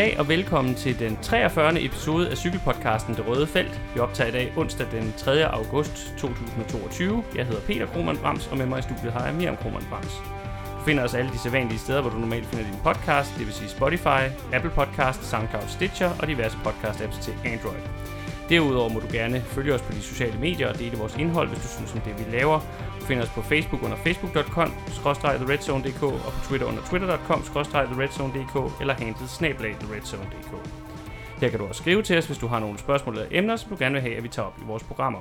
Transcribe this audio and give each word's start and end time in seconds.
Goddag 0.00 0.18
og 0.18 0.28
velkommen 0.28 0.74
til 0.74 0.98
den 0.98 1.18
43. 1.22 1.84
episode 1.84 2.30
af 2.30 2.36
cykelpodcasten 2.36 3.14
Det 3.14 3.26
Røde 3.26 3.46
Felt. 3.46 3.80
Vi 3.94 4.00
optager 4.00 4.28
i 4.28 4.32
dag 4.32 4.52
onsdag 4.56 4.86
den 4.92 5.14
3. 5.16 5.46
august 5.46 6.14
2022. 6.18 7.24
Jeg 7.36 7.46
hedder 7.46 7.60
Peter 7.60 7.86
Krohmann 7.86 8.18
Brams, 8.18 8.46
og 8.46 8.58
med 8.58 8.66
mig 8.66 8.78
i 8.78 8.82
studiet 8.82 9.12
har 9.12 9.26
jeg 9.26 9.34
Miriam 9.34 9.56
Krohmann 9.56 9.86
Brams. 9.90 10.14
Du 10.78 10.84
finder 10.84 11.04
os 11.04 11.14
alle 11.14 11.30
de 11.30 11.38
sædvanlige 11.38 11.78
steder, 11.78 12.00
hvor 12.00 12.10
du 12.10 12.18
normalt 12.18 12.46
finder 12.46 12.64
din 12.64 12.80
podcast, 12.84 13.38
det 13.38 13.46
vil 13.46 13.54
sige 13.54 13.68
Spotify, 13.68 14.22
Apple 14.52 14.70
Podcast, 14.70 15.24
SoundCloud, 15.24 15.68
Stitcher 15.68 16.10
og 16.20 16.26
diverse 16.26 16.56
podcast-apps 16.64 17.22
til 17.22 17.34
Android. 17.44 17.82
Derudover 18.48 18.88
må 18.88 19.00
du 19.00 19.06
gerne 19.12 19.40
følge 19.40 19.74
os 19.74 19.82
på 19.82 19.92
de 19.92 20.02
sociale 20.02 20.38
medier 20.38 20.68
og 20.68 20.78
dele 20.78 20.96
vores 20.96 21.16
indhold, 21.16 21.48
hvis 21.48 21.62
du 21.62 21.68
synes 21.68 21.92
om 21.94 22.00
det, 22.00 22.18
vi 22.18 22.36
laver 22.36 22.60
finde 23.10 23.22
os 23.22 23.28
på 23.28 23.42
Facebook 23.42 23.82
under 23.82 23.96
facebook.com, 23.96 24.70
theredzone.dk 25.22 26.02
og 26.02 26.32
på 26.36 26.40
Twitter 26.48 26.66
under 26.66 26.82
twitter.com, 26.82 27.42
theredzone.dk 27.42 28.80
eller 28.80 28.94
handlet 28.94 29.30
snablag 29.30 29.76
theredzone.dk. 29.80 30.52
Her 31.40 31.48
kan 31.48 31.58
du 31.58 31.66
også 31.66 31.82
skrive 31.82 32.02
til 32.02 32.18
os, 32.18 32.26
hvis 32.26 32.38
du 32.38 32.46
har 32.46 32.58
nogle 32.58 32.78
spørgsmål 32.78 33.14
eller 33.14 33.28
emner, 33.30 33.56
som 33.56 33.70
du 33.70 33.76
gerne 33.78 33.92
vil 33.92 34.02
have, 34.02 34.16
at 34.16 34.22
vi 34.22 34.28
tager 34.28 34.46
op 34.46 34.58
i 34.58 34.64
vores 34.66 34.82
programmer. 34.82 35.20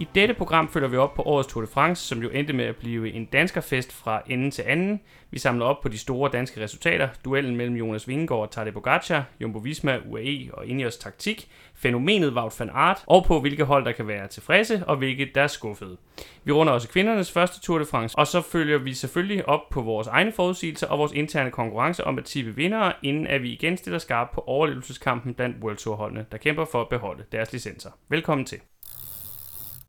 I 0.00 0.08
dette 0.14 0.34
program 0.34 0.68
følger 0.68 0.88
vi 0.88 0.96
op 0.96 1.14
på 1.14 1.22
årets 1.22 1.48
Tour 1.48 1.64
de 1.64 1.70
France, 1.72 2.06
som 2.06 2.22
jo 2.22 2.28
endte 2.28 2.52
med 2.52 2.64
at 2.64 2.76
blive 2.76 3.12
en 3.12 3.24
danskerfest 3.24 3.92
fra 3.92 4.22
ende 4.26 4.50
til 4.50 4.62
anden. 4.62 5.00
Vi 5.30 5.38
samler 5.38 5.66
op 5.66 5.80
på 5.82 5.88
de 5.88 5.98
store 5.98 6.30
danske 6.32 6.62
resultater, 6.62 7.08
duellen 7.24 7.56
mellem 7.56 7.76
Jonas 7.76 8.08
Vingegaard 8.08 8.40
og 8.40 8.50
Tadej 8.50 8.70
Pogacar, 8.70 9.24
Jumbo 9.40 9.58
Visma, 9.58 9.98
UAE 10.06 10.50
og 10.52 10.66
Ineos 10.66 10.96
taktik, 10.96 11.48
fænomenet 11.74 12.32
Wout 12.32 12.60
van 12.60 12.70
Aert, 12.74 13.04
og 13.06 13.24
på 13.24 13.40
hvilke 13.40 13.64
hold 13.64 13.84
der 13.84 13.92
kan 13.92 14.08
være 14.08 14.28
tilfredse 14.28 14.82
og 14.86 14.96
hvilke 14.96 15.30
der 15.34 15.42
er 15.42 15.46
skuffede. 15.46 15.96
Vi 16.44 16.52
runder 16.52 16.72
også 16.72 16.88
kvindernes 16.88 17.32
første 17.32 17.60
Tour 17.60 17.78
de 17.78 17.84
France, 17.84 18.18
og 18.18 18.26
så 18.26 18.40
følger 18.40 18.78
vi 18.78 18.94
selvfølgelig 18.94 19.48
op 19.48 19.68
på 19.70 19.82
vores 19.82 20.06
egne 20.06 20.32
forudsigelser 20.32 20.86
og 20.86 20.98
vores 20.98 21.12
interne 21.12 21.50
konkurrence 21.50 22.04
om 22.04 22.18
at 22.18 22.24
tippe 22.24 22.56
vindere, 22.56 22.92
inden 23.02 23.26
at 23.26 23.42
vi 23.42 23.52
igen 23.52 23.76
stiller 23.76 23.98
skarp 23.98 24.28
på 24.34 24.40
overlevelseskampen 24.46 25.34
blandt 25.34 25.64
World 25.64 25.76
Tour 25.76 25.96
holdene, 25.96 26.26
der 26.32 26.38
kæmper 26.38 26.64
for 26.64 26.80
at 26.80 26.88
beholde 26.88 27.24
deres 27.32 27.52
licenser. 27.52 27.90
Velkommen 28.08 28.46
til. 28.46 28.60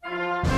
Thank 0.08 0.46
you. 0.48 0.55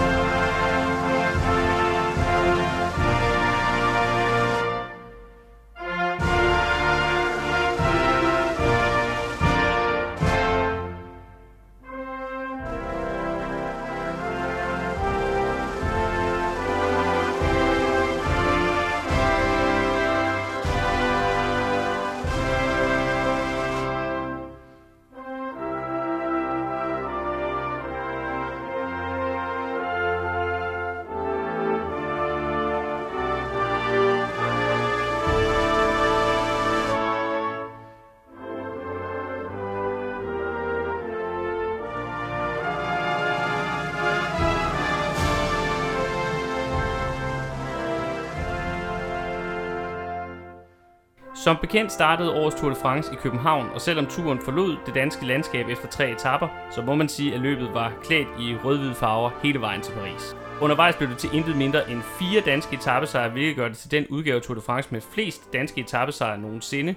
Som 51.48 51.58
bekendt 51.58 51.92
startede 51.92 52.32
årets 52.32 52.56
Tour 52.56 52.70
de 52.70 52.76
France 52.76 53.14
i 53.14 53.16
København, 53.16 53.70
og 53.74 53.82
selvom 53.82 54.06
turen 54.06 54.40
forlod 54.40 54.78
det 54.86 54.96
danske 54.96 55.26
landskab 55.26 55.68
efter 55.68 55.88
tre 55.88 56.12
etapper, 56.12 56.48
så 56.72 56.82
må 56.82 56.96
man 56.96 57.10
sige, 57.10 57.34
at 57.34 57.40
løbet 57.42 57.74
var 57.74 57.94
klædt 58.04 58.28
i 58.40 58.56
rød-hvide 58.64 58.96
farver 58.96 59.30
hele 59.44 59.62
vejen 59.62 59.82
til 59.82 59.92
Paris. 59.92 60.36
Undervejs 60.62 60.96
blev 60.96 61.10
det 61.10 61.18
til 61.18 61.30
intet 61.34 61.58
mindre 61.58 61.92
end 61.92 62.02
fire 62.02 62.42
danske 62.42 62.76
etappesejre, 62.76 63.30
hvilket 63.30 63.56
gør 63.56 63.68
det 63.68 63.78
til 63.78 63.92
den 63.92 64.08
udgave 64.10 64.36
af 64.36 64.42
Tour 64.42 64.56
de 64.56 64.62
France 64.62 64.90
med 64.92 65.02
flest 65.02 65.54
danske 65.54 65.82
etappesejre 65.82 66.38
nogensinde. 66.38 66.96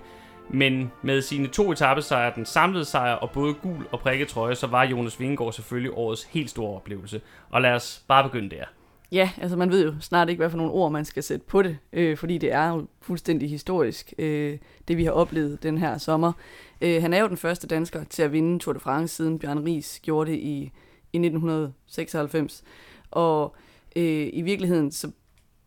Men 0.49 0.93
med 1.03 1.23
sine 1.23 1.47
to 1.47 1.73
etappesejre, 1.73 2.33
den 2.35 2.47
samlede 2.47 2.85
sejr 2.85 3.15
og 3.15 3.31
både 3.31 3.55
gul 3.55 3.87
og 3.93 4.01
prikket 4.01 4.29
trøje, 4.29 4.55
så 4.55 4.67
var 4.67 4.85
Jonas 4.85 5.21
Vingegaard 5.21 5.53
selvfølgelig 5.53 5.93
årets 5.95 6.25
helt 6.25 6.51
store 6.51 6.77
oplevelse. 6.77 7.21
Og 7.51 7.63
lad 7.63 7.73
os 7.73 8.03
bare 8.09 8.25
begynde 8.25 8.51
der. 8.51 8.65
Ja, 9.13 9.31
altså 9.41 9.57
man 9.57 9.71
ved 9.71 9.85
jo 9.85 9.95
snart 10.01 10.29
ikke, 10.29 10.41
hvad 10.41 10.51
for 10.51 10.57
nogle 10.57 10.73
ord 10.73 10.93
man 10.93 11.05
skal 11.05 11.23
sætte 11.23 11.47
på 11.47 11.63
det, 11.63 11.79
øh, 11.93 12.17
fordi 12.17 12.39
det 12.39 12.53
er 12.53 12.69
jo 12.69 12.87
fuldstændig 13.01 13.51
historisk, 13.51 14.15
øh, 14.19 14.59
det 14.89 14.97
vi 14.97 15.05
har 15.05 15.13
oplevet 15.13 15.63
den 15.63 15.79
her 15.79 15.99
sommer. 15.99 16.33
Øh, 16.81 17.03
han 17.03 17.13
er 17.13 17.21
jo 17.21 17.29
den 17.29 17.37
første 17.37 17.67
dansker 17.67 18.05
til 18.05 18.23
at 18.23 18.33
vinde 18.33 18.59
Tour 18.59 18.73
de 18.73 18.81
France, 18.81 19.17
siden 19.17 19.39
Bjørn 19.39 19.65
Ries 19.65 20.01
gjorde 20.01 20.31
det 20.31 20.37
i, 20.37 20.73
i 21.13 21.19
1996. 21.19 22.65
Og 23.11 23.57
øh, 23.97 24.31
i 24.33 24.43
virkeligheden, 24.43 24.93
så 24.93 25.11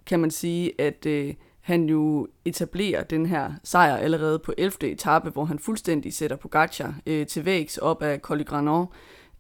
kan 0.06 0.20
man 0.20 0.32
sige, 0.32 0.82
at 0.82 1.06
øh, 1.06 1.34
han 1.60 1.90
jo 1.90 2.28
etablerer 2.46 3.04
den 3.04 3.26
her 3.26 3.52
sejr 3.64 3.96
allerede 3.96 4.40
på 4.40 4.54
11. 4.58 4.92
etape, 4.92 5.30
hvor 5.30 5.46
han 5.46 5.60
fuldstændig 5.60 6.14
sætter 6.14 6.38
Pogacar 6.38 6.96
øh, 7.06 7.28
til 7.28 7.46
vægs 7.46 7.78
op 7.78 8.02
af 8.02 8.20
Col 8.20 8.44
Granon, 8.44 8.88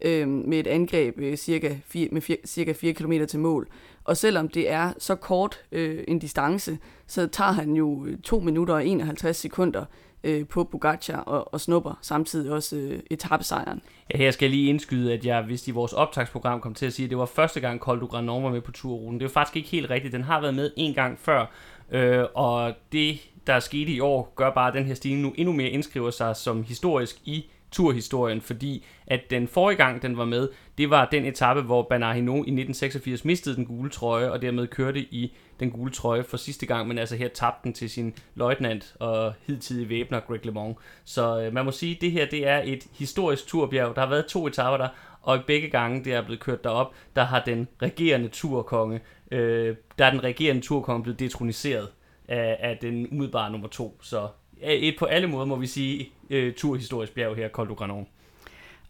øh, 0.02 0.28
med 0.28 0.60
et 0.60 0.68
angreb 0.68 1.20
øh, 1.20 1.38
cirka 1.38 1.76
4, 1.86 2.10
med 2.12 2.22
fire, 2.22 2.38
cirka 2.46 2.74
4 2.74 2.94
km 2.94 3.14
til 3.28 3.40
mål. 3.40 3.68
Og 4.04 4.18
selvom 4.18 4.48
det 4.48 4.72
er 4.72 4.94
så 4.98 5.16
kort 5.16 5.60
øh, 5.72 6.04
en 6.08 6.20
distance, 6.20 6.78
så 7.08 7.28
tager 7.28 7.52
han 7.52 7.74
jo 7.74 8.06
øh, 8.06 8.18
2 8.18 8.40
minutter 8.40 8.74
og 8.74 8.88
51 8.88 9.38
sekunder 9.38 9.86
øh, 10.24 10.48
på 10.48 10.64
Pogacar 10.64 11.18
og, 11.18 11.54
og 11.54 11.62
snupper 11.62 12.00
samtidig 12.02 12.52
også 12.52 12.76
øh, 12.76 13.00
etappesejren. 13.12 13.82
Ja, 14.14 14.18
her 14.18 14.32
skal 14.32 14.46
jeg 14.46 14.52
lige 14.52 14.70
indskyde, 14.70 15.14
at 15.14 15.26
jeg 15.26 15.42
hvis 15.42 15.68
i 15.68 15.72
vores 15.72 15.94
optagsprogram 15.94 16.62
kom 16.62 16.74
til 16.74 16.86
at 16.86 16.94
sige, 16.94 17.04
at 17.04 17.10
det 17.10 17.18
var 17.18 17.26
første 17.26 17.60
gang 17.60 17.80
Col 17.80 18.00
du 18.00 18.06
Granon 18.06 18.44
var 18.44 18.50
med 18.50 18.62
på 18.62 18.72
turruten. 18.72 19.14
Det 19.14 19.26
er 19.26 19.30
jo 19.30 19.34
faktisk 19.34 19.56
ikke 19.56 19.70
helt 19.70 19.90
rigtigt. 19.90 20.14
Den 20.14 20.24
har 20.24 20.42
været 20.42 20.56
med 20.56 20.72
en 20.76 20.94
gang 20.94 21.20
før, 21.20 21.46
øh, 21.92 22.26
og 22.34 22.74
det, 22.92 23.20
der 23.48 23.54
er 23.54 23.60
sket 23.60 23.90
i 23.90 24.00
år, 24.00 24.34
gør 24.36 24.50
bare, 24.54 24.68
at 24.68 24.74
den 24.74 24.86
her 24.86 24.94
stigning 24.94 25.22
nu 25.22 25.34
endnu 25.38 25.54
mere 25.54 25.70
indskriver 25.70 26.12
sig 26.12 26.36
som 26.36 26.64
historisk 26.64 27.16
i 27.26 27.46
turhistorien, 27.74 28.42
fordi 28.42 28.86
at 29.08 29.22
den 29.30 29.48
forrige 29.48 29.78
gang, 29.78 30.02
den 30.02 30.18
var 30.18 30.26
med, 30.26 30.50
det 30.78 30.90
var 30.90 31.08
den 31.12 31.26
etape, 31.26 31.62
hvor 31.62 31.88
Bernard 31.90 32.16
Hinault 32.16 32.48
i 32.48 32.52
1986 32.52 33.26
mistede 33.26 33.56
den 33.56 33.66
gule 33.66 33.90
trøje, 33.90 34.32
og 34.32 34.42
dermed 34.42 34.68
kørte 34.68 35.00
i 35.00 35.38
den 35.60 35.72
gule 35.72 35.92
trøje 35.92 36.24
for 36.24 36.38
sidste 36.38 36.66
gang, 36.66 36.88
men 36.88 36.98
altså 36.98 37.16
her 37.16 37.28
tabte 37.28 37.60
den 37.64 37.74
til 37.74 37.90
sin 37.90 38.14
løjtnant 38.36 38.96
og 39.00 39.34
hidtidige 39.48 39.90
væbner 39.90 40.20
Greg 40.20 40.46
LeMond. 40.46 40.76
Så 41.06 41.42
øh, 41.42 41.54
man 41.54 41.66
må 41.66 41.72
sige, 41.72 41.96
at 41.96 42.02
det 42.02 42.12
her 42.12 42.26
det 42.26 42.48
er 42.48 42.62
et 42.66 42.88
historisk 42.94 43.48
turbjerg. 43.48 43.96
Der 43.96 44.02
har 44.02 44.10
været 44.10 44.26
to 44.26 44.48
etaper 44.48 44.78
der, 44.78 44.88
og 45.22 45.38
i 45.38 45.40
begge 45.48 45.70
gange, 45.70 46.04
det 46.04 46.14
er 46.14 46.22
blevet 46.22 46.40
kørt 46.40 46.64
derop, 46.64 46.94
der 47.16 47.24
har 47.24 47.44
den 47.46 47.68
regerende 47.82 48.28
turkonge, 48.28 49.00
øh, 49.32 49.76
der 49.98 50.06
er 50.06 50.12
den 50.12 50.24
regerende 50.24 50.62
turkonge 50.62 51.04
blevet 51.04 51.20
detroniseret 51.20 51.88
af, 52.28 52.58
af 52.60 52.78
den 52.82 53.08
umiddelbare 53.12 53.52
nummer 53.52 53.68
to. 53.68 54.00
Så 54.02 54.28
et 54.72 54.96
på 55.00 55.06
alle 55.06 55.28
måder, 55.28 55.46
må 55.46 55.56
vi 55.56 55.68
sige, 55.68 56.10
øh, 56.30 56.54
turhistorisk 56.54 57.16
bjerg 57.16 57.36
her, 57.36 57.50
Col 57.50 57.68
du 57.68 57.74
Granon. 57.74 58.08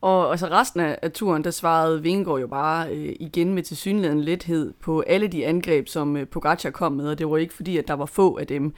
Og, 0.02 0.32
altså 0.32 0.48
så 0.48 0.54
resten 0.54 0.80
af, 0.80 1.00
af 1.02 1.12
turen, 1.12 1.44
der 1.44 1.52
svarede 1.52 2.02
Vingegaard 2.02 2.40
jo 2.40 2.48
bare 2.48 2.90
øh, 2.90 3.16
igen 3.20 3.54
med 3.54 3.64
tilsyneladende 3.64 4.24
lethed 4.24 4.74
på 4.82 5.04
alle 5.08 5.28
de 5.28 5.46
angreb, 5.46 5.88
som 5.88 6.18
øh, 6.18 6.28
Pogacar 6.28 6.70
kom 6.70 6.92
med, 6.92 7.10
og 7.10 7.18
det 7.18 7.30
var 7.30 7.38
ikke 7.38 7.54
fordi, 7.54 7.78
at 7.78 7.88
der 7.88 7.94
var 7.94 8.06
få 8.06 8.38
af 8.38 8.48
dem. 8.48 8.74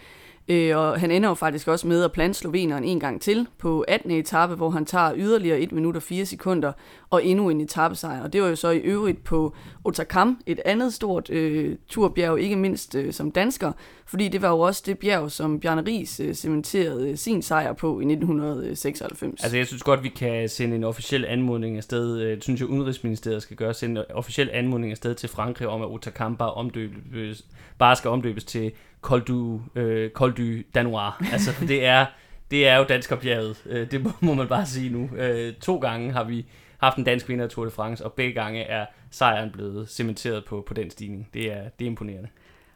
Øh, 0.47 0.77
og 0.77 0.99
han 0.99 1.11
ender 1.11 1.29
jo 1.29 1.35
faktisk 1.35 1.67
også 1.67 1.87
med 1.87 2.03
at 2.03 2.11
plante 2.11 2.39
sloveneren 2.39 2.83
en 2.83 2.99
gang 2.99 3.21
til 3.21 3.47
på 3.57 3.85
18. 3.87 4.11
etape, 4.11 4.55
hvor 4.55 4.69
han 4.69 4.85
tager 4.85 5.13
yderligere 5.15 5.59
1 5.59 5.71
minut 5.71 5.95
og 5.95 6.03
4 6.03 6.25
sekunder 6.25 6.71
og 7.09 7.25
endnu 7.25 7.49
en 7.49 7.61
etappesejr. 7.61 8.23
Og 8.23 8.33
det 8.33 8.41
var 8.41 8.47
jo 8.47 8.55
så 8.55 8.69
i 8.69 8.77
øvrigt 8.77 9.23
på 9.23 9.55
Otakam, 9.83 10.39
et 10.45 10.59
andet 10.65 10.93
stort 10.93 11.29
øh, 11.29 11.75
turbjerg, 11.87 12.39
ikke 12.39 12.55
mindst 12.55 12.95
øh, 12.95 13.13
som 13.13 13.31
dansker, 13.31 13.71
fordi 14.05 14.27
det 14.27 14.41
var 14.41 14.49
jo 14.49 14.59
også 14.59 14.83
det 14.85 14.99
bjerg, 14.99 15.31
som 15.31 15.59
Bjarne 15.59 15.83
Ries 15.87 16.19
øh, 16.19 16.33
cementerede 16.33 17.09
øh, 17.09 17.17
sin 17.17 17.41
sejr 17.41 17.73
på 17.73 17.99
i 17.99 18.03
1996. 18.03 19.43
Altså 19.43 19.57
jeg 19.57 19.67
synes 19.67 19.83
godt, 19.83 20.03
vi 20.03 20.09
kan 20.09 20.49
sende 20.49 20.75
en 20.75 20.83
officiel 20.83 21.25
anmodning 21.25 21.77
afsted, 21.77 22.21
øh, 22.21 22.41
synes 22.41 22.61
jeg 22.61 22.69
Udenrigsministeriet 22.69 23.41
skal 23.41 23.57
gøre, 23.57 23.73
sende 23.73 24.01
en 24.01 24.15
officiel 24.15 24.49
anmodning 24.53 24.91
afsted 24.91 25.15
til 25.15 25.29
Frankrig 25.29 25.67
om, 25.67 25.81
at 25.81 25.87
Otakam 25.87 26.37
bare, 26.37 26.53
omdøbes, 26.53 27.45
bare 27.77 27.95
skal 27.95 28.09
omdøbes 28.09 28.43
til 28.43 28.71
Col 29.01 29.21
du, 29.21 29.61
øh, 29.75 30.09
Col 30.09 30.31
du 30.31 30.43
Danois. 30.75 31.13
Altså, 31.33 31.51
det 31.67 31.85
er, 31.85 32.05
det 32.51 32.67
er 32.67 32.77
jo 32.77 32.83
danskerbjerget. 32.83 33.63
Øh, 33.65 33.91
det 33.91 34.13
må, 34.21 34.33
man 34.33 34.47
bare 34.47 34.65
sige 34.65 34.89
nu. 34.89 35.09
Øh, 35.17 35.53
to 35.53 35.77
gange 35.77 36.11
har 36.11 36.23
vi 36.23 36.45
haft 36.81 36.97
en 36.97 37.03
dansk 37.03 37.29
vinder 37.29 37.45
af 37.45 37.49
Tour 37.51 37.65
de 37.65 37.71
France, 37.71 38.05
og 38.05 38.13
begge 38.13 38.33
gange 38.33 38.61
er 38.61 38.85
sejren 39.11 39.51
blevet 39.51 39.89
cementeret 39.89 40.45
på, 40.45 40.63
på 40.67 40.73
den 40.73 40.89
stigning. 40.89 41.29
Det 41.33 41.51
er, 41.51 41.69
det 41.79 41.85
er 41.85 41.89
imponerende. 41.89 42.29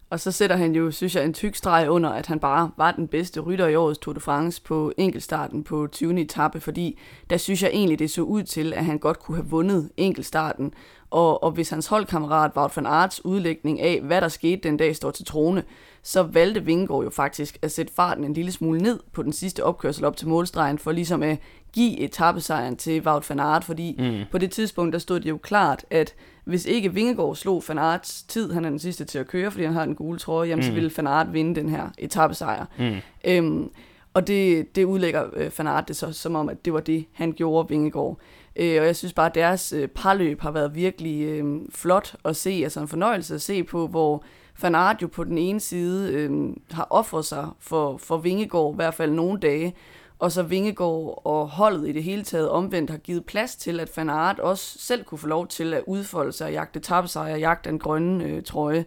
Og 0.10 0.20
så 0.20 0.32
sætter 0.32 0.56
han 0.56 0.76
jo, 0.76 0.92
synes 0.92 1.16
jeg, 1.16 1.26
en 1.26 1.34
tyk 1.34 1.56
streg 1.56 1.90
under, 1.90 2.10
at 2.10 2.28
han 2.28 2.40
bare 2.40 2.72
var 2.78 2.92
den 2.92 3.08
bedste 3.08 3.40
rytter 3.40 3.68
i 3.68 3.76
årets 3.76 4.00
Tour 4.00 4.14
de 4.14 4.20
France 4.20 4.62
på 4.62 4.94
enkeltstarten 4.98 5.64
på 5.64 5.88
20. 5.92 6.22
etape, 6.22 6.60
fordi 6.60 7.00
der 7.30 7.38
synes 7.38 7.64
jeg 7.64 7.72
egentlig, 7.74 8.00
det 8.00 8.12
så 8.12 8.22
ud 8.22 8.44
til, 8.44 8.74
at 8.74 8.86
han 8.86 9.00
godt 9.00 9.20
kunne 9.20 9.38
have 9.38 9.50
vundet 9.50 9.90
enkeltstarten. 9.98 10.74
Og, 11.12 11.44
og 11.44 11.52
hvis 11.52 11.70
hans 11.70 11.88
holdkammerat 11.88 12.52
Wout 12.56 12.78
van 12.78 12.86
Aerts 12.86 13.26
udlægning 13.26 13.82
af, 13.82 14.02
hvad 14.02 14.22
der 14.22 14.28
skete 14.28 14.62
den 14.64 14.78
dag, 14.78 14.96
står 14.96 15.12
til 15.12 15.26
trone, 15.26 15.64
så 16.04 16.24
valgte 16.24 16.66
Vingegaard 16.66 17.04
jo 17.04 17.10
faktisk 17.10 17.58
at 17.62 17.72
sætte 17.72 17.94
farten 17.94 18.24
en 18.24 18.34
lille 18.34 18.52
smule 18.52 18.82
ned 18.82 19.00
på 19.14 19.24
den 19.24 19.34
sidste 19.34 19.64
opkørsel 19.64 20.06
op 20.06 20.18
til 20.18 20.28
målstregen, 20.28 20.78
for 20.78 20.92
ligesom 20.92 21.24
at 21.24 21.38
give 21.74 22.00
etappesejren 22.00 22.76
til 22.76 23.08
Wout 23.08 23.30
van 23.30 23.40
Aert, 23.40 23.64
fordi 23.64 23.96
mm. 24.00 24.24
på 24.32 24.38
det 24.38 24.52
tidspunkt, 24.52 24.94
der 24.94 25.00
stod 25.00 25.20
det 25.20 25.30
jo 25.30 25.38
klart, 25.38 25.86
at 25.90 26.16
hvis 26.44 26.66
ikke 26.66 26.94
Vingegaard 26.94 27.36
slog 27.36 27.64
Van 27.68 27.78
Aerts 27.78 28.24
tid, 28.24 28.54
han 28.54 28.66
er 28.66 28.70
den 28.70 28.80
sidste 28.80 29.06
til 29.06 29.20
at 29.20 29.28
køre, 29.28 29.52
fordi 29.52 29.66
han 29.66 29.74
har 29.74 29.86
den 29.86 29.96
gule 29.96 30.20
trøje, 30.20 30.50
jamen 30.50 30.66
mm. 30.66 30.68
så 30.68 30.74
ville 30.74 30.92
Van 30.98 31.08
Aert 31.08 31.34
vinde 31.34 31.56
den 31.56 31.70
her 31.70 31.90
etappesejr. 31.98 32.66
Mm. 32.80 32.96
Øhm, 33.26 33.70
og 34.14 34.28
det, 34.28 34.76
det 34.76 34.84
udlægger 34.84 35.26
øh, 35.34 35.52
Van 35.58 35.68
Aert 35.68 35.88
det 35.88 35.96
så 35.96 36.12
som 36.12 36.36
om, 36.36 36.50
at 36.50 36.66
det 36.66 36.74
var 36.74 36.80
det, 36.80 37.06
han 37.14 37.34
gjorde 37.34 37.70
Vingegaard. 37.70 38.18
Øh, 38.60 38.82
og 38.82 38.88
jeg 38.88 38.96
synes 38.96 39.14
bare, 39.14 39.26
at 39.26 39.36
deres 39.36 39.74
øh, 39.74 39.88
parløb 39.88 40.42
har 40.42 40.52
været 40.52 40.76
virkelig 40.76 41.22
øh, 41.24 41.62
flot 41.72 42.16
at 42.26 42.36
se, 42.36 42.62
altså 42.64 42.80
en 42.80 42.88
fornøjelse 42.88 43.36
at 43.36 43.42
se 43.42 43.64
på, 43.64 43.88
hvor 43.88 44.24
Fanart 44.56 45.02
jo 45.02 45.08
på 45.08 45.24
den 45.24 45.38
ene 45.38 45.60
side 45.60 46.14
øh, 46.14 46.32
har 46.72 46.88
offret 46.90 47.26
sig 47.26 47.48
for, 47.60 47.98
for 47.98 48.18
Vingegaard, 48.18 48.74
i 48.74 48.76
hvert 48.76 48.94
fald 48.94 49.12
nogle 49.12 49.40
dage, 49.40 49.76
og 50.20 50.32
så 50.32 50.44
Vingegaard 50.44 51.22
og 51.26 51.50
holdet 51.50 51.90
i 51.90 51.92
det 51.92 52.04
hele 52.04 52.24
taget 52.24 52.50
omvendt 52.50 52.90
har 52.90 52.98
givet 52.98 53.26
plads 53.26 53.56
til, 53.56 53.80
at 53.80 53.90
Fanart 53.90 54.40
også 54.40 54.80
selv 54.80 55.04
kunne 55.04 55.18
få 55.18 55.28
lov 55.28 55.48
til 55.48 55.74
at 55.74 55.84
udfolde 55.88 56.32
sig 56.32 56.48
og 56.48 56.54
jagte 56.54 56.80
tabsejr 56.80 57.34
og 57.34 57.40
jagte 57.40 57.70
den 57.70 57.80
grønne 57.80 58.24
øh, 58.24 58.44
trøje. 58.44 58.86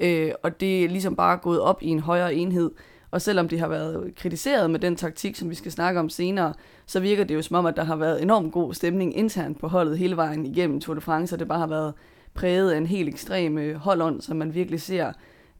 Øh, 0.00 0.32
og 0.42 0.60
det 0.60 0.84
er 0.84 0.88
ligesom 0.88 1.16
bare 1.16 1.36
gået 1.36 1.60
op 1.60 1.82
i 1.82 1.88
en 1.88 2.00
højere 2.00 2.34
enhed. 2.34 2.70
Og 3.16 3.22
selvom 3.22 3.48
det 3.48 3.60
har 3.60 3.68
været 3.68 4.12
kritiseret 4.16 4.70
med 4.70 4.80
den 4.80 4.96
taktik, 4.96 5.36
som 5.36 5.50
vi 5.50 5.54
skal 5.54 5.72
snakke 5.72 6.00
om 6.00 6.08
senere, 6.08 6.54
så 6.86 7.00
virker 7.00 7.24
det 7.24 7.34
jo 7.34 7.42
som 7.42 7.56
om, 7.56 7.66
at 7.66 7.76
der 7.76 7.84
har 7.84 7.96
været 7.96 8.22
enormt 8.22 8.52
god 8.52 8.74
stemning 8.74 9.16
internt 9.16 9.60
på 9.60 9.68
holdet 9.68 9.98
hele 9.98 10.16
vejen 10.16 10.46
igennem 10.46 10.80
Tour 10.80 10.94
de 10.94 11.00
France, 11.00 11.34
og 11.34 11.38
det 11.38 11.48
bare 11.48 11.58
har 11.58 11.66
været 11.66 11.94
præget 12.34 12.72
af 12.72 12.76
en 12.76 12.86
helt 12.86 13.08
ekstrem 13.08 13.58
øh, 13.58 13.76
holdånd, 13.76 14.20
som 14.20 14.36
man 14.36 14.54
virkelig 14.54 14.80
ser 14.80 15.12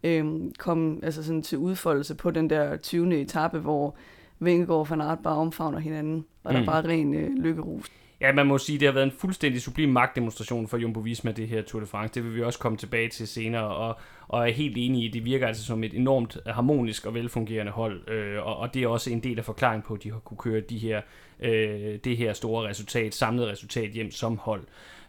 øh, 0.04 0.24
komme 0.58 0.98
altså 1.02 1.22
sådan 1.24 1.42
til 1.42 1.58
udfoldelse 1.58 2.14
på 2.14 2.30
den 2.30 2.50
der 2.50 2.76
20. 2.76 3.20
etape, 3.20 3.58
hvor 3.58 3.96
Vingegaard 4.38 4.80
og 4.80 4.90
Van 4.90 5.00
Aert 5.00 5.18
bare 5.18 5.36
omfavner 5.36 5.78
hinanden, 5.78 6.24
og 6.44 6.52
mm. 6.52 6.54
der 6.54 6.62
er 6.62 6.66
bare 6.66 6.88
ren 6.88 7.14
øh, 7.14 7.30
lykkerus. 7.36 7.86
Ja, 8.20 8.32
man 8.32 8.46
må 8.46 8.58
sige, 8.58 8.78
det 8.78 8.88
har 8.88 8.92
været 8.92 9.04
en 9.04 9.12
fuldstændig 9.18 9.62
sublim 9.62 9.88
magtdemonstration 9.88 10.68
for 10.68 10.76
Jumbo 10.76 11.00
Visma, 11.00 11.32
det 11.32 11.48
her 11.48 11.62
Tour 11.62 11.80
de 11.80 11.86
France. 11.86 12.14
Det 12.14 12.24
vil 12.24 12.34
vi 12.34 12.42
også 12.42 12.58
komme 12.58 12.78
tilbage 12.78 13.08
til 13.08 13.28
senere, 13.28 13.66
og, 13.76 13.96
og 14.28 14.48
er 14.48 14.52
helt 14.52 14.76
enig 14.76 15.04
i, 15.04 15.08
det 15.08 15.24
virker 15.24 15.46
altså 15.46 15.64
som 15.64 15.84
et 15.84 15.94
enormt 15.94 16.38
harmonisk 16.46 17.06
og 17.06 17.14
velfungerende 17.14 17.72
hold, 17.72 18.08
øh, 18.08 18.46
og, 18.46 18.56
og 18.56 18.74
det 18.74 18.82
er 18.82 18.88
også 18.88 19.10
en 19.10 19.20
del 19.20 19.38
af 19.38 19.44
forklaringen 19.44 19.82
på, 19.82 19.94
at 19.94 20.02
de 20.02 20.12
har 20.12 20.18
kunne 20.18 20.38
køre 20.38 20.60
de 20.60 20.78
her, 20.78 21.00
øh, 21.40 21.98
det 22.04 22.16
her 22.16 22.32
store 22.32 22.68
resultat, 22.68 23.14
samlede 23.14 23.50
resultat 23.50 23.90
hjem 23.90 24.10
som 24.10 24.38
hold. 24.38 24.62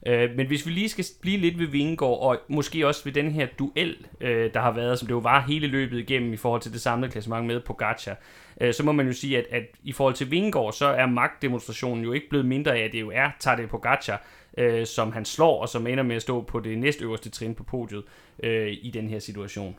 Øh, 0.05 0.29
men 0.35 0.47
hvis 0.47 0.65
vi 0.65 0.71
lige 0.71 0.89
skal 0.89 1.05
blive 1.21 1.37
lidt 1.37 1.59
ved 1.59 1.67
Vingegaard, 1.67 2.19
og 2.21 2.37
måske 2.47 2.87
også 2.87 3.03
ved 3.03 3.13
den 3.13 3.31
her 3.31 3.47
duel, 3.59 3.97
øh, 4.21 4.53
der 4.53 4.59
har 4.59 4.71
været, 4.71 4.99
som 4.99 5.07
det 5.07 5.13
jo 5.13 5.19
var 5.19 5.41
hele 5.41 5.67
løbet 5.67 5.99
igennem 5.99 6.33
i 6.33 6.37
forhold 6.37 6.61
til 6.61 6.73
det 6.73 6.81
samlede 6.81 7.11
klassement 7.11 7.45
med 7.45 7.59
Pogacar, 7.59 8.15
øh, 8.61 8.73
så 8.73 8.83
må 8.83 8.91
man 8.91 9.07
jo 9.07 9.13
sige, 9.13 9.37
at, 9.37 9.45
at 9.51 9.63
i 9.83 9.91
forhold 9.91 10.13
til 10.13 10.31
Vingegaard, 10.31 10.73
så 10.73 10.85
er 10.85 11.05
magtdemonstrationen 11.05 12.03
jo 12.03 12.11
ikke 12.11 12.29
blevet 12.29 12.45
mindre 12.45 12.77
af, 12.77 12.83
at 12.83 12.91
det 12.91 13.01
jo 13.01 13.11
er 13.13 13.29
Tadej 13.39 13.65
Pogacar, 13.65 14.23
øh, 14.57 14.85
som 14.85 15.11
han 15.11 15.25
slår, 15.25 15.61
og 15.61 15.69
som 15.69 15.87
ender 15.87 16.03
med 16.03 16.15
at 16.15 16.21
stå 16.21 16.41
på 16.41 16.59
det 16.59 16.77
næstøverste 16.77 17.29
trin 17.29 17.55
på 17.55 17.63
podiet 17.63 18.03
øh, 18.43 18.77
i 18.81 18.91
den 18.93 19.09
her 19.09 19.19
situation. 19.19 19.75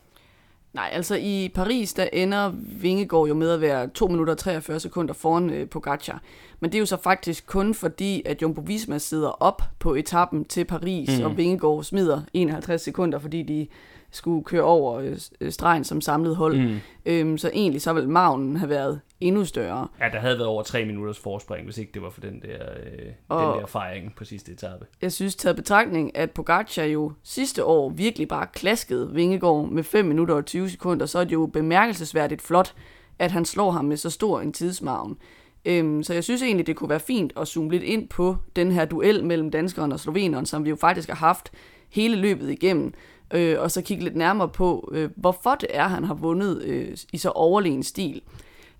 Nej, 0.72 0.90
altså 0.92 1.16
i 1.20 1.50
Paris, 1.54 1.94
der 1.94 2.08
ender 2.12 2.52
Vingegaard 2.80 3.28
jo 3.28 3.34
med 3.34 3.50
at 3.50 3.60
være 3.60 3.88
2 3.88 4.08
minutter 4.08 4.32
og 4.32 4.38
43 4.38 4.80
sekunder 4.80 5.14
foran 5.14 5.50
øh, 5.50 5.68
Pogacar. 5.68 6.22
Men 6.60 6.72
det 6.72 6.78
er 6.78 6.80
jo 6.80 6.86
så 6.86 6.96
faktisk 6.96 7.46
kun 7.46 7.74
fordi, 7.74 8.22
at 8.24 8.42
Jumbo 8.42 8.62
Visma 8.66 8.98
sidder 8.98 9.28
op 9.28 9.62
på 9.78 9.94
etappen 9.94 10.44
til 10.44 10.64
Paris, 10.64 11.18
mm. 11.18 11.24
og 11.24 11.36
Vingegaard 11.36 11.82
smider 11.82 12.20
51 12.32 12.82
sekunder, 12.82 13.18
fordi 13.18 13.42
de 13.42 13.66
skulle 14.10 14.44
køre 14.44 14.62
over 14.62 14.94
øh, 14.94 15.16
øh, 15.40 15.52
stregen 15.52 15.84
som 15.84 16.00
samlet 16.00 16.36
hold. 16.36 16.58
Mm. 16.58 16.76
Øhm, 17.06 17.38
så 17.38 17.50
egentlig 17.54 17.82
så 17.82 17.92
ville 17.92 18.10
magnen 18.10 18.56
have 18.56 18.68
været 18.68 19.00
endnu 19.20 19.44
større. 19.44 19.88
Ja, 20.00 20.08
der 20.12 20.18
havde 20.18 20.38
været 20.38 20.48
over 20.48 20.62
tre 20.62 20.84
minutters 20.84 21.18
forspring, 21.18 21.64
hvis 21.64 21.78
ikke 21.78 21.92
det 21.94 22.02
var 22.02 22.10
for 22.10 22.20
den 22.20 22.42
der, 22.42 22.58
øh, 22.76 23.12
og 23.28 23.54
den 23.54 23.60
der 23.60 23.66
fejring 23.66 24.14
på 24.16 24.24
sidste 24.24 24.52
etape. 24.52 24.86
Jeg 25.02 25.12
synes, 25.12 25.36
taget 25.36 25.56
betragtning, 25.56 26.16
at 26.16 26.30
Pogacar 26.30 26.84
jo 26.84 27.12
sidste 27.22 27.64
år 27.64 27.90
virkelig 27.90 28.28
bare 28.28 28.46
klaskede 28.52 29.14
Vingegaard 29.14 29.68
med 29.68 29.84
5 29.84 30.04
minutter 30.04 30.34
og 30.34 30.44
20 30.46 30.70
sekunder, 30.70 31.06
så 31.06 31.18
er 31.18 31.24
det 31.24 31.32
jo 31.32 31.46
bemærkelsesværdigt 31.46 32.42
flot, 32.42 32.74
at 33.18 33.30
han 33.30 33.44
slår 33.44 33.70
ham 33.70 33.84
med 33.84 33.96
så 33.96 34.10
stor 34.10 34.40
en 34.40 34.52
tidsmagen. 34.52 35.16
Øhm, 35.64 36.02
så 36.02 36.14
jeg 36.14 36.24
synes 36.24 36.42
egentlig, 36.42 36.66
det 36.66 36.76
kunne 36.76 36.90
være 36.90 37.00
fint 37.00 37.32
at 37.36 37.48
zoome 37.48 37.70
lidt 37.70 37.82
ind 37.82 38.08
på 38.08 38.36
den 38.56 38.72
her 38.72 38.84
duel 38.84 39.24
mellem 39.24 39.50
danskeren 39.50 39.92
og 39.92 40.00
sloveneren, 40.00 40.46
som 40.46 40.64
vi 40.64 40.70
jo 40.70 40.76
faktisk 40.76 41.08
har 41.08 41.16
haft 41.16 41.52
hele 41.90 42.16
løbet 42.16 42.50
igennem 42.50 42.92
øh, 43.34 43.60
og 43.60 43.70
så 43.70 43.82
kigge 43.82 44.04
lidt 44.04 44.16
nærmere 44.16 44.48
på, 44.48 44.90
øh, 44.92 45.10
hvorfor 45.16 45.54
det 45.54 45.68
er, 45.70 45.88
han 45.88 46.04
har 46.04 46.14
vundet 46.14 46.62
øh, 46.62 46.96
i 47.12 47.18
så 47.18 47.30
overlegen 47.30 47.82
stil. 47.82 48.22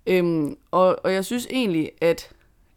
Øhm, 0.06 0.56
og, 0.70 0.98
og 1.04 1.12
jeg 1.12 1.24
synes 1.24 1.46
egentlig, 1.50 1.90
at 2.00 2.30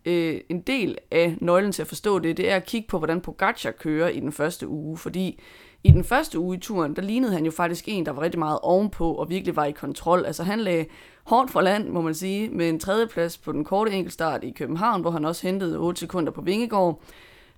øh, 0.06 0.42
en 0.50 0.62
del 0.62 0.98
af 1.12 1.38
nøglen 1.42 1.72
til 1.72 1.82
at 1.82 1.88
forstå 1.88 2.20
det, 2.20 2.38
det 2.38 2.52
er 2.52 2.56
at 2.56 2.66
kigge 2.66 2.88
på, 2.88 2.98
hvordan 2.98 3.22
Pogacar 3.22 3.72
kører 3.72 4.10
i 4.10 4.20
den 4.20 4.32
første 4.32 4.68
uge, 4.68 4.98
fordi 4.98 5.40
i 5.84 5.92
den 5.92 6.04
første 6.04 6.40
uge 6.40 6.58
i 6.58 6.60
turen, 6.60 6.96
der 6.96 7.02
lignede 7.02 7.34
han 7.34 7.46
jo 7.46 7.52
faktisk 7.52 7.86
en, 7.88 8.06
der 8.06 8.12
var 8.12 8.22
rigtig 8.22 8.40
meget 8.40 8.60
ovenpå 8.62 9.14
og 9.14 9.30
virkelig 9.30 9.56
var 9.56 9.66
i 9.66 9.72
kontrol. 9.72 10.26
Altså 10.26 10.44
han 10.44 10.60
lagde 10.60 10.86
hårdt 11.24 11.52
for 11.52 11.62
land, 11.62 11.90
må 11.90 12.02
man 12.02 12.14
sige, 12.14 12.50
med 12.50 12.70
en 12.70 12.80
tredjeplads 12.80 13.38
på 13.38 13.52
den 13.52 13.64
korte 13.64 13.92
enkeltstart 13.92 14.44
i 14.44 14.52
København, 14.52 15.02
hvor 15.02 15.12
han 15.12 15.26
også 15.26 15.48
hentede 15.48 15.78
8 15.78 16.00
sekunder 16.00 16.32
på 16.32 16.42
Vingegård. 16.42 17.02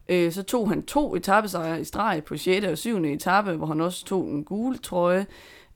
Øh, 0.09 0.31
så 0.31 0.43
tog 0.43 0.69
han 0.69 0.83
to 0.83 1.15
etappesejre 1.15 1.81
i 1.81 1.83
streg 1.83 2.23
på 2.25 2.37
6. 2.37 2.65
og 2.65 2.77
7. 2.77 2.97
etape, 3.05 3.53
hvor 3.53 3.67
han 3.67 3.81
også 3.81 4.05
tog 4.05 4.27
en 4.27 4.43
gule 4.43 4.77
trøje. 4.77 5.25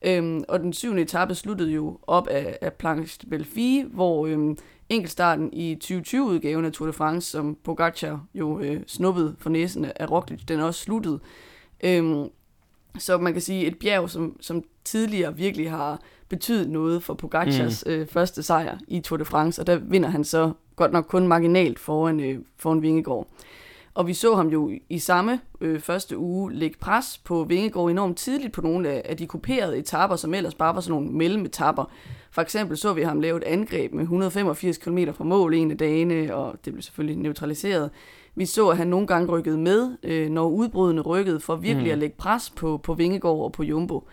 Øhm, 0.02 0.44
og 0.48 0.60
den 0.60 0.72
7. 0.72 0.96
etape 0.96 1.34
sluttede 1.34 1.70
jo 1.70 1.98
op 2.06 2.26
af, 2.26 2.58
af 2.60 2.72
Planche 2.72 3.18
de 3.22 3.30
Belfi, 3.30 3.84
hvor 3.90 4.26
øhm, 4.26 4.56
enkeltstarten 4.88 5.52
i 5.52 5.78
2020-udgaven 5.84 6.64
af 6.64 6.72
Tour 6.72 6.86
de 6.86 6.92
France, 6.92 7.30
som 7.30 7.56
Pogacar 7.64 8.24
jo 8.34 8.60
øh, 8.60 8.80
snuppede 8.86 9.36
for 9.38 9.50
næsen 9.50 9.84
af 9.96 10.10
Roglic, 10.10 10.40
den 10.48 10.60
også 10.60 10.80
sluttede. 10.80 11.20
Øhm, 11.84 12.28
så 12.98 13.18
man 13.18 13.32
kan 13.32 13.42
sige, 13.42 13.66
et 13.66 13.78
bjerg, 13.78 14.10
som, 14.10 14.36
som 14.40 14.64
tidligere 14.84 15.36
virkelig 15.36 15.70
har 15.70 16.00
betydet 16.28 16.70
noget 16.70 17.02
for 17.02 17.14
Pogacars 17.14 17.84
mm. 17.86 17.92
øh, 17.92 18.06
første 18.06 18.42
sejr 18.42 18.78
i 18.88 19.00
Tour 19.00 19.16
de 19.16 19.24
France, 19.24 19.62
og 19.62 19.66
der 19.66 19.76
vinder 19.76 20.08
han 20.08 20.24
så 20.24 20.52
godt 20.76 20.92
nok 20.92 21.04
kun 21.04 21.28
marginalt 21.28 21.78
foran, 21.78 22.20
øh, 22.20 22.38
foran 22.56 22.82
Vingegaard. 22.82 23.26
Og 23.94 24.06
vi 24.06 24.14
så 24.14 24.34
ham 24.34 24.48
jo 24.48 24.70
i 24.88 24.98
samme 24.98 25.40
øh, 25.60 25.80
første 25.80 26.18
uge 26.18 26.52
lægge 26.52 26.78
pres 26.78 27.18
på 27.24 27.44
Vingegaard 27.44 27.90
enormt 27.90 28.16
tidligt 28.16 28.52
på 28.52 28.60
nogle 28.60 28.88
af, 28.88 29.02
af 29.04 29.16
de 29.16 29.26
kuperede 29.26 29.78
etapper, 29.78 30.16
som 30.16 30.34
ellers 30.34 30.54
bare 30.54 30.74
var 30.74 30.80
sådan 30.80 30.92
nogle 30.92 31.10
mellemetapper. 31.10 31.84
For 32.30 32.42
eksempel 32.42 32.76
så 32.76 32.92
vi 32.92 33.02
ham 33.02 33.20
lave 33.20 33.36
et 33.36 33.44
angreb 33.44 33.92
med 33.92 34.02
185 34.02 34.78
km 34.78 34.98
fra 35.14 35.24
mål 35.24 35.54
en 35.54 35.70
af 35.70 35.78
dagene, 35.78 36.34
og 36.34 36.54
det 36.64 36.72
blev 36.72 36.82
selvfølgelig 36.82 37.16
neutraliseret. 37.16 37.90
Vi 38.34 38.46
så, 38.46 38.68
at 38.68 38.76
han 38.76 38.86
nogle 38.86 39.06
gange 39.06 39.28
rykkede 39.28 39.58
med, 39.58 39.96
øh, 40.02 40.30
når 40.30 40.48
udbrudene 40.48 41.00
rykkede, 41.00 41.40
for 41.40 41.56
virkelig 41.56 41.86
mm. 41.86 41.92
at 41.92 41.98
lægge 41.98 42.16
pres 42.16 42.50
på, 42.50 42.80
på 42.82 42.94
Vingegaard 42.94 43.38
og 43.38 43.52
på 43.52 43.62
Jumbo. 43.62 44.08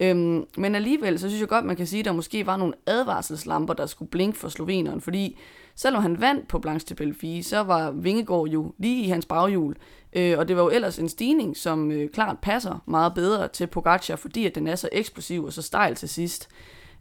Øhm, 0.00 0.44
men 0.56 0.74
alligevel, 0.74 1.18
så 1.18 1.28
synes 1.28 1.40
jeg 1.40 1.48
godt, 1.48 1.64
man 1.64 1.76
kan 1.76 1.86
sige, 1.86 2.00
at 2.00 2.04
der 2.04 2.12
måske 2.12 2.46
var 2.46 2.56
nogle 2.56 2.74
advarselslamper, 2.86 3.74
der 3.74 3.86
skulle 3.86 4.10
blinke 4.10 4.38
for 4.38 4.48
sloveneren, 4.48 5.00
fordi 5.00 5.38
selvom 5.78 6.02
han 6.02 6.20
vandt 6.20 6.48
på 6.48 6.58
Blanche 6.58 6.88
de 6.88 6.94
Belfi, 6.94 7.42
så 7.42 7.60
var 7.60 7.90
Vingegaard 7.90 8.48
jo 8.48 8.74
lige 8.78 9.04
i 9.04 9.08
hans 9.08 9.26
baghjul, 9.26 9.76
øh, 10.12 10.38
og 10.38 10.48
det 10.48 10.56
var 10.56 10.62
jo 10.62 10.68
ellers 10.68 10.98
en 10.98 11.08
stigning, 11.08 11.56
som 11.56 11.90
øh, 11.90 12.10
klart 12.10 12.38
passer 12.38 12.82
meget 12.86 13.14
bedre 13.14 13.48
til 13.48 13.66
Pogacar, 13.66 14.16
fordi 14.16 14.46
at 14.46 14.54
den 14.54 14.66
er 14.66 14.76
så 14.76 14.88
eksplosiv 14.92 15.44
og 15.44 15.52
så 15.52 15.62
stejl 15.62 15.94
til 15.94 16.08
sidst. 16.08 16.48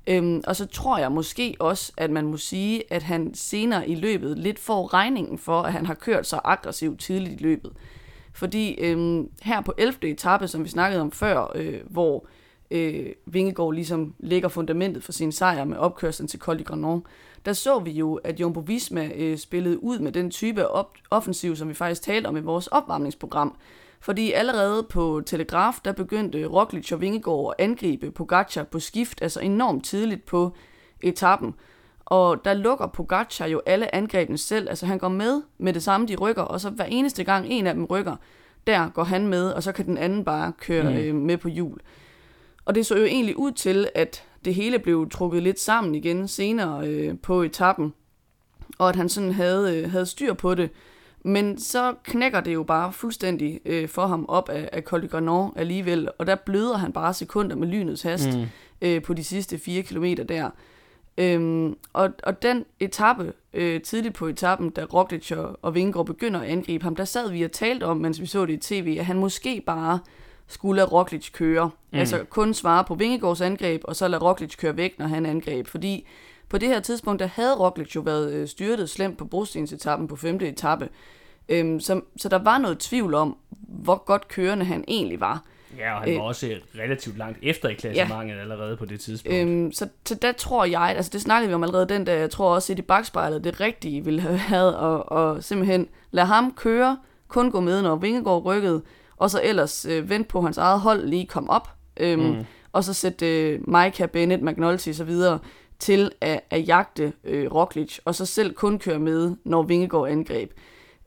Øhm, 0.08 0.42
og 0.48 0.56
så 0.56 0.66
tror 0.66 0.98
jeg 0.98 1.12
måske 1.12 1.56
også, 1.60 1.92
at 1.98 2.12
man 2.12 2.28
må 2.28 2.38
sige, 2.38 2.94
at 2.94 3.04
han 3.04 3.34
senere 3.34 3.90
i 3.90 3.96
løbet 3.96 4.38
lidt 4.38 4.60
får 4.60 4.94
regningen 4.94 5.38
for, 5.38 5.62
at 5.62 5.74
han 5.74 5.86
har 5.86 5.94
kørt 5.94 6.28
så 6.28 6.40
aggressivt 6.44 7.00
tidligt 7.00 7.42
i 7.42 7.44
løbet. 7.44 7.72
Fordi 8.34 8.76
øhm, 8.80 9.30
her 9.42 9.62
på 9.62 9.74
11. 9.78 10.10
etape, 10.10 10.48
som 10.48 10.64
vi 10.64 10.70
snakkede 10.70 11.02
om 11.02 11.12
før, 11.12 11.52
øh, 11.56 11.80
hvor 11.90 12.28
øh, 12.72 13.06
Vingegaard 13.26 13.74
ligesom 13.74 14.14
lægger 14.20 14.50
fundamentet 14.50 15.04
for 15.04 15.12
sin 15.12 15.32
sejr 15.32 15.64
med 15.64 15.78
opkørslen 15.78 16.28
til 16.28 16.40
Col 16.40 16.60
de 16.60 16.64
Granon, 16.64 17.06
der 17.46 17.54
så 17.54 17.80
vi 17.80 17.92
jo, 17.92 18.16
at 18.16 18.40
Jumbo 18.40 18.60
Visma 18.60 19.10
øh, 19.16 19.38
spillede 19.38 19.84
ud 19.84 20.00
med 20.00 20.12
den 20.12 20.32
type 20.32 20.68
op- 20.68 20.98
offensiv, 21.12 21.56
som 21.56 21.70
vi 21.70 21.74
faktisk 21.74 22.02
talte 22.02 22.28
om 22.28 22.38
i 22.38 22.42
vores 22.42 22.68
opvarmningsprogram. 22.68 23.56
Fordi 24.00 24.32
allerede 24.32 24.84
på 24.84 25.22
Telegraf, 25.26 25.76
der 25.86 25.92
begyndte 25.92 26.46
Roglic 26.46 26.92
og 26.92 27.02
Vingegaard 27.02 27.56
at 27.58 27.64
angribe 27.64 28.12
Pogacar 28.12 28.64
på 28.64 28.80
skift, 28.80 29.22
altså 29.22 29.40
enormt 29.40 29.86
tidligt 29.86 30.26
på 30.26 30.56
etappen. 31.02 31.56
Og 32.06 32.46
der 32.46 32.54
lukker 32.54 32.88
Pogacar 32.88 33.46
jo 33.46 33.62
alle 33.66 33.96
angrebene 33.96 34.38
selv, 34.38 34.70
altså 34.70 34.86
han 34.86 34.98
går 34.98 35.10
med 35.10 35.42
med 35.58 35.74
det 35.74 35.84
samme, 35.84 36.08
de 36.08 36.16
rykker, 36.16 36.42
og 36.42 36.62
så 36.62 36.70
hver 36.70 36.86
eneste 36.86 37.24
gang 37.24 37.46
en 37.50 37.68
af 37.68 37.74
dem 37.74 37.86
rykker, 37.86 38.16
der 38.68 38.90
går 38.90 39.04
han 39.04 39.28
med, 39.28 39.52
og 39.52 39.64
så 39.64 39.72
kan 39.72 39.86
den 39.86 39.98
anden 39.98 40.24
bare 40.24 40.52
køre 40.60 40.84
mm. 40.84 40.98
øh, 40.98 41.16
med 41.16 41.38
på 41.38 41.48
hjul. 41.48 41.80
Og 42.66 42.76
det 42.76 42.86
så 42.86 42.98
jo 42.98 43.06
egentlig 43.06 43.38
ud 43.38 43.52
til, 43.52 43.90
at 43.96 44.24
det 44.48 44.56
hele 44.56 44.80
blev 44.80 45.10
trukket 45.10 45.44
lidt 45.44 45.60
sammen 45.60 45.96
igen 45.96 46.28
senere 46.28 46.88
øh, 46.88 47.16
på 47.20 47.42
etappen, 47.42 47.94
og 48.78 48.90
at 48.90 48.96
han 48.96 49.10
sådan 49.10 49.32
havde, 49.32 49.78
øh, 49.78 49.92
havde 49.92 50.06
styr 50.06 50.34
på 50.34 50.56
det. 50.56 50.70
Men 51.24 51.60
så 51.60 51.96
knækker 52.04 52.40
det 52.40 52.54
jo 52.54 52.64
bare 52.64 52.94
fuldstændig 52.94 53.60
øh, 53.66 53.90
for 53.90 54.08
ham 54.08 54.26
op 54.28 54.50
af, 54.50 54.70
af 54.72 54.82
Col 54.82 55.02
de 55.02 55.08
Granon 55.08 55.54
alligevel, 55.56 56.10
og 56.18 56.28
der 56.28 56.36
bløder 56.36 56.78
han 56.78 56.94
bare 56.94 57.14
sekunder 57.14 57.56
med 57.56 57.68
lynets 57.68 58.02
hast 58.02 58.38
mm. 58.38 58.46
øh, 58.82 59.02
på 59.02 59.14
de 59.14 59.24
sidste 59.24 59.58
fire 59.58 59.82
kilometer 59.82 60.24
der. 60.24 60.50
Øhm, 61.18 61.76
og, 61.94 62.10
og 62.24 62.42
den 62.42 62.66
etape, 62.80 63.34
øh, 63.54 63.82
tidligt 63.82 64.16
på 64.16 64.28
etappen, 64.28 64.70
da 64.70 64.84
Roglic 64.84 65.32
og, 65.32 65.60
og 65.62 65.76
Vingegaard 65.76 66.06
begynder 66.06 66.40
at 66.40 66.48
angribe 66.48 66.84
ham, 66.84 66.96
der 66.96 67.06
sad 67.06 67.32
vi 67.32 67.44
og 67.44 67.52
talte 67.52 67.84
om, 67.84 67.98
mens 67.98 68.22
vi 68.22 68.26
så 68.26 68.46
det 68.46 68.54
i 68.54 68.58
tv, 68.58 68.96
at 69.00 69.06
han 69.06 69.18
måske 69.18 69.64
bare 69.66 70.00
skulle 70.48 70.76
lade 70.76 70.88
Roglic 70.88 71.32
køre. 71.32 71.70
Mm. 71.92 72.00
Altså 72.00 72.24
kun 72.30 72.54
svare 72.54 72.84
på 72.84 72.96
Vingegaards 72.96 73.42
angreb, 73.42 73.82
og 73.84 73.96
så 73.96 74.08
lade 74.08 74.24
Roglic 74.24 74.58
køre 74.58 74.78
væk, 74.78 75.00
når 75.00 75.08
han 75.08 75.26
angreb. 75.26 75.68
Fordi 75.68 76.08
på 76.50 76.58
det 76.58 76.70
her 76.70 76.80
tidspunkt, 76.80 77.20
der 77.20 77.28
havde 77.28 77.56
Roglic 77.56 77.96
jo 77.96 78.02
været 78.02 78.34
øh, 78.34 78.48
styrtet 78.48 78.90
slemt 78.90 79.18
på 79.18 79.26
brostensetappen 79.26 80.08
på 80.08 80.16
femte 80.16 80.48
etape. 80.48 80.90
Øhm, 81.50 81.80
så, 81.80 82.02
så 82.18 82.30
der 82.30 82.40
var 82.40 82.58
noget 82.58 82.80
tvivl 82.80 83.14
om, 83.14 83.38
hvor 83.68 84.04
godt 84.06 84.28
kørende 84.28 84.66
han 84.66 84.84
egentlig 84.88 85.20
var. 85.20 85.44
Ja, 85.78 85.94
og 85.94 86.02
han 86.02 86.14
var 86.14 86.22
øh, 86.22 86.28
også 86.28 86.56
relativt 86.80 87.18
langt 87.18 87.40
efter 87.42 87.70
i 87.70 87.74
klassementet 87.74 88.36
ja. 88.36 88.42
allerede 88.42 88.78
på 88.78 88.86
det 88.86 89.00
tidspunkt. 89.00 89.38
Øhm, 89.38 89.72
så, 89.72 89.88
så 90.06 90.16
der 90.16 90.32
tror 90.32 90.66
jeg, 90.66 90.82
altså 90.82 91.12
det 91.14 91.22
snakkede 91.22 91.48
vi 91.48 91.54
om 91.54 91.64
allerede 91.64 91.90
den 91.90 92.06
dag, 92.06 92.20
jeg 92.20 92.30
tror 92.30 92.56
også, 92.56 92.74
at 92.74 92.80
i 92.80 92.82
bagspejlet 92.82 93.44
det 93.44 93.60
rigtige 93.60 94.06
ville 94.06 94.22
have 94.22 94.40
været 94.52 95.04
at, 95.12 95.18
at 95.18 95.44
simpelthen 95.44 95.88
lade 96.12 96.28
ham 96.28 96.54
køre, 96.54 96.98
kun 97.28 97.52
gå 97.52 97.60
med, 97.60 97.82
når 97.82 97.96
Vingegaard 97.96 98.46
rykkede, 98.46 98.82
og 99.18 99.30
så 99.30 99.42
ellers 99.44 99.86
øh, 99.86 100.10
vente 100.10 100.28
på 100.28 100.42
hans 100.42 100.58
eget 100.58 100.80
hold 100.80 101.08
lige 101.08 101.26
komme 101.26 101.50
op, 101.50 101.70
øhm, 102.00 102.22
mm. 102.22 102.46
og 102.72 102.84
så 102.84 102.94
sætte 102.94 103.50
øh, 103.50 103.60
Micah, 103.68 104.10
Bennett, 104.10 104.44
McNulty 104.44 104.90
videre 105.06 105.40
til 105.80 106.12
at, 106.22 106.40
at 106.50 106.68
jagte 106.68 107.14
øh, 107.24 107.54
Roglic, 107.54 108.00
og 108.06 108.16
så 108.16 108.26
selv 108.26 108.54
kun 108.54 108.80
køre 108.80 109.00
med, 109.00 109.36
når 109.44 109.64
Vingegaard 109.64 110.10
angreb. 110.10 110.52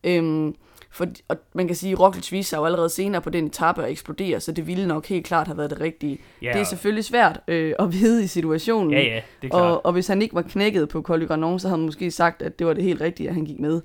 Øhm, 0.04 0.54
for, 0.92 1.06
og 1.28 1.36
man 1.52 1.66
kan 1.66 1.76
sige, 1.76 1.92
at 1.92 2.00
Roglic 2.00 2.32
viser 2.32 2.48
sig 2.48 2.56
jo 2.56 2.64
allerede 2.64 2.88
senere 2.88 3.22
på 3.22 3.30
den 3.30 3.46
etape 3.46 3.84
at 3.84 3.90
eksplodere, 3.90 4.40
så 4.40 4.52
det 4.52 4.66
ville 4.66 4.88
nok 4.88 5.06
helt 5.06 5.26
klart 5.26 5.46
have 5.46 5.58
været 5.58 5.70
det 5.70 5.80
rigtige. 5.80 6.18
Ja, 6.42 6.52
det 6.52 6.60
er 6.60 6.64
selvfølgelig 6.64 7.04
svært 7.04 7.40
øh, 7.48 7.74
at 7.78 7.92
vide 7.92 8.24
i 8.24 8.26
situationen. 8.26 8.92
Ja, 8.92 9.00
ja, 9.00 9.20
det 9.42 9.46
er 9.46 9.50
klart. 9.50 9.62
Og, 9.62 9.86
og 9.86 9.92
hvis 9.92 10.06
han 10.06 10.22
ikke 10.22 10.34
var 10.34 10.42
knækket 10.42 10.88
på 10.88 11.02
Col 11.02 11.26
Granon, 11.26 11.58
så 11.58 11.68
havde 11.68 11.78
han 11.78 11.86
måske 11.86 12.10
sagt, 12.10 12.42
at 12.42 12.58
det 12.58 12.66
var 12.66 12.72
det 12.72 12.84
helt 12.84 13.00
rigtige, 13.00 13.28
at 13.28 13.34
han 13.34 13.44
gik 13.44 13.60
med. 13.60 13.80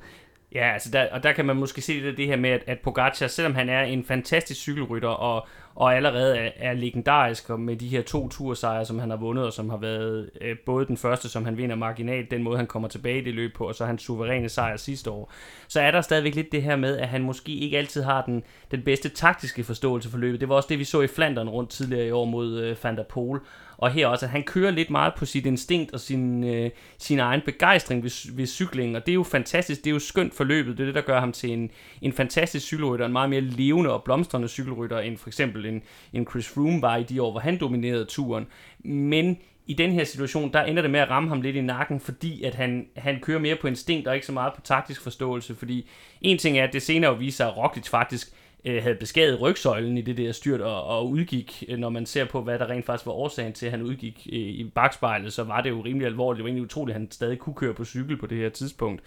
Ja, 0.55 0.73
altså 0.73 0.89
der, 0.91 1.07
og 1.11 1.23
der 1.23 1.31
kan 1.33 1.45
man 1.45 1.55
måske 1.55 1.81
se 1.81 2.03
det, 2.03 2.17
det 2.17 2.27
her 2.27 2.37
med, 2.37 2.49
at, 2.49 2.63
at 2.67 2.79
Pogacar, 2.79 3.27
selvom 3.27 3.55
han 3.55 3.69
er 3.69 3.81
en 3.81 4.03
fantastisk 4.03 4.59
cykelrytter, 4.61 5.09
og, 5.09 5.47
og 5.75 5.95
allerede 5.95 6.37
er, 6.37 6.51
er 6.55 6.73
legendarisk 6.73 7.49
og 7.49 7.59
med 7.59 7.75
de 7.75 7.87
her 7.87 8.01
to 8.01 8.29
tursejre, 8.29 8.85
som 8.85 8.99
han 8.99 9.09
har 9.09 9.17
vundet, 9.17 9.45
og 9.45 9.53
som 9.53 9.69
har 9.69 9.77
været 9.77 10.29
øh, 10.41 10.57
både 10.65 10.85
den 10.85 10.97
første, 10.97 11.29
som 11.29 11.45
han 11.45 11.57
vinder 11.57 11.75
marginalt, 11.75 12.31
den 12.31 12.43
måde 12.43 12.57
han 12.57 12.67
kommer 12.67 12.87
tilbage 12.87 13.17
i 13.21 13.23
det 13.23 13.33
løb 13.33 13.55
på, 13.55 13.67
og 13.67 13.75
så 13.75 13.85
hans 13.85 14.01
suveræne 14.01 14.49
sejr 14.49 14.77
sidste 14.77 15.11
år, 15.11 15.31
så 15.67 15.81
er 15.81 15.91
der 15.91 16.01
stadigvæk 16.01 16.35
lidt 16.35 16.51
det 16.51 16.63
her 16.63 16.75
med, 16.75 16.97
at 16.97 17.07
han 17.07 17.23
måske 17.23 17.51
ikke 17.51 17.77
altid 17.77 18.03
har 18.03 18.21
den, 18.25 18.43
den 18.71 18.81
bedste 18.81 19.09
taktiske 19.09 19.63
forståelse 19.63 20.09
for 20.09 20.17
løbet. 20.17 20.39
Det 20.39 20.49
var 20.49 20.55
også 20.55 20.69
det, 20.69 20.79
vi 20.79 20.83
så 20.83 21.01
i 21.01 21.07
Flandern 21.07 21.49
rundt 21.49 21.69
tidligere 21.69 22.07
i 22.07 22.11
år 22.11 22.25
mod 22.25 22.59
øh, 22.59 22.75
Van 22.83 22.97
der 22.97 23.03
Pol, 23.03 23.41
og 23.77 23.91
her 23.91 24.07
også, 24.07 24.25
at 24.25 24.29
han 24.29 24.43
kører 24.43 24.71
lidt 24.71 24.89
meget 24.89 25.13
på 25.17 25.25
sit 25.25 25.45
instinkt 25.45 25.93
og 25.93 25.99
sin, 25.99 26.43
øh, 26.43 26.71
sin 26.97 27.19
egen 27.19 27.41
begejstring 27.45 28.03
ved, 28.03 28.35
ved 28.35 28.47
cyklingen, 28.47 28.95
og 28.95 29.05
det 29.05 29.11
er 29.11 29.15
jo 29.15 29.23
fantastisk, 29.23 29.83
det 29.83 29.89
er 29.89 29.93
jo 29.93 29.99
skønt 29.99 30.33
for 30.33 30.43
løbet, 30.43 30.77
det 30.77 30.83
er 30.83 30.85
det, 30.85 30.95
der 30.95 31.01
gør 31.01 31.19
ham 31.19 31.31
til 31.31 31.49
en, 31.51 31.71
en 32.01 32.13
fantastisk 32.13 32.65
cykelrytter, 32.65 33.05
en 33.05 33.13
meget 33.13 33.29
mere 33.29 33.41
levende 33.41 33.93
og 33.93 34.03
blomstrende 34.03 34.47
cykelrytter, 34.47 34.99
end 34.99 35.17
for 35.17 35.29
eksempel 35.29 35.65
en, 35.65 35.81
en 36.13 36.27
Chris 36.29 36.47
Froome 36.47 36.81
var 36.81 36.95
i 36.95 37.03
de 37.03 37.21
år, 37.21 37.31
hvor 37.31 37.39
han 37.39 37.59
dominerede 37.59 38.05
turen. 38.05 38.47
Men 38.83 39.37
i 39.67 39.73
den 39.73 39.91
her 39.91 40.03
situation, 40.03 40.53
der 40.53 40.63
ender 40.63 40.81
det 40.81 40.91
med 40.91 40.99
at 40.99 41.09
ramme 41.09 41.29
ham 41.29 41.41
lidt 41.41 41.55
i 41.55 41.61
nakken, 41.61 41.99
fordi 41.99 42.43
at 42.43 42.55
han, 42.55 42.87
han 42.97 43.19
kører 43.19 43.39
mere 43.39 43.55
på 43.55 43.67
instinkt 43.67 44.07
og 44.07 44.15
ikke 44.15 44.27
så 44.27 44.31
meget 44.31 44.53
på 44.53 44.61
taktisk 44.61 45.01
forståelse, 45.01 45.55
fordi 45.55 45.89
en 46.21 46.37
ting 46.37 46.57
er, 46.57 46.63
at 46.63 46.73
det 46.73 46.81
senere 46.81 47.19
viser 47.19 47.37
sig, 47.37 47.47
at 47.47 47.57
Roglic 47.57 47.89
faktisk 47.89 48.34
øh, 48.65 48.83
havde 48.83 48.95
beskadiget 48.95 49.41
rygsøjlen 49.41 49.97
i 49.97 50.01
det 50.01 50.17
der 50.17 50.31
styrt 50.31 50.61
og, 50.61 50.83
og 50.83 51.09
udgik, 51.09 51.63
øh, 51.67 51.77
når 51.77 51.89
man 51.89 52.05
ser 52.05 52.25
på, 52.25 52.41
hvad 52.41 52.59
der 52.59 52.69
rent 52.69 52.85
faktisk 52.85 53.05
var 53.05 53.13
årsagen 53.13 53.53
til, 53.53 53.65
at 53.65 53.71
han 53.71 53.81
udgik 53.81 54.27
øh, 54.31 54.39
i 54.39 54.71
bagspejlet, 54.75 55.33
så 55.33 55.43
var 55.43 55.61
det 55.61 55.69
jo 55.69 55.81
rimelig 55.81 56.05
alvorligt. 56.05 56.37
Det 56.37 56.43
var 56.43 56.47
egentlig 56.47 56.65
utroligt, 56.65 56.95
at 56.95 57.01
han 57.01 57.11
stadig 57.11 57.39
kunne 57.39 57.55
køre 57.55 57.73
på 57.73 57.85
cykel 57.85 58.17
på 58.17 58.27
det 58.27 58.37
her 58.37 58.49
tidspunkt. 58.49 59.01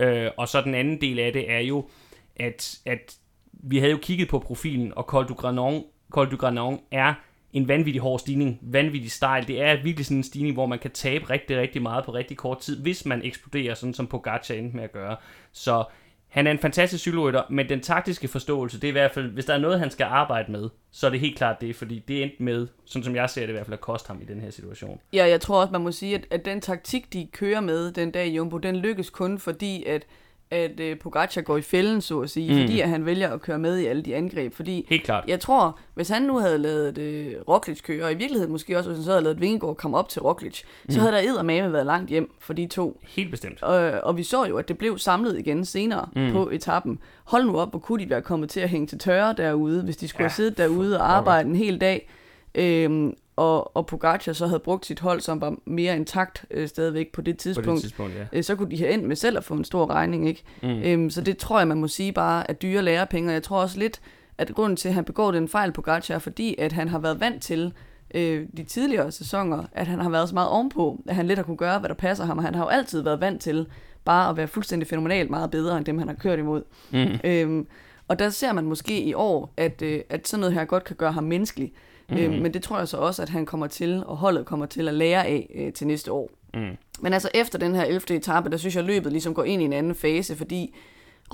Øh, 0.00 0.30
og 0.36 0.48
så 0.48 0.60
den 0.60 0.74
anden 0.74 1.00
del 1.00 1.18
af 1.18 1.32
det 1.32 1.50
er 1.50 1.58
jo, 1.58 1.88
at, 2.36 2.78
at 2.86 3.16
vi 3.52 3.78
havde 3.78 3.92
jo 3.92 3.98
kigget 4.02 4.28
på 4.28 4.38
profilen, 4.38 4.92
og 4.96 5.04
Col 5.04 5.28
du 5.28 5.34
Granon, 5.34 5.84
Col 6.10 6.30
du 6.30 6.36
Granon 6.36 6.80
er 6.90 7.14
en 7.52 7.68
vanvittig 7.68 8.02
hård 8.02 8.18
stigning, 8.18 8.58
vanvittig 8.62 9.10
stejl. 9.10 9.48
Det 9.48 9.62
er 9.62 9.82
virkelig 9.82 10.06
sådan 10.06 10.16
en 10.16 10.22
stigning, 10.24 10.54
hvor 10.54 10.66
man 10.66 10.78
kan 10.78 10.90
tabe 10.90 11.30
rigtig, 11.30 11.56
rigtig 11.56 11.82
meget 11.82 12.04
på 12.04 12.14
rigtig 12.14 12.36
kort 12.36 12.58
tid, 12.58 12.82
hvis 12.82 13.06
man 13.06 13.22
eksploderer, 13.24 13.74
sådan 13.74 13.94
som 13.94 14.06
Pogacar 14.06 14.54
endte 14.54 14.76
med 14.76 14.84
at 14.84 14.92
gøre. 14.92 15.16
Så 15.52 15.84
han 16.32 16.46
er 16.46 16.50
en 16.50 16.58
fantastisk 16.58 17.00
cykelrytter, 17.00 17.42
men 17.50 17.68
den 17.68 17.80
taktiske 17.80 18.28
forståelse, 18.28 18.80
det 18.80 18.84
er 18.84 18.88
i 18.88 18.92
hvert 18.92 19.10
fald, 19.10 19.30
hvis 19.30 19.44
der 19.44 19.54
er 19.54 19.58
noget, 19.58 19.80
han 19.80 19.90
skal 19.90 20.04
arbejde 20.04 20.52
med, 20.52 20.68
så 20.90 21.06
er 21.06 21.10
det 21.10 21.20
helt 21.20 21.36
klart 21.36 21.60
det, 21.60 21.76
fordi 21.76 22.04
det 22.08 22.22
endte 22.22 22.42
med, 22.42 22.66
sådan 22.84 23.04
som 23.04 23.16
jeg 23.16 23.30
ser 23.30 23.40
det 23.40 23.48
i 23.48 23.52
hvert 23.52 23.66
fald, 23.66 23.72
at 23.72 23.80
koste 23.80 24.08
ham 24.08 24.20
i 24.22 24.24
den 24.24 24.40
her 24.40 24.50
situation. 24.50 25.00
Ja, 25.12 25.26
jeg 25.28 25.40
tror 25.40 25.60
også, 25.60 25.72
man 25.72 25.80
må 25.80 25.92
sige, 25.92 26.14
at, 26.14 26.26
at 26.30 26.44
den 26.44 26.60
taktik, 26.60 27.12
de 27.12 27.28
kører 27.32 27.60
med 27.60 27.92
den 27.92 28.10
dag 28.10 28.26
i 28.26 28.34
Jumbo, 28.34 28.58
den 28.58 28.76
lykkes 28.76 29.10
kun 29.10 29.38
fordi, 29.38 29.84
at 29.84 30.06
at 30.52 30.80
øh, 30.80 30.98
Pogacar 30.98 31.40
går 31.40 31.56
i 31.56 31.62
fælden, 31.62 32.00
så 32.00 32.20
at 32.20 32.30
sige, 32.30 32.54
mm. 32.54 32.60
fordi 32.60 32.80
at 32.80 32.88
han 32.88 33.06
vælger 33.06 33.30
at 33.30 33.40
køre 33.40 33.58
med 33.58 33.78
i 33.78 33.86
alle 33.86 34.02
de 34.02 34.16
angreb. 34.16 34.54
Fordi 34.54 34.86
Helt 34.88 35.04
klart. 35.04 35.24
jeg 35.28 35.40
tror, 35.40 35.78
hvis 35.94 36.08
han 36.08 36.22
nu 36.22 36.38
havde 36.38 36.58
lavet 36.58 36.98
øh, 36.98 37.34
Roglic 37.48 37.82
køre, 37.82 38.04
og 38.04 38.12
i 38.12 38.14
virkeligheden 38.14 38.52
måske 38.52 38.78
også, 38.78 38.90
hvis 38.90 38.98
han 38.98 39.04
så 39.04 39.10
havde 39.10 39.24
lavet 39.24 39.40
Vingegaard 39.40 39.76
komme 39.76 39.96
op 39.96 40.08
til 40.08 40.22
Roglic, 40.22 40.62
mm. 40.84 40.90
så 40.90 41.00
havde 41.00 41.12
der 41.12 41.18
eddermame 41.18 41.72
været 41.72 41.86
langt 41.86 42.10
hjem 42.10 42.34
for 42.40 42.52
de 42.52 42.66
to. 42.66 43.00
Helt 43.08 43.30
bestemt. 43.30 43.62
Og, 43.62 43.76
og 44.04 44.16
vi 44.16 44.22
så 44.22 44.44
jo, 44.44 44.56
at 44.56 44.68
det 44.68 44.78
blev 44.78 44.98
samlet 44.98 45.38
igen 45.38 45.64
senere 45.64 46.08
mm. 46.16 46.32
på 46.32 46.50
etappen. 46.50 46.98
Hold 47.24 47.44
nu 47.44 47.58
op, 47.58 47.70
hvor 47.70 47.78
kunne 47.78 48.04
de 48.04 48.10
være 48.10 48.22
kommet 48.22 48.50
til 48.50 48.60
at 48.60 48.68
hænge 48.68 48.86
til 48.86 48.98
tørre 48.98 49.32
derude, 49.32 49.82
hvis 49.82 49.96
de 49.96 50.08
skulle 50.08 50.22
ja, 50.22 50.28
have 50.28 50.34
siddet 50.34 50.58
derude 50.58 51.00
og 51.00 51.12
arbejde 51.12 51.48
en 51.48 51.56
hel 51.56 51.80
dag. 51.80 52.08
Øhm, 52.54 53.14
og, 53.36 53.76
og 53.76 53.86
Pogacar 53.86 54.32
så 54.32 54.46
havde 54.46 54.60
brugt 54.60 54.86
sit 54.86 55.00
hold, 55.00 55.20
som 55.20 55.40
var 55.40 55.54
mere 55.64 55.96
intakt 55.96 56.44
øh, 56.50 56.68
stadigvæk 56.68 57.12
på 57.12 57.20
det 57.20 57.38
tidspunkt, 57.38 57.68
på 57.68 57.74
det 57.74 57.80
tidspunkt 57.80 58.14
ja. 58.14 58.24
øh, 58.32 58.44
så 58.44 58.56
kunne 58.56 58.70
de 58.70 58.78
have 58.78 58.90
endt 58.90 59.08
med 59.08 59.16
selv 59.16 59.36
at 59.36 59.44
få 59.44 59.54
en 59.54 59.64
stor 59.64 59.90
regning. 59.90 60.28
ikke. 60.28 60.42
Mm. 60.62 60.68
Øhm, 60.68 61.10
så 61.10 61.20
det 61.20 61.38
tror 61.38 61.58
jeg, 61.58 61.68
man 61.68 61.78
må 61.78 61.88
sige 61.88 62.12
bare, 62.12 62.50
at 62.50 62.62
dyre 62.62 62.82
lærepenge, 62.82 63.30
og 63.30 63.34
jeg 63.34 63.42
tror 63.42 63.60
også 63.60 63.78
lidt, 63.78 64.00
at 64.38 64.54
grunden 64.54 64.76
til, 64.76 64.88
at 64.88 64.94
han 64.94 65.04
begår 65.04 65.30
den 65.30 65.48
fejl, 65.48 65.72
Pogacar, 65.72 66.14
er 66.14 66.18
fordi, 66.18 66.54
at 66.58 66.72
han 66.72 66.88
har 66.88 66.98
været 66.98 67.20
vant 67.20 67.42
til 67.42 67.72
øh, 68.14 68.46
de 68.56 68.64
tidligere 68.64 69.12
sæsoner, 69.12 69.64
at 69.72 69.86
han 69.86 69.98
har 69.98 70.10
været 70.10 70.28
så 70.28 70.34
meget 70.34 70.48
ovenpå, 70.48 71.02
at 71.08 71.14
han 71.14 71.26
lidt 71.26 71.38
har 71.38 71.44
kunne 71.44 71.56
gøre, 71.56 71.78
hvad 71.78 71.88
der 71.88 71.94
passer 71.94 72.24
ham, 72.24 72.38
og 72.38 72.44
han 72.44 72.54
har 72.54 72.62
jo 72.62 72.68
altid 72.68 73.02
været 73.02 73.20
vant 73.20 73.42
til 73.42 73.66
bare 74.04 74.30
at 74.30 74.36
være 74.36 74.48
fuldstændig 74.48 74.88
fænomenalt 74.88 75.30
meget 75.30 75.50
bedre, 75.50 75.76
end 75.76 75.84
dem, 75.84 75.98
han 75.98 76.08
har 76.08 76.14
kørt 76.14 76.38
imod. 76.38 76.62
Mm. 76.90 77.18
Øhm, 77.24 77.66
og 78.08 78.18
der 78.18 78.30
ser 78.30 78.52
man 78.52 78.64
måske 78.64 79.02
i 79.02 79.14
år, 79.14 79.52
at, 79.56 79.82
øh, 79.82 80.00
at 80.10 80.28
sådan 80.28 80.40
noget 80.40 80.54
her 80.54 80.64
godt 80.64 80.84
kan 80.84 80.96
gøre 80.96 81.12
ham 81.12 81.24
menneskelig. 81.24 81.72
Mm. 82.12 82.18
Øh, 82.18 82.42
men 82.42 82.54
det 82.54 82.62
tror 82.62 82.78
jeg 82.78 82.88
så 82.88 82.96
også, 82.96 83.22
at 83.22 83.28
han 83.28 83.46
kommer 83.46 83.66
til, 83.66 84.02
og 84.06 84.16
holdet 84.16 84.46
kommer 84.46 84.66
til 84.66 84.88
at 84.88 84.94
lære 84.94 85.26
af 85.26 85.50
øh, 85.54 85.72
til 85.72 85.86
næste 85.86 86.12
år. 86.12 86.30
Mm. 86.54 86.76
Men 87.00 87.12
altså 87.12 87.28
efter 87.34 87.58
den 87.58 87.74
her 87.74 87.84
11. 87.84 88.16
etape, 88.16 88.50
der 88.50 88.56
synes 88.56 88.74
jeg, 88.74 88.80
at 88.80 88.86
løbet 88.86 89.12
ligesom 89.12 89.34
går 89.34 89.44
ind 89.44 89.62
i 89.62 89.64
en 89.64 89.72
anden 89.72 89.94
fase, 89.94 90.36
fordi 90.36 90.74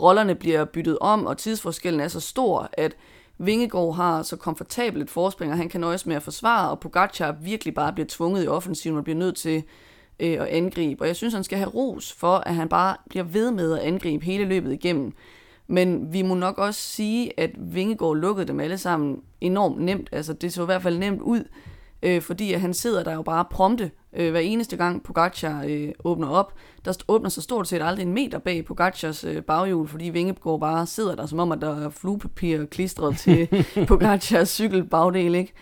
rollerne 0.01 0.35
bliver 0.35 0.65
byttet 0.65 0.99
om, 1.01 1.27
og 1.27 1.39
tidsforskellen 1.39 2.01
er 2.01 2.09
så 2.09 2.21
stor, 2.21 2.71
at 2.73 2.97
Vingegaard 3.39 3.97
har 3.97 4.23
så 4.23 4.37
komfortabelt 4.37 5.03
et 5.03 5.11
forspring, 5.11 5.53
og 5.53 5.59
han 5.59 5.69
kan 5.69 5.81
nøjes 5.81 6.07
med 6.07 6.17
at 6.17 6.23
forsvare, 6.23 6.71
og 6.71 6.81
Pogacar 6.81 7.33
virkelig 7.43 7.75
bare 7.75 7.93
bliver 7.93 8.07
tvunget 8.09 8.45
i 8.45 8.49
offensiven 8.49 8.99
og 8.99 9.05
bliver 9.05 9.19
nødt 9.19 9.37
til 9.37 9.63
øh, 10.21 10.33
at 10.33 10.47
angribe. 10.47 11.03
Og 11.03 11.07
jeg 11.07 11.17
synes, 11.17 11.35
han 11.35 11.45
skal 11.45 11.59
have 11.59 11.71
ros 11.71 12.13
for, 12.13 12.37
at 12.37 12.55
han 12.55 12.69
bare 12.69 12.97
bliver 13.09 13.25
ved 13.25 13.51
med 13.51 13.79
at 13.79 13.85
angribe 13.85 14.25
hele 14.25 14.45
løbet 14.45 14.73
igennem. 14.73 15.13
Men 15.69 16.13
vi 16.13 16.23
må 16.23 16.35
nok 16.35 16.59
også 16.59 16.81
sige, 16.81 17.41
at 17.41 17.51
Vingegaard 17.57 18.17
lukkede 18.17 18.49
dem 18.49 18.61
alle 18.61 18.79
sammen 18.79 19.23
enormt 19.41 19.81
nemt. 19.81 20.09
Altså 20.13 20.33
det 20.33 20.53
så 20.53 20.63
i 20.63 20.65
hvert 20.65 20.83
fald 20.83 20.99
nemt 20.99 21.23
ud, 21.23 21.45
øh, 22.03 22.23
fordi 22.23 22.53
at 22.53 22.61
han 22.61 22.75
sidder 22.75 23.05
der 23.05 23.15
jo 23.15 23.23
bare 23.23 23.45
prompte 23.51 23.91
øh, 24.13 24.31
hver 24.31 24.41
eneste 24.41 24.77
gang 24.77 25.03
Pogacar 25.03 25.65
øh, 25.69 25.89
åbner 26.05 26.29
op. 26.29 26.55
Der 26.85 26.93
åbner 27.09 27.29
sig 27.31 27.43
stort 27.43 27.69
set 27.69 27.83
aldrig 27.83 28.03
en 28.07 28.13
meter 28.13 28.39
bag 28.39 28.65
Pogacars 28.65 29.25
øh, 29.25 29.43
baghjul, 29.43 29.89
fordi 29.89 30.05
Vingegaard 30.05 30.61
bare 30.61 30.87
sidder 30.87 31.15
der, 31.15 31.27
som 31.27 31.39
om 31.39 31.53
at 31.53 31.61
der 31.61 31.85
er 31.85 31.91
fluepapir 31.91 32.65
klistret 32.65 33.19
til 33.19 33.49
Pogacars 33.89 34.49
cykelbagdel, 34.49 35.35
ikke? 35.35 35.53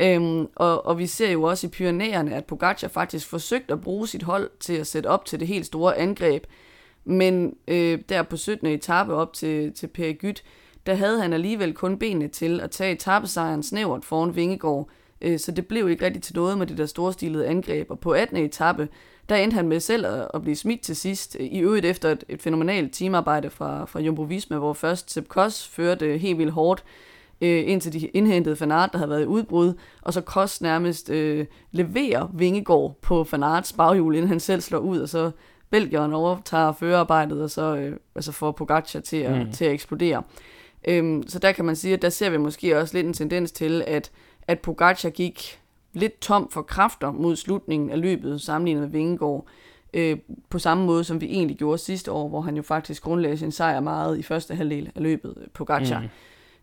Øhm, 0.00 0.46
og, 0.56 0.86
og 0.86 0.98
vi 0.98 1.06
ser 1.06 1.30
jo 1.30 1.42
også 1.42 1.66
i 1.66 1.70
Pyrenæerne, 1.70 2.34
at 2.34 2.44
Pogacar 2.44 2.88
faktisk 2.88 3.28
forsøgte 3.28 3.72
at 3.72 3.80
bruge 3.80 4.06
sit 4.06 4.22
hold 4.22 4.50
til 4.60 4.74
at 4.74 4.86
sætte 4.86 5.06
op 5.06 5.24
til 5.24 5.40
det 5.40 5.48
helt 5.48 5.66
store 5.66 5.98
angreb, 5.98 6.44
men 7.04 7.54
øh, 7.68 7.98
der 8.08 8.22
på 8.22 8.36
17. 8.36 8.66
etape 8.66 9.14
op 9.14 9.32
til, 9.32 9.72
til 9.72 9.86
Per 9.86 10.12
Gyt, 10.12 10.42
der 10.86 10.94
havde 10.94 11.22
han 11.22 11.32
alligevel 11.32 11.74
kun 11.74 11.98
benene 11.98 12.28
til 12.28 12.60
at 12.60 12.70
tage 12.70 12.92
etappesejren 12.92 13.62
snævert 13.62 14.04
foran 14.04 14.36
Vingegård, 14.36 14.88
øh, 15.20 15.38
så 15.38 15.52
det 15.52 15.66
blev 15.66 15.90
ikke 15.90 16.04
rigtig 16.04 16.22
til 16.22 16.36
noget 16.36 16.58
med 16.58 16.66
det 16.66 16.78
der 16.78 16.86
storstilede 16.86 17.46
angreb. 17.46 17.90
Og 17.90 18.00
på 18.00 18.10
18. 18.10 18.36
etape, 18.36 18.88
der 19.28 19.36
endte 19.36 19.54
han 19.54 19.68
med 19.68 19.80
selv 19.80 20.06
at, 20.06 20.28
at 20.34 20.42
blive 20.42 20.56
smidt 20.56 20.80
til 20.80 20.96
sidst, 20.96 21.36
i 21.40 21.58
øvrigt 21.58 21.86
efter 21.86 22.10
et, 22.10 22.24
et 22.28 22.42
fænomenalt 22.42 22.94
teamarbejde 22.94 23.50
fra, 23.50 23.84
fra 23.84 24.00
Jumbo 24.00 24.22
Visma, 24.22 24.58
hvor 24.58 24.72
først 24.72 25.10
Sepp 25.10 25.28
Koss 25.28 25.68
førte 25.68 26.18
helt 26.18 26.38
vildt 26.38 26.52
hårdt, 26.52 26.84
øh, 27.40 27.62
indtil 27.66 27.92
de 27.92 28.06
indhentede 28.06 28.56
Fanart, 28.56 28.92
der 28.92 28.98
havde 28.98 29.10
været 29.10 29.22
i 29.22 29.26
udbrud, 29.26 29.74
og 30.02 30.12
så 30.12 30.20
Kost 30.20 30.62
nærmest 30.62 31.10
øh, 31.10 31.46
leverer 31.72 32.28
Vingegård 32.34 32.98
på 33.02 33.24
Fanarts 33.24 33.72
baghjul, 33.72 34.14
inden 34.14 34.28
han 34.28 34.40
selv 34.40 34.60
slår 34.60 34.78
ud, 34.78 34.98
og 34.98 35.08
så 35.08 35.30
Belgieren 35.70 36.12
overtager 36.12 36.72
førerarbejdet, 36.72 37.42
og 37.42 37.50
så 37.50 37.76
øh, 37.76 37.96
altså 38.14 38.32
får 38.32 38.52
Pogacar 38.52 39.00
til 39.00 39.16
at, 39.16 39.46
mm. 39.46 39.52
til 39.52 39.64
at 39.64 39.72
eksplodere. 39.72 40.22
Øhm, 40.88 41.24
så 41.28 41.38
der 41.38 41.52
kan 41.52 41.64
man 41.64 41.76
sige, 41.76 41.94
at 41.94 42.02
der 42.02 42.08
ser 42.08 42.30
vi 42.30 42.36
måske 42.36 42.78
også 42.78 42.96
lidt 42.96 43.06
en 43.06 43.12
tendens 43.12 43.52
til, 43.52 43.84
at, 43.86 44.10
at 44.42 44.58
Pogacar 44.58 45.10
gik 45.10 45.60
lidt 45.92 46.20
tom 46.20 46.50
for 46.50 46.62
kræfter 46.62 47.12
mod 47.12 47.36
slutningen 47.36 47.90
af 47.90 48.00
løbet, 48.00 48.40
sammenlignet 48.40 48.82
med 48.82 48.90
Vingegaard. 48.90 49.46
Øh, 49.94 50.18
på 50.50 50.58
samme 50.58 50.86
måde, 50.86 51.04
som 51.04 51.20
vi 51.20 51.26
egentlig 51.26 51.56
gjorde 51.56 51.78
sidste 51.78 52.12
år, 52.12 52.28
hvor 52.28 52.40
han 52.40 52.56
jo 52.56 52.62
faktisk 52.62 53.02
grundlagde 53.02 53.38
sin 53.38 53.52
sejr 53.52 53.80
meget 53.80 54.18
i 54.18 54.22
første 54.22 54.54
halvdel 54.54 54.90
af 54.94 55.02
løbet, 55.02 55.34
Pogacar. 55.54 56.00
Mm. 56.00 56.08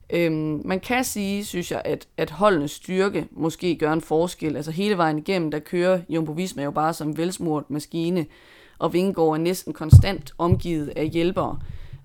Øhm, 0.10 0.62
man 0.66 0.80
kan 0.80 1.04
sige, 1.04 1.46
synes 1.46 1.72
jeg, 1.72 1.82
at, 1.86 2.08
at 2.18 2.30
holdenes 2.30 2.72
styrke 2.72 3.28
måske 3.32 3.76
gør 3.76 3.94
en 3.94 4.02
forskel. 4.02 4.56
Altså 4.56 4.72
hele 4.72 4.98
vejen 4.98 5.18
igennem, 5.18 5.52
der 5.52 5.60
kører 5.60 6.00
Jumbo 6.10 6.32
Visma 6.32 6.64
jo 6.64 6.72
bare 6.72 6.94
som 6.94 7.18
velsmurt 7.18 7.70
maskine, 7.70 8.26
og 8.80 8.94
Vingegaard 8.94 9.34
er 9.34 9.38
næsten 9.38 9.74
konstant 9.74 10.32
omgivet 10.38 10.94
af 10.96 11.08
hjælpere. 11.08 11.60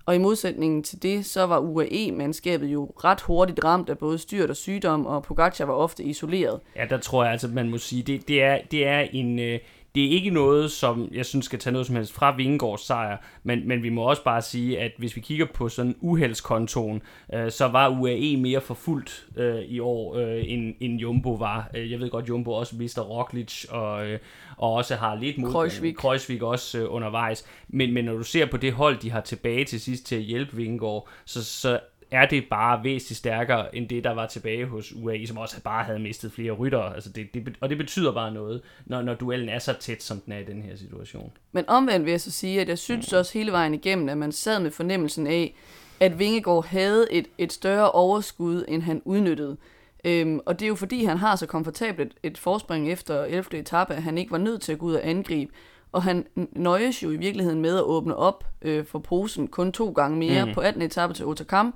Og 0.05 0.15
i 0.15 0.17
modsætning 0.17 0.85
til 0.85 1.03
det, 1.03 1.25
så 1.25 1.43
var 1.43 1.59
UAE-mandskabet 1.59 2.67
jo 2.67 2.91
ret 3.03 3.21
hurtigt 3.21 3.63
ramt 3.63 3.89
af 3.89 3.97
både 3.97 4.17
styrt 4.17 4.49
og 4.49 4.55
sygdom, 4.55 5.05
og 5.05 5.23
Pogacar 5.23 5.65
var 5.65 5.73
ofte 5.73 6.03
isoleret. 6.03 6.59
Ja, 6.75 6.85
der 6.89 6.97
tror 6.97 7.23
jeg 7.23 7.31
altså, 7.31 7.47
man 7.47 7.69
må 7.69 7.77
sige, 7.77 8.03
det, 8.03 8.27
det, 8.27 8.43
er, 8.43 8.57
det 8.71 8.87
er 8.87 8.99
en... 8.99 9.39
Øh 9.39 9.59
det 9.95 10.05
er 10.05 10.09
ikke 10.09 10.29
noget, 10.29 10.71
som 10.71 11.09
jeg 11.13 11.25
synes 11.25 11.45
skal 11.45 11.59
tage 11.59 11.73
noget 11.73 11.87
som 11.87 11.95
helst 11.95 12.13
fra 12.13 12.35
Vingegaards 12.35 12.85
sejr, 12.85 13.17
men, 13.43 13.67
men 13.67 13.83
vi 13.83 13.89
må 13.89 14.01
også 14.01 14.23
bare 14.23 14.41
sige, 14.41 14.79
at 14.79 14.91
hvis 14.97 15.15
vi 15.15 15.21
kigger 15.21 15.45
på 15.53 15.69
sådan 15.69 15.95
uheldskontoen, 15.99 17.01
øh, 17.33 17.51
så 17.51 17.67
var 17.67 17.89
UAE 17.89 18.37
mere 18.37 18.61
forfulgt 18.61 19.27
øh, 19.37 19.59
i 19.59 19.79
år, 19.79 20.15
øh, 20.15 20.43
end, 20.45 20.75
end 20.79 20.99
Jumbo 20.99 21.31
var. 21.31 21.69
Øh, 21.75 21.91
jeg 21.91 21.99
ved 21.99 22.09
godt, 22.09 22.29
Jumbo 22.29 22.51
også 22.51 22.75
mister 22.75 23.01
Roglic, 23.01 23.65
og, 23.69 24.07
øh, 24.07 24.19
og 24.57 24.73
også 24.73 24.95
har 24.95 25.15
lidt 25.15 25.37
mod 25.37 25.51
Kreuzvik, 25.51 25.95
Kreuzvik 25.95 26.41
også 26.41 26.79
øh, 26.79 26.93
undervejs. 26.93 27.45
Men, 27.67 27.93
men 27.93 28.05
når 28.05 28.13
du 28.13 28.23
ser 28.23 28.45
på 28.45 28.57
det 28.57 28.73
hold, 28.73 28.97
de 28.97 29.11
har 29.11 29.21
tilbage 29.21 29.65
til 29.65 29.81
sidst 29.81 30.05
til 30.05 30.15
at 30.15 30.21
hjælpe 30.21 30.55
Vingegaard, 30.55 31.07
så, 31.25 31.43
så 31.43 31.79
er 32.13 32.25
det 32.25 32.43
bare 32.49 32.83
væsentligt 32.83 33.17
stærkere 33.17 33.75
end 33.75 33.89
det, 33.89 34.03
der 34.03 34.11
var 34.11 34.27
tilbage 34.27 34.65
hos 34.65 34.93
UAE, 34.93 35.27
som 35.27 35.37
også 35.37 35.61
bare 35.61 35.83
havde 35.83 35.99
mistet 35.99 36.31
flere 36.31 36.51
ryttere. 36.51 36.95
Altså 36.95 37.09
det, 37.09 37.33
det, 37.33 37.57
og 37.61 37.69
det 37.69 37.77
betyder 37.77 38.11
bare 38.11 38.31
noget, 38.31 38.61
når, 38.85 39.01
når 39.01 39.13
duellen 39.13 39.49
er 39.49 39.59
så 39.59 39.73
tæt, 39.73 40.03
som 40.03 40.19
den 40.19 40.33
er 40.33 40.37
i 40.37 40.43
den 40.43 40.61
her 40.61 40.75
situation. 40.75 41.31
Men 41.51 41.69
omvendt 41.69 42.05
vil 42.05 42.11
jeg 42.11 42.21
så 42.21 42.31
sige, 42.31 42.61
at 42.61 42.69
jeg 42.69 42.77
synes 42.77 43.13
også 43.13 43.33
hele 43.33 43.51
vejen 43.51 43.73
igennem, 43.73 44.09
at 44.09 44.17
man 44.17 44.31
sad 44.31 44.59
med 44.59 44.71
fornemmelsen 44.71 45.27
af, 45.27 45.55
at 45.99 46.19
Vingegaard 46.19 46.65
havde 46.65 47.07
et, 47.11 47.27
et 47.37 47.53
større 47.53 47.91
overskud, 47.91 48.65
end 48.67 48.81
han 48.81 49.01
udnyttede. 49.05 49.57
Øhm, 50.05 50.39
og 50.45 50.59
det 50.59 50.65
er 50.65 50.69
jo 50.69 50.75
fordi, 50.75 51.03
han 51.03 51.17
har 51.17 51.35
så 51.35 51.45
komfortabelt 51.45 52.13
et 52.23 52.37
forspring 52.37 52.91
efter 52.91 53.23
11. 53.23 53.59
etape, 53.59 53.93
at 53.93 54.03
han 54.03 54.17
ikke 54.17 54.31
var 54.31 54.37
nødt 54.37 54.61
til 54.61 54.71
at 54.71 54.79
gå 54.79 54.85
ud 54.85 54.93
og 54.93 55.07
angribe. 55.07 55.51
Og 55.91 56.03
han 56.03 56.25
nøjes 56.51 57.03
jo 57.03 57.11
i 57.11 57.15
virkeligheden 57.15 57.61
med 57.61 57.77
at 57.77 57.83
åbne 57.83 58.15
op 58.15 58.45
øh, 58.61 58.85
for 58.85 58.99
posen 58.99 59.47
kun 59.47 59.71
to 59.71 59.91
gange 59.91 60.17
mere 60.17 60.45
mm. 60.45 60.53
på 60.53 60.61
18. 60.61 60.81
etape 60.81 61.13
til 61.13 61.25
Otakam, 61.25 61.73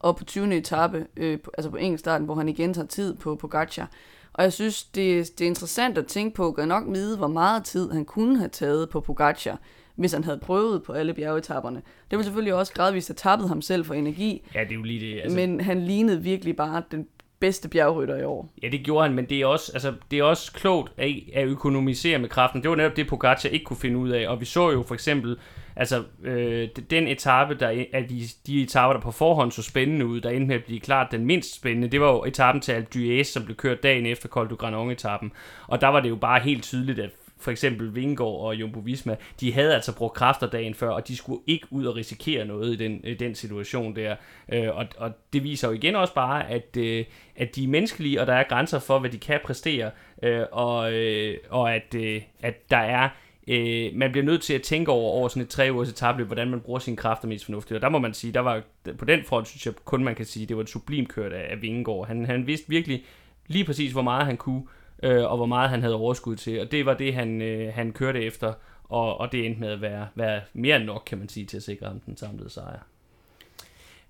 og 0.00 0.16
på 0.16 0.24
20. 0.24 0.56
etape, 0.56 1.06
øh, 1.16 1.38
altså 1.58 1.70
på 1.70 1.76
enkeltstarten, 1.76 2.24
hvor 2.24 2.34
han 2.34 2.48
igen 2.48 2.74
tager 2.74 2.86
tid 2.86 3.14
på 3.14 3.34
Pogacar. 3.34 3.90
Og 4.32 4.44
jeg 4.44 4.52
synes, 4.52 4.84
det, 4.84 5.38
det 5.38 5.44
er 5.44 5.48
interessant 5.48 5.98
at 5.98 6.06
tænke 6.06 6.36
på, 6.36 6.52
at 6.52 6.68
nok 6.68 6.84
vide, 6.88 7.16
hvor 7.16 7.26
meget 7.26 7.64
tid 7.64 7.90
han 7.90 8.04
kunne 8.04 8.38
have 8.38 8.48
taget 8.48 8.88
på 8.88 9.00
Pogacar, 9.00 9.58
hvis 9.96 10.12
han 10.12 10.24
havde 10.24 10.38
prøvet 10.38 10.82
på 10.82 10.92
alle 10.92 11.14
bjergetapperne. 11.14 11.76
Det 12.10 12.18
ville 12.18 12.24
selvfølgelig 12.24 12.54
også 12.54 12.72
gradvist 12.72 13.08
have 13.08 13.14
tappet 13.14 13.48
ham 13.48 13.62
selv 13.62 13.84
for 13.84 13.94
energi. 13.94 14.42
Ja, 14.54 14.60
det 14.60 14.70
er 14.70 14.74
jo 14.74 14.82
lige 14.82 15.00
det. 15.00 15.20
Altså... 15.20 15.36
Men 15.36 15.60
han 15.60 15.84
lignede 15.84 16.22
virkelig 16.22 16.56
bare 16.56 16.82
den 16.90 17.06
bedste 17.40 17.68
bjergrytter 17.68 18.16
i 18.16 18.24
år. 18.24 18.52
Ja, 18.62 18.68
det 18.68 18.80
gjorde 18.80 19.06
han, 19.06 19.14
men 19.14 19.24
det 19.24 19.40
er 19.40 19.46
også, 19.46 19.72
altså, 19.74 19.94
det 20.10 20.18
er 20.18 20.22
også 20.22 20.52
klogt 20.52 20.92
at, 20.96 21.14
at 21.34 21.46
økonomisere 21.46 22.18
med 22.18 22.28
kraften. 22.28 22.62
Det 22.62 22.70
var 22.70 22.76
netop 22.76 22.96
det, 22.96 23.08
Pogacar 23.08 23.48
ikke 23.48 23.64
kunne 23.64 23.76
finde 23.76 23.98
ud 23.98 24.08
af. 24.08 24.28
Og 24.28 24.40
vi 24.40 24.44
så 24.44 24.70
jo 24.70 24.82
for 24.82 24.94
eksempel, 24.94 25.36
altså 25.78 26.04
øh, 26.24 26.68
den 26.90 27.08
etape, 27.08 27.54
der 27.54 27.84
er 27.92 28.00
de, 28.00 28.22
de 28.46 28.62
etaper, 28.62 28.92
der 28.92 29.00
på 29.00 29.10
forhånd 29.10 29.52
så 29.52 29.62
spændende 29.62 30.06
ud, 30.06 30.20
der 30.20 30.30
endte 30.30 30.46
med 30.46 30.56
at 30.56 30.64
blive 30.64 30.80
klart 30.80 31.12
den 31.12 31.24
mindst 31.24 31.54
spændende, 31.54 31.88
det 31.88 32.00
var 32.00 32.10
jo 32.10 32.24
etappen 32.24 32.60
til 32.60 32.72
Alpe 32.72 32.88
d'Huez, 32.94 33.22
som 33.22 33.44
blev 33.44 33.56
kørt 33.56 33.82
dagen 33.82 34.06
efter 34.06 34.28
Col 34.28 34.50
du 34.50 34.56
Granon-etappen. 34.56 35.32
Og 35.66 35.80
der 35.80 35.88
var 35.88 36.00
det 36.00 36.08
jo 36.08 36.16
bare 36.16 36.40
helt 36.40 36.62
tydeligt, 36.62 36.98
at 36.98 37.10
for 37.40 37.50
eksempel 37.50 37.94
Vingård 37.94 38.46
og 38.46 38.54
Jumbo 38.54 38.80
Visma, 38.80 39.16
de 39.40 39.52
havde 39.52 39.74
altså 39.74 39.96
brugt 39.96 40.14
kræfter 40.14 40.46
dagen 40.50 40.74
før, 40.74 40.90
og 40.90 41.08
de 41.08 41.16
skulle 41.16 41.40
ikke 41.46 41.66
ud 41.70 41.86
og 41.86 41.96
risikere 41.96 42.44
noget 42.44 42.72
i 42.72 42.76
den, 42.76 43.00
i 43.04 43.14
den 43.14 43.34
situation 43.34 43.96
der. 43.96 44.16
Øh, 44.52 44.76
og, 44.76 44.86
og 44.96 45.12
det 45.32 45.44
viser 45.44 45.68
jo 45.68 45.74
igen 45.74 45.96
også 45.96 46.14
bare, 46.14 46.50
at, 46.50 46.76
øh, 46.76 47.04
at 47.36 47.56
de 47.56 47.64
er 47.64 47.68
menneskelige, 47.68 48.20
og 48.20 48.26
der 48.26 48.34
er 48.34 48.44
grænser 48.48 48.78
for, 48.78 48.98
hvad 48.98 49.10
de 49.10 49.18
kan 49.18 49.40
præstere, 49.44 49.90
øh, 50.22 50.42
og, 50.52 50.92
øh, 50.92 51.36
og 51.50 51.74
at, 51.74 51.94
øh, 51.94 52.22
at 52.40 52.70
der 52.70 52.76
er 52.76 53.08
øh, 53.48 53.90
man 53.94 54.12
bliver 54.12 54.24
nødt 54.24 54.42
til 54.42 54.54
at 54.54 54.62
tænke 54.62 54.90
over, 54.90 55.10
over 55.10 55.28
sådan 55.28 55.42
et 55.42 55.48
tre 55.48 55.68
ugers 55.72 55.90
etabløb, 55.90 56.26
hvordan 56.26 56.50
man 56.50 56.60
bruger 56.60 56.78
sine 56.78 56.96
kræfter 56.96 57.28
mest 57.28 57.44
fornuftigt. 57.44 57.76
Og 57.76 57.82
der 57.82 57.88
må 57.88 57.98
man 57.98 58.14
sige, 58.14 58.32
der 58.32 58.40
var, 58.40 58.62
på 58.98 59.04
den 59.04 59.24
front 59.24 59.48
synes 59.48 59.66
jeg 59.66 59.74
kun 59.84 60.04
man 60.04 60.14
kan 60.14 60.26
sige, 60.26 60.46
det 60.46 60.56
var 60.56 60.62
et 60.62 60.68
sublim 60.68 61.06
kørt 61.06 61.32
af, 61.32 61.52
af 61.52 61.62
Vingegaard. 61.62 62.06
Han, 62.06 62.26
han 62.26 62.46
vidste 62.46 62.68
virkelig 62.68 63.04
lige 63.46 63.64
præcis, 63.64 63.92
hvor 63.92 64.02
meget 64.02 64.26
han 64.26 64.36
kunne, 64.36 64.62
øh, 65.02 65.24
og 65.30 65.36
hvor 65.36 65.46
meget 65.46 65.70
han 65.70 65.82
havde 65.82 65.94
overskud 65.94 66.36
til. 66.36 66.60
Og 66.60 66.72
det 66.72 66.86
var 66.86 66.94
det, 66.94 67.14
han, 67.14 67.42
øh, 67.42 67.74
han 67.74 67.92
kørte 67.92 68.22
efter, 68.22 68.52
og, 68.84 69.20
og 69.20 69.32
det 69.32 69.46
endte 69.46 69.60
med 69.60 69.68
at 69.68 69.80
være, 69.80 70.08
være 70.14 70.40
mere 70.52 70.76
end 70.76 70.84
nok, 70.84 71.02
kan 71.06 71.18
man 71.18 71.28
sige, 71.28 71.46
til 71.46 71.56
at 71.56 71.62
sikre 71.62 71.86
ham 71.86 72.00
den 72.00 72.16
samlede 72.16 72.50
sejr. 72.50 72.78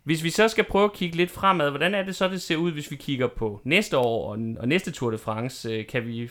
Hvis 0.02 0.24
vi 0.24 0.30
så 0.30 0.48
skal 0.48 0.64
prøve 0.64 0.84
at 0.84 0.92
kigge 0.92 1.16
lidt 1.16 1.30
fremad, 1.30 1.70
hvordan 1.70 1.94
er 1.94 2.02
det 2.02 2.16
så, 2.16 2.28
det 2.28 2.42
ser 2.42 2.56
ud, 2.56 2.72
hvis 2.72 2.90
vi 2.90 2.96
kigger 2.96 3.26
på 3.26 3.60
næste 3.64 3.98
år 3.98 4.30
og, 4.30 4.38
og 4.58 4.68
næste 4.68 4.90
Tour 4.90 5.10
de 5.10 5.18
France? 5.18 5.70
Øh, 5.70 5.86
kan 5.86 6.06
vi 6.06 6.30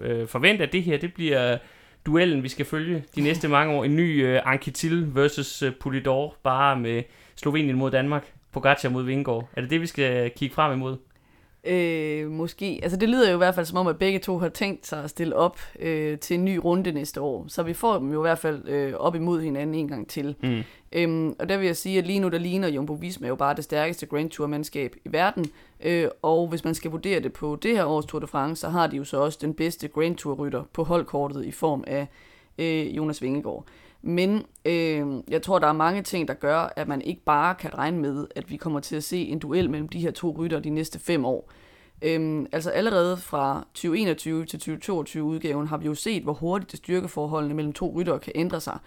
øh, 0.00 0.28
forvente, 0.28 0.64
at 0.64 0.72
det 0.72 0.82
her 0.82 0.98
det 0.98 1.14
bliver 1.14 1.58
duellen, 2.06 2.42
vi 2.42 2.48
skal 2.48 2.66
følge 2.66 3.04
de 3.14 3.20
næste 3.20 3.48
mange 3.48 3.74
år? 3.74 3.84
En 3.84 3.96
ny 3.96 4.26
øh, 4.26 4.40
Anquetil 4.44 5.14
versus 5.14 5.62
øh, 5.62 5.72
Polidor, 5.80 6.36
bare 6.42 6.76
med 6.76 7.02
Slovenien 7.36 7.76
mod 7.76 7.90
Danmark, 7.90 8.32
Pogacar 8.52 8.88
mod 8.88 9.02
Vingård. 9.02 9.48
Er 9.56 9.60
det 9.60 9.70
det, 9.70 9.80
vi 9.80 9.86
skal 9.86 10.24
øh, 10.24 10.30
kigge 10.30 10.54
frem 10.54 10.72
imod? 10.72 10.96
Øh, 11.64 12.30
måske. 12.30 12.80
Altså 12.82 12.98
det 12.98 13.08
lyder 13.08 13.30
jo 13.30 13.34
i 13.34 13.38
hvert 13.38 13.54
fald 13.54 13.66
som 13.66 13.78
om, 13.78 13.86
at 13.86 13.98
begge 13.98 14.18
to 14.18 14.38
har 14.38 14.48
tænkt 14.48 14.86
sig 14.86 15.04
at 15.04 15.10
stille 15.10 15.36
op 15.36 15.60
øh, 15.78 16.18
til 16.18 16.34
en 16.34 16.44
ny 16.44 16.56
runde 16.56 16.92
næste 16.92 17.20
år. 17.20 17.44
Så 17.48 17.62
vi 17.62 17.72
får 17.72 17.98
dem 17.98 18.12
jo 18.12 18.22
i 18.22 18.26
hvert 18.26 18.38
fald 18.38 18.68
øh, 18.68 18.94
op 18.94 19.14
imod 19.14 19.40
hinanden 19.40 19.74
en 19.74 19.88
gang 19.88 20.08
til. 20.08 20.36
Mm. 20.42 20.62
Øhm, 20.92 21.34
og 21.38 21.48
der 21.48 21.56
vil 21.56 21.66
jeg 21.66 21.76
sige, 21.76 21.98
at 21.98 22.06
lige 22.06 22.20
nu 22.20 22.28
der 22.28 22.38
ligner 22.38 22.68
Jumbo 22.68 22.92
Visma 22.92 23.28
jo 23.28 23.34
bare 23.34 23.54
det 23.54 23.64
stærkeste 23.64 24.06
Grand 24.06 24.30
Tour-mandskab 24.30 24.96
i 25.04 25.12
verden. 25.12 25.46
Øh, 25.80 26.08
og 26.22 26.48
hvis 26.48 26.64
man 26.64 26.74
skal 26.74 26.90
vurdere 26.90 27.20
det 27.20 27.32
på 27.32 27.58
det 27.62 27.76
her 27.76 27.84
års 27.84 28.06
Tour 28.06 28.20
de 28.20 28.26
France, 28.26 28.60
så 28.60 28.68
har 28.68 28.86
de 28.86 28.96
jo 28.96 29.04
så 29.04 29.20
også 29.20 29.38
den 29.42 29.54
bedste 29.54 29.88
Grand 29.88 30.16
Tour-rytter 30.16 30.62
på 30.72 30.84
holdkortet 30.84 31.44
i 31.44 31.50
form 31.50 31.84
af 31.86 32.06
øh, 32.58 32.96
Jonas 32.96 33.22
Vingegaard. 33.22 33.64
Men 34.02 34.44
øh, 34.64 35.06
jeg 35.28 35.42
tror, 35.42 35.58
der 35.58 35.66
er 35.66 35.72
mange 35.72 36.02
ting, 36.02 36.28
der 36.28 36.34
gør, 36.34 36.72
at 36.76 36.88
man 36.88 37.02
ikke 37.02 37.24
bare 37.24 37.54
kan 37.54 37.74
regne 37.78 37.98
med, 37.98 38.26
at 38.36 38.50
vi 38.50 38.56
kommer 38.56 38.80
til 38.80 38.96
at 38.96 39.04
se 39.04 39.18
en 39.18 39.38
duel 39.38 39.70
mellem 39.70 39.88
de 39.88 40.00
her 40.00 40.10
to 40.10 40.36
rytter 40.38 40.60
de 40.60 40.70
næste 40.70 40.98
fem 40.98 41.24
år. 41.24 41.50
Øhm, 42.02 42.46
altså 42.52 42.70
allerede 42.70 43.16
fra 43.16 43.66
2021 43.74 44.44
til 44.44 44.58
2022 44.58 45.24
udgaven 45.24 45.66
har 45.66 45.76
vi 45.76 45.86
jo 45.86 45.94
set, 45.94 46.22
hvor 46.22 46.32
hurtigt 46.32 46.70
det 46.70 46.78
styrkeforholdene 46.78 47.54
mellem 47.54 47.72
to 47.72 47.92
ryttere 47.96 48.18
kan 48.18 48.32
ændre 48.34 48.60
sig. 48.60 48.78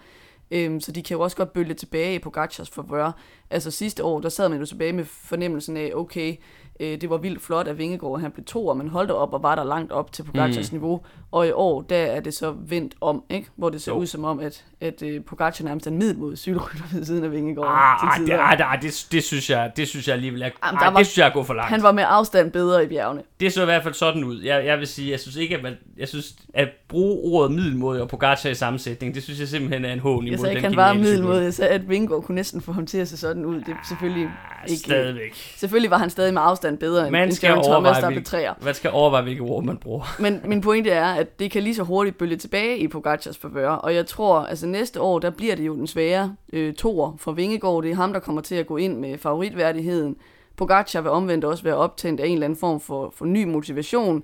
Øhm, 0.50 0.80
så 0.80 0.92
de 0.92 1.02
kan 1.02 1.16
jo 1.16 1.22
også 1.22 1.36
godt 1.36 1.52
bølge 1.52 1.74
tilbage 1.74 2.20
på 2.20 2.30
Gachas 2.30 2.70
forvør. 2.70 3.12
Altså 3.50 3.70
sidste 3.70 4.04
år, 4.04 4.20
der 4.20 4.28
sad 4.28 4.48
man 4.48 4.58
jo 4.58 4.66
tilbage 4.66 4.92
med 4.92 5.04
fornemmelsen 5.04 5.76
af, 5.76 5.90
okay, 5.94 6.36
Øh, 6.80 7.00
det 7.00 7.10
var 7.10 7.16
vildt 7.16 7.42
flot, 7.42 7.68
at 7.68 7.78
Vingegaard 7.78 8.20
han 8.20 8.30
blev 8.30 8.44
to, 8.44 8.66
og 8.66 8.76
man 8.76 8.88
holdt 8.88 9.10
op 9.10 9.32
og 9.32 9.42
var 9.42 9.54
der 9.54 9.64
langt 9.64 9.92
op 9.92 10.12
til 10.12 10.22
Pogacars 10.22 10.72
mm. 10.72 10.78
niveau. 10.78 11.00
Og 11.30 11.46
i 11.46 11.50
år, 11.50 11.82
der 11.82 11.96
er 11.96 12.20
det 12.20 12.34
så 12.34 12.54
vendt 12.66 12.94
om, 13.00 13.22
ikke? 13.30 13.48
hvor 13.56 13.70
det 13.70 13.82
ser 13.82 13.92
jo. 13.92 13.98
ud 13.98 14.06
som 14.06 14.24
om, 14.24 14.40
at, 14.40 14.64
at 14.80 15.02
uh, 15.02 15.24
Pogacar 15.26 15.64
nærmest 15.64 15.86
er 15.86 15.90
en 15.90 15.98
middel 15.98 16.36
cykelrytter 16.36 16.84
ved 16.92 17.04
siden 17.04 17.24
af 17.24 17.32
Vingegaard. 17.32 17.68
Ah, 17.68 18.20
det, 18.26 18.32
ah, 18.32 18.58
det, 18.58 18.82
det, 18.82 19.06
det, 19.12 19.24
synes 19.24 19.50
jeg, 19.50 19.72
det 19.76 19.88
synes 19.88 20.08
jeg 20.08 20.14
alligevel 20.14 20.42
er, 20.42 20.44
Jamen, 20.44 20.80
ah, 20.82 20.94
var, 20.94 20.98
det 20.98 21.06
synes 21.06 21.18
jeg 21.18 21.28
er 21.28 21.32
gået 21.32 21.46
for 21.46 21.54
langt. 21.54 21.70
Han 21.70 21.82
var 21.82 21.92
med 21.92 22.04
afstand 22.08 22.52
bedre 22.52 22.84
i 22.84 22.86
bjergene. 22.86 23.22
Det 23.40 23.52
så 23.52 23.62
i 23.62 23.64
hvert 23.64 23.82
fald 23.82 23.94
sådan 23.94 24.24
ud. 24.24 24.40
Jeg, 24.42 24.66
jeg 24.66 24.78
vil 24.78 24.86
sige, 24.86 25.10
jeg 25.10 25.20
synes 25.20 25.36
ikke, 25.36 25.56
at 25.56 25.62
man, 25.62 25.74
jeg 25.96 26.08
synes, 26.08 26.34
at 26.54 26.68
bruge 26.88 27.32
ordet 27.32 27.52
middelmåde 27.52 28.02
og 28.02 28.08
Pogacar 28.08 28.50
i 28.50 28.54
sammensætning, 28.54 29.14
det 29.14 29.22
synes 29.22 29.40
jeg 29.40 29.48
simpelthen 29.48 29.84
er 29.84 29.92
en 29.92 29.98
hån 29.98 30.26
imod 30.26 30.30
jeg 30.30 30.38
sagde, 30.38 30.54
den 30.54 30.64
han 30.64 30.76
var 30.76 30.92
middelmåde. 30.92 31.42
Jeg 31.42 31.54
sagde, 31.54 31.70
at 31.70 31.88
Vingegaard 31.88 32.22
kunne 32.22 32.34
næsten 32.34 32.60
få 32.60 32.72
ham 32.72 32.86
til 32.86 32.98
at 32.98 33.08
se 33.08 33.16
sådan 33.16 33.44
ud. 33.44 33.56
Det 33.56 33.68
er 33.68 33.86
selvfølgelig 33.88 34.24
ah, 34.24 34.70
ikke... 34.70 34.80
Stadigvæk. 34.80 35.34
Selvfølgelig 35.56 35.90
var 35.90 35.98
han 35.98 36.10
stadig 36.10 36.34
med 36.34 36.42
afstand 36.44 36.63
bedre 36.72 37.02
end, 37.02 37.10
man 37.10 37.32
skal 37.32 37.54
end 37.54 37.64
Thomas, 37.64 37.98
der 37.98 38.10
hvilke, 38.10 38.48
Man 38.64 38.74
skal 38.74 38.90
overveje, 38.90 39.22
hvilke 39.22 39.42
ord 39.42 39.64
man 39.64 39.76
bruger. 39.76 40.16
Men 40.22 40.40
min 40.44 40.60
pointe 40.60 40.90
er, 40.90 41.06
at 41.06 41.38
det 41.38 41.50
kan 41.50 41.62
lige 41.62 41.74
så 41.74 41.82
hurtigt 41.82 42.18
bølge 42.18 42.36
tilbage 42.36 42.78
i 42.78 42.88
Pogacars 42.88 43.38
favør. 43.38 43.70
Og 43.70 43.94
jeg 43.94 44.06
tror, 44.06 44.38
altså 44.38 44.66
næste 44.66 45.00
år, 45.00 45.18
der 45.18 45.30
bliver 45.30 45.56
det 45.56 45.66
jo 45.66 45.76
den 45.76 45.86
svære 45.86 46.36
øh, 46.52 46.74
toer 46.74 47.16
for 47.18 47.32
Vingegaard. 47.32 47.82
Det 47.82 47.90
er 47.90 47.94
ham, 47.94 48.12
der 48.12 48.20
kommer 48.20 48.42
til 48.42 48.54
at 48.54 48.66
gå 48.66 48.76
ind 48.76 48.98
med 48.98 49.18
favoritværdigheden. 49.18 50.16
Pogacar 50.56 51.00
vil 51.00 51.10
omvendt 51.10 51.44
også 51.44 51.64
være 51.64 51.76
optændt 51.76 52.20
af 52.20 52.26
en 52.26 52.32
eller 52.32 52.44
anden 52.44 52.58
form 52.58 52.80
for, 52.80 53.12
for 53.16 53.24
ny 53.24 53.44
motivation, 53.44 54.22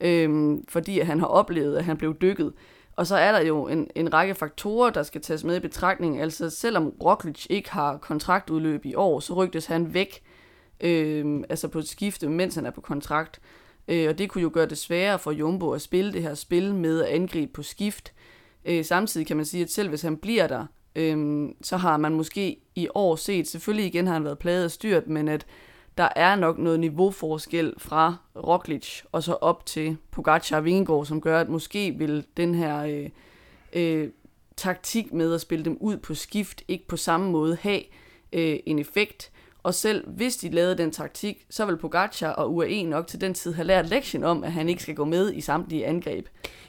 øh, 0.00 0.58
fordi 0.68 1.00
han 1.00 1.20
har 1.20 1.26
oplevet, 1.26 1.76
at 1.76 1.84
han 1.84 1.96
blev 1.96 2.16
dykket. 2.20 2.52
Og 2.96 3.06
så 3.06 3.16
er 3.16 3.32
der 3.32 3.40
jo 3.40 3.68
en, 3.68 3.88
en 3.94 4.14
række 4.14 4.34
faktorer, 4.34 4.90
der 4.90 5.02
skal 5.02 5.20
tages 5.20 5.44
med 5.44 5.56
i 5.56 5.60
betragtning. 5.60 6.20
Altså 6.20 6.50
selvom 6.50 6.92
Roglic 7.04 7.46
ikke 7.50 7.70
har 7.70 7.96
kontraktudløb 7.96 8.84
i 8.84 8.94
år, 8.94 9.20
så 9.20 9.34
rygtes 9.34 9.66
han 9.66 9.94
væk 9.94 10.22
øh, 10.80 11.44
altså 11.48 11.68
på 11.68 11.78
et 11.78 11.88
skifte, 11.88 12.28
mens 12.28 12.54
han 12.54 12.66
er 12.66 12.70
på 12.70 12.80
kontrakt. 12.80 13.40
Øh, 13.88 14.08
og 14.08 14.18
det 14.18 14.30
kunne 14.30 14.42
jo 14.42 14.50
gøre 14.52 14.66
det 14.66 14.78
sværere 14.78 15.18
for 15.18 15.30
Jumbo 15.30 15.70
at 15.70 15.82
spille 15.82 16.12
det 16.12 16.22
her 16.22 16.34
spil 16.34 16.74
med 16.74 17.02
at 17.02 17.08
angribe 17.08 17.52
på 17.52 17.62
skift. 17.62 18.12
Øh, 18.64 18.84
samtidig 18.84 19.26
kan 19.26 19.36
man 19.36 19.46
sige, 19.46 19.62
at 19.62 19.70
selv 19.70 19.88
hvis 19.88 20.02
han 20.02 20.16
bliver 20.16 20.46
der, 20.46 20.66
øh, 20.96 21.48
så 21.62 21.76
har 21.76 21.96
man 21.96 22.14
måske 22.14 22.56
i 22.74 22.88
år 22.94 23.16
set, 23.16 23.48
selvfølgelig 23.48 23.86
igen 23.86 24.06
har 24.06 24.14
han 24.14 24.24
været 24.24 24.38
plaget 24.38 24.64
og 24.64 24.70
styrt, 24.70 25.06
men 25.06 25.28
at 25.28 25.46
der 25.98 26.08
er 26.16 26.36
nok 26.36 26.58
noget 26.58 26.80
niveauforskel 26.80 27.74
fra 27.78 28.16
Roglic 28.36 29.02
og 29.12 29.22
så 29.22 29.32
op 29.32 29.66
til 29.66 29.96
Pogacar 30.10 30.56
og 30.56 30.64
Vingegaard, 30.64 31.06
som 31.06 31.20
gør, 31.20 31.40
at 31.40 31.48
måske 31.48 31.94
vil 31.98 32.24
den 32.36 32.54
her 32.54 32.82
øh, 32.82 33.10
øh, 33.72 34.08
taktik 34.56 35.12
med 35.12 35.34
at 35.34 35.40
spille 35.40 35.64
dem 35.64 35.76
ud 35.80 35.96
på 35.96 36.14
skift 36.14 36.62
ikke 36.68 36.86
på 36.86 36.96
samme 36.96 37.30
måde 37.30 37.58
have 37.60 37.82
øh, 38.32 38.58
en 38.66 38.78
effekt. 38.78 39.32
Og 39.62 39.74
selv 39.74 40.08
hvis 40.08 40.36
de 40.36 40.50
lavede 40.50 40.78
den 40.78 40.90
taktik, 40.90 41.46
så 41.50 41.66
vil 41.66 41.76
Pogacar 41.76 42.30
og 42.30 42.54
UAE 42.54 42.82
nok 42.82 43.06
til 43.06 43.20
den 43.20 43.34
tid 43.34 43.52
have 43.52 43.66
lært 43.66 43.88
lektien 43.88 44.24
om, 44.24 44.44
at 44.44 44.52
han 44.52 44.68
ikke 44.68 44.82
skal 44.82 44.94
gå 44.94 45.04
med 45.04 45.32
i 45.32 45.40
samtlige 45.40 45.86
angreb. 45.86 46.26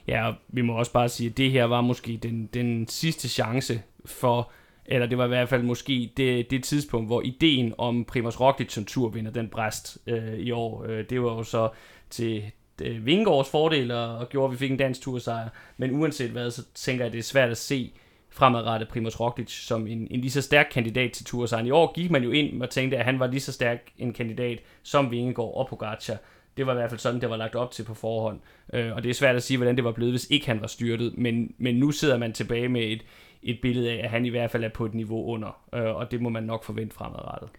Ja, 0.07 0.27
og 0.27 0.35
vi 0.47 0.61
må 0.61 0.73
også 0.73 0.91
bare 0.91 1.09
sige, 1.09 1.29
at 1.29 1.37
det 1.37 1.51
her 1.51 1.65
var 1.65 1.81
måske 1.81 2.17
den, 2.17 2.49
den 2.53 2.87
sidste 2.87 3.29
chance 3.29 3.81
for, 4.05 4.51
eller 4.85 5.07
det 5.07 5.17
var 5.17 5.25
i 5.25 5.27
hvert 5.27 5.49
fald 5.49 5.63
måske 5.63 6.11
det, 6.17 6.51
det 6.51 6.63
tidspunkt, 6.63 7.07
hvor 7.07 7.21
ideen 7.21 7.73
om 7.77 8.05
Primoz 8.05 8.39
Roglic 8.39 8.73
som 8.73 8.85
turvinder, 8.85 9.31
den 9.31 9.49
bræst 9.49 9.97
øh, 10.07 10.33
i 10.33 10.51
år. 10.51 10.85
Øh, 10.85 11.05
det 11.09 11.21
var 11.21 11.33
jo 11.35 11.43
så 11.43 11.69
til 12.09 12.43
øh, 12.81 13.05
Vingegaards 13.05 13.49
fordel 13.49 13.91
og, 13.91 14.17
og 14.17 14.29
gjorde, 14.29 14.45
at 14.45 14.51
vi 14.51 14.57
fik 14.57 14.71
en 14.71 14.77
dansk 14.77 15.01
tursejr. 15.01 15.49
Men 15.77 15.91
uanset 15.91 16.31
hvad, 16.31 16.51
så 16.51 16.63
tænker 16.75 17.03
jeg, 17.03 17.07
at 17.07 17.13
det 17.13 17.19
er 17.19 17.23
svært 17.23 17.49
at 17.49 17.57
se 17.57 17.93
fremadrettet 18.31 18.89
Primoz 18.89 19.19
Roglic 19.19 19.51
som 19.51 19.87
en, 19.87 20.07
en 20.11 20.21
lige 20.21 20.31
så 20.31 20.41
stærk 20.41 20.67
kandidat 20.71 21.11
til 21.11 21.25
tursejren. 21.25 21.67
I 21.67 21.71
år 21.71 21.93
gik 21.93 22.11
man 22.11 22.23
jo 22.23 22.31
ind 22.31 22.61
og 22.61 22.69
tænkte, 22.69 22.97
at 22.97 23.05
han 23.05 23.19
var 23.19 23.27
lige 23.27 23.39
så 23.39 23.51
stærk 23.51 23.91
en 23.97 24.13
kandidat 24.13 24.59
som 24.83 25.11
Vingegaard 25.11 25.53
og 25.55 25.67
Pogacar. 25.67 26.17
Det 26.57 26.65
var 26.65 26.71
i 26.71 26.75
hvert 26.75 26.89
fald 26.89 26.99
sådan, 26.99 27.21
det 27.21 27.29
var 27.29 27.37
lagt 27.37 27.55
op 27.55 27.71
til 27.71 27.83
på 27.83 27.93
forhånd. 27.93 28.39
Øh, 28.73 28.95
og 28.95 29.03
det 29.03 29.09
er 29.09 29.13
svært 29.13 29.35
at 29.35 29.43
sige, 29.43 29.57
hvordan 29.57 29.75
det 29.75 29.83
var 29.83 29.91
blevet, 29.91 30.13
hvis 30.13 30.27
ikke 30.29 30.45
han 30.45 30.61
var 30.61 30.67
styrtet. 30.67 31.17
Men, 31.17 31.53
men 31.57 31.75
nu 31.75 31.91
sidder 31.91 32.17
man 32.17 32.33
tilbage 32.33 32.69
med 32.69 32.81
et, 32.81 33.05
et 33.43 33.59
billede 33.61 33.91
af, 33.91 34.03
at 34.03 34.09
han 34.09 34.25
i 34.25 34.29
hvert 34.29 34.51
fald 34.51 34.63
er 34.63 34.69
på 34.69 34.85
et 34.85 34.93
niveau 34.93 35.25
under. 35.25 35.59
Øh, 35.73 35.95
og 35.95 36.11
det 36.11 36.21
må 36.21 36.29
man 36.29 36.43
nok 36.43 36.63
forvente 36.63 36.95
fremadrettet. 36.95 37.49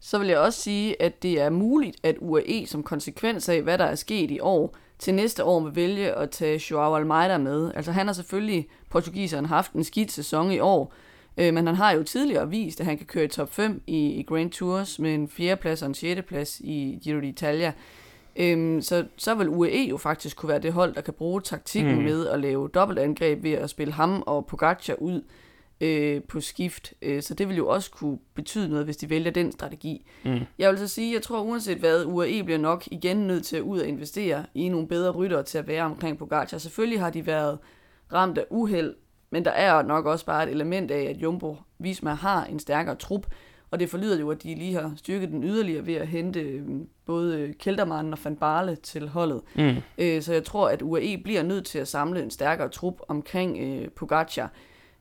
Så 0.00 0.18
vil 0.18 0.28
jeg 0.28 0.38
også 0.38 0.60
sige, 0.60 1.02
at 1.02 1.22
det 1.22 1.40
er 1.40 1.50
muligt, 1.50 1.96
at 2.02 2.16
UAE 2.18 2.66
som 2.66 2.82
konsekvens 2.82 3.48
af, 3.48 3.62
hvad 3.62 3.78
der 3.78 3.84
er 3.84 3.94
sket 3.94 4.30
i 4.30 4.38
år, 4.40 4.76
til 5.02 5.14
næste 5.14 5.44
år 5.44 5.60
vil 5.60 5.76
vælge 5.76 6.12
at 6.12 6.30
tage 6.30 6.62
Joao 6.70 6.96
Almeida 6.96 7.38
med. 7.38 7.72
Altså 7.74 7.92
han 7.92 8.06
har 8.06 8.12
selvfølgelig, 8.12 8.68
portugiseren, 8.90 9.46
haft 9.46 9.72
en 9.72 9.84
skidt 9.84 10.12
sæson 10.12 10.50
i 10.50 10.58
år, 10.58 10.94
øh, 11.36 11.54
men 11.54 11.66
han 11.66 11.76
har 11.76 11.92
jo 11.92 12.02
tidligere 12.02 12.50
vist, 12.50 12.80
at 12.80 12.86
han 12.86 12.96
kan 12.96 13.06
køre 13.06 13.24
i 13.24 13.28
top 13.28 13.52
5 13.52 13.82
i, 13.86 14.06
i 14.06 14.22
Grand 14.22 14.50
Tours 14.50 14.98
med 14.98 15.14
en 15.14 15.28
fjerdeplads 15.28 15.82
og 15.82 15.88
en 15.88 15.94
sjetteplads 15.94 16.60
i 16.60 16.98
Giro 17.02 17.20
d'Italia. 17.20 17.72
Øhm, 18.36 18.80
så, 18.80 19.04
så 19.16 19.34
vil 19.34 19.48
UAE 19.48 19.86
jo 19.90 19.96
faktisk 19.96 20.36
kunne 20.36 20.48
være 20.48 20.58
det 20.58 20.72
hold, 20.72 20.94
der 20.94 21.00
kan 21.00 21.14
bruge 21.14 21.40
taktikken 21.40 21.96
mm. 21.96 22.02
med 22.02 22.26
at 22.26 22.40
lave 22.40 22.68
dobbeltangreb 22.68 23.42
ved 23.42 23.52
at 23.52 23.70
spille 23.70 23.92
ham 23.92 24.22
og 24.26 24.46
Pogacar 24.46 24.94
ud 24.94 25.22
øh, 25.82 26.22
på 26.22 26.40
skift. 26.40 26.94
Øh, 27.02 27.22
så 27.22 27.34
det 27.34 27.48
vil 27.48 27.56
jo 27.56 27.68
også 27.68 27.90
kunne 27.90 28.18
betyde 28.34 28.68
noget, 28.68 28.84
hvis 28.84 28.96
de 28.96 29.10
vælger 29.10 29.30
den 29.30 29.52
strategi. 29.52 30.06
Mm. 30.24 30.40
Jeg 30.58 30.70
vil 30.70 30.78
så 30.78 30.88
sige, 30.88 31.14
jeg 31.14 31.22
tror 31.22 31.40
uanset 31.40 31.78
hvad, 31.78 32.04
UAE 32.04 32.42
bliver 32.44 32.58
nok 32.58 32.84
igen 32.90 33.16
nødt 33.16 33.44
til 33.44 33.56
at 33.56 33.62
ud 33.62 33.80
og 33.80 33.86
investere 33.86 34.46
i 34.54 34.68
nogle 34.68 34.88
bedre 34.88 35.10
ryttere 35.10 35.42
til 35.42 35.58
at 35.58 35.66
være 35.66 35.82
omkring 35.82 36.18
Pogacar. 36.18 36.58
Selvfølgelig 36.58 37.00
har 37.00 37.10
de 37.10 37.26
været 37.26 37.58
ramt 38.12 38.38
af 38.38 38.44
uheld, 38.50 38.94
men 39.30 39.44
der 39.44 39.50
er 39.50 39.82
nok 39.82 40.06
også 40.06 40.26
bare 40.26 40.42
et 40.42 40.50
element 40.50 40.90
af, 40.90 41.02
at 41.02 41.16
Jumbo 41.16 41.56
Visma 41.78 42.10
har 42.14 42.44
en 42.44 42.58
stærkere 42.58 42.94
trup, 42.94 43.26
og 43.70 43.80
det 43.80 43.90
forlyder 43.90 44.20
jo, 44.20 44.30
at 44.30 44.42
de 44.42 44.54
lige 44.54 44.74
har 44.74 44.92
styrket 44.96 45.28
den 45.28 45.44
yderligere 45.44 45.86
ved 45.86 45.94
at 45.94 46.08
hente 46.08 46.40
øh, 46.40 46.62
både 47.06 47.54
Kelderman 47.58 48.12
og 48.12 48.18
Van 48.24 48.36
Barle 48.36 48.76
til 48.76 49.08
holdet. 49.08 49.40
Mm. 49.54 49.74
Øh, 49.98 50.22
så 50.22 50.32
jeg 50.32 50.44
tror, 50.44 50.68
at 50.68 50.82
UAE 50.82 51.20
bliver 51.24 51.42
nødt 51.42 51.66
til 51.66 51.78
at 51.78 51.88
samle 51.88 52.22
en 52.22 52.30
stærkere 52.30 52.68
trup 52.68 52.94
omkring 53.08 53.58
øh, 53.58 53.88
Pogacar. 53.90 54.50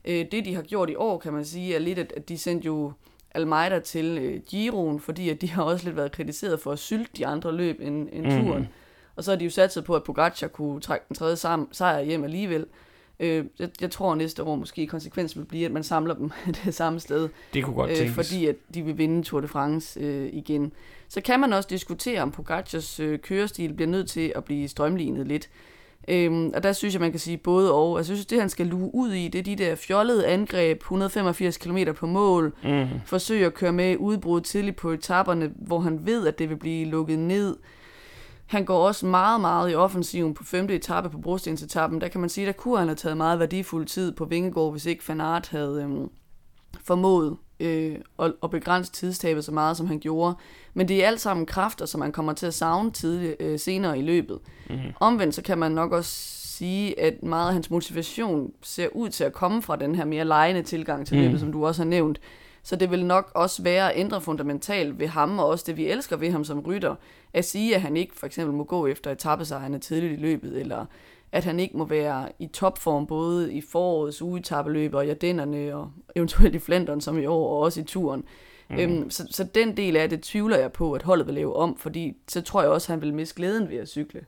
Øh, 0.06 0.26
det, 0.32 0.46
de 0.46 0.56
har 0.56 0.62
gjort 0.62 0.90
i 0.90 0.96
år, 0.96 1.18
kan 1.18 1.34
man 1.34 1.46
sige, 1.46 1.76
er 1.76 1.80
lidt, 1.80 2.00
at 2.00 2.30
de 2.30 2.38
sendte 2.38 2.66
jo 2.66 2.94
Almeida 3.36 3.80
til 3.80 4.18
øh, 4.18 4.42
Giroen, 4.42 5.00
fordi 5.00 5.30
at 5.30 5.42
de 5.42 5.50
har 5.50 5.64
også 5.64 5.86
lidt 5.86 5.96
været 5.96 6.12
kritiseret 6.12 6.60
for 6.60 6.72
at 6.72 6.80
sylte 6.80 7.12
de 7.18 7.28
andre 7.28 7.56
løb 7.56 7.80
end, 7.82 8.10
end 8.12 8.26
mm. 8.26 8.46
turen. 8.46 8.68
Og 9.16 9.24
så 9.24 9.32
har 9.32 9.38
de 9.38 9.46
jo 9.46 9.52
sat 9.52 9.74
sig 9.74 9.84
på, 9.84 9.96
at 9.96 10.04
Pogacar 10.04 10.48
kunne 10.48 10.82
trække 10.82 11.06
den 11.08 11.16
tredje 11.16 11.38
sejr 11.72 12.02
hjem 12.02 12.24
alligevel. 12.24 12.66
Øh, 13.20 13.46
jeg, 13.60 13.70
jeg 13.82 13.92
tror 13.92 14.16
næste 14.16 14.44
år 14.44 14.56
måske 14.56 14.88
konsekvensen 14.88 15.40
vil 15.40 15.46
blive, 15.46 15.66
at 15.66 15.72
man 15.72 15.84
samler 15.84 16.14
dem 16.14 16.32
det 16.66 16.76
samme 16.76 17.00
sted. 17.00 17.30
Det 17.54 17.64
kunne 17.64 17.76
godt 17.76 17.92
øh, 17.92 17.98
tænkes. 17.98 18.16
Fordi 18.16 18.46
at 18.46 18.56
de 18.74 18.82
vil 18.82 18.98
vinde 18.98 19.24
Tour 19.24 19.42
de 19.42 19.48
France 19.48 20.00
øh, 20.00 20.30
igen. 20.34 20.72
Så 21.08 21.22
kan 21.22 21.40
man 21.40 21.54
også 21.54 21.68
diskutere, 21.70 22.22
om 22.22 22.32
Pogacars 22.32 23.00
øh, 23.00 23.20
kørestil 23.20 23.74
bliver 23.74 23.90
nødt 23.90 24.10
til 24.10 24.34
at 24.36 24.44
blive 24.44 24.68
strømlignet 24.68 25.28
lidt. 25.28 25.50
Øhm, 26.08 26.52
og 26.56 26.64
der 26.64 26.74
synes 26.74 26.94
jeg, 26.94 27.02
man 27.02 27.12
kan 27.12 27.20
sige 27.20 27.38
både 27.38 27.74
og. 27.74 27.98
Altså, 27.98 28.14
jeg 28.14 28.18
synes, 28.18 28.26
det 28.26 28.40
han 28.40 28.50
skal 28.50 28.68
luge 28.68 28.96
ud 28.96 29.12
i, 29.12 29.28
det 29.28 29.40
er 29.40 29.44
de 29.44 29.56
der 29.56 29.76
fjollede 29.76 30.28
angreb, 30.28 30.78
185 30.78 31.58
km 31.58 31.78
på 31.96 32.08
mål, 32.08 32.56
mm. 32.64 32.88
forsøge 33.06 33.46
at 33.46 33.54
køre 33.54 33.72
med 33.72 33.98
udbrud 33.98 34.42
tidligt 34.42 34.76
på 34.76 34.90
etaperne, 34.90 35.52
hvor 35.56 35.80
han 35.80 36.06
ved, 36.06 36.28
at 36.28 36.40
det 36.40 36.50
vil 36.50 36.58
blive 36.58 36.86
lukket 36.86 37.20
ned. 37.20 37.58
Han 38.46 38.66
går 38.66 38.88
også 38.88 39.06
meget, 39.06 39.42
meget 39.42 39.72
i 39.72 39.76
offensiven 39.76 40.34
på 40.34 40.44
femte 40.44 40.76
etape 40.76 41.10
på 41.10 41.18
brostensetappen. 41.18 42.02
Der 42.02 42.08
kan 42.08 42.22
man 42.22 42.30
sige, 42.30 42.48
der 42.48 42.52
kunne 42.52 42.78
han 42.78 42.88
have 42.88 42.96
taget 42.96 43.18
meget 43.18 43.40
værdifuld 43.40 43.86
tid 43.86 44.12
på 44.12 44.26
Vingegård, 44.26 44.72
hvis 44.72 44.86
ikke 44.86 45.04
Fanart 45.04 45.48
havde 45.48 45.82
øhm, 45.84 46.10
formået 46.84 47.38
øh, 47.62 47.98
at, 48.20 48.34
at 48.44 48.50
begrænse 48.50 48.92
tidstabet 48.92 49.46
så 49.46 49.52
meget, 49.52 49.78
som 49.78 49.88
han 49.88 50.00
gjorde. 50.00 50.36
Men 50.74 50.88
det 50.88 51.04
er 51.04 51.08
alt 51.08 51.22
sammen 51.22 51.46
kræfter, 51.46 51.86
som 51.86 52.00
man 52.00 52.12
kommer 52.12 52.34
til 52.34 52.46
at 52.46 52.54
savne 52.54 52.92
tidligt, 52.92 53.36
øh, 53.40 53.60
senere 53.60 54.00
i 54.00 54.02
løbet. 54.02 54.40
Mm-hmm. 54.70 54.94
Omvendt 55.00 55.36
så 55.36 55.42
kan 55.42 55.58
man 55.58 55.72
nok 55.72 55.92
også 55.92 56.12
sige, 56.62 57.00
at 57.00 57.24
meget 57.24 57.48
af 57.48 57.54
hans 57.54 57.70
motivation 57.70 58.52
ser 58.62 58.88
ud 58.92 59.10
til 59.10 59.24
at 59.24 59.34
komme 59.34 59.62
fra 59.62 59.76
den 59.76 59.96
her 59.96 60.06
mere 60.06 60.26
lejende 60.26 60.64
tilgang 60.64 61.08
til 61.08 61.18
mm. 61.18 61.24
løbet, 61.24 61.40
som 61.40 61.52
du 61.52 61.66
også 61.66 61.84
har 61.84 61.90
nævnt. 61.90 62.20
Så 62.64 62.76
det 62.76 62.92
vil 62.92 63.06
nok 63.06 63.32
også 63.36 63.64
være 63.64 63.94
at 63.94 64.00
ændre 64.00 64.22
fundamentalt 64.22 65.00
ved 65.00 65.08
ham, 65.08 65.40
og 65.40 65.48
også 65.48 65.64
det, 65.68 65.78
vi 65.78 65.88
elsker 65.88 66.16
ved 66.18 66.32
ham 66.32 66.44
som 66.44 66.60
rytter, 66.60 66.96
at 67.34 67.46
sige, 67.46 67.76
at 67.76 67.82
han 67.82 67.98
ikke 67.98 68.16
for 68.16 68.26
eksempel 68.26 68.56
må 68.56 68.64
gå 68.64 68.88
efter 68.88 69.12
etappesejrene 69.12 69.80
tidligt 69.80 70.14
i 70.14 70.22
løbet, 70.22 70.60
eller 70.60 70.86
at 71.32 71.44
han 71.44 71.60
ikke 71.60 71.78
må 71.78 71.86
være 71.86 72.30
i 72.40 72.48
topform 72.48 73.08
både 73.08 73.54
i 73.54 73.62
forårets 73.62 74.22
ugetabeløb 74.22 74.94
og 74.94 75.06
i 75.06 75.10
Ardennerne 75.10 75.76
og 75.76 75.92
eventuelt 76.16 76.56
i 76.56 76.60
Flandern 76.60 77.02
som 77.02 77.20
i 77.20 77.26
år 77.26 77.50
og 77.50 77.60
også 77.60 77.82
i 77.82 77.84
turen. 77.84 78.24
Mm. 78.70 78.80
Øhm, 78.80 79.10
så, 79.10 79.28
så 79.32 79.44
den 79.44 79.78
del 79.78 79.96
af 79.96 80.10
det 80.10 80.22
tvivler 80.22 80.58
jeg 80.58 80.72
på, 80.72 80.94
at 80.94 81.04
holdet 81.04 81.28
vil 81.28 81.36
lave 81.36 81.56
om, 81.56 81.78
fordi 81.78 82.14
så 82.28 82.42
tror 82.42 82.62
jeg 82.62 82.72
også, 82.72 82.94
at 82.94 83.00
han 83.00 83.02
vil 83.02 83.14
miste 83.14 83.36
glæden 83.36 83.70
ved 83.70 83.78
at 83.78 83.90
cykle. 83.90 84.22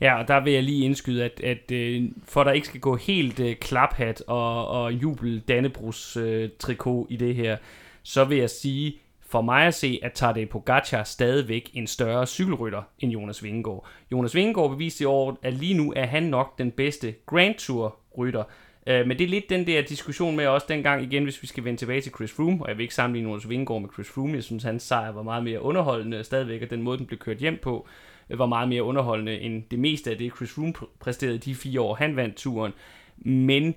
Ja, 0.00 0.18
og 0.18 0.28
der 0.28 0.44
vil 0.44 0.52
jeg 0.52 0.62
lige 0.62 0.84
indskyde, 0.84 1.24
at, 1.24 1.40
at 1.40 1.72
øh, 1.72 2.02
for 2.24 2.44
der 2.44 2.52
ikke 2.52 2.66
skal 2.66 2.80
gå 2.80 2.96
helt 2.96 3.40
uh, 3.40 3.52
klaphat 3.52 4.22
og, 4.26 4.68
og 4.68 4.92
jubel 4.92 5.40
Dannebrugs 5.48 6.16
uh, 6.16 6.44
trikot 6.58 7.06
i 7.10 7.16
det 7.16 7.34
her, 7.34 7.56
så 8.02 8.24
vil 8.24 8.38
jeg 8.38 8.50
sige, 8.50 8.98
for 9.36 9.42
mig 9.42 9.66
at 9.66 9.74
se, 9.74 9.98
at 10.02 10.12
Tadej 10.12 10.44
Pogacar 10.44 11.02
stadigvæk 11.02 11.70
en 11.74 11.86
større 11.86 12.26
cykelrytter 12.26 12.82
end 12.98 13.12
Jonas 13.12 13.42
Vingegaard. 13.42 13.86
Jonas 14.12 14.34
Vingegaard 14.34 14.70
beviste 14.70 15.02
i 15.02 15.04
år, 15.04 15.38
at 15.42 15.52
lige 15.54 15.74
nu 15.74 15.92
er 15.96 16.06
han 16.06 16.22
nok 16.22 16.58
den 16.58 16.70
bedste 16.70 17.14
Grand 17.26 17.54
Tour 17.54 17.98
rytter. 18.18 18.44
Øh, 18.86 19.06
men 19.06 19.18
det 19.18 19.24
er 19.24 19.28
lidt 19.28 19.50
den 19.50 19.66
der 19.66 19.82
diskussion 19.82 20.36
med 20.36 20.46
også 20.46 20.66
dengang 20.68 21.02
igen, 21.02 21.24
hvis 21.24 21.42
vi 21.42 21.46
skal 21.46 21.64
vende 21.64 21.78
tilbage 21.78 22.00
til 22.00 22.12
Chris 22.12 22.32
Froome, 22.32 22.62
og 22.62 22.68
jeg 22.68 22.76
vil 22.76 22.82
ikke 22.82 22.94
sammenligne 22.94 23.28
Jonas 23.28 23.48
Vingegaard 23.48 23.80
med 23.80 23.88
Chris 23.94 24.08
Froome, 24.08 24.34
jeg 24.34 24.42
synes 24.42 24.62
hans 24.62 24.82
sejr 24.82 25.12
var 25.12 25.22
meget 25.22 25.44
mere 25.44 25.62
underholdende 25.62 26.24
stadigvæk, 26.24 26.62
og 26.62 26.70
den 26.70 26.82
måde 26.82 26.98
den 26.98 27.06
blev 27.06 27.18
kørt 27.18 27.38
hjem 27.38 27.58
på, 27.62 27.88
øh, 28.30 28.38
var 28.38 28.46
meget 28.46 28.68
mere 28.68 28.82
underholdende 28.82 29.40
end 29.40 29.62
det 29.70 29.78
meste 29.78 30.10
af 30.10 30.18
det 30.18 30.32
Chris 30.36 30.52
Froome 30.52 30.72
præsterede 31.00 31.38
de 31.38 31.54
fire 31.54 31.80
år, 31.80 31.94
han 31.94 32.16
vandt 32.16 32.36
turen. 32.36 32.72
Men 33.16 33.74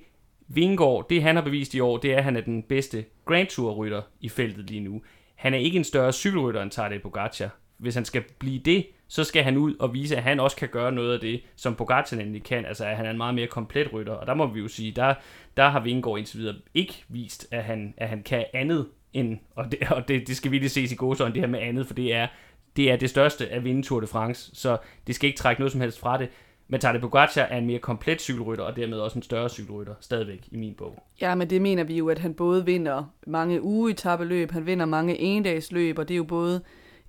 Vingegaard, 0.48 1.10
det 1.10 1.24
han 1.24 1.36
har 1.36 1.44
bevist 1.44 1.74
i 1.74 1.80
år, 1.80 1.98
det 1.98 2.14
er, 2.14 2.18
at 2.18 2.24
han 2.24 2.36
er 2.36 2.42
den 2.42 2.64
bedste 2.64 3.06
Grand 3.26 3.48
Tour 3.48 3.72
rytter 3.72 4.02
i 4.22 4.30
feltet 4.30 4.70
lige 4.70 4.82
nu 4.82 5.02
han 5.40 5.54
er 5.54 5.58
ikke 5.58 5.78
en 5.78 5.84
større 5.84 6.14
cykelrytter 6.14 6.62
end 6.62 6.72
Tadej 6.72 6.98
Pogacar. 6.98 7.50
Hvis 7.78 7.96
han 7.96 8.06
skal 8.06 8.24
blive 8.40 8.60
det, 8.60 8.88
så 9.08 9.24
skal 9.24 9.44
han 9.44 9.58
ud 9.58 9.76
og 9.80 9.94
vise, 9.94 10.18
at 10.18 10.24
han 10.24 10.40
også 10.40 10.58
kan 10.58 10.70
gøre 10.70 10.92
noget 10.92 11.14
af 11.14 11.20
det, 11.20 11.42
som 11.56 11.76
Pogacar 11.76 12.18
nemlig 12.18 12.44
kan. 12.44 12.66
Altså, 12.66 12.86
at 12.86 12.98
han 12.98 13.06
er 13.06 13.12
en 13.12 13.18
meget 13.18 13.36
mere 13.36 13.48
komplet 13.48 13.94
rytter. 13.94 14.14
Og 14.14 14.28
der 14.28 14.34
må 14.34 14.48
vi 14.48 14.60
jo 14.60 14.68
sige, 14.68 14.92
der, 14.92 15.14
der 15.58 15.70
har 15.70 15.80
Vingegaard 15.80 16.18
indtil 16.18 16.40
videre 16.40 16.56
ikke 16.74 17.04
vist, 17.08 17.48
at 17.52 17.64
han, 17.64 17.94
at 17.98 18.10
han 18.10 18.24
kan 18.24 18.46
andet 18.54 18.88
end, 19.14 19.38
og 19.56 19.72
det, 19.72 19.80
og 19.92 20.08
det, 20.08 20.28
det 20.28 20.38
skal 20.38 20.52
lige 20.52 20.70
ses 20.70 20.92
i 20.92 20.96
gåsøjne, 20.96 21.34
det 21.34 21.42
her 21.42 21.48
med 21.48 21.60
andet, 21.60 21.88
for 21.88 21.94
det 21.94 22.14
er, 22.14 22.28
det 22.76 22.92
er 22.92 22.96
det 22.96 23.10
største 23.10 23.50
af 23.50 23.64
vinde 23.64 23.84
Tour 23.84 24.00
de 24.00 24.08
France, 24.08 24.52
så 24.54 24.78
det 25.08 25.16
skal 25.16 25.28
ikke 25.28 25.40
trække 25.40 25.62
noget 25.62 25.72
som 25.72 25.82
helst 25.82 26.00
fra 26.00 26.18
det. 26.18 26.30
Men 26.72 26.80
Tadej 26.80 27.00
Pogacar 27.00 27.42
er 27.42 27.58
en 27.58 27.66
mere 27.66 27.80
komplet 27.80 28.22
cykelrytter, 28.22 28.64
og 28.64 28.76
dermed 28.76 28.98
også 28.98 29.20
en 29.20 29.24
større 29.24 29.50
cykelrytter, 29.50 29.94
stadigvæk 30.00 30.48
i 30.52 30.58
min 30.58 30.74
bog. 30.74 31.04
Ja, 31.22 31.36
men 31.36 31.50
det 31.50 31.62
mener 31.62 31.84
vi 31.84 31.98
jo, 31.98 32.10
at 32.10 32.20
han 32.20 32.34
både 32.34 32.66
vinder 32.66 33.14
mange 33.28 33.62
ugeetappeløb, 33.64 34.52
han 34.52 34.66
vinder 34.66 34.86
mange 34.86 35.18
endagsløb, 35.18 36.00
og 36.00 36.08
det 36.08 36.14
er 36.14 36.18
jo 36.18 36.24
både 36.24 36.62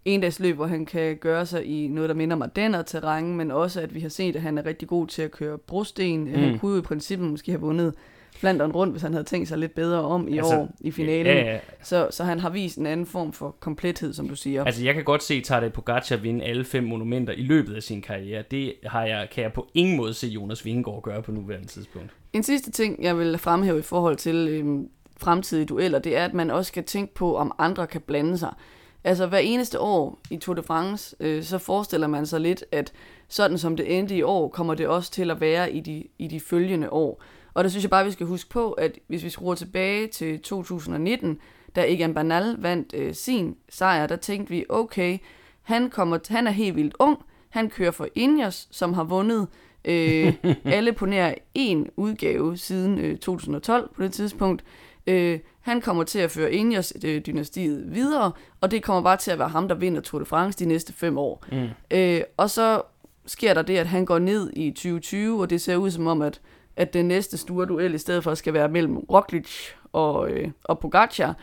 endagsløb, 0.05 0.57
hvor 0.57 0.67
han 0.67 0.87
kan 0.87 1.17
gøre 1.17 1.47
sig 1.47 1.65
i 1.65 1.89
noget, 1.89 2.09
der 2.09 2.15
minder 2.15 2.37
mig 2.37 2.57
den 2.57 2.75
terræn, 2.87 3.37
men 3.37 3.51
også 3.51 3.81
at 3.81 3.95
vi 3.95 4.01
har 4.01 4.09
set, 4.09 4.37
at 4.37 4.43
han 4.43 4.59
er 4.59 4.67
rigtig 4.67 4.89
god 4.89 5.07
til 5.07 5.23
at 5.23 5.31
køre 5.31 5.59
brosten. 5.59 6.25
Mm. 6.25 6.35
Han 6.35 6.59
kunne 6.59 6.73
jo 6.73 6.79
i 6.79 6.83
princippet 6.83 7.31
måske 7.31 7.53
have 7.53 7.61
vundet 7.61 7.95
Flandern 8.41 8.73
rundt, 8.73 8.93
hvis 8.93 9.03
han 9.03 9.13
havde 9.13 9.25
tænkt 9.25 9.49
sig 9.49 9.59
lidt 9.59 9.75
bedre 9.75 10.03
om 10.03 10.29
i 10.29 10.39
Altså, 10.39 10.55
år 10.55 10.69
i 10.81 10.91
finalen. 10.91 11.37
Ja, 11.37 11.53
ja. 11.53 11.59
Så, 11.83 12.09
så 12.11 12.25
han 12.25 12.41
har 12.41 12.51
vist 12.51 12.79
en 12.79 12.87
anden 12.87 13.07
form 13.07 13.33
for 13.33 13.57
komplethed, 13.61 14.13
som 14.13 14.29
du 14.29 14.37
siger. 14.37 14.65
Altså, 14.65 14.85
jeg 14.85 14.95
kan 14.95 15.05
godt 15.05 15.23
se 15.23 15.41
Tadej 15.41 15.69
Pogacar 15.69 16.17
vinde 16.17 16.45
alle 16.45 16.65
fem 16.65 16.85
monumenter 16.85 17.33
i 17.33 17.43
løbet 17.43 17.75
af 17.75 17.83
sin 17.83 18.03
karriere. 18.03 18.43
Det 18.51 18.75
har 18.87 19.05
jeg, 19.05 19.29
kan 19.33 19.43
jeg 19.43 19.53
på 19.53 19.67
ingen 19.75 19.97
måde 19.97 20.15
se 20.15 20.27
Jonas 20.27 20.65
Vingegaard 20.65 21.03
gøre 21.03 21.23
på 21.23 21.33
nuværende 21.33 21.67
tidspunkt. 21.67 22.11
En 22.33 22.43
sidste 22.43 22.71
ting, 22.71 23.03
jeg 23.03 23.19
vil 23.19 23.39
fremhæve 23.39 23.79
i 23.79 23.83
forhold 23.83 24.17
til 24.17 24.49
øhm, 24.51 24.89
fremtidige 25.17 25.67
dueller, 25.67 25.99
det 25.99 26.17
er, 26.17 26.25
at 26.25 26.35
man 26.35 26.51
også 26.51 26.69
skal 26.69 26.85
tænke 26.85 27.15
på, 27.15 27.37
om 27.37 27.53
andre 27.59 27.87
kan 27.87 28.01
blande 28.01 28.39
sig. 28.39 28.55
Altså 29.05 29.27
hver 29.27 29.39
eneste 29.39 29.81
år 29.81 30.21
i 30.31 30.37
Tour 30.37 30.55
de 30.55 30.63
France, 30.63 31.17
øh, 31.21 31.43
så 31.43 31.59
forestiller 31.59 32.07
man 32.07 32.27
sig 32.27 32.41
lidt, 32.41 32.65
at 32.73 32.93
sådan 33.29 33.59
som 33.59 33.77
det 33.77 33.99
endte 33.99 34.17
i 34.17 34.23
år, 34.23 34.49
kommer 34.49 34.75
det 34.75 34.89
også 34.89 35.11
til 35.11 35.31
at 35.31 35.41
være 35.41 35.73
i 35.73 35.81
de, 35.81 36.05
i 36.19 36.27
de 36.29 36.41
følgende 36.41 36.93
år. 36.93 37.23
Og 37.55 37.65
der 37.65 37.71
synes 37.71 37.85
jeg 37.85 37.91
bare, 37.91 38.05
vi 38.05 38.11
skal 38.11 38.27
huske 38.27 38.51
på, 38.51 38.73
at 38.73 38.99
hvis 39.07 39.25
vi 39.25 39.31
skruer 39.31 39.55
tilbage 39.55 40.07
til 40.07 40.41
2019, 40.41 41.39
da 41.77 41.85
Egan 41.89 42.15
Bernal 42.15 42.57
vandt 42.59 42.95
øh, 42.95 43.15
sin 43.15 43.57
sejr, 43.69 44.07
der 44.07 44.17
tænkte 44.17 44.51
vi, 44.51 44.65
okay, 44.69 45.19
han, 45.63 45.91
kommer, 45.91 46.19
han 46.29 46.47
er 46.47 46.51
helt 46.51 46.77
vildt 46.77 46.95
ung, 46.99 47.19
han 47.49 47.71
kører 47.71 47.91
for 47.91 48.09
Ineos, 48.15 48.69
som 48.71 48.93
har 48.93 49.05
vundet 49.05 49.49
øh, 49.85 50.35
alle 50.65 50.93
på 50.93 51.07
nær 51.07 51.35
en 51.55 51.91
udgave 51.97 52.57
siden 52.57 52.99
øh, 52.99 53.19
2012 53.19 53.91
på 53.95 54.03
det 54.03 54.13
tidspunkt. 54.13 54.65
Øh, 55.07 55.39
han 55.61 55.81
kommer 55.81 56.05
til 56.05 56.19
at 56.19 56.31
føre 56.31 56.53
Ineos-dynastiet 56.53 57.85
øh, 57.85 57.95
videre, 57.95 58.33
og 58.61 58.71
det 58.71 58.83
kommer 58.83 59.03
bare 59.03 59.17
til 59.17 59.31
at 59.31 59.39
være 59.39 59.49
ham, 59.49 59.69
der 59.69 59.75
vinder 59.75 60.01
Tour 60.01 60.19
de 60.19 60.25
France 60.25 60.59
de 60.59 60.65
næste 60.65 60.93
fem 60.93 61.19
år. 61.19 61.45
Mm. 61.53 61.69
Øh, 61.91 62.21
og 62.37 62.51
så 62.51 62.83
sker 63.27 63.55
der 63.55 63.63
det, 63.63 63.77
at 63.77 63.87
han 63.87 64.05
går 64.05 64.19
ned 64.19 64.51
i 64.57 64.71
2020, 64.71 65.41
og 65.41 65.51
det 65.51 65.61
ser 65.61 65.77
ud 65.77 65.91
som 65.91 66.07
om, 66.07 66.23
at, 66.23 66.41
at 66.77 66.93
den 66.93 67.09
næste 67.09 67.39
store 67.39 67.67
duel 67.67 67.95
i 67.95 67.99
stedet 67.99 68.25
for 68.25 68.35
skal 68.35 68.55
være 68.55 68.69
mellem 68.69 68.97
Roglic 68.97 69.51
og, 69.93 70.31
øh, 70.31 70.51
og 70.65 70.79
Pogacar. 70.79 71.37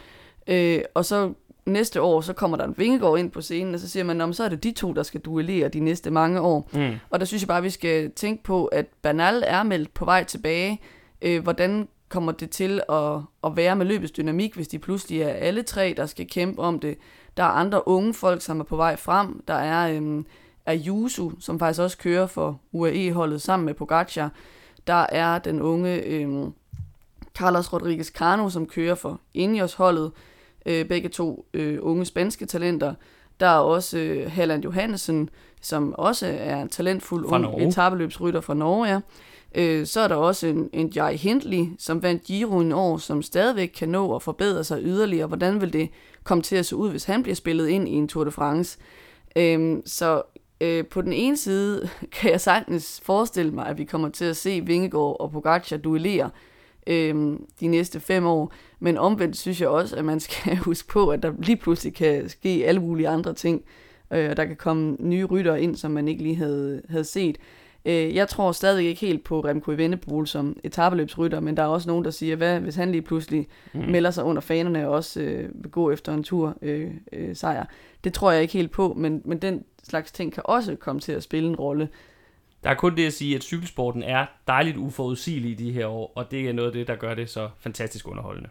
Øh, 0.48 0.82
og 0.94 1.06
så 1.06 1.34
næste 1.66 2.02
år, 2.02 2.22
så 2.22 2.34
kommer 2.34 2.58
der 2.58 2.66
en 2.66 2.74
Vingegaard 2.78 3.20
ind 3.20 3.32
på 3.32 3.42
scenen, 3.42 3.74
og 3.74 3.80
så 3.80 3.90
siger 3.90 4.04
man, 4.04 4.34
så 4.34 4.44
er 4.44 4.50
det 4.50 4.64
de 4.64 4.72
to, 4.72 4.94
der 4.94 5.04
skal 5.04 5.22
duellere 5.22 5.68
de 5.68 5.80
næste 5.80 6.12
mange 6.12 6.42
år. 6.42 6.70
Mm. 6.74 6.96
Og 7.10 7.20
der 7.20 7.26
synes 7.26 7.44
jeg 7.44 7.48
bare, 7.48 7.62
vi 7.62 7.70
skal 7.70 8.12
tænke 8.12 8.44
på, 8.44 8.66
at 8.66 8.86
Bernal 9.02 9.44
er 9.48 9.64
meldt 9.64 9.94
på 9.94 10.06
vej 10.06 10.24
tilbage. 10.24 10.82
Øh, 11.22 11.44
hvordan 11.44 11.88
kommer 12.10 12.32
det 12.32 12.50
til 12.50 12.82
at, 12.90 13.20
at 13.44 13.56
være 13.56 13.76
med 13.76 13.86
løbets 13.86 14.12
dynamik, 14.12 14.56
hvis 14.56 14.68
de 14.68 14.80
pludselig 14.80 15.22
er 15.22 15.30
alle 15.30 15.64
tre, 15.64 15.94
der 15.98 16.06
skal 16.06 16.28
kæmpe 16.28 16.62
om 16.62 16.80
det. 16.80 16.98
Der 17.38 17.44
er 17.44 17.48
andre 17.48 17.88
unge 17.88 18.14
folk, 18.14 18.42
som 18.42 18.60
er 18.60 18.64
på 18.64 18.76
vej 18.76 18.96
frem. 18.96 19.44
Der 19.48 19.54
er 19.54 19.96
øhm, 19.96 20.26
Ayuso, 20.66 21.32
som 21.40 21.60
faktisk 21.60 21.82
også 21.82 21.98
kører 21.98 22.28
for 22.28 22.60
UAE-holdet 22.72 23.42
sammen 23.42 23.66
med 23.66 23.74
Pogacar. 23.74 24.32
Der 24.88 25.06
er 25.10 25.40
den 25.40 25.62
unge 25.62 26.02
øhm, 26.02 26.54
Carlos 27.38 27.74
Rodriguez 27.74 28.08
Cano, 28.08 28.50
som 28.50 28.66
kører 28.66 28.96
for 28.96 29.20
Ineos-holdet. 29.34 30.12
Øh, 30.66 30.86
begge 30.86 31.10
to 31.10 31.46
øh, 31.54 31.80
unge 31.82 32.06
spanske 32.06 32.46
talenter. 32.46 32.94
Der 33.40 33.48
er 33.48 33.60
også 33.60 33.98
øh, 33.98 34.32
Halland 34.32 34.64
Johansen, 34.64 35.30
som 35.62 35.94
også 35.98 36.28
er 36.40 36.62
en 36.62 36.70
talentfuld 36.70 37.26
ung 37.26 37.62
etabeløbsrytter 37.62 38.42
fra 38.42 38.54
Norge. 38.54 38.88
Ja. 38.88 39.00
Øh, 39.56 39.86
så 39.86 40.02
er 40.02 40.08
der 40.08 40.16
også 40.16 40.48
en, 40.48 40.70
en 40.74 40.88
Jai 40.88 41.16
Hindley, 41.16 41.66
som 41.80 42.04
vandt 42.04 42.24
Giro 42.24 42.62
i 42.62 42.72
år, 42.72 42.98
som 42.98 43.22
stadigvæk 43.22 43.72
kan 43.76 43.90
nå 43.90 44.16
at 44.16 44.22
forbedre 44.22 44.64
sig 44.64 44.80
yderligere. 44.84 45.28
Hvordan 45.28 45.62
vil 45.62 45.74
det 45.74 45.90
komme 46.24 46.44
til 46.44 46.56
at 46.56 46.66
se 46.66 46.76
ud, 46.76 46.90
hvis 46.90 47.04
han 47.06 47.24
bliver 47.24 47.36
spillet 47.36 47.68
ind 47.68 47.88
i 47.88 47.92
en 47.92 48.08
Tour 48.08 48.24
de 48.24 48.32
France? 48.32 48.78
Øh, 49.36 49.78
så 49.86 50.22
øh, 50.62 50.86
på 50.86 51.02
den 51.02 51.14
ene 51.14 51.38
side 51.38 51.90
kan 52.20 52.32
jeg 52.32 52.42
sagtens 52.42 53.02
forestille 53.04 53.52
mig, 53.52 53.68
at 53.68 53.78
vi 53.78 53.84
kommer 53.84 54.10
til 54.10 54.26
at 54.26 54.38
se 54.38 54.62
Vingegaard 54.66 55.18
og 55.20 55.32
Pogacar 55.32 55.78
duellere 55.78 56.30
øh, 56.88 57.40
de 57.60 57.68
næste 57.68 58.00
fem 58.00 58.26
år. 58.26 58.54
Men 58.80 58.98
omvendt 58.98 59.38
synes 59.38 59.62
jeg 59.62 59.70
også, 59.70 59.96
at 59.96 60.06
man 60.06 60.20
skal 60.20 60.58
huske 60.68 60.88
på, 60.88 61.10
at 61.10 61.24
der 61.24 61.34
lige 61.40 61.58
pludselig 61.58 61.94
kan 61.94 62.30
ske 62.30 62.64
alle 62.66 62.82
mulige 62.82 63.10
andre 63.10 63.34
ting. 63.34 63.64
Øh, 64.14 64.30
og 64.30 64.38
der 64.38 64.46
kan 64.46 64.56
komme 64.56 64.96
nye 65.00 65.26
rytter 65.26 65.56
ind, 65.56 65.76
som 65.76 65.92
man 65.92 66.08
ikke 66.08 66.24
lige 66.24 66.36
havde, 66.36 66.82
havde 66.90 67.04
set. 67.04 67.38
Øh, 67.86 68.16
jeg 68.16 68.28
tror 68.28 68.52
stadig 68.52 68.88
ikke 68.88 69.02
helt 69.02 69.24
på 69.24 69.40
Remco 69.40 69.72
Evenepoel 69.72 70.28
som 70.28 70.60
etabeløbsrytter, 70.64 71.40
men 71.40 71.58
der 71.58 71.64
er 71.64 71.68
også 71.68 71.90
nogen, 71.90 72.06
der 72.06 72.12
siger, 72.12 72.36
hvad 72.36 72.60
hvis 72.60 72.76
han 72.76 72.92
lige 72.92 73.02
pludselig 73.02 73.48
mm. 73.74 73.80
melder 73.80 74.12
sig 74.12 74.24
under 74.24 74.42
fanerne 74.42 74.88
og 74.88 74.94
også 74.94 75.22
øh, 75.22 75.50
vil 75.54 75.72
gå 75.72 75.92
efter 75.92 76.14
en 76.14 76.24
tur 76.24 76.58
øh, 76.62 76.92
øh, 77.14 77.36
sejr. 77.36 77.66
Det 78.04 78.14
tror 78.14 78.32
jeg 78.32 78.42
ikke 78.42 78.54
helt 78.54 78.72
på, 78.72 78.94
men, 78.98 79.22
men 79.26 79.38
den 79.38 79.64
slags 79.90 80.12
ting 80.12 80.34
kan 80.34 80.44
også 80.46 80.76
komme 80.76 81.02
til 81.02 81.12
at 81.12 81.24
spille 81.24 81.50
en 81.50 81.56
rolle. 81.56 81.90
Der 82.64 82.70
er 82.70 82.76
kun 82.76 82.98
det 82.98 83.08
at 83.08 83.14
sige, 83.14 83.36
at 83.36 83.44
cykelsporten 83.44 84.04
er 84.04 84.26
dejligt 84.48 84.78
uforudsigelig 84.78 85.52
i 85.52 85.54
de 85.54 85.72
her 85.72 85.88
år, 85.88 86.12
og 86.16 86.32
det 86.32 86.50
er 86.50 86.54
noget 86.54 86.70
af 86.70 86.74
det, 86.74 86.88
der 86.88 86.96
gør 86.96 87.14
det 87.16 87.30
så 87.30 87.50
fantastisk 87.60 88.08
underholdende. 88.08 88.50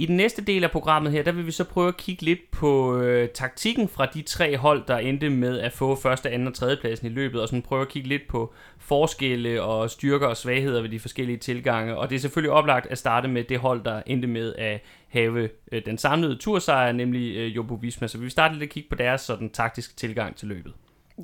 I 0.00 0.06
den 0.06 0.16
næste 0.16 0.42
del 0.42 0.64
af 0.64 0.70
programmet 0.70 1.12
her, 1.12 1.22
der 1.22 1.32
vil 1.32 1.46
vi 1.46 1.50
så 1.50 1.64
prøve 1.64 1.88
at 1.88 1.96
kigge 1.96 2.22
lidt 2.22 2.50
på 2.50 2.98
øh, 2.98 3.28
taktikken 3.28 3.88
fra 3.88 4.06
de 4.06 4.22
tre 4.22 4.56
hold, 4.56 4.82
der 4.88 4.96
endte 4.96 5.30
med 5.30 5.60
at 5.60 5.72
få 5.72 5.96
første, 5.96 6.30
anden 6.30 6.48
og 6.48 6.54
tredje 6.54 6.76
pladsen 6.80 7.06
i 7.06 7.10
løbet, 7.10 7.40
og 7.40 7.48
sådan 7.48 7.62
prøve 7.62 7.82
at 7.82 7.88
kigge 7.88 8.08
lidt 8.08 8.22
på 8.28 8.54
forskelle 8.78 9.62
og 9.62 9.90
styrker 9.90 10.26
og 10.26 10.36
svagheder 10.36 10.82
ved 10.82 10.88
de 10.88 11.00
forskellige 11.00 11.36
tilgange. 11.36 11.96
Og 11.96 12.10
det 12.10 12.16
er 12.16 12.20
selvfølgelig 12.20 12.52
oplagt 12.52 12.86
at 12.86 12.98
starte 12.98 13.28
med 13.28 13.44
det 13.44 13.58
hold, 13.58 13.84
der 13.84 14.02
endte 14.06 14.28
med 14.28 14.54
at 14.54 14.80
have 15.08 15.48
øh, 15.72 15.82
den 15.86 15.98
samlede 15.98 16.36
tursejr, 16.36 16.92
nemlig 16.92 17.36
øh, 17.36 17.56
Jumbo 17.56 17.74
Visma. 17.74 18.06
Så 18.06 18.18
vi 18.18 18.22
vil 18.22 18.30
starte 18.30 18.54
lidt 18.54 18.62
at 18.62 18.68
kigge 18.68 18.88
på 18.88 18.94
deres 18.96 19.20
sådan 19.20 19.50
taktiske 19.50 19.94
tilgang 19.96 20.36
til 20.36 20.48
løbet. 20.48 20.72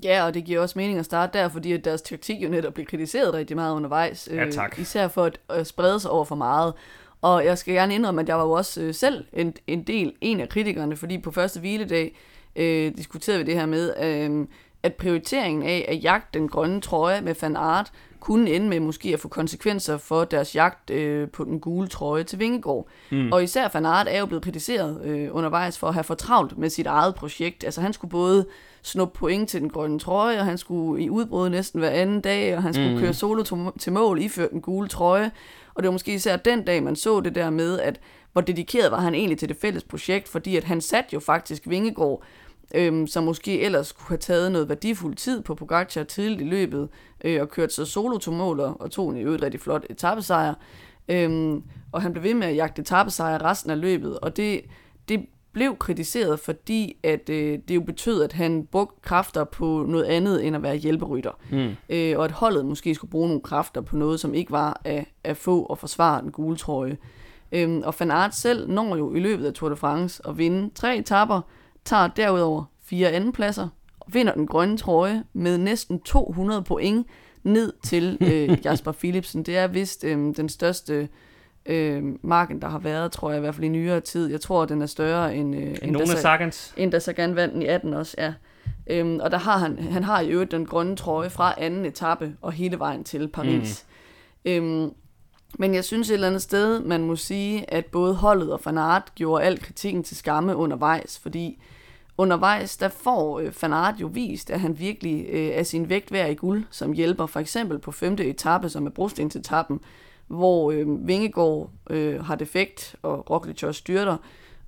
Ja, 0.05 0.27
og 0.27 0.35
det 0.35 0.45
giver 0.45 0.61
også 0.61 0.79
mening 0.79 0.99
at 0.99 1.05
starte 1.05 1.39
der, 1.39 1.49
fordi 1.49 1.73
at 1.73 1.85
deres 1.85 2.03
taktik 2.03 2.43
jo 2.43 2.49
netop 2.49 2.75
blev 2.75 2.87
kritiseret 2.87 3.35
rigtig 3.35 3.57
meget 3.57 3.75
undervejs. 3.75 4.29
Ja, 4.33 4.51
tak. 4.51 4.75
Øh, 4.79 4.83
især 4.83 5.09
for 5.09 5.25
at 5.25 5.39
øh, 5.59 5.65
sprede 5.65 6.01
sig 6.01 6.11
over 6.11 6.25
for 6.25 6.35
meget. 6.35 6.75
Og 7.23 7.45
jeg 7.45 7.59
skal 7.59 7.75
gerne 7.75 7.95
indrømme, 7.95 8.21
at 8.21 8.29
jeg 8.29 8.37
var 8.37 8.45
jo 8.45 8.51
også 8.51 8.83
øh, 8.83 8.95
selv 8.95 9.25
en, 9.33 9.55
en 9.67 9.83
del, 9.83 10.13
en 10.21 10.41
af 10.41 10.49
kritikerne, 10.49 10.97
fordi 10.97 11.19
på 11.19 11.31
første 11.31 11.61
hviledag 11.61 12.17
øh, 12.57 12.93
diskuterede 12.97 13.39
vi 13.39 13.45
det 13.51 13.55
her 13.55 13.67
med, 13.67 13.95
øh, 14.03 14.47
at 14.83 14.95
prioriteringen 14.95 15.63
af 15.63 15.85
at 15.89 16.05
jagte 16.05 16.39
den 16.39 16.49
grønne 16.49 16.81
trøje 16.81 17.21
med 17.21 17.35
Van 17.41 17.57
Aert 17.57 17.93
kunne 18.21 18.51
ende 18.51 18.69
med 18.69 18.81
måske 18.81 19.09
at 19.09 19.21
få 19.21 19.29
konsekvenser 19.29 19.97
for 19.97 20.25
deres 20.25 20.55
jagt 20.55 20.91
øh, 20.91 21.29
på 21.29 21.45
den 21.45 21.61
gule 21.61 21.89
trøje 21.89 22.25
til 22.25 22.39
Vingegaard. 22.39 22.87
Mm. 23.11 23.33
Og 23.33 23.43
især 23.45 23.69
Van 23.73 23.87
Aert 23.87 24.07
er 24.11 24.19
jo 24.19 24.27
blevet 24.27 24.45
kritiseret 24.45 25.05
øh, 25.05 25.29
undervejs 25.33 25.79
for 25.79 25.87
at 25.89 25.95
have 25.95 26.05
for 26.05 26.15
travlt 26.15 26.59
med 26.59 26.71
sit 26.71 26.87
eget 26.87 27.15
projekt. 27.15 27.65
Altså 27.65 27.81
han 27.81 27.93
skulle 27.93 28.11
både 28.11 28.47
snuppe 28.83 29.19
point 29.19 29.49
til 29.49 29.61
den 29.61 29.71
grønne 29.71 29.99
trøje, 29.99 30.39
og 30.39 30.45
han 30.45 30.59
skulle 30.59 31.05
i 31.05 31.11
udbrud 31.11 31.49
næsten 31.49 31.81
hver 31.81 31.91
anden 31.91 32.21
dag, 32.21 32.57
og 32.57 32.63
han 32.63 32.75
skulle 32.75 32.95
mm. 32.95 33.01
køre 33.01 33.15
solo 33.15 33.43
to- 33.43 33.79
til 33.79 33.93
mål 33.93 34.23
iført 34.23 34.51
den 34.51 34.61
gule 34.61 34.89
trøje. 34.89 35.31
Og 35.77 35.83
det 35.83 35.89
var 35.89 35.93
måske 35.93 36.15
især 36.15 36.37
den 36.37 36.65
dag, 36.65 36.83
man 36.83 36.97
så 36.97 37.21
det 37.21 37.35
der 37.35 37.51
med, 37.51 37.81
at 37.81 38.01
hvor 38.33 38.41
dedikeret 38.41 38.91
var 38.91 39.01
han 39.01 39.15
egentlig 39.15 39.39
til 39.39 39.49
det 39.49 39.57
fælles 39.57 39.85
projekt, 39.85 40.29
fordi 40.29 40.57
at 40.57 40.65
han 40.65 40.81
satte 40.81 41.11
jo 41.15 41.21
faktisk 41.21 41.63
Vingegård, 41.69 42.23
øhm, 42.75 43.07
som 43.07 43.25
måske 43.25 43.61
ellers 43.61 43.93
kunne 43.93 44.09
have 44.09 44.19
taget 44.19 44.53
noget 44.53 44.69
værdifuld 44.69 45.15
tid 45.15 45.43
på 45.43 45.55
Pogacar 45.55 46.03
tidligt 46.03 46.41
i 46.41 46.45
løbet, 46.45 46.89
øh, 47.25 47.41
og 47.41 47.49
kørt 47.49 47.73
sig 47.73 47.87
solo 47.87 48.19
til 48.19 48.33
mål, 48.33 48.61
og, 48.61 48.81
og 48.81 48.91
tog 48.91 49.11
en 49.11 49.17
i 49.17 49.23
øvrigt 49.23 49.43
rigtig 49.43 49.61
flot 49.61 49.87
etappesejr. 49.91 50.55
Øhm, 51.09 51.63
og 51.93 52.03
han 52.03 52.13
blev 52.13 52.25
ved 52.25 52.35
med 52.35 52.47
at 52.47 52.57
jagte 52.57 52.83
etappesejre 52.83 53.45
resten 53.45 53.71
af 53.71 53.81
løbet, 53.81 54.19
og 54.21 54.37
det, 54.37 54.61
det 55.09 55.27
blev 55.57 55.77
kritiseret, 55.77 56.41
fordi 56.41 56.97
at 57.03 57.29
øh, 57.29 57.59
det 57.69 57.75
jo 57.75 57.81
betød, 57.81 58.23
at 58.23 58.33
han 58.33 58.67
brugte 58.71 59.01
kræfter 59.03 59.45
på 59.45 59.85
noget 59.89 60.05
andet 60.05 60.47
end 60.47 60.57
at 60.57 60.63
være 60.63 60.77
hjælperytter. 60.77 61.31
Mm. 61.51 61.77
Øh, 61.89 62.19
og 62.19 62.25
at 62.25 62.31
holdet 62.31 62.67
måske 62.67 62.95
skulle 62.95 63.11
bruge 63.11 63.29
nogle 63.29 63.43
kræfter 63.43 63.81
på 63.81 63.97
noget, 63.97 64.21
som 64.21 64.35
ikke 64.35 64.53
var 64.53 64.81
at, 64.85 65.05
at 65.25 65.37
få 65.37 65.63
og 65.63 65.79
forsvare 65.79 66.23
den 66.23 66.31
gule 66.31 66.57
trøje. 66.57 66.97
Øhm, 67.53 67.83
og 67.85 67.95
Van 67.99 68.11
Aert 68.11 68.35
selv 68.35 68.69
når 68.69 68.97
jo 68.97 69.15
i 69.15 69.21
løbet 69.21 69.47
af 69.47 69.53
Tour 69.53 69.69
de 69.69 69.77
France 69.77 70.23
at 70.29 70.39
vinde 70.39 70.71
tre 70.75 70.99
etapper, 70.99 71.41
tager 71.85 72.09
derudover 72.09 72.65
fire 72.85 73.11
andenpladser, 73.11 73.69
og 74.01 74.15
vinder 74.15 74.35
den 74.35 74.47
grønne 74.47 74.77
trøje 74.77 75.25
med 75.33 75.59
næsten 75.59 76.01
200 76.01 76.63
point 76.63 77.07
ned 77.43 77.73
til 77.83 78.19
øh, 78.21 78.59
Jasper 78.65 78.93
Philipsen. 78.93 79.43
Det 79.43 79.57
er 79.57 79.67
vist 79.67 80.05
øh, 80.05 80.37
den 80.37 80.49
største 80.49 81.09
øh, 81.69 82.03
marken, 82.23 82.63
der 82.63 82.69
har 82.69 82.79
været, 82.79 83.13
tror 83.13 83.31
jeg 83.31 83.39
i 83.39 83.41
hvert 83.41 83.55
fald 83.55 83.65
i 83.65 83.69
nyere 83.69 84.01
tid. 84.01 84.31
Jeg 84.31 84.41
tror, 84.41 84.65
den 84.65 84.83
er 84.83 84.87
større 84.87 85.37
end... 85.37 85.57
Øh, 85.57 85.63
En 85.63 85.93
nogle 85.93 86.01
af 86.01 86.07
da, 86.17 86.21
Sagans. 86.21 86.75
end 86.77 86.93
der 86.93 86.99
Sagan 86.99 87.37
vandt 87.37 87.63
i 87.63 87.67
18 87.67 87.95
også, 87.95 88.15
ja. 88.19 88.33
Øhm, 88.91 89.21
og 89.23 89.31
der 89.31 89.39
har 89.39 89.59
han, 89.59 89.79
han 89.79 90.05
har 90.05 90.21
i 90.21 90.29
øvrigt 90.29 90.51
den 90.51 90.67
grønne 90.67 90.97
trøje 90.97 91.31
fra 91.31 91.55
anden 91.59 91.85
etape 91.85 92.37
og 92.43 92.53
hele 92.53 92.79
vejen 92.79 93.05
til 93.05 93.29
Paris. 93.29 93.87
Mm. 94.45 94.51
Øhm, 94.51 94.91
men 95.59 95.75
jeg 95.75 95.85
synes 95.85 96.11
et 96.11 96.15
eller 96.15 96.27
andet 96.27 96.43
sted, 96.43 96.81
man 96.81 97.03
må 97.03 97.17
sige, 97.17 97.71
at 97.75 97.87
både 97.87 98.15
holdet 98.15 98.53
og 98.53 98.61
Van 98.65 98.79
Aert 98.79 99.13
gjorde 99.15 99.45
al 99.45 99.61
kritikken 99.63 100.03
til 100.05 100.17
skamme 100.17 100.57
undervejs, 100.57 101.19
fordi 101.23 101.63
undervejs, 102.19 102.77
der 102.77 102.89
får 102.89 103.39
øh, 103.41 103.53
Van 103.63 103.73
Aert 103.73 103.95
jo 104.01 104.07
vist, 104.07 104.51
at 104.51 104.61
han 104.61 104.79
virkelig 104.79 105.27
øh, 105.29 105.47
er 105.47 105.63
sin 105.63 105.89
vægt 105.89 106.13
værd 106.13 106.31
i 106.31 106.35
guld, 106.35 106.65
som 106.71 106.93
hjælper 106.93 107.27
for 107.27 107.41
eksempel 107.41 107.79
på 107.79 107.93
femte 107.93 108.25
etape, 108.25 108.69
som 108.69 108.87
er 108.87 108.91
brostensetappen, 108.91 109.81
hvor 110.27 110.71
øh, 110.71 111.07
Vingegaard 111.07 111.71
øh, 111.91 112.25
har 112.25 112.35
defekt, 112.35 112.97
og 113.03 113.31
Roglic 113.31 113.63
også 113.63 113.79
styrter, 113.79 114.17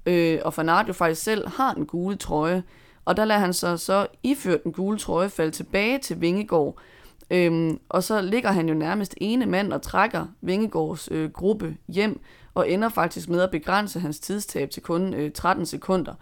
øh, 0.07 0.39
og 0.45 0.55
Van 0.57 0.87
jo 0.87 0.93
faktisk 0.93 1.23
selv 1.23 1.49
har 1.49 1.75
den 1.75 1.87
gule 1.87 2.17
trøje, 2.17 2.63
og 3.05 3.17
der 3.17 3.25
lader 3.25 3.41
han 3.41 3.53
sig 3.53 3.81
så 3.81 4.07
iført 4.23 4.65
den 4.65 4.73
gule 4.73 4.99
trøje 4.99 5.29
falde 5.29 5.51
tilbage 5.51 5.99
til 5.99 6.21
Vingegaard, 6.21 6.79
Øhm, 7.31 7.81
og 7.89 8.03
så 8.03 8.21
ligger 8.21 8.53
han 8.53 8.69
jo 8.69 8.75
nærmest 8.75 9.15
ene 9.21 9.47
mand 9.47 9.73
og 9.73 9.83
trækker 9.83 10.27
Vingegaards 10.41 11.09
øh, 11.11 11.31
gruppe 11.31 11.77
hjem, 11.89 12.21
og 12.55 12.71
ender 12.71 12.89
faktisk 12.89 13.29
med 13.29 13.41
at 13.41 13.51
begrænse 13.51 14.01
hans 14.01 14.21
tidstab 14.21 14.71
til 14.71 14.83
kun 14.83 15.15
øh, 15.15 15.33
13 15.33 15.67
sekunder. 15.67 16.15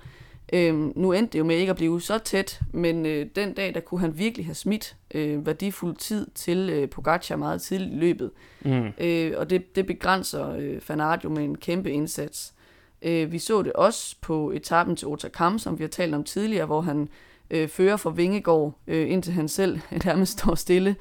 Øhm, 0.52 0.92
nu 0.96 1.12
endte 1.12 1.32
det 1.32 1.38
jo 1.38 1.44
med 1.44 1.56
ikke 1.56 1.70
at 1.70 1.76
blive 1.76 2.00
så 2.00 2.18
tæt, 2.18 2.60
men 2.72 3.06
øh, 3.06 3.26
den 3.36 3.52
dag, 3.54 3.74
der 3.74 3.80
kunne 3.80 4.00
han 4.00 4.18
virkelig 4.18 4.46
have 4.46 4.54
smidt 4.54 4.96
øh, 5.14 5.46
værdifuld 5.46 5.96
tid 5.96 6.26
til 6.34 6.70
øh, 6.72 6.88
Pogacar 6.88 7.36
meget 7.36 7.62
tidligt 7.62 7.92
i 7.92 7.96
løbet. 7.96 8.30
Mm. 8.64 8.88
Øh, 8.98 9.32
og 9.36 9.50
det, 9.50 9.76
det 9.76 9.86
begrænser 9.86 10.50
øh, 10.58 10.80
Fanart 10.80 11.24
jo 11.24 11.28
med 11.28 11.44
en 11.44 11.58
kæmpe 11.58 11.90
indsats. 11.90 12.54
Øh, 13.02 13.32
vi 13.32 13.38
så 13.38 13.62
det 13.62 13.72
også 13.72 14.16
på 14.20 14.50
etappen 14.50 14.96
til 14.96 15.08
Otakam, 15.08 15.58
som 15.58 15.78
vi 15.78 15.82
har 15.84 15.88
talt 15.88 16.14
om 16.14 16.24
tidligere, 16.24 16.66
hvor 16.66 16.80
han 16.80 17.08
øh, 17.50 17.68
fører 17.68 17.96
for 17.96 18.10
Vingegård, 18.10 18.78
øh, 18.86 19.10
indtil 19.10 19.32
han 19.32 19.48
selv 19.48 19.78
nærmest 20.04 20.32
står 20.32 20.54
stille, 20.54 20.96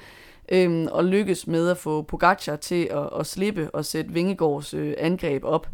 øh, 0.52 0.88
og 0.92 1.06
lykkes 1.06 1.48
med 1.48 1.70
at 1.70 1.78
få 1.78 2.02
Pogacar 2.02 2.56
til 2.56 2.88
at, 2.92 3.10
at 3.20 3.26
slippe 3.26 3.70
og 3.74 3.86
sætte 3.86 4.14
Vingegårds 4.14 4.74
øh, 4.74 4.94
angreb 4.98 5.44
op. 5.44 5.68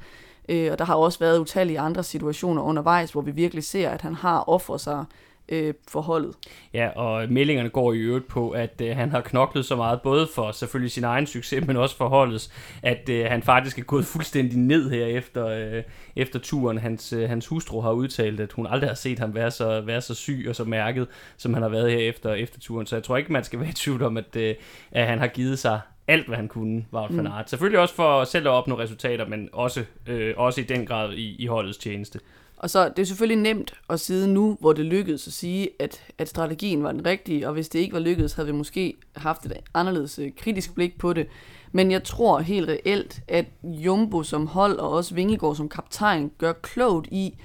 Øh, 0.52 0.72
og 0.72 0.80
der 0.80 0.86
har 0.86 0.96
også 0.96 1.20
været 1.20 1.40
utallige 1.40 1.80
andre 1.80 2.04
situationer 2.04 2.62
undervejs, 2.62 3.12
hvor 3.12 3.22
vi 3.22 3.32
virkelig 3.32 3.64
ser, 3.64 3.90
at 3.90 4.02
han 4.02 4.16
har 4.16 4.50
offret 4.50 4.82
sig 4.82 5.06
øh, 5.50 5.74
forholdet. 5.88 6.36
Ja, 6.74 6.90
og 6.90 7.30
meldingerne 7.30 7.70
går 7.70 7.94
i 7.94 7.98
øvrigt 7.98 8.28
på, 8.28 8.50
at 8.50 8.82
øh, 8.82 8.96
han 8.96 9.12
har 9.12 9.22
knoklet 9.22 9.66
så 9.66 9.76
meget, 9.76 10.02
både 10.02 10.28
for 10.36 10.52
selvfølgelig 10.52 10.92
sin 10.92 11.04
egen 11.04 11.28
succes, 11.28 11.68
men 11.68 11.78
også 11.78 11.98
for 11.98 12.08
holdets, 12.08 12.52
at 12.84 13.10
øh, 13.10 13.26
han 13.26 13.44
faktisk 13.44 13.80
er 13.80 13.84
gået 13.84 14.06
fuldstændig 14.06 14.58
ned 14.60 14.90
her 14.90 15.06
efter, 15.06 15.48
øh, 15.48 15.84
efter 16.16 16.40
turen. 16.40 16.78
Hans, 16.78 17.14
øh, 17.14 17.30
hans 17.30 17.48
hustru 17.48 17.82
har 17.82 17.92
udtalt, 17.92 18.40
at 18.40 18.52
hun 18.52 18.68
aldrig 18.70 18.90
har 18.90 18.96
set 18.96 19.20
ham 19.20 19.36
være 19.36 19.52
så, 19.52 19.82
være 19.82 20.02
så 20.02 20.16
syg 20.16 20.46
og 20.50 20.56
så 20.56 20.64
mærket, 20.64 21.08
som 21.38 21.54
han 21.54 21.64
har 21.64 21.70
været 21.70 21.92
her 21.92 22.00
efter, 22.00 22.34
efter 22.34 22.60
turen. 22.60 22.88
Så 22.88 22.96
jeg 22.96 23.04
tror 23.04 23.18
ikke, 23.18 23.34
man 23.34 23.44
skal 23.44 23.60
være 23.60 23.70
i 23.70 23.74
tvivl 23.74 24.04
om, 24.04 24.18
at, 24.18 24.36
øh, 24.36 24.56
at 24.92 25.08
han 25.08 25.20
har 25.20 25.28
givet 25.28 25.60
sig 25.60 25.80
alt, 26.12 26.28
hvad 26.28 26.38
han 26.38 26.48
kunne, 26.48 26.86
var 26.92 27.08
mm. 27.08 27.16
Fanart. 27.16 27.50
Selvfølgelig 27.50 27.80
også 27.80 27.96
for 27.96 28.24
selv 28.24 28.48
at 28.48 28.52
opnå 28.52 28.80
resultater, 28.80 29.28
men 29.28 29.50
også, 29.54 29.84
øh, 30.08 30.34
også 30.38 30.62
i 30.62 30.64
den 30.64 30.86
grad 30.86 31.14
i, 31.14 31.36
i 31.40 31.46
holdets 31.46 31.78
tjeneste. 31.78 32.20
Og 32.58 32.70
så 32.70 32.90
det 32.90 33.00
er 33.00 33.06
selvfølgelig 33.06 33.44
nemt 33.44 33.74
at 33.90 34.00
sidde 34.00 34.34
nu, 34.34 34.58
hvor 34.60 34.74
det 34.74 34.86
lykkedes 34.86 35.28
at 35.28 35.34
sige, 35.34 35.70
at, 35.80 36.04
at 36.18 36.30
strategien 36.30 36.84
var 36.84 36.92
den 36.92 37.06
rigtige, 37.06 37.48
og 37.48 37.54
hvis 37.54 37.70
det 37.70 37.80
ikke 37.80 37.94
var 37.94 38.00
lykkedes, 38.00 38.34
havde 38.34 38.48
vi 38.48 38.54
måske 38.54 38.94
haft 39.16 39.46
et 39.46 39.54
anderledes 39.74 40.20
øh, 40.20 40.32
kritisk 40.38 40.76
blik 40.76 40.98
på 40.98 41.14
det. 41.14 41.28
Men 41.72 41.92
jeg 41.92 42.04
tror 42.04 42.40
helt 42.40 42.70
reelt, 42.70 43.22
at 43.28 43.46
Jumbo 43.64 44.24
som 44.24 44.48
hold 44.48 44.78
og 44.78 44.90
også 44.90 45.16
Vingegaard 45.16 45.56
som 45.56 45.70
kaptajn 45.70 46.32
gør 46.38 46.54
klogt 46.54 47.08
i 47.12 47.38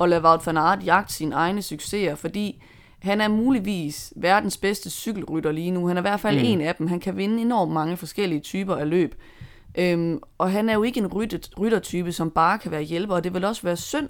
at 0.00 0.08
lade 0.08 0.22
Wout 0.22 0.46
van 0.46 0.56
Aert 0.56 0.86
jagte 0.86 1.14
sine 1.14 1.34
egne 1.34 1.62
succeser, 1.62 2.14
fordi 2.14 2.62
han 3.04 3.20
er 3.20 3.28
muligvis 3.28 4.12
verdens 4.16 4.56
bedste 4.56 4.90
cykelrytter 4.90 5.52
lige 5.52 5.70
nu. 5.70 5.86
Han 5.86 5.96
er 5.96 6.00
i 6.00 6.08
hvert 6.08 6.20
fald 6.20 6.38
mm. 6.38 6.44
en 6.44 6.60
af 6.60 6.74
dem. 6.74 6.86
Han 6.86 7.00
kan 7.00 7.16
vinde 7.16 7.42
enormt 7.42 7.72
mange 7.72 7.96
forskellige 7.96 8.40
typer 8.40 8.76
af 8.76 8.90
løb. 8.90 9.14
Øhm, 9.78 10.20
og 10.38 10.50
han 10.50 10.68
er 10.68 10.74
jo 10.74 10.82
ikke 10.82 11.00
en 11.00 11.06
rytter, 11.06 11.38
ryttertype, 11.58 12.12
som 12.12 12.30
bare 12.30 12.58
kan 12.58 12.70
være 12.70 12.82
hjælper, 12.82 13.14
og 13.14 13.24
det 13.24 13.34
vil 13.34 13.44
også 13.44 13.62
være 13.62 13.76
synd 13.76 14.08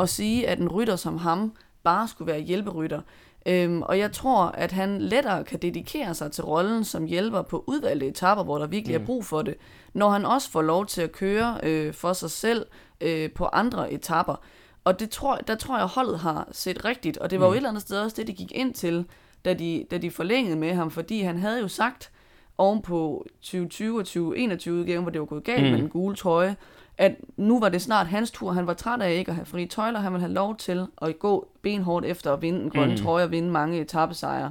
at 0.00 0.08
sige, 0.08 0.48
at 0.48 0.58
en 0.58 0.68
rytter 0.68 0.96
som 0.96 1.16
ham 1.16 1.52
bare 1.84 2.08
skulle 2.08 2.32
være 2.32 2.40
hjælperytter. 2.40 3.00
Øhm, 3.46 3.82
og 3.82 3.98
jeg 3.98 4.12
tror, 4.12 4.44
at 4.44 4.72
han 4.72 4.98
lettere 5.00 5.44
kan 5.44 5.58
dedikere 5.58 6.14
sig 6.14 6.32
til 6.32 6.44
rollen 6.44 6.84
som 6.84 7.04
hjælper 7.04 7.42
på 7.42 7.64
udvalgte 7.66 8.06
etapper, 8.06 8.44
hvor 8.44 8.58
der 8.58 8.66
virkelig 8.66 8.96
mm. 8.96 9.02
er 9.02 9.06
brug 9.06 9.24
for 9.24 9.42
det, 9.42 9.54
når 9.94 10.10
han 10.10 10.24
også 10.24 10.50
får 10.50 10.62
lov 10.62 10.86
til 10.86 11.02
at 11.02 11.12
køre 11.12 11.58
øh, 11.62 11.94
for 11.94 12.12
sig 12.12 12.30
selv 12.30 12.66
øh, 13.00 13.30
på 13.30 13.44
andre 13.44 13.92
etapper. 13.92 14.40
Og 14.88 15.00
det 15.00 15.10
tror, 15.10 15.36
der 15.36 15.54
tror 15.54 15.78
jeg, 15.78 15.86
holdet 15.86 16.18
har 16.18 16.48
set 16.52 16.84
rigtigt, 16.84 17.18
og 17.18 17.30
det 17.30 17.40
var 17.40 17.46
mm. 17.46 17.50
jo 17.50 17.52
et 17.52 17.56
eller 17.56 17.68
andet 17.68 17.82
sted 17.82 18.00
også 18.00 18.16
det, 18.16 18.26
de 18.26 18.32
gik 18.32 18.52
ind 18.52 18.74
til, 18.74 19.04
da 19.44 19.54
de, 19.54 19.84
da 19.90 19.98
de 19.98 20.10
forlængede 20.10 20.56
med 20.56 20.74
ham, 20.74 20.90
fordi 20.90 21.20
han 21.20 21.38
havde 21.38 21.60
jo 21.60 21.68
sagt 21.68 22.10
oven 22.58 22.82
på 22.82 23.26
2020 23.40 23.98
og 23.98 24.04
2021 24.04 24.74
udgaven, 24.74 25.02
hvor 25.02 25.10
det 25.10 25.20
var 25.20 25.26
gået 25.26 25.44
galt 25.44 25.64
mm. 25.64 25.70
med 25.70 25.78
den 25.78 25.88
gule 25.88 26.16
trøje, 26.16 26.56
at 26.98 27.16
nu 27.36 27.60
var 27.60 27.68
det 27.68 27.82
snart 27.82 28.06
hans 28.06 28.30
tur. 28.30 28.52
Han 28.52 28.66
var 28.66 28.74
træt 28.74 29.02
af 29.02 29.12
ikke 29.12 29.28
at 29.28 29.34
have 29.34 29.46
fri 29.46 29.66
tøjler. 29.66 30.00
Han 30.00 30.12
ville 30.12 30.26
have 30.26 30.34
lov 30.34 30.56
til 30.56 30.86
at 31.02 31.18
gå 31.18 31.48
benhårdt 31.62 32.06
efter 32.06 32.32
at 32.32 32.42
vinde 32.42 32.60
en 32.60 32.70
grøn 32.70 32.90
mm. 32.90 32.96
trøje 32.96 33.24
og 33.24 33.30
vinde 33.30 33.50
mange 33.50 33.80
etappesejre. 33.80 34.50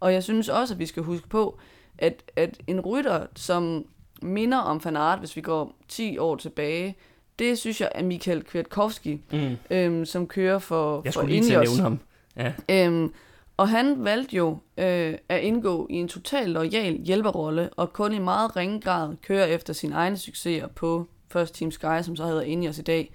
Og 0.00 0.12
jeg 0.12 0.22
synes 0.22 0.48
også, 0.48 0.74
at 0.74 0.78
vi 0.78 0.86
skal 0.86 1.02
huske 1.02 1.28
på, 1.28 1.58
at, 1.98 2.22
at 2.36 2.58
en 2.66 2.80
rytter, 2.80 3.26
som 3.36 3.84
minder 4.22 4.58
om 4.58 4.84
Van 4.84 4.96
Aert, 4.96 5.18
hvis 5.18 5.36
vi 5.36 5.40
går 5.40 5.76
10 5.88 6.18
år 6.18 6.36
tilbage, 6.36 6.96
det 7.38 7.58
synes 7.58 7.80
jeg 7.80 7.88
er 7.94 8.02
Michael 8.02 8.44
Kwiatkowski, 8.44 9.20
mm. 9.32 9.56
øhm, 9.70 10.04
som 10.04 10.26
kører 10.26 10.58
for 10.58 11.02
Jeg 11.04 11.12
skulle 11.12 11.24
for 11.24 11.30
lige 11.30 11.42
til 11.42 11.52
at 11.52 11.68
nævne 11.68 11.82
ham. 11.82 12.00
Ja. 12.36 12.52
Øhm, 12.70 13.12
og 13.56 13.68
han 13.68 14.04
valgte 14.04 14.36
jo 14.36 14.58
øh, 14.78 15.14
at 15.28 15.40
indgå 15.40 15.86
i 15.90 15.94
en 15.94 16.08
total 16.08 16.48
lojal 16.48 17.00
hjælperrolle, 17.04 17.70
og 17.76 17.92
kun 17.92 18.12
i 18.12 18.18
meget 18.18 18.56
ringe 18.56 18.80
grad 18.80 19.16
køre 19.26 19.48
efter 19.48 19.72
sine 19.72 19.94
egne 19.94 20.16
succeser 20.16 20.66
på 20.66 21.06
First 21.32 21.54
Team 21.54 21.70
Sky, 21.70 22.02
som 22.02 22.16
så 22.16 22.26
hedder 22.26 22.42
Ineos 22.42 22.78
i 22.78 22.82
dag. 22.82 23.14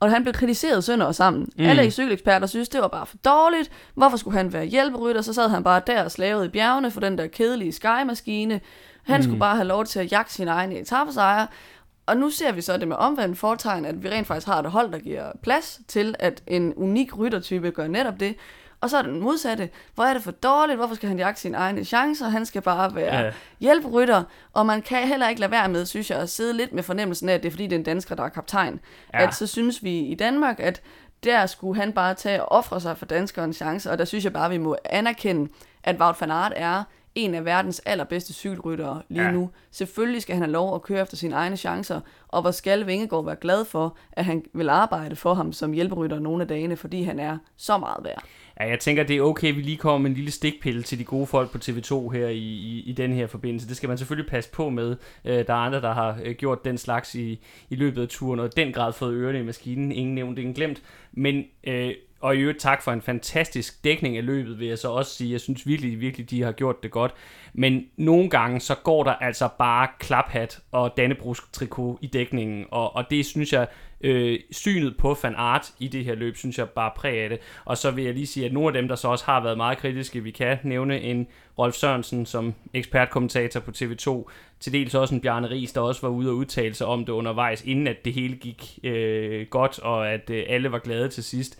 Og 0.00 0.10
han 0.10 0.22
blev 0.22 0.34
kritiseret 0.34 0.84
sønder 0.84 1.06
og 1.06 1.14
sammen. 1.14 1.48
Mm. 1.58 1.64
Alle 1.64 1.90
cykeleksperter 1.90 2.46
synes, 2.46 2.68
det 2.68 2.80
var 2.80 2.88
bare 2.88 3.06
for 3.06 3.16
dårligt. 3.16 3.70
Hvorfor 3.94 4.16
skulle 4.16 4.36
han 4.36 4.52
være 4.52 4.64
hjælperytter? 4.64 5.22
Så 5.22 5.32
sad 5.32 5.48
han 5.48 5.64
bare 5.64 5.82
der 5.86 6.04
og 6.04 6.10
slavede 6.10 6.46
i 6.46 6.48
bjergene 6.48 6.90
for 6.90 7.00
den 7.00 7.18
der 7.18 7.26
kedelige 7.26 7.72
Sky-maskine. 7.72 8.60
Han 9.02 9.18
mm. 9.18 9.22
skulle 9.22 9.38
bare 9.38 9.56
have 9.56 9.68
lov 9.68 9.84
til 9.84 10.00
at 10.00 10.12
jagte 10.12 10.32
sin 10.32 10.48
egen 10.48 10.72
etappesejre. 10.72 11.46
Og 12.06 12.16
nu 12.16 12.30
ser 12.30 12.52
vi 12.52 12.60
så 12.60 12.76
det 12.76 12.88
med 12.88 12.96
omvendt 12.96 13.38
fortegn, 13.38 13.84
at 13.84 14.02
vi 14.02 14.08
rent 14.08 14.26
faktisk 14.26 14.46
har 14.46 14.58
et 14.58 14.70
hold, 14.70 14.92
der 14.92 14.98
giver 14.98 15.32
plads 15.42 15.80
til, 15.88 16.14
at 16.18 16.42
en 16.46 16.74
unik 16.74 17.18
ryttertype 17.18 17.70
gør 17.70 17.86
netop 17.86 18.20
det. 18.20 18.36
Og 18.80 18.90
så 18.90 18.98
er 18.98 19.02
den 19.02 19.20
modsatte. 19.20 19.70
Hvor 19.94 20.04
er 20.04 20.12
det 20.12 20.22
for 20.22 20.30
dårligt? 20.30 20.78
Hvorfor 20.78 20.94
skal 20.94 21.08
han 21.08 21.18
jagte 21.18 21.40
sine 21.40 21.56
egne 21.56 21.84
chancer? 21.84 22.28
Han 22.28 22.46
skal 22.46 22.62
bare 22.62 22.94
være 22.94 23.24
ja. 23.24 23.32
hjælperytter. 23.60 24.22
Og 24.52 24.66
man 24.66 24.82
kan 24.82 25.08
heller 25.08 25.28
ikke 25.28 25.40
lade 25.40 25.50
være 25.50 25.68
med, 25.68 25.86
synes 25.86 26.10
jeg, 26.10 26.18
at 26.18 26.30
sidde 26.30 26.56
lidt 26.56 26.72
med 26.72 26.82
fornemmelsen 26.82 27.28
af, 27.28 27.34
at 27.34 27.42
det 27.42 27.48
er 27.48 27.50
fordi, 27.50 27.64
det 27.64 27.72
er 27.72 27.78
en 27.78 27.84
dansker, 27.84 28.14
der 28.14 28.22
er 28.22 28.28
kaptajn. 28.28 28.80
Ja. 29.14 29.22
At 29.22 29.34
så 29.34 29.46
synes 29.46 29.82
vi 29.82 29.98
i 29.98 30.14
Danmark, 30.14 30.60
at 30.60 30.82
der 31.24 31.46
skulle 31.46 31.80
han 31.80 31.92
bare 31.92 32.14
tage 32.14 32.44
og 32.44 32.52
ofre 32.58 32.80
sig 32.80 32.96
for 32.96 33.06
danskerens 33.06 33.56
chance. 33.56 33.90
Og 33.90 33.98
der 33.98 34.04
synes 34.04 34.24
jeg 34.24 34.32
bare, 34.32 34.44
at 34.44 34.50
vi 34.50 34.58
må 34.58 34.76
anerkende, 34.84 35.50
at 35.84 36.00
Wout 36.00 36.20
van 36.20 36.30
Aert 36.30 36.52
er 36.56 36.84
en 37.14 37.34
af 37.34 37.44
verdens 37.44 37.78
allerbedste 37.86 38.32
cykelryttere 38.32 39.02
lige 39.08 39.24
ja. 39.24 39.30
nu. 39.30 39.50
Selvfølgelig 39.70 40.22
skal 40.22 40.34
han 40.34 40.42
have 40.42 40.52
lov 40.52 40.74
at 40.74 40.82
køre 40.82 41.02
efter 41.02 41.16
sine 41.16 41.34
egne 41.34 41.56
chancer, 41.56 42.00
og 42.28 42.40
hvor 42.40 42.50
skal 42.50 42.86
Vingegaard 42.86 43.24
være 43.24 43.36
glad 43.36 43.64
for, 43.64 43.96
at 44.12 44.24
han 44.24 44.44
vil 44.54 44.68
arbejde 44.68 45.16
for 45.16 45.34
ham 45.34 45.52
som 45.52 45.72
hjælperytter 45.72 46.18
nogle 46.18 46.42
af 46.42 46.48
dagene, 46.48 46.76
fordi 46.76 47.02
han 47.02 47.18
er 47.18 47.38
så 47.56 47.78
meget 47.78 48.04
værd. 48.04 48.24
Ja, 48.60 48.68
jeg 48.68 48.78
tænker, 48.78 49.02
det 49.02 49.16
er 49.16 49.22
okay, 49.22 49.48
at 49.48 49.56
vi 49.56 49.62
lige 49.62 49.76
kommer 49.76 49.98
med 49.98 50.10
en 50.10 50.16
lille 50.16 50.30
stikpille 50.30 50.82
til 50.82 50.98
de 50.98 51.04
gode 51.04 51.26
folk 51.26 51.50
på 51.50 51.58
TV2 51.58 52.10
her 52.10 52.28
i, 52.28 52.38
i, 52.38 52.82
i 52.86 52.92
den 52.92 53.12
her 53.12 53.26
forbindelse. 53.26 53.68
Det 53.68 53.76
skal 53.76 53.88
man 53.88 53.98
selvfølgelig 53.98 54.30
passe 54.30 54.50
på 54.50 54.70
med. 54.70 54.96
Øh, 55.24 55.46
der 55.46 55.52
er 55.52 55.58
andre, 55.58 55.80
der 55.80 55.92
har 55.92 56.18
øh, 56.24 56.34
gjort 56.34 56.64
den 56.64 56.78
slags 56.78 57.14
i, 57.14 57.40
i 57.70 57.74
løbet 57.74 58.02
af 58.02 58.08
turen, 58.08 58.40
og 58.40 58.56
den 58.56 58.72
grad 58.72 58.92
fået 58.92 59.14
ørerne 59.14 59.38
i 59.38 59.42
maskinen. 59.42 59.92
Ingen 59.92 60.14
nævnt, 60.14 60.38
ingen 60.38 60.54
glemt. 60.54 60.82
Men 61.12 61.44
øh, 61.64 61.94
og 62.22 62.36
i 62.36 62.38
øvrigt 62.38 62.60
tak 62.60 62.82
for 62.82 62.92
en 62.92 63.02
fantastisk 63.02 63.84
dækning 63.84 64.16
af 64.16 64.26
løbet, 64.26 64.58
vil 64.58 64.68
jeg 64.68 64.78
så 64.78 64.88
også 64.88 65.14
sige. 65.14 65.32
Jeg 65.32 65.40
synes 65.40 65.66
virkelig, 65.66 66.00
virkelig, 66.00 66.30
de 66.30 66.42
har 66.42 66.52
gjort 66.52 66.82
det 66.82 66.90
godt. 66.90 67.14
Men 67.52 67.84
nogle 67.96 68.30
gange, 68.30 68.60
så 68.60 68.74
går 68.74 69.04
der 69.04 69.12
altså 69.12 69.48
bare 69.58 69.88
klaphat 69.98 70.60
og 70.72 70.96
Dannebrusk 70.96 71.52
trikot 71.52 71.98
i 72.00 72.06
dækningen. 72.06 72.66
Og, 72.70 72.96
og 72.96 73.04
det 73.10 73.26
synes 73.26 73.52
jeg, 73.52 73.66
øh, 74.00 74.38
synet 74.50 74.96
på 74.96 75.14
fan 75.14 75.34
Art 75.36 75.72
i 75.78 75.88
det 75.88 76.04
her 76.04 76.14
løb, 76.14 76.36
synes 76.36 76.58
jeg 76.58 76.68
bare 76.68 76.90
præg 76.96 77.18
af 77.18 77.28
det. 77.28 77.38
Og 77.64 77.78
så 77.78 77.90
vil 77.90 78.04
jeg 78.04 78.14
lige 78.14 78.26
sige, 78.26 78.46
at 78.46 78.52
nogle 78.52 78.68
af 78.68 78.72
dem, 78.72 78.88
der 78.88 78.94
så 78.94 79.08
også 79.08 79.24
har 79.24 79.42
været 79.42 79.56
meget 79.56 79.78
kritiske, 79.78 80.22
vi 80.22 80.30
kan 80.30 80.58
nævne 80.62 81.00
en 81.00 81.26
Rolf 81.58 81.74
Sørensen 81.74 82.26
som 82.26 82.54
ekspertkommentator 82.74 83.60
på 83.60 83.70
TV2, 83.70 84.30
til 84.60 84.72
dels 84.72 84.94
også 84.94 85.14
en 85.14 85.20
Bjarne 85.20 85.50
Ries, 85.50 85.72
der 85.72 85.80
også 85.80 86.00
var 86.02 86.08
ude 86.08 86.30
og 86.30 86.36
udtale 86.36 86.74
sig 86.74 86.86
om 86.86 87.04
det 87.04 87.12
undervejs, 87.12 87.64
inden 87.64 87.86
at 87.86 88.04
det 88.04 88.12
hele 88.12 88.36
gik 88.36 88.78
øh, 88.84 89.46
godt, 89.46 89.78
og 89.78 90.12
at 90.12 90.30
øh, 90.30 90.44
alle 90.48 90.72
var 90.72 90.78
glade 90.78 91.08
til 91.08 91.24
sidst. 91.24 91.58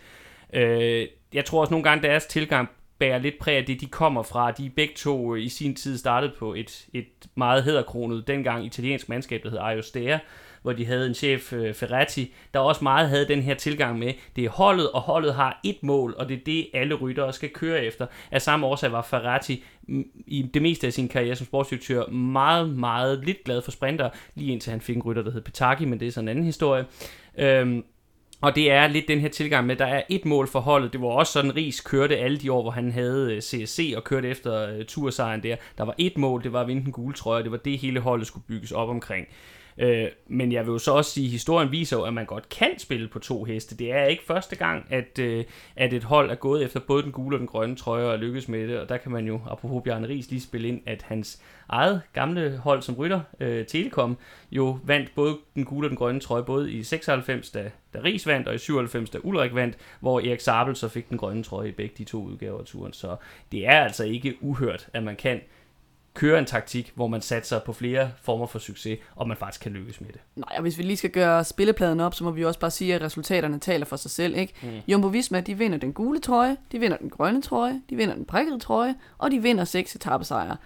Øh, 0.53 1.07
jeg 1.33 1.45
tror 1.45 1.61
også 1.61 1.71
nogle 1.71 1.83
gange, 1.83 2.07
deres 2.07 2.25
tilgang 2.25 2.69
bærer 2.99 3.17
lidt 3.17 3.39
præg 3.39 3.57
af 3.57 3.65
det, 3.65 3.81
de 3.81 3.85
kommer 3.85 4.23
fra. 4.23 4.51
De 4.51 4.69
begge 4.69 4.93
to 4.97 5.35
øh, 5.35 5.43
i 5.43 5.49
sin 5.49 5.75
tid 5.75 5.97
startede 5.97 6.33
på 6.39 6.53
et, 6.53 6.87
et 6.93 7.07
meget 7.35 7.63
hederkronet, 7.63 8.27
dengang 8.27 8.65
italiensk 8.65 9.09
mandskab, 9.09 9.43
der 9.43 9.49
hed 9.49 9.59
Ajo 9.61 9.81
hvor 10.61 10.73
de 10.73 10.85
havde 10.85 11.07
en 11.07 11.13
chef, 11.13 11.53
øh, 11.53 11.73
Ferrati, 11.73 12.33
der 12.53 12.59
også 12.59 12.83
meget 12.83 13.09
havde 13.09 13.27
den 13.27 13.41
her 13.41 13.53
tilgang 13.53 13.99
med, 13.99 14.13
det 14.35 14.45
er 14.45 14.49
holdet, 14.49 14.91
og 14.91 15.01
holdet 15.01 15.33
har 15.33 15.59
et 15.63 15.77
mål, 15.81 16.15
og 16.17 16.29
det 16.29 16.37
er 16.37 16.43
det, 16.45 16.67
alle 16.73 16.95
ryttere 16.95 17.33
skal 17.33 17.49
køre 17.49 17.83
efter. 17.85 18.07
Af 18.31 18.41
samme 18.41 18.65
årsag 18.65 18.91
var 18.91 19.01
Ferrati 19.01 19.63
mm, 19.87 20.05
i 20.27 20.41
det 20.53 20.61
meste 20.61 20.87
af 20.87 20.93
sin 20.93 21.07
karriere 21.07 21.35
som 21.35 21.45
sportsdirektør 21.45 22.05
meget, 22.07 22.69
meget 22.69 23.25
lidt 23.25 23.43
glad 23.45 23.61
for 23.61 23.71
sprinter, 23.71 24.09
lige 24.35 24.51
indtil 24.51 24.71
han 24.71 24.81
fik 24.81 24.95
en 24.95 25.03
rytter, 25.03 25.21
der 25.21 25.31
hed 25.31 25.41
Petaki, 25.41 25.85
men 25.85 25.99
det 25.99 26.07
er 26.07 26.11
sådan 26.11 26.25
en 26.25 26.29
anden 26.29 26.45
historie. 26.45 26.85
Øhm, 27.37 27.83
og 28.43 28.55
det 28.55 28.71
er 28.71 28.87
lidt 28.87 29.07
den 29.07 29.19
her 29.19 29.29
tilgang 29.29 29.65
med, 29.67 29.75
at 29.75 29.79
der 29.79 29.85
er 29.85 30.01
et 30.09 30.25
mål 30.25 30.47
for 30.47 30.59
holdet. 30.59 30.93
Det 30.93 31.01
var 31.01 31.07
også 31.07 31.33
sådan, 31.33 31.55
Ries 31.55 31.81
kørte 31.81 32.17
alle 32.17 32.37
de 32.37 32.51
år, 32.51 32.61
hvor 32.61 32.71
han 32.71 32.91
havde 32.91 33.33
øh, 33.33 33.41
CSC 33.41 33.93
og 33.97 34.03
kørte 34.03 34.27
efter 34.27 34.69
øh, 34.69 34.85
tursejren 34.85 35.43
der. 35.43 35.55
Der 35.77 35.83
var 35.83 35.95
et 35.97 36.17
mål, 36.17 36.43
det 36.43 36.53
var 36.53 36.61
at 36.61 36.67
vinde 36.67 36.83
den 36.83 36.91
gule 36.91 37.13
trøje, 37.13 37.43
det 37.43 37.51
var 37.51 37.57
det 37.57 37.77
hele 37.77 37.99
holdet 37.99 38.27
skulle 38.27 38.43
bygges 38.47 38.71
op 38.71 38.89
omkring. 38.89 39.27
Øh, 39.77 40.07
men 40.27 40.51
jeg 40.51 40.65
vil 40.65 40.71
jo 40.71 40.77
så 40.77 40.91
også 40.91 41.11
sige, 41.11 41.25
at 41.25 41.31
historien 41.31 41.71
viser 41.71 41.97
jo, 41.97 42.03
at 42.03 42.13
man 42.13 42.25
godt 42.25 42.49
kan 42.49 42.79
spille 42.79 43.07
på 43.07 43.19
to 43.19 43.43
heste. 43.43 43.77
Det 43.77 43.91
er 43.91 44.03
ikke 44.03 44.23
første 44.23 44.55
gang, 44.55 44.85
at, 44.89 45.19
øh, 45.19 45.45
at 45.75 45.93
et 45.93 46.03
hold 46.03 46.31
er 46.31 46.35
gået 46.35 46.63
efter 46.63 46.79
både 46.79 47.03
den 47.03 47.11
gule 47.11 47.35
og 47.35 47.39
den 47.39 47.47
grønne 47.47 47.75
trøje 47.75 48.05
og 48.05 48.19
lykkes 48.19 48.47
med 48.47 48.67
det. 48.67 48.79
Og 48.79 48.89
der 48.89 48.97
kan 48.97 49.11
man 49.11 49.27
jo, 49.27 49.39
apropos 49.49 49.83
Bjarne 49.83 50.07
Ries, 50.07 50.29
lige 50.29 50.41
spille 50.41 50.67
ind, 50.67 50.81
at 50.85 51.01
hans 51.01 51.41
eget 51.69 52.01
gamle 52.13 52.57
hold 52.57 52.81
som 52.81 52.95
rytter, 52.95 53.21
øh, 53.39 53.65
Telekom, 53.65 54.17
jo 54.51 54.79
vandt 54.83 55.15
både 55.15 55.37
den 55.55 55.65
gule 55.65 55.85
og 55.85 55.89
den 55.89 55.97
grønne 55.97 56.19
trøje, 56.19 56.43
både 56.43 56.71
i 56.71 56.83
96, 56.83 57.49
da, 57.49 57.71
da 57.93 57.99
Ries 58.03 58.27
vandt, 58.27 58.47
og 58.47 58.55
i 58.55 58.57
97, 58.57 59.09
da 59.09 59.17
Ulrik 59.23 59.55
vandt, 59.55 59.77
hvor 59.99 60.19
Erik 60.19 60.39
Sabel 60.39 60.75
så 60.75 60.87
fik 60.87 61.09
den 61.09 61.17
grønne 61.17 61.43
trøje 61.43 61.69
i 61.69 61.71
begge 61.71 61.95
de 61.97 62.03
to 62.03 62.23
udgaver 62.23 62.59
af 62.59 62.65
turen. 62.65 62.93
Så 62.93 63.15
det 63.51 63.67
er 63.67 63.79
altså 63.79 64.03
ikke 64.03 64.35
uhørt, 64.41 64.87
at 64.93 65.03
man 65.03 65.15
kan 65.15 65.41
køre 66.13 66.39
en 66.39 66.45
taktik, 66.45 66.91
hvor 66.95 67.07
man 67.07 67.21
satser 67.21 67.59
på 67.59 67.73
flere 67.73 68.11
former 68.21 68.45
for 68.45 68.59
succes, 68.59 68.99
og 69.15 69.27
man 69.27 69.37
faktisk 69.37 69.61
kan 69.61 69.71
lykkes 69.71 70.01
med 70.01 70.09
det. 70.09 70.21
Nej, 70.35 70.53
og 70.55 70.61
hvis 70.61 70.77
vi 70.77 70.83
lige 70.83 70.97
skal 70.97 71.09
gøre 71.09 71.43
spillepladen 71.43 71.99
op, 71.99 72.15
så 72.15 72.23
må 72.23 72.31
vi 72.31 72.45
også 72.45 72.59
bare 72.59 72.71
sige, 72.71 72.95
at 72.95 73.01
resultaterne 73.01 73.59
taler 73.59 73.85
for 73.85 73.95
sig 73.95 74.11
selv. 74.11 74.37
Ikke? 74.37 74.53
Mm. 74.63 74.69
Jumbo 74.87 75.07
Visma, 75.07 75.41
de 75.41 75.57
vinder 75.57 75.77
den 75.77 75.93
gule 75.93 76.19
trøje, 76.19 76.57
de 76.71 76.79
vinder 76.79 76.97
den 76.97 77.09
grønne 77.09 77.41
trøje, 77.41 77.81
de 77.89 77.95
vinder 77.95 78.15
den 78.15 78.25
prikkede 78.25 78.59
trøje, 78.59 78.95
og 79.17 79.31
de 79.31 79.39
vinder 79.39 79.63
seks 79.63 79.95
etappesejre. 79.95 80.57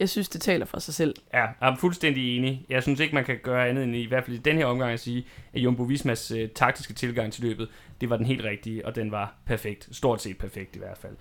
Jeg 0.00 0.08
synes, 0.08 0.28
det 0.28 0.40
taler 0.40 0.66
for 0.66 0.78
sig 0.78 0.94
selv. 0.94 1.14
Ja, 1.34 1.38
jeg 1.38 1.72
er 1.72 1.76
fuldstændig 1.76 2.36
enig. 2.36 2.66
Jeg 2.68 2.82
synes 2.82 3.00
ikke, 3.00 3.14
man 3.14 3.24
kan 3.24 3.38
gøre 3.42 3.68
andet 3.68 3.84
end 3.84 3.96
i, 3.96 4.02
i 4.02 4.06
hvert 4.06 4.24
fald 4.24 4.36
i 4.36 4.40
den 4.40 4.56
her 4.56 4.66
omgang 4.66 4.92
at 4.92 5.00
sige, 5.00 5.26
at 5.52 5.60
Jumbo 5.60 5.82
Vismas 5.82 6.30
øh, 6.30 6.48
taktiske 6.48 6.94
tilgang 6.94 7.32
til 7.32 7.44
løbet, 7.44 7.68
det 8.00 8.10
var 8.10 8.16
den 8.16 8.26
helt 8.26 8.44
rigtige, 8.44 8.86
og 8.86 8.94
den 8.94 9.10
var 9.10 9.34
perfekt. 9.46 9.88
Stort 9.92 10.22
set 10.22 10.38
perfekt 10.38 10.76
i 10.76 10.78
hvert 10.78 10.98
fald. 10.98 11.16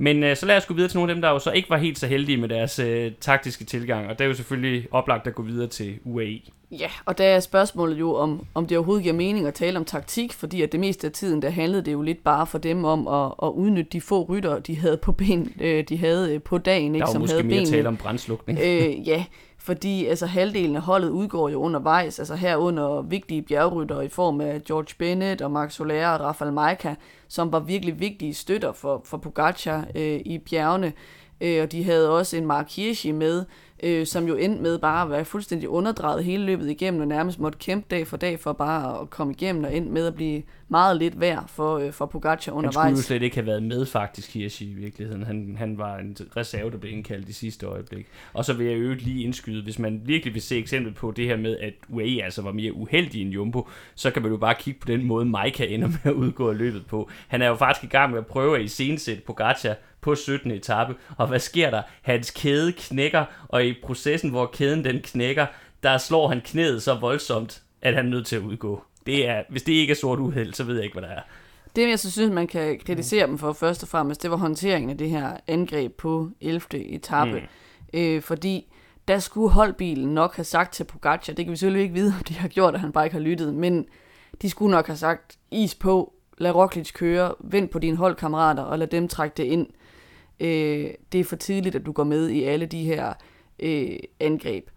Men 0.00 0.22
øh, 0.22 0.36
så 0.36 0.46
lad 0.46 0.56
os 0.56 0.66
gå 0.66 0.74
videre 0.74 0.88
til 0.88 0.96
nogle 0.96 1.10
af 1.12 1.16
dem, 1.16 1.22
der 1.22 1.30
jo 1.30 1.38
så 1.38 1.50
ikke 1.50 1.70
var 1.70 1.76
helt 1.76 1.98
så 1.98 2.06
heldige 2.06 2.36
med 2.36 2.48
deres 2.48 2.78
øh, 2.78 3.12
taktiske 3.20 3.64
tilgang, 3.64 4.06
og 4.08 4.18
det 4.18 4.24
er 4.24 4.28
jo 4.28 4.34
selvfølgelig 4.34 4.88
oplagt 4.90 5.26
at 5.26 5.34
gå 5.34 5.42
videre 5.42 5.66
til 5.66 5.98
UAE. 6.04 6.40
Ja, 6.70 6.90
og 7.04 7.18
der 7.18 7.24
er 7.24 7.40
spørgsmålet 7.40 7.98
jo, 7.98 8.14
om, 8.14 8.46
om 8.54 8.66
det 8.66 8.76
overhovedet 8.76 9.02
giver 9.02 9.14
mening 9.14 9.46
at 9.46 9.54
tale 9.54 9.78
om 9.78 9.84
taktik, 9.84 10.32
fordi 10.32 10.62
at 10.62 10.72
det 10.72 10.80
meste 10.80 11.06
af 11.06 11.12
tiden, 11.12 11.42
der 11.42 11.50
handlede 11.50 11.82
det 11.82 11.92
jo 11.92 12.02
lidt 12.02 12.24
bare 12.24 12.46
for 12.46 12.58
dem 12.58 12.84
om 12.84 13.08
at, 13.08 13.32
at 13.42 13.48
udnytte 13.48 13.90
de 13.92 14.00
få 14.00 14.24
rytter, 14.24 14.58
de 14.58 14.76
havde 14.76 14.96
på 14.96 15.12
ben, 15.12 15.52
øh, 15.60 15.84
de 15.88 15.96
havde 15.96 16.34
øh, 16.34 16.42
på 16.42 16.58
dagen, 16.58 16.94
ikke, 16.94 17.04
der 17.04 17.12
som 17.12 17.20
måske 17.20 17.34
havde 17.34 17.46
mere 17.46 17.56
benene. 17.56 17.76
tale 17.76 17.88
om 17.88 17.96
brændslukning. 17.96 18.58
Øh, 18.62 19.08
ja, 19.08 19.24
fordi 19.68 20.06
altså, 20.06 20.26
halvdelen 20.26 20.76
af 20.76 20.82
holdet 20.82 21.08
udgår 21.08 21.48
jo 21.48 21.60
undervejs, 21.60 22.18
altså 22.18 22.34
herunder 22.34 23.02
vigtige 23.02 23.42
bjergrytter 23.42 24.00
i 24.00 24.08
form 24.08 24.40
af 24.40 24.64
George 24.64 24.94
Bennett 24.98 25.42
og 25.42 25.50
Max 25.50 25.72
Soler 25.72 26.08
og 26.08 26.20
Rafael 26.20 26.52
Majka, 26.52 26.94
som 27.28 27.52
var 27.52 27.60
virkelig 27.60 28.00
vigtige 28.00 28.34
støtter 28.34 28.72
for, 28.72 29.02
for 29.04 29.16
Pogacar 29.16 29.86
øh, 29.94 30.20
i 30.24 30.38
bjergene. 30.38 30.92
Øh, 31.40 31.62
og 31.62 31.72
de 31.72 31.84
havde 31.84 32.10
også 32.10 32.36
en 32.36 32.46
Mark 32.46 32.70
Hirschi 32.70 33.12
med, 33.12 33.44
øh, 33.82 34.06
som 34.06 34.28
jo 34.28 34.36
endte 34.36 34.62
med 34.62 34.78
bare 34.78 35.02
at 35.02 35.10
være 35.10 35.24
fuldstændig 35.24 35.68
underdrejet 35.68 36.24
hele 36.24 36.44
løbet 36.44 36.70
igennem, 36.70 37.00
og 37.00 37.08
nærmest 37.08 37.38
måtte 37.38 37.58
kæmpe 37.58 37.86
dag 37.90 38.06
for 38.06 38.16
dag 38.16 38.40
for 38.40 38.52
bare 38.52 39.00
at 39.00 39.10
komme 39.10 39.32
igennem, 39.32 39.64
og 39.64 39.76
endte 39.76 39.92
med 39.92 40.06
at 40.06 40.14
blive 40.14 40.42
meget 40.68 40.96
lidt 40.96 41.20
værd 41.20 41.44
for, 41.48 41.78
øh, 41.78 41.92
for 41.92 42.06
Pogacar 42.06 42.32
Han 42.34 42.40
skulle 42.40 42.54
jo 42.54 42.58
undervejs. 42.58 42.98
slet 42.98 43.22
ikke 43.22 43.36
have 43.36 43.46
været 43.46 43.62
med 43.62 43.86
faktisk, 43.86 44.34
Hirschi, 44.34 44.70
i 44.70 44.74
virkeligheden. 44.74 45.22
Han, 45.22 45.54
han 45.58 45.78
var 45.78 45.96
en 45.96 46.16
reserve, 46.36 46.70
der 46.70 46.76
blev 46.76 46.92
indkaldt 46.92 47.28
i 47.28 47.32
sidste 47.32 47.66
øjeblik. 47.66 48.06
Og 48.32 48.44
så 48.44 48.52
vil 48.52 48.66
jeg 48.66 48.76
øvrigt 48.76 49.02
lige 49.02 49.24
indskyde, 49.24 49.62
hvis 49.62 49.78
man 49.78 50.00
virkelig 50.04 50.34
vil 50.34 50.42
se 50.42 50.58
eksempel 50.58 50.92
på 50.92 51.10
det 51.10 51.26
her 51.26 51.36
med, 51.36 51.56
at 51.58 51.74
UAE 51.88 52.24
altså 52.24 52.42
var 52.42 52.52
mere 52.52 52.72
uheldig 52.72 53.22
end 53.22 53.30
Jumbo, 53.30 53.68
så 53.94 54.10
kan 54.10 54.22
man 54.22 54.30
jo 54.30 54.36
bare 54.36 54.54
kigge 54.54 54.80
på 54.80 54.86
den 54.86 55.04
måde, 55.04 55.24
Maika 55.24 55.66
ender 55.66 55.88
med 55.88 55.98
at 56.04 56.12
udgå 56.12 56.50
af 56.50 56.58
løbet 56.58 56.86
på. 56.86 57.10
Han 57.28 57.42
er 57.42 57.46
jo 57.48 57.54
faktisk 57.54 57.84
i 57.84 57.88
gang 57.96 58.10
med 58.10 58.18
at 58.18 58.26
prøve 58.26 58.56
at 58.58 58.64
iscenesætte 58.64 59.22
Pogacar 59.26 59.74
på 60.00 60.14
17. 60.14 60.50
etape, 60.50 60.94
og 61.16 61.26
hvad 61.26 61.38
sker 61.38 61.70
der? 61.70 61.82
Hans 62.02 62.30
kæde 62.30 62.72
knækker, 62.72 63.24
og 63.48 63.64
i 63.64 63.74
processen, 63.82 64.30
hvor 64.30 64.46
kæden 64.46 64.84
den 64.84 65.00
knækker, 65.00 65.46
der 65.82 65.98
slår 65.98 66.28
han 66.28 66.40
knæet 66.40 66.82
så 66.82 66.94
voldsomt, 66.94 67.62
at 67.82 67.94
han 67.94 68.06
er 68.06 68.10
nødt 68.10 68.26
til 68.26 68.36
at 68.36 68.42
udgå. 68.42 68.82
Det 69.08 69.28
er, 69.28 69.42
hvis 69.48 69.62
det 69.62 69.72
ikke 69.72 69.90
er 69.90 69.94
sort 69.94 70.18
uheld, 70.18 70.54
så 70.54 70.64
ved 70.64 70.74
jeg 70.74 70.84
ikke, 70.84 70.98
hvad 70.98 71.08
der 71.08 71.14
er. 71.14 71.20
Det, 71.76 71.88
jeg 71.88 71.98
så 71.98 72.10
synes, 72.10 72.32
man 72.32 72.46
kan 72.46 72.80
kritisere 72.86 73.26
dem 73.26 73.38
for 73.38 73.52
først 73.52 73.82
og 73.82 73.88
fremmest, 73.88 74.22
det 74.22 74.30
var 74.30 74.36
håndteringen 74.36 74.90
af 74.90 74.98
det 74.98 75.10
her 75.10 75.36
angreb 75.46 75.92
på 75.92 76.30
11. 76.40 76.60
etape. 76.74 77.40
Mm. 77.40 77.98
Øh, 77.98 78.22
fordi 78.22 78.72
der 79.08 79.18
skulle 79.18 79.50
holdbilen 79.50 80.14
nok 80.14 80.36
have 80.36 80.44
sagt 80.44 80.74
til 80.74 80.84
Pogacar, 80.84 81.32
det 81.34 81.44
kan 81.44 81.52
vi 81.52 81.56
selvfølgelig 81.56 81.82
ikke 81.82 81.94
vide, 81.94 82.14
om 82.18 82.24
de 82.24 82.34
har 82.34 82.48
gjort, 82.48 82.74
at 82.74 82.80
han 82.80 82.92
bare 82.92 83.06
ikke 83.06 83.16
har 83.16 83.22
lyttet, 83.22 83.54
men 83.54 83.86
de 84.42 84.50
skulle 84.50 84.70
nok 84.70 84.86
have 84.86 84.96
sagt, 84.96 85.38
is 85.50 85.74
på, 85.74 86.12
lad 86.38 86.54
Roglic 86.54 86.92
køre, 86.92 87.34
vend 87.40 87.68
på 87.68 87.78
dine 87.78 87.96
holdkammerater 87.96 88.62
og 88.62 88.78
lad 88.78 88.86
dem 88.86 89.08
trække 89.08 89.34
det 89.36 89.44
ind. 89.44 89.66
Øh, 90.40 90.90
det 91.12 91.20
er 91.20 91.24
for 91.24 91.36
tidligt, 91.36 91.74
at 91.74 91.86
du 91.86 91.92
går 91.92 92.04
med 92.04 92.28
i 92.28 92.44
alle 92.44 92.66
de 92.66 92.84
her 92.84 93.12
øh, 93.58 93.98
angreb. 94.20 94.70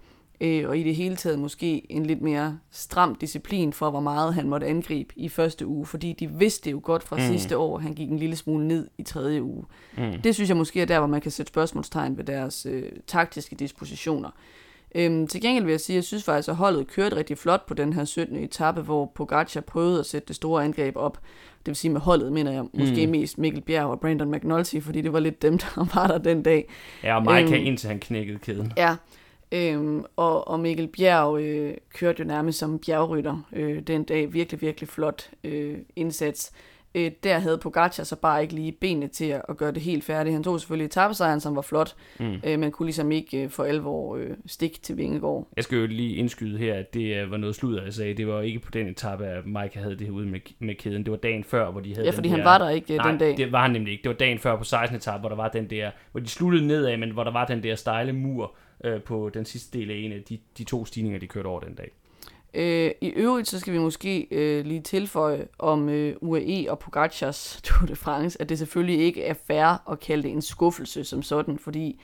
Øh, 0.43 0.69
og 0.69 0.77
i 0.77 0.83
det 0.83 0.95
hele 0.95 1.15
taget 1.15 1.39
måske 1.39 1.91
en 1.91 2.05
lidt 2.05 2.21
mere 2.21 2.59
stram 2.71 3.15
disciplin 3.15 3.73
for, 3.73 3.89
hvor 3.89 3.99
meget 3.99 4.33
han 4.33 4.49
måtte 4.49 4.67
angribe 4.67 5.13
i 5.15 5.29
første 5.29 5.67
uge, 5.67 5.85
fordi 5.85 6.13
de 6.13 6.31
vidste 6.31 6.69
jo 6.69 6.79
godt 6.83 7.03
fra 7.03 7.15
mm. 7.15 7.21
sidste 7.21 7.57
år, 7.57 7.77
han 7.77 7.93
gik 7.93 8.09
en 8.09 8.17
lille 8.17 8.35
smule 8.35 8.67
ned 8.67 8.87
i 8.97 9.03
tredje 9.03 9.43
uge. 9.43 9.63
Mm. 9.97 10.21
Det 10.23 10.35
synes 10.35 10.49
jeg 10.49 10.57
måske 10.57 10.81
er 10.81 10.85
der, 10.85 10.99
hvor 10.99 11.07
man 11.07 11.21
kan 11.21 11.31
sætte 11.31 11.49
spørgsmålstegn 11.49 12.17
ved 12.17 12.23
deres 12.23 12.65
øh, 12.65 12.83
taktiske 13.07 13.55
dispositioner. 13.55 14.29
Øhm, 14.95 15.27
til 15.27 15.41
gengæld 15.41 15.65
vil 15.65 15.71
jeg 15.71 15.79
sige, 15.79 15.93
at 15.93 15.95
jeg 15.95 16.03
synes 16.03 16.23
faktisk, 16.23 16.49
at 16.49 16.55
holdet 16.55 16.87
kørte 16.87 17.15
rigtig 17.15 17.37
flot 17.37 17.65
på 17.65 17.73
den 17.73 17.93
her 17.93 18.05
17. 18.05 18.35
etape, 18.35 18.81
hvor 18.81 19.11
Pogacar 19.15 19.61
prøvede 19.61 19.99
at 19.99 20.05
sætte 20.05 20.27
det 20.27 20.35
store 20.35 20.63
angreb 20.63 20.95
op. 20.95 21.19
Det 21.59 21.67
vil 21.67 21.75
sige 21.75 21.91
med 21.91 22.01
holdet, 22.01 22.31
mener 22.31 22.51
jeg 22.51 22.65
måske 22.73 23.05
mm. 23.05 23.11
mest 23.11 23.37
Mikkel 23.37 23.61
Bjerg 23.61 23.85
og 23.85 23.99
Brandon 23.99 24.31
McNulty, 24.31 24.79
fordi 24.79 25.01
det 25.01 25.13
var 25.13 25.19
lidt 25.19 25.41
dem, 25.41 25.57
der 25.75 25.95
var 25.95 26.07
der 26.07 26.17
den 26.17 26.43
dag. 26.43 26.69
Ja, 27.03 27.15
og 27.15 27.23
Maika 27.23 27.55
Øhm, 27.55 27.65
indtil 27.65 27.87
han 27.87 27.99
knækkede 27.99 28.39
kæden. 28.39 28.73
Ja, 28.77 28.95
øhm, 29.51 30.05
og, 30.15 30.47
og 30.47 30.59
Mikkel 30.59 30.87
Bjerg 30.87 31.41
øh, 31.41 31.73
kørte 31.93 32.19
jo 32.23 32.27
nærmest 32.27 32.59
som 32.59 32.79
bjergrytter 32.79 33.47
øh, 33.53 33.81
den 33.81 34.03
dag. 34.03 34.33
Virkelig, 34.33 34.61
virkelig 34.61 34.89
flot 34.89 35.29
øh, 35.43 35.77
indsats. 35.95 36.51
Øh, 36.95 37.11
der 37.23 37.39
havde 37.39 37.57
Pogacar 37.57 38.03
så 38.03 38.15
bare 38.15 38.41
ikke 38.41 38.53
lige 38.55 38.71
benene 38.71 39.07
til 39.07 39.25
at, 39.25 39.41
at 39.49 39.57
gøre 39.57 39.71
det 39.71 39.81
helt 39.81 40.03
færdigt. 40.03 40.33
Han 40.33 40.43
tog 40.43 40.59
selvfølgelig 40.59 40.85
etappesejren, 40.85 41.39
som 41.39 41.55
var 41.55 41.61
flot, 41.61 41.95
mm. 42.19 42.35
øh, 42.43 42.59
men 42.59 42.71
kunne 42.71 42.85
ligesom 42.85 43.11
ikke 43.11 43.43
øh, 43.43 43.49
for 43.49 43.63
alvor 43.63 44.17
øh, 44.17 44.29
stik 44.45 44.83
til 44.83 44.97
Vingegaard. 44.97 45.47
Jeg 45.55 45.63
skal 45.63 45.77
jo 45.77 45.85
lige 45.85 46.15
indskyde 46.15 46.57
her, 46.57 46.73
at 46.75 46.93
det 46.93 47.15
øh, 47.15 47.31
var 47.31 47.37
noget 47.37 47.55
sludder, 47.55 47.83
jeg 47.83 47.93
sagde. 47.93 48.13
Det 48.13 48.27
var 48.27 48.41
ikke 48.41 48.59
på 48.59 48.71
den 48.71 48.87
etape, 48.87 49.25
at 49.25 49.45
Mike 49.45 49.79
havde 49.79 49.95
det 49.95 50.09
ude 50.09 50.27
med, 50.27 50.39
med 50.59 50.75
kæden. 50.75 51.03
Det 51.03 51.11
var 51.11 51.17
dagen 51.17 51.43
før, 51.43 51.71
hvor 51.71 51.81
de 51.81 51.89
havde 51.89 52.05
Ja, 52.05 52.11
den 52.11 52.15
fordi 52.15 52.29
der... 52.29 52.35
han 52.35 52.45
var 52.45 52.57
der 52.57 52.69
ikke 52.69 52.93
øh, 52.93 52.97
Nej, 52.97 53.09
den 53.09 53.19
dag. 53.19 53.37
det 53.37 53.51
var 53.51 53.61
han 53.61 53.71
nemlig 53.71 53.91
ikke. 53.91 54.03
Det 54.03 54.09
var 54.09 54.15
dagen 54.15 54.39
før 54.39 54.57
på 54.57 54.63
16. 54.63 54.97
etape, 54.97 55.19
hvor 55.19 55.29
der 55.29 55.35
var 55.35 55.47
den 55.49 55.69
der, 55.69 55.91
hvor 56.11 56.19
de 56.19 56.27
sluttede 56.27 56.67
nedad, 56.67 56.97
men 56.97 57.11
hvor 57.11 57.23
der 57.23 57.31
var 57.31 57.45
den 57.45 57.63
der 57.63 57.75
stejle 57.75 58.13
mur 58.13 58.55
øh, 58.83 59.01
på 59.01 59.29
den 59.33 59.45
sidste 59.45 59.79
del 59.79 59.91
af 59.91 59.95
en 59.95 60.11
af 60.11 60.23
de, 60.29 60.39
de 60.57 60.63
to 60.63 60.85
stigninger, 60.85 61.19
de 61.19 61.27
kørte 61.27 61.47
over 61.47 61.59
den 61.59 61.75
dag. 61.75 61.91
Øh, 62.53 62.91
I 63.01 63.07
øvrigt 63.07 63.47
så 63.47 63.59
skal 63.59 63.73
vi 63.73 63.77
måske 63.77 64.27
øh, 64.31 64.65
lige 64.65 64.81
tilføje 64.81 65.47
om 65.59 65.89
øh, 65.89 66.15
UAE 66.21 66.71
og 66.71 66.79
Pogacars 66.79 67.59
Tour 67.63 67.87
de 67.87 67.95
France, 67.95 68.41
at 68.41 68.49
det 68.49 68.57
selvfølgelig 68.57 68.99
ikke 68.99 69.23
er 69.23 69.33
fair 69.47 69.91
at 69.91 69.99
kalde 69.99 70.23
det 70.23 70.31
en 70.31 70.41
skuffelse 70.41 71.03
som 71.03 71.21
sådan, 71.21 71.59
fordi 71.59 72.01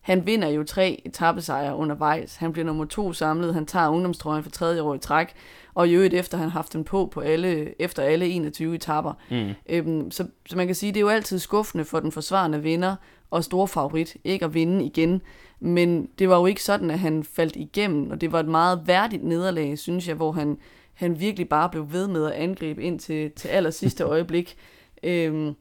han 0.00 0.26
vinder 0.26 0.48
jo 0.48 0.64
tre 0.64 1.02
etappesejre 1.04 1.76
undervejs. 1.76 2.36
Han 2.36 2.52
bliver 2.52 2.66
nummer 2.66 2.84
to 2.84 3.12
samlet, 3.12 3.54
han 3.54 3.66
tager 3.66 3.88
ungdomstrøjen 3.88 4.42
for 4.42 4.50
tredje 4.50 4.82
år 4.82 4.94
i 4.94 4.98
træk, 4.98 5.28
og 5.74 5.88
i 5.88 5.92
øvrigt 5.92 6.14
efter 6.14 6.38
han 6.38 6.48
har 6.48 6.58
haft 6.58 6.72
den 6.72 6.84
på, 6.84 7.06
på 7.06 7.20
alle, 7.20 7.82
efter 7.82 8.02
alle 8.02 8.26
21 8.26 8.74
etapper. 8.74 9.12
Mm. 9.30 9.50
Øhm, 9.68 10.10
så, 10.10 10.26
så 10.46 10.56
man 10.56 10.66
kan 10.66 10.74
sige, 10.74 10.92
det 10.92 10.96
er 10.96 11.00
jo 11.00 11.08
altid 11.08 11.38
skuffende 11.38 11.84
for 11.84 12.00
den 12.00 12.12
forsvarende 12.12 12.62
vinder 12.62 12.96
og 13.30 13.44
store 13.44 13.68
favorit 13.68 14.16
ikke 14.24 14.44
at 14.44 14.54
vinde 14.54 14.84
igen. 14.84 15.22
Men 15.60 16.08
det 16.18 16.28
var 16.28 16.38
jo 16.38 16.46
ikke 16.46 16.62
sådan, 16.62 16.90
at 16.90 16.98
han 16.98 17.24
faldt 17.24 17.56
igennem, 17.56 18.10
og 18.10 18.20
det 18.20 18.32
var 18.32 18.40
et 18.40 18.48
meget 18.48 18.82
værdigt 18.86 19.24
nederlag, 19.24 19.78
synes 19.78 20.08
jeg, 20.08 20.14
hvor 20.16 20.32
han, 20.32 20.58
han 20.94 21.20
virkelig 21.20 21.48
bare 21.48 21.68
blev 21.68 21.92
ved 21.92 22.08
med 22.08 22.26
at 22.26 22.32
angribe 22.32 22.82
ind 22.82 22.98
til, 23.00 23.30
til 23.30 23.48
aller 23.48 23.70
sidste 23.70 24.04
øjeblik. 24.14 24.56
Øhm, 25.02 25.54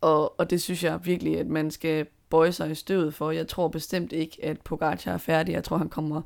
og, 0.00 0.40
og 0.40 0.50
det 0.50 0.62
synes 0.62 0.84
jeg 0.84 1.00
virkelig, 1.04 1.38
at 1.38 1.46
man 1.46 1.70
skal 1.70 2.06
bøje 2.30 2.52
sig 2.52 2.70
i 2.70 2.74
støvet 2.74 3.14
for. 3.14 3.30
Jeg 3.30 3.48
tror 3.48 3.68
bestemt 3.68 4.12
ikke, 4.12 4.38
at 4.42 4.60
Pogacar 4.60 5.12
er 5.12 5.18
færdig. 5.18 5.52
Jeg 5.52 5.64
tror, 5.64 5.76
han 5.78 5.88
kommer 5.88 6.22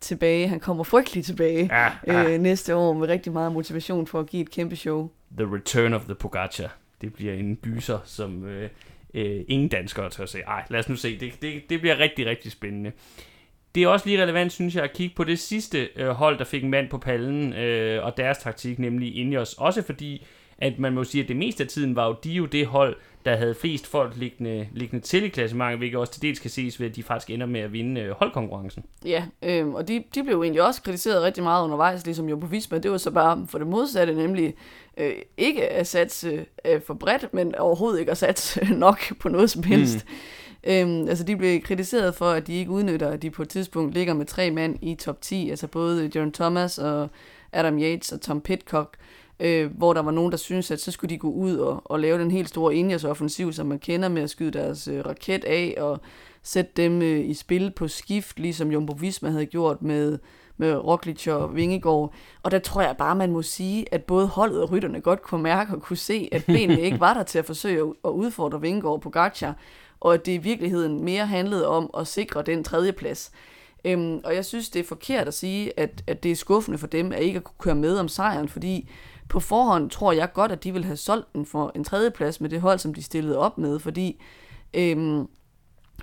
tilbage. 0.00 0.48
Han 0.48 0.60
kommer 0.60 0.84
frygteligt 0.84 1.26
tilbage 1.26 1.68
Ja, 1.72 1.90
ja. 2.06 2.32
øh, 2.34 2.40
næste 2.40 2.76
år 2.76 2.92
med 2.92 3.08
rigtig 3.08 3.32
meget 3.32 3.52
motivation 3.52 4.06
for 4.06 4.20
at 4.20 4.26
give 4.26 4.42
et 4.42 4.50
kæmpe 4.50 4.76
show. 4.76 5.10
The 5.38 5.54
Return 5.54 5.92
of 5.94 6.04
the 6.04 6.14
Pogacar. 6.14 6.76
Det 7.00 7.14
bliver 7.14 7.32
en 7.34 7.56
gyser, 7.56 7.98
som 8.04 8.44
øh, 8.44 8.70
øh, 9.14 9.44
ingen 9.48 9.68
danskere 9.68 10.10
tør 10.10 10.26
se. 10.26 10.38
Ej, 10.40 10.64
lad 10.70 10.80
os 10.80 10.88
nu 10.88 10.96
se. 10.96 11.18
Det, 11.18 11.42
det, 11.42 11.70
det 11.70 11.80
bliver 11.80 11.98
rigtig, 11.98 12.26
rigtig 12.26 12.52
spændende. 12.52 12.92
Det 13.74 13.82
er 13.82 13.88
også 13.88 14.06
lige 14.06 14.22
relevant, 14.22 14.52
synes 14.52 14.74
jeg, 14.74 14.84
at 14.84 14.92
kigge 14.92 15.14
på 15.16 15.24
det 15.24 15.38
sidste 15.38 15.88
øh, 15.96 16.08
hold, 16.08 16.38
der 16.38 16.44
fik 16.44 16.64
en 16.64 16.70
mand 16.70 16.88
på 16.88 16.98
pallen, 16.98 17.52
øh, 17.52 18.04
og 18.04 18.16
deres 18.16 18.38
taktik, 18.38 18.78
nemlig 18.78 19.16
Ineos. 19.16 19.54
Også 19.54 19.82
fordi, 19.82 20.26
at 20.58 20.78
man 20.78 20.92
må 20.92 21.04
sige, 21.04 21.22
at 21.22 21.28
det 21.28 21.36
meste 21.36 21.62
af 21.62 21.68
tiden 21.68 21.96
var 21.96 22.06
jo 22.06 22.16
de 22.24 22.30
jo 22.30 22.46
det 22.46 22.66
hold, 22.66 22.96
der 23.24 23.36
havde 23.36 23.54
flest 23.54 23.86
folk 23.86 24.16
liggende, 24.16 24.68
liggende 24.72 25.04
til 25.04 25.24
i 25.24 25.28
klassementet, 25.28 25.78
hvilket 25.78 25.98
også 26.00 26.12
til 26.12 26.22
dels 26.22 26.38
kan 26.38 26.50
ses 26.50 26.80
ved, 26.80 26.90
at 26.90 26.96
de 26.96 27.02
faktisk 27.02 27.30
ender 27.30 27.46
med 27.46 27.60
at 27.60 27.72
vinde 27.72 28.00
øh, 28.00 28.10
holdkonkurrencen. 28.10 28.84
Ja, 29.04 29.24
øh, 29.42 29.68
og 29.68 29.88
de, 29.88 30.04
de 30.14 30.24
blev 30.24 30.42
egentlig 30.42 30.62
også 30.62 30.82
kritiseret 30.82 31.22
rigtig 31.22 31.42
meget 31.42 31.64
undervejs, 31.64 32.04
ligesom 32.04 32.28
jo 32.28 32.36
på 32.36 32.46
Visma. 32.46 32.78
Det 32.78 32.90
var 32.90 32.96
så 32.96 33.10
bare 33.10 33.46
for 33.48 33.58
det 33.58 33.66
modsatte, 33.66 34.14
nemlig 34.14 34.54
øh, 34.96 35.14
ikke 35.36 35.68
at 35.68 35.86
satse 35.86 36.46
øh, 36.64 36.80
for 36.80 36.94
bredt, 36.94 37.34
men 37.34 37.54
overhovedet 37.54 38.00
ikke 38.00 38.10
at 38.10 38.18
satse 38.18 38.64
nok 38.74 39.18
på 39.18 39.28
noget 39.28 39.50
som 39.50 39.62
helst. 39.62 40.06
Øhm, 40.66 41.08
altså, 41.08 41.24
de 41.24 41.36
blev 41.36 41.60
kritiseret 41.60 42.14
for, 42.14 42.30
at 42.30 42.46
de 42.46 42.54
ikke 42.54 42.70
udnytter, 42.70 43.08
at 43.08 43.22
de 43.22 43.30
på 43.30 43.42
et 43.42 43.48
tidspunkt 43.48 43.94
ligger 43.94 44.14
med 44.14 44.26
tre 44.26 44.50
mand 44.50 44.78
i 44.82 44.94
top 44.94 45.20
10, 45.20 45.50
altså 45.50 45.66
både 45.66 46.10
Jaron 46.14 46.32
Thomas 46.32 46.78
og 46.78 47.08
Adam 47.52 47.78
Yates 47.78 48.12
og 48.12 48.20
Tom 48.20 48.40
Pitcock, 48.40 48.96
øh, 49.40 49.76
hvor 49.76 49.92
der 49.92 50.02
var 50.02 50.10
nogen, 50.10 50.30
der 50.30 50.38
syntes, 50.38 50.70
at 50.70 50.80
så 50.80 50.90
skulle 50.90 51.10
de 51.10 51.18
gå 51.18 51.30
ud 51.30 51.56
og, 51.56 51.82
og 51.84 52.00
lave 52.00 52.18
den 52.18 52.30
helt 52.30 52.48
store 52.48 53.00
offensiv, 53.04 53.52
som 53.52 53.66
man 53.66 53.78
kender 53.78 54.08
med 54.08 54.22
at 54.22 54.30
skyde 54.30 54.50
deres 54.50 54.88
øh, 54.88 55.06
raket 55.06 55.44
af 55.44 55.74
og 55.78 56.00
sætte 56.44 56.70
dem 56.76 57.02
øh, 57.02 57.28
i 57.28 57.34
spil 57.34 57.70
på 57.70 57.88
skift, 57.88 58.38
ligesom 58.38 58.70
Jumbo 58.70 58.92
Visma 59.00 59.30
havde 59.30 59.46
gjort 59.46 59.82
med, 59.82 60.18
med 60.56 60.76
Roglic 60.76 61.26
og 61.26 61.56
Vingegaard. 61.56 62.14
Og 62.42 62.50
der 62.50 62.58
tror 62.58 62.82
jeg 62.82 62.96
bare, 62.98 63.16
man 63.16 63.30
må 63.30 63.42
sige, 63.42 63.94
at 63.94 64.04
både 64.04 64.26
holdet 64.26 64.62
og 64.62 64.72
rytterne 64.72 65.00
godt 65.00 65.22
kunne 65.22 65.42
mærke 65.42 65.74
og 65.74 65.82
kunne 65.82 65.96
se, 65.96 66.28
at 66.32 66.44
benene 66.46 66.80
ikke 66.80 67.00
var 67.00 67.14
der 67.14 67.22
til 67.22 67.38
at 67.38 67.44
forsøge 67.44 67.94
at 68.04 68.10
udfordre 68.10 68.60
Vingegaard 68.60 69.00
på 69.00 69.10
Gacha, 69.10 69.52
og 70.00 70.14
at 70.14 70.26
det 70.26 70.32
i 70.32 70.38
virkeligheden 70.38 71.04
mere 71.04 71.26
handlede 71.26 71.68
om 71.68 71.90
at 71.98 72.06
sikre 72.06 72.42
den 72.42 72.64
tredje 72.64 72.92
plads. 72.92 73.30
Øhm, 73.84 74.20
og 74.24 74.34
jeg 74.34 74.44
synes, 74.44 74.70
det 74.70 74.80
er 74.80 74.84
forkert 74.84 75.28
at 75.28 75.34
sige, 75.34 75.80
at, 75.80 76.04
at 76.06 76.22
det 76.22 76.30
er 76.30 76.36
skuffende 76.36 76.78
for 76.78 76.86
dem, 76.86 77.12
at 77.12 77.22
ikke 77.22 77.36
at 77.36 77.44
kunne 77.44 77.58
køre 77.58 77.74
med 77.74 77.98
om 77.98 78.08
sejren, 78.08 78.48
fordi 78.48 78.90
på 79.28 79.40
forhånd 79.40 79.90
tror 79.90 80.12
jeg 80.12 80.32
godt, 80.32 80.52
at 80.52 80.64
de 80.64 80.72
vil 80.72 80.84
have 80.84 80.96
solgt 80.96 81.32
den 81.32 81.46
for 81.46 81.72
en 81.74 81.84
tredjeplads 81.84 82.40
med 82.40 82.50
det 82.50 82.60
hold, 82.60 82.78
som 82.78 82.94
de 82.94 83.02
stillede 83.02 83.38
op 83.38 83.58
med, 83.58 83.78
fordi 83.78 84.22
øhm, 84.74 85.28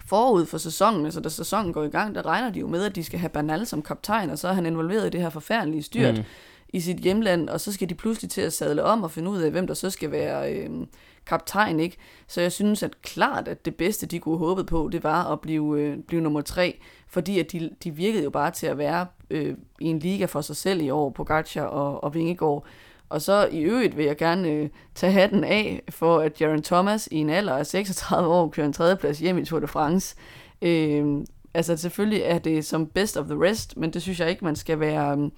forud 0.06 0.46
for 0.46 0.58
sæsonen, 0.58 1.06
altså 1.06 1.20
da 1.20 1.30
sæsonen 1.30 1.74
går 1.74 1.84
i 1.84 1.90
gang, 1.90 2.16
der 2.16 2.26
regner 2.26 2.50
de 2.50 2.60
jo 2.60 2.68
med, 2.68 2.84
at 2.84 2.96
de 2.96 3.04
skal 3.04 3.20
have 3.20 3.30
Bernal 3.30 3.66
som 3.66 3.82
kaptajn, 3.82 4.30
og 4.30 4.40
så 4.40 4.48
er 4.48 4.54
han 4.54 4.66
involveret 4.66 5.08
i 5.08 5.10
det 5.10 5.22
her 5.22 5.30
forfærdelige 5.30 5.84
styrt 5.84 6.18
mm. 6.18 6.24
i 6.70 6.80
sit 6.80 6.98
hjemland, 6.98 7.50
og 7.50 7.62
så 7.62 7.72
skal 7.72 7.90
de 7.90 7.96
pludselig 7.96 8.32
til 8.32 8.42
at 8.42 8.54
sadle 8.54 8.84
om 8.84 9.04
og 9.04 9.12
finde 9.12 9.32
ud 9.32 9.42
af, 9.42 9.52
hvem 9.52 9.68
der 9.68 9.74
så 9.74 9.90
skal 9.90 10.12
være 10.12 10.54
øhm, 10.54 10.88
kaptajn, 11.26 11.80
ikke? 11.80 11.98
Så 12.28 12.42
jeg 12.42 12.52
synes 12.52 12.84
at 12.84 13.02
klart, 13.02 13.48
at 13.48 13.66
det 13.66 13.76
bedste, 13.76 14.06
de 14.06 14.20
kunne 14.20 14.38
håbe 14.38 14.64
på, 14.64 14.90
det 14.92 15.04
var 15.04 15.32
at 15.32 15.42
blive, 15.42 15.80
øh, 15.80 15.98
blive 16.08 16.22
nummer 16.22 16.42
tre, 16.42 16.80
fordi 17.08 17.40
at 17.40 17.52
de, 17.52 17.70
de 17.84 17.92
virkede 17.92 18.24
jo 18.24 18.30
bare 18.30 18.52
til 18.52 18.68
at 18.68 18.78
være 18.78 19.06
øh, 19.30 19.56
i 19.80 19.86
en 19.86 20.00
liga 20.00 20.26
for 20.26 20.42
sig 20.42 20.56
selv 20.56 20.82
i 20.82 20.90
år 20.90 21.10
på 21.10 21.24
Gacha 21.24 21.62
og, 21.62 22.04
og 22.04 22.14
Vingegaard, 22.14 22.66
og 23.12 23.22
så 23.22 23.48
i 23.52 23.60
øvrigt 23.60 23.98
vil 23.98 24.06
jeg 24.06 24.18
gerne 24.18 24.50
øh, 24.50 24.70
tage 24.96 25.14
hatten 25.14 25.44
af 25.44 25.82
for, 25.90 26.20
at 26.20 26.42
Jaron 26.42 26.64
Thomas 26.64 27.10
i 27.12 27.16
en 27.16 27.30
alder 27.30 27.54
af 27.54 27.66
36 27.66 28.30
år 28.30 28.50
kører 28.50 28.68
en 28.68 28.74
tredjeplads 28.74 29.20
hjem 29.20 29.38
i 29.38 29.46
Tour 29.46 29.60
de 29.60 29.68
France. 29.68 30.16
Øh, 30.62 31.06
altså 31.54 31.78
selvfølgelig 31.78 32.22
er 32.22 32.40
det 32.40 32.66
som 32.66 32.88
best 32.88 33.18
of 33.18 33.26
the 33.26 33.44
rest, 33.44 33.78
men 33.78 33.94
det 33.94 34.02
synes 34.02 34.20
jeg 34.20 34.30
ikke, 34.30 34.46
man 34.46 34.56
skal 34.56 34.80
være 34.80 35.30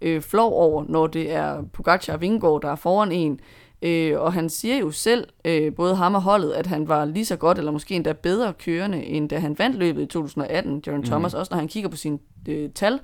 øh, 0.00 0.22
flov 0.22 0.52
over, 0.52 0.84
når 0.88 1.06
det 1.06 1.32
er 1.32 1.62
Pogacar 1.72 2.12
og 2.12 2.20
Vingegaard, 2.20 2.62
der 2.62 2.70
er 2.70 2.76
foran 2.76 3.12
en. 3.12 3.40
Øh, 3.82 4.20
og 4.20 4.32
han 4.32 4.48
siger 4.48 4.76
jo 4.76 4.90
selv, 4.90 5.28
øh, 5.44 5.74
både 5.74 5.96
ham 5.96 6.14
og 6.14 6.22
holdet, 6.22 6.52
at 6.52 6.66
han 6.66 6.88
var 6.88 7.04
lige 7.04 7.24
så 7.24 7.36
godt, 7.36 7.58
eller 7.58 7.72
måske 7.72 7.94
endda 7.94 8.12
bedre 8.12 8.52
kørende, 8.52 9.04
end 9.04 9.28
da 9.28 9.38
han 9.38 9.58
vandt 9.58 9.76
løbet 9.76 10.02
i 10.02 10.06
2018, 10.06 10.82
Jaron 10.86 11.00
mm. 11.00 11.06
Thomas, 11.06 11.34
også 11.34 11.50
når 11.50 11.58
han 11.58 11.68
kigger 11.68 11.90
på 11.90 11.96
sine 11.96 12.18
øh, 12.48 12.70
tal. 12.70 13.00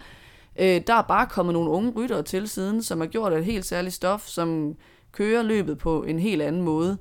Øh, 0.58 0.80
der 0.86 0.94
er 0.94 1.02
bare 1.02 1.26
kommet 1.26 1.52
nogle 1.52 1.70
unge 1.70 1.92
ryttere 1.96 2.22
til 2.22 2.48
siden, 2.48 2.82
som 2.82 3.00
har 3.00 3.06
gjort 3.06 3.32
et 3.32 3.44
helt 3.44 3.64
særligt 3.64 3.94
stof, 3.94 4.26
som 4.26 4.76
kører 5.12 5.42
løbet 5.42 5.78
på 5.78 6.02
en 6.02 6.18
helt 6.18 6.42
anden 6.42 6.62
måde. 6.62 6.98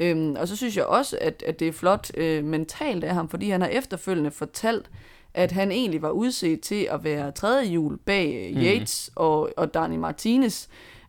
Øhm, 0.00 0.36
og 0.38 0.48
så 0.48 0.56
synes 0.56 0.76
jeg 0.76 0.84
også, 0.84 1.18
at, 1.20 1.42
at 1.46 1.60
det 1.60 1.68
er 1.68 1.72
flot 1.72 2.10
øh, 2.16 2.44
mentalt 2.44 3.04
af 3.04 3.14
ham, 3.14 3.28
fordi 3.28 3.50
han 3.50 3.60
har 3.60 3.68
efterfølgende 3.68 4.30
fortalt, 4.30 4.90
at 5.34 5.52
han 5.52 5.72
egentlig 5.72 6.02
var 6.02 6.10
udset 6.10 6.60
til 6.60 6.88
at 6.90 7.04
være 7.04 7.32
tredje 7.32 7.66
hjul 7.66 7.98
bag 7.98 8.52
mm. 8.54 8.60
Yates 8.60 9.10
og, 9.14 9.50
og 9.56 9.74
Dani 9.74 9.96
Martinez. 9.96 10.66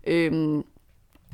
Øhm, 0.07 0.63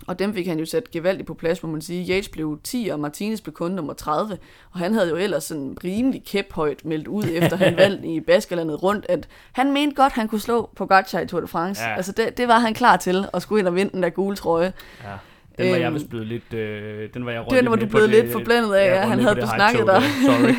og 0.08 0.20
dem 0.20 0.34
fik 0.34 0.48
han 0.48 0.60
jo 0.60 0.66
sat 0.66 0.92
gevaldigt 0.92 1.28
på 1.28 1.34
plads, 1.34 1.64
må 1.64 1.70
man 1.70 1.82
sige. 1.82 2.14
Yates 2.14 2.30
blev 2.30 2.60
10, 2.64 2.90
og 2.94 3.00
Martinez 3.00 3.42
blev 3.42 3.54
kun 3.54 3.72
nummer 3.72 3.94
30. 3.94 4.38
Og 4.72 4.80
han 4.80 4.94
havde 4.94 5.10
jo 5.10 5.16
ellers 5.16 5.44
sådan 5.44 5.78
rimelig 5.84 6.24
kæphøjt 6.26 6.86
meldt 6.86 7.08
ud, 7.08 7.24
efter 7.42 7.58
han 7.58 7.78
valgte 7.78 8.08
i 8.08 8.20
Baskerlandet 8.20 8.84
rundt, 8.84 9.06
at 9.10 9.28
han 9.52 9.72
mente 9.74 9.96
godt, 9.96 10.14
han 10.14 10.28
kunne 10.28 10.42
slå 10.42 10.70
på 10.76 10.86
Gacha 10.86 11.20
i 11.20 11.28
Tour 11.28 11.42
de 11.42 11.48
France. 11.48 11.84
Ja. 11.84 11.96
Altså 11.96 12.12
det, 12.12 12.38
det 12.38 12.48
var 12.48 12.60
han 12.60 12.74
klar 12.74 12.98
til, 12.98 13.26
at 13.34 13.42
skulle 13.42 13.60
ind 13.60 13.68
og 13.68 13.76
vinde 13.76 13.92
den 13.92 14.04
der 14.04 14.10
gule 14.10 14.36
trøje. 14.36 14.74
Ja. 15.04 15.10
Den 15.58 15.72
var 15.72 15.78
jeg 15.78 15.86
øhm, 15.86 15.96
vist 15.96 16.10
blevet 16.10 16.28
lidt... 16.28 16.54
Øh, 16.54 17.10
den 17.14 17.26
var 17.26 17.32
jeg 17.32 17.46
Den 17.50 17.70
var 17.70 17.76
du 17.76 17.86
blevet 17.86 18.10
lidt 18.10 18.32
forblændet 18.32 18.74
af, 18.74 18.96
ja. 18.96 19.08
Han 19.08 19.20
havde 19.20 19.36
besnakket 19.36 19.88
dig. 19.88 20.02
Sorry. 20.26 20.54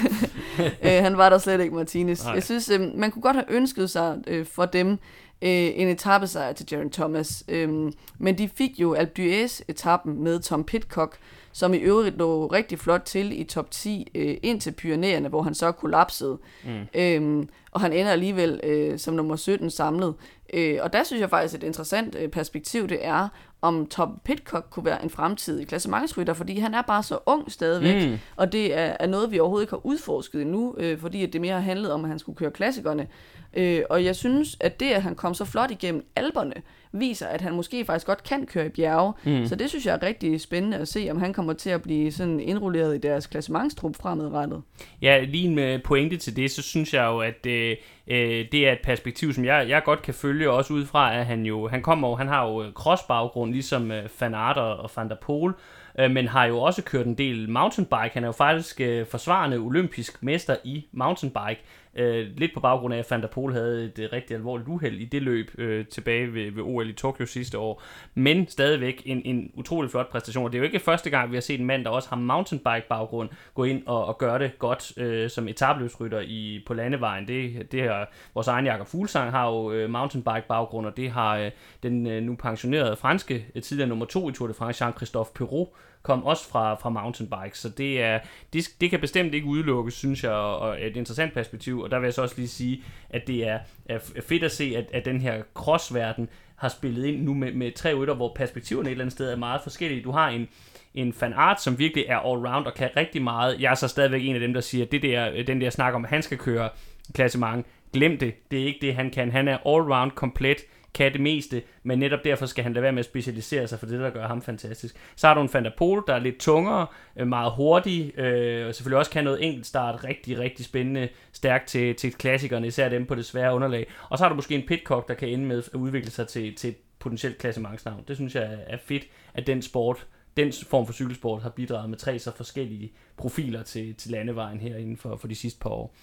øh, 0.97 1.03
han 1.03 1.19
var 1.19 1.29
der 1.29 1.39
slet 1.39 1.61
ikke, 1.61 1.75
Martinez. 1.75 2.25
Nej. 2.25 2.35
Jeg 2.35 2.43
synes, 2.43 2.71
øh, 2.71 2.81
man 2.95 3.11
kunne 3.11 3.23
godt 3.23 3.37
have 3.37 3.51
ønsket 3.51 3.91
sig 3.91 4.19
øh, 4.27 4.47
for 4.47 4.65
dem 4.65 4.99
øh, 5.43 5.71
en 5.75 5.89
etappesejr 5.89 6.53
til 6.53 6.67
Jaron 6.73 6.91
Thomas. 6.91 7.45
Øhm, 7.49 7.93
men 8.19 8.39
de 8.39 8.49
fik 8.49 8.71
jo 8.79 8.95
Alpe 8.95 9.13
d'Huez-etappen 9.19 10.23
med 10.23 10.41
Tom 10.41 10.65
Pitcock, 10.65 11.17
som 11.53 11.75
i 11.75 11.77
øvrigt 11.77 12.19
lå 12.19 12.47
rigtig 12.47 12.79
flot 12.79 13.03
til 13.05 13.41
i 13.41 13.45
top 13.45 13.71
10 13.71 14.11
øh, 14.15 14.37
ind 14.43 14.61
til 14.61 14.73
Pyreneerne, 14.73 15.29
hvor 15.29 15.43
han 15.43 15.55
så 15.55 15.73
kollapsede. 15.73 16.39
Mm. 16.65 16.71
Øhm, 16.95 17.49
og 17.71 17.81
han 17.81 17.93
ender 17.93 18.13
alligevel 18.13 18.61
øh, 18.63 18.99
som 18.99 19.15
nummer 19.15 19.37
17 19.37 19.71
samlet. 19.71 20.15
Øh, 20.55 20.79
og 20.83 20.93
der 20.93 21.05
synes 21.05 21.21
jeg 21.21 21.31
faktisk, 21.31 21.55
et 21.55 21.63
interessant 21.63 22.17
øh, 22.21 22.29
perspektiv 22.29 22.89
det 22.89 22.99
er, 23.07 23.29
om 23.63 23.87
Tom 23.87 24.21
Pitcock 24.25 24.67
kunne 24.71 24.85
være 24.85 25.03
en 25.03 25.11
fremtidig 25.11 25.69
klassementsrytter, 25.69 26.35
fordi 26.35 26.59
han 26.59 26.75
er 26.75 26.83
bare 26.83 27.03
så 27.03 27.19
ung 27.27 27.53
stadigvæk, 27.53 28.09
mm. 28.09 28.19
og 28.37 28.53
det 28.53 28.79
er, 28.79 28.97
er 29.01 29.07
noget, 29.07 29.31
vi 29.31 29.39
overhovedet 29.39 29.65
ikke 29.65 29.73
har 29.73 29.87
udforsket 29.87 30.43
endnu, 30.43 30.75
øh, 30.79 30.99
fordi 30.99 31.27
det 31.27 31.41
mere 31.41 31.53
har 31.53 31.61
handlet 31.61 31.93
om, 31.93 32.05
at 32.05 32.09
han 32.09 32.19
skulle 32.19 32.37
køre 32.37 32.51
klassikerne. 32.51 33.07
Øh, 33.55 33.83
og 33.91 34.05
jeg 34.05 34.17
synes, 34.17 34.57
at 34.61 34.81
det, 34.81 34.91
at 34.91 35.03
han 35.03 35.15
kom 35.15 35.35
så 35.35 35.45
flot 35.45 35.71
igennem 35.71 36.07
alberne, 36.17 36.55
viser, 36.93 37.27
at 37.27 37.41
han 37.41 37.53
måske 37.53 37.85
faktisk 37.85 38.07
godt 38.07 38.23
kan 38.23 38.47
køre 38.47 38.67
i 38.67 38.69
bjerge. 38.69 39.13
Mm. 39.25 39.47
Så 39.47 39.55
det 39.55 39.69
synes 39.69 39.87
jeg 39.87 39.95
er 39.95 40.03
rigtig 40.03 40.41
spændende 40.41 40.77
at 40.77 40.89
se, 40.89 41.09
om 41.11 41.19
han 41.21 41.33
kommer 41.33 41.53
til 41.53 41.71
at 41.71 41.83
blive 41.83 42.13
sådan 42.13 42.41
indrulleret 42.41 42.95
i 42.95 42.99
deres 42.99 43.27
klassementstrup 43.27 43.97
fremadrettet. 43.97 44.63
Ja, 45.03 45.25
lige 45.25 45.55
med 45.55 45.79
pointe 45.79 46.17
til 46.17 46.37
det, 46.37 46.51
så 46.51 46.63
synes 46.63 46.95
jeg 46.95 47.05
jo, 47.05 47.19
at 47.19 47.47
øh, 47.47 47.77
øh, 48.07 48.45
det 48.53 48.69
er 48.69 48.73
et 48.73 48.81
perspektiv, 48.85 49.33
som 49.33 49.45
jeg, 49.45 49.69
jeg 49.69 49.83
godt 49.85 50.03
kan 50.03 50.15
følge, 50.15 50.51
også 50.51 50.73
ud 50.73 50.87
fra, 50.87 51.17
at 51.19 51.27
han 51.27 51.47
jo, 51.47 51.69
han 51.69 51.83
kommer 51.83 52.17
han 52.17 52.29
har 52.29 52.49
jo 52.49 52.65
crossbaggrund, 52.75 53.53
ligesom 53.53 53.91
øh, 53.91 54.09
og 54.57 54.91
Van 54.97 55.09
der 55.09 55.17
Poel, 55.23 55.53
øh, 55.99 56.11
men 56.11 56.29
har 56.29 56.45
jo 56.45 56.61
også 56.61 56.83
kørt 56.83 57.07
en 57.07 57.15
del 57.15 57.51
mountainbike. 57.51 58.11
Han 58.13 58.23
er 58.23 58.29
jo 58.29 58.33
faktisk 58.33 58.81
øh, 58.81 59.07
forsvarende 59.07 59.57
olympisk 59.57 60.23
mester 60.23 60.57
i 60.65 60.87
mountainbike. 60.93 61.61
Øh, 61.95 62.27
lidt 62.37 62.55
på 62.55 62.61
baggrund 62.61 62.95
af, 62.95 62.99
at 62.99 63.11
Van 63.11 63.23
der 63.23 63.29
Pol 63.29 63.53
havde 63.53 63.85
et 63.85 63.99
øh, 63.99 64.09
rigtig 64.13 64.37
alvorligt 64.37 64.69
uheld 64.69 64.99
i 64.99 65.05
det 65.05 65.23
løb 65.23 65.51
øh, 65.59 65.87
tilbage 65.87 66.35
ved, 66.35 66.51
ved 66.51 66.63
OL 66.63 66.91
i 66.91 66.93
Tokyo 66.93 67.27
sidste 67.27 67.59
år. 67.59 67.83
Men 68.15 68.49
stadigvæk 68.49 69.03
en, 69.05 69.23
en 69.25 69.51
utrolig 69.55 69.91
flot 69.91 70.11
præstation. 70.11 70.45
Og 70.45 70.53
det 70.53 70.59
er 70.59 70.61
jo 70.61 70.67
ikke 70.67 70.79
første 70.79 71.11
gang, 71.11 71.31
vi 71.31 71.37
har 71.37 71.41
set 71.41 71.61
en 71.61 71.67
mand, 71.67 71.85
der 71.85 71.91
også 71.91 72.09
har 72.09 72.17
mountainbike-baggrund, 72.17 73.29
gå 73.55 73.65
ind 73.65 73.83
og, 73.87 74.05
og 74.07 74.19
gøre 74.19 74.39
det 74.39 74.59
godt 74.59 74.99
øh, 74.99 75.31
som 75.31 75.49
etabløbsrytter 75.49 76.21
i, 76.21 76.65
på 76.67 76.75
landevejen. 76.75 77.29
Det, 77.29 77.73
det 77.73 77.83
her, 77.83 78.05
vores 78.35 78.49
egen 78.49 78.67
Jakob 78.67 78.87
Fuglsang 78.87 79.31
har 79.31 79.49
jo 79.49 79.73
øh, 79.73 79.91
mountainbike-baggrund, 79.91 80.87
og 80.87 80.97
det 80.97 81.11
har 81.11 81.37
øh, 81.37 81.51
den 81.83 82.07
øh, 82.07 82.23
nu 82.23 82.37
pensionerede 82.37 82.97
franske 82.97 83.47
øh, 83.55 83.63
tidligere 83.63 83.89
nummer 83.89 84.07
to 84.07 84.29
i 84.29 84.33
Tour 84.33 84.49
de 84.49 84.55
France, 84.55 84.85
Jean-Christophe 84.85 85.33
Perrault, 85.35 85.69
kom 86.03 86.25
også 86.25 86.49
fra, 86.49 86.75
fra 86.75 86.91
mountainbike, 86.91 87.59
så 87.59 87.69
det, 87.69 88.03
er, 88.03 88.19
det, 88.53 88.69
det 88.81 88.91
kan 88.91 89.01
bestemt 89.01 89.35
ikke 89.35 89.47
udelukkes, 89.47 89.95
synes 89.95 90.25
jeg, 90.25 90.33
og 90.33 90.85
et 90.87 90.97
interessant 90.97 91.35
perspektiv, 91.35 91.80
og 91.83 91.91
der 91.91 91.99
vil 91.99 92.07
jeg 92.07 92.15
så 92.15 92.23
også 92.23 92.35
lige 92.37 92.49
sige, 92.49 92.83
at 93.11 93.27
det 93.27 93.49
er, 93.49 93.59
er 93.89 93.99
fedt 94.29 94.45
at 94.45 94.53
se, 94.53 94.75
at, 94.77 94.85
at 94.93 95.05
den 95.05 95.21
her 95.21 95.43
crossverden 95.55 96.29
har 96.57 96.69
spillet 96.69 97.05
ind 97.05 97.23
nu 97.23 97.35
med, 97.35 97.53
med 97.53 97.73
tre 97.73 97.95
rytter, 97.95 98.15
hvor 98.15 98.33
perspektiverne 98.35 98.89
et 98.89 98.91
eller 98.91 99.05
andet 99.05 99.13
sted 99.13 99.33
er 99.33 99.37
meget 99.37 99.61
forskellige. 99.63 100.03
Du 100.03 100.11
har 100.11 100.29
en, 100.29 100.49
en 100.95 101.13
fan 101.13 101.33
art, 101.33 101.63
som 101.63 101.79
virkelig 101.79 102.05
er 102.09 102.19
all-round 102.19 102.67
og 102.67 102.75
kan 102.75 102.91
rigtig 102.97 103.23
meget. 103.23 103.61
Jeg 103.61 103.71
er 103.71 103.75
så 103.75 103.89
stadigvæk 103.89 104.25
en 104.25 104.35
af 104.35 104.41
dem, 104.41 104.55
der 104.55 104.61
siger, 104.61 104.85
at 104.85 104.93
det 104.93 105.03
der, 105.03 105.43
den 105.43 105.61
der 105.61 105.71
snak 105.71 105.95
om, 105.95 106.05
at 106.05 106.11
han 106.11 106.23
skal 106.23 106.39
køre 106.39 106.69
klassement, 107.15 107.67
glem 107.93 108.19
det. 108.19 108.51
Det 108.51 108.61
er 108.61 108.65
ikke 108.65 108.79
det, 108.83 108.95
han 108.95 109.11
kan. 109.11 109.33
Han 109.33 109.49
er 109.49 109.59
all-round 109.59 110.11
komplet 110.15 110.59
kan 110.95 111.13
det 111.13 111.21
meste, 111.21 111.63
men 111.83 111.99
netop 111.99 112.25
derfor 112.25 112.47
skal 112.47 112.65
han 112.65 112.73
lade 112.73 112.83
være 112.83 112.93
med 112.93 112.99
at 112.99 113.05
specialisere 113.05 113.69
sig 113.69 113.79
for 113.79 113.87
det, 113.87 114.01
der 114.01 114.11
gør 114.11 114.27
ham 114.27 114.43
fantastisk. 114.43 114.97
Så 115.17 115.27
har 115.27 115.35
du 115.35 115.41
en 115.41 115.49
Fantapol, 115.49 116.05
der 116.07 116.15
er 116.15 116.19
lidt 116.19 116.39
tungere, 116.39 116.87
øh, 117.17 117.27
meget 117.27 117.53
hurtig, 117.53 118.19
øh, 118.19 118.67
og 118.67 118.75
selvfølgelig 118.75 118.99
også 118.99 119.11
kan 119.11 119.25
noget 119.25 119.45
enkelt 119.45 119.67
start 119.67 120.05
rigtig, 120.05 120.39
rigtig 120.39 120.65
spændende, 120.65 121.09
stærkt 121.33 121.69
til, 121.69 121.95
til 121.95 122.13
klassikerne, 122.13 122.67
især 122.67 122.89
dem 122.89 123.07
på 123.07 123.15
det 123.15 123.25
svære 123.25 123.55
underlag. 123.55 123.87
Og 124.09 124.19
så 124.19 124.25
har 124.25 124.29
du 124.29 124.35
måske 124.35 124.55
en 124.55 124.67
Pitcock, 124.67 125.09
der 125.09 125.15
kan 125.15 125.29
ende 125.29 125.45
med 125.45 125.59
at 125.59 125.75
udvikle 125.75 126.11
sig 126.11 126.29
til, 126.29 126.55
til 126.55 126.71
et 126.71 126.77
potentielt 126.99 127.39
klassementsnavn. 127.39 128.05
Det 128.09 128.17
synes 128.17 128.35
jeg 128.35 128.59
er 128.67 128.79
fedt, 128.87 129.05
at 129.35 129.47
den 129.47 129.63
sport 129.63 130.07
den 130.37 130.53
form 130.67 130.87
for 130.87 130.93
cykelsport 130.93 131.43
har 131.43 131.51
bidraget 131.51 131.91
med 131.91 131.99
tre 131.99 132.19
så 132.19 132.37
forskellige 132.37 132.93
profiler 133.17 133.63
til, 133.63 133.95
til 133.95 134.11
landevejen 134.11 134.61
her 134.61 134.77
inden 134.77 134.97
for, 134.97 135.17
for 135.17 135.29
de 135.29 135.35
sidste 135.35 135.61
par 135.61 135.71
år. 135.71 135.95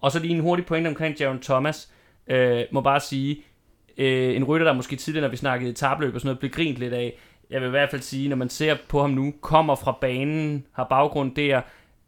Og 0.00 0.12
så 0.12 0.18
lige 0.18 0.34
en 0.34 0.40
hurtig 0.40 0.66
pointe 0.66 0.88
omkring 0.88 1.16
Jaron 1.20 1.40
Thomas. 1.40 1.92
Øh, 2.26 2.64
må 2.72 2.80
bare 2.80 3.00
sige, 3.00 3.42
øh, 3.98 4.36
en 4.36 4.44
rytter, 4.44 4.66
der 4.66 4.72
måske 4.72 4.96
tidligere, 4.96 5.22
når 5.22 5.30
vi 5.30 5.36
snakkede 5.36 5.72
tabløb 5.72 6.14
og 6.14 6.20
sådan 6.20 6.28
noget, 6.28 6.38
blev 6.38 6.50
grint 6.50 6.78
lidt 6.78 6.92
af. 6.92 7.18
Jeg 7.50 7.60
vil 7.60 7.66
i 7.66 7.70
hvert 7.70 7.90
fald 7.90 8.02
sige, 8.02 8.28
når 8.28 8.36
man 8.36 8.48
ser 8.48 8.76
på 8.88 9.00
ham 9.00 9.10
nu, 9.10 9.34
kommer 9.40 9.74
fra 9.74 9.98
banen, 10.00 10.66
har 10.72 10.84
baggrund 10.84 11.34
der, 11.34 11.60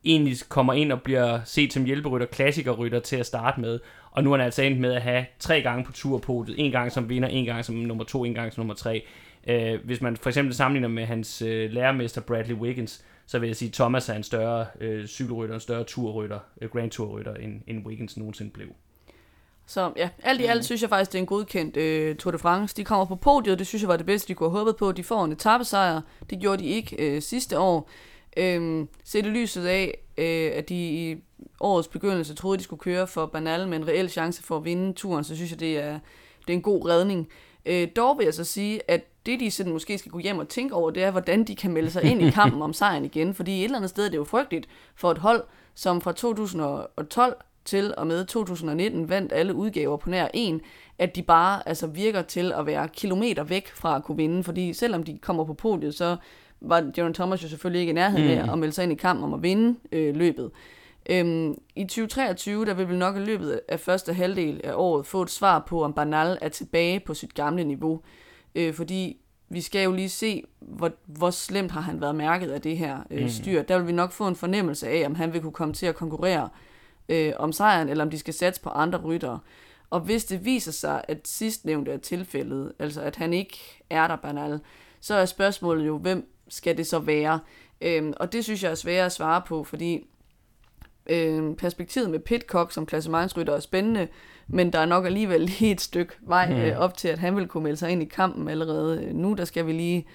egentlig 0.04 0.36
kommer 0.48 0.72
ind 0.72 0.92
og 0.92 1.02
bliver 1.02 1.40
set 1.44 1.72
som 1.72 1.84
hjælperytter, 1.84 2.26
klassikerrytter 2.26 3.00
til 3.00 3.16
at 3.16 3.26
starte 3.26 3.60
med. 3.60 3.80
Og 4.10 4.24
nu 4.24 4.32
er 4.32 4.36
han 4.36 4.44
altså 4.44 4.62
endt 4.62 4.80
med 4.80 4.92
at 4.92 5.02
have 5.02 5.26
tre 5.38 5.62
gange 5.62 5.84
på 5.84 5.92
turpotet. 5.92 6.54
En 6.58 6.72
gang 6.72 6.92
som 6.92 7.08
vinder, 7.08 7.28
en 7.28 7.44
gang 7.44 7.64
som 7.64 7.74
nummer 7.74 8.04
to, 8.04 8.24
en 8.24 8.34
gang 8.34 8.52
som 8.52 8.60
nummer 8.60 8.74
tre. 8.74 9.04
Øh, 9.46 9.84
hvis 9.84 10.00
man 10.00 10.16
for 10.16 10.30
eksempel 10.30 10.54
sammenligner 10.54 10.88
med 10.88 11.06
hans 11.06 11.42
øh, 11.42 11.70
lærermester 11.70 12.20
Bradley 12.20 12.54
Wiggins, 12.54 13.04
så 13.26 13.38
vil 13.38 13.46
jeg 13.46 13.56
sige, 13.56 13.68
at 13.68 13.72
Thomas 13.72 14.08
er 14.08 14.14
en 14.14 14.22
større 14.22 14.66
øh, 14.80 15.06
cykelrytter, 15.06 15.54
en 15.54 15.60
større 15.60 15.84
turrytter, 15.84 16.38
øh, 16.60 16.70
Grand 16.70 16.90
Tour-rytter, 16.90 17.34
end, 17.34 17.60
end 17.66 17.86
Wiggins 17.86 18.16
nogensinde 18.16 18.50
blev. 18.50 18.68
Så 19.66 19.92
ja, 19.96 20.08
alt 20.22 20.40
i 20.40 20.44
alt 20.44 20.58
mm. 20.58 20.62
synes 20.62 20.82
jeg 20.82 20.90
faktisk, 20.90 21.12
det 21.12 21.18
er 21.18 21.22
en 21.22 21.26
godkendt 21.26 21.76
øh, 21.76 22.16
Tour 22.16 22.32
de 22.32 22.38
France. 22.38 22.76
De 22.76 22.84
kommer 22.84 23.04
på 23.04 23.16
podiet, 23.16 23.58
det 23.58 23.66
synes 23.66 23.82
jeg 23.82 23.88
var 23.88 23.96
det 23.96 24.06
bedste, 24.06 24.28
de 24.28 24.34
kunne 24.34 24.50
have 24.50 24.58
håbet 24.58 24.76
på. 24.76 24.92
De 24.92 25.04
får 25.04 25.24
en 25.24 25.32
etappesejr, 25.32 26.00
det 26.30 26.38
gjorde 26.38 26.62
de 26.62 26.68
ikke 26.68 26.96
øh, 26.98 27.22
sidste 27.22 27.58
år. 27.58 27.90
Øh, 28.36 28.86
set 29.04 29.26
i 29.26 29.28
lyset 29.28 29.66
af, 29.66 29.98
øh, 30.18 30.50
at 30.54 30.68
de 30.68 30.74
i 30.74 31.16
årets 31.60 31.88
begyndelse 31.88 32.34
troede, 32.34 32.58
de 32.58 32.62
skulle 32.62 32.80
køre 32.80 33.06
for 33.06 33.26
Banal 33.26 33.68
med 33.68 33.78
en 33.78 33.88
reel 33.88 34.10
chance 34.10 34.42
for 34.42 34.56
at 34.56 34.64
vinde 34.64 34.92
turen, 34.92 35.24
så 35.24 35.36
synes 35.36 35.50
jeg, 35.50 35.60
det 35.60 35.78
er, 35.78 35.98
det 36.46 36.52
er 36.52 36.56
en 36.56 36.62
god 36.62 36.88
redning. 36.88 37.28
Øh, 37.66 37.88
dog 37.96 38.18
vil 38.18 38.24
jeg 38.24 38.34
så 38.34 38.44
sige, 38.44 38.90
at 38.90 39.00
det 39.26 39.40
de 39.40 39.50
sådan 39.50 39.72
måske 39.72 39.98
skal 39.98 40.12
gå 40.12 40.18
hjem 40.18 40.38
og 40.38 40.48
tænke 40.48 40.74
over, 40.74 40.90
det 40.90 41.02
er, 41.02 41.10
hvordan 41.10 41.44
de 41.44 41.56
kan 41.56 41.72
melde 41.72 41.90
sig 41.90 42.02
ind 42.02 42.22
i 42.22 42.30
kampen 42.30 42.62
om 42.62 42.72
sejren 42.72 43.04
igen. 43.04 43.34
Fordi 43.34 43.58
et 43.58 43.64
eller 43.64 43.76
andet 43.76 43.90
sted 43.90 44.06
er 44.06 44.10
det 44.10 44.16
jo 44.16 44.24
frygteligt 44.24 44.68
for 44.94 45.10
et 45.10 45.18
hold, 45.18 45.44
som 45.74 46.00
fra 46.00 46.12
2012 46.12 47.36
til 47.64 47.94
og 47.96 48.06
med 48.06 48.24
2019 48.24 49.08
vandt 49.08 49.32
alle 49.32 49.54
udgaver 49.54 49.96
på 49.96 50.10
nær 50.10 50.28
en, 50.34 50.60
at 50.98 51.16
de 51.16 51.22
bare 51.22 51.68
altså, 51.68 51.86
virker 51.86 52.22
til 52.22 52.52
at 52.52 52.66
være 52.66 52.88
kilometer 52.88 53.44
væk 53.44 53.68
fra 53.74 53.96
at 53.96 54.04
kunne 54.04 54.16
vinde. 54.16 54.44
Fordi 54.44 54.72
selvom 54.72 55.02
de 55.02 55.18
kommer 55.18 55.44
på 55.44 55.54
podiet, 55.54 55.94
så 55.94 56.16
var 56.60 56.90
Jaron 56.96 57.14
Thomas 57.14 57.42
jo 57.42 57.48
selvfølgelig 57.48 57.80
ikke 57.80 57.90
i 57.90 57.94
nærheden 57.94 58.38
af 58.38 58.44
mm. 58.44 58.50
at 58.50 58.58
melde 58.58 58.74
sig 58.74 58.82
ind 58.82 58.92
i 58.92 58.96
kampen 58.96 59.24
om 59.24 59.34
at 59.34 59.42
vinde 59.42 59.78
øh, 59.92 60.16
løbet. 60.16 60.50
Øhm, 61.10 61.54
I 61.76 61.82
2023, 61.82 62.64
der 62.64 62.74
vil 62.74 62.88
vi 62.88 62.96
nok 62.96 63.16
i 63.16 63.20
løbet 63.20 63.60
af 63.68 63.80
første 63.80 64.12
halvdel 64.12 64.60
af 64.64 64.72
året 64.74 65.06
få 65.06 65.22
et 65.22 65.30
svar 65.30 65.58
på, 65.58 65.84
om 65.84 65.92
Banal 65.92 66.38
er 66.40 66.48
tilbage 66.48 67.00
på 67.00 67.14
sit 67.14 67.34
gamle 67.34 67.64
niveau. 67.64 68.00
Øh, 68.54 68.74
fordi 68.74 69.16
vi 69.48 69.60
skal 69.60 69.84
jo 69.84 69.92
lige 69.92 70.08
se, 70.08 70.42
hvor, 70.60 70.90
hvor 71.06 71.30
slemt 71.30 71.70
har 71.70 71.80
han 71.80 72.00
været 72.00 72.14
mærket 72.14 72.50
af 72.50 72.60
det 72.60 72.78
her 72.78 72.98
øh, 73.10 73.22
mm. 73.22 73.28
styr. 73.28 73.62
Der 73.62 73.78
vil 73.78 73.86
vi 73.86 73.92
nok 73.92 74.12
få 74.12 74.28
en 74.28 74.36
fornemmelse 74.36 74.88
af, 74.88 75.06
om 75.06 75.14
han 75.14 75.32
vil 75.32 75.40
kunne 75.40 75.52
komme 75.52 75.74
til 75.74 75.86
at 75.86 75.94
konkurrere 75.94 76.42
øh, 76.42 76.71
om 77.36 77.52
sejren, 77.52 77.88
eller 77.88 78.04
om 78.04 78.10
de 78.10 78.18
skal 78.18 78.34
satse 78.34 78.62
på 78.62 78.68
andre 78.68 78.98
ryttere. 78.98 79.38
Og 79.90 80.00
hvis 80.00 80.24
det 80.24 80.44
viser 80.44 80.72
sig, 80.72 81.02
at 81.08 81.18
sidstnævnte 81.24 81.92
er 81.92 81.98
tilfældet, 81.98 82.72
altså 82.78 83.00
at 83.00 83.16
han 83.16 83.32
ikke 83.32 83.58
er 83.90 84.06
der, 84.06 84.16
Banal, 84.16 84.60
så 85.00 85.14
er 85.14 85.24
spørgsmålet 85.24 85.86
jo, 85.86 85.98
hvem 85.98 86.28
skal 86.48 86.76
det 86.76 86.86
så 86.86 86.98
være? 86.98 87.40
Øhm, 87.80 88.12
og 88.16 88.32
det 88.32 88.44
synes 88.44 88.62
jeg 88.62 88.70
er 88.70 88.74
svært 88.74 89.06
at 89.06 89.12
svare 89.12 89.42
på, 89.46 89.64
fordi 89.64 90.06
øh, 91.06 91.56
perspektivet 91.56 92.10
med 92.10 92.18
Pitcock 92.18 92.72
som 92.72 92.86
klassementsrytter 92.86 93.54
er 93.54 93.60
spændende, 93.60 94.08
men 94.46 94.72
der 94.72 94.78
er 94.78 94.86
nok 94.86 95.06
alligevel 95.06 95.40
lige 95.40 95.70
et 95.70 95.80
stykke 95.80 96.12
vej 96.20 96.48
mm. 96.48 96.56
øh, 96.56 96.78
op 96.78 96.96
til, 96.96 97.08
at 97.08 97.18
han 97.18 97.36
vil 97.36 97.48
kunne 97.48 97.62
melde 97.62 97.76
sig 97.76 97.90
ind 97.90 98.02
i 98.02 98.06
kampen 98.06 98.48
allerede 98.48 99.04
øh, 99.04 99.14
nu. 99.14 99.34
Der 99.34 99.44
skal 99.44 99.66
vi 99.66 99.72
lige 99.72 100.06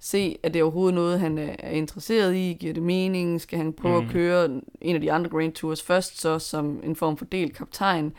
se, 0.00 0.38
at 0.42 0.54
det 0.54 0.60
er 0.60 0.64
overhovedet 0.64 0.94
noget, 0.94 1.20
han 1.20 1.38
er 1.38 1.70
interesseret 1.70 2.34
i. 2.34 2.56
Giver 2.60 2.74
det 2.74 2.82
mening? 2.82 3.40
Skal 3.40 3.58
han 3.58 3.72
prøve 3.72 4.00
mm. 4.00 4.06
at 4.06 4.12
køre 4.12 4.60
en 4.80 4.94
af 4.94 5.00
de 5.00 5.12
andre 5.12 5.30
Grand 5.30 5.52
Tours 5.52 5.82
først, 5.82 6.20
så 6.20 6.38
som 6.38 6.80
en 6.84 6.96
form 6.96 7.16
for 7.16 7.24
del 7.24 7.54
kaptajn? 7.54 8.12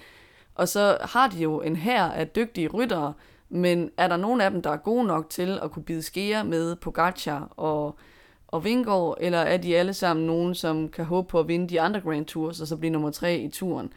Og 0.55 0.67
så 0.67 0.97
har 1.01 1.27
de 1.27 1.37
jo 1.43 1.61
en 1.61 1.75
her 1.75 2.03
af 2.03 2.27
dygtige 2.27 2.67
ryttere, 2.67 3.13
men 3.49 3.89
er 3.97 4.07
der 4.07 4.17
nogen 4.17 4.41
af 4.41 4.51
dem, 4.51 4.61
der 4.61 4.69
er 4.69 4.77
gode 4.77 5.03
nok 5.03 5.29
til 5.29 5.59
at 5.63 5.71
kunne 5.71 5.83
bide 5.83 6.01
skære 6.01 6.45
med 6.45 6.75
Pogacar 6.75 7.53
og 7.57 7.95
og 8.51 8.63
Vingård, 8.63 9.17
eller 9.21 9.37
er 9.37 9.57
de 9.57 9.77
alle 9.77 9.93
sammen 9.93 10.25
nogen, 10.25 10.55
som 10.55 10.89
kan 10.89 11.05
håbe 11.05 11.27
på 11.27 11.39
at 11.39 11.47
vinde 11.47 11.69
de 11.69 11.81
andre 11.81 11.99
Grand 11.99 12.25
Tours, 12.25 12.61
og 12.61 12.67
så 12.67 12.77
blive 12.77 12.91
nummer 12.91 13.11
tre 13.11 13.37
i 13.37 13.49
turen? 13.49 13.93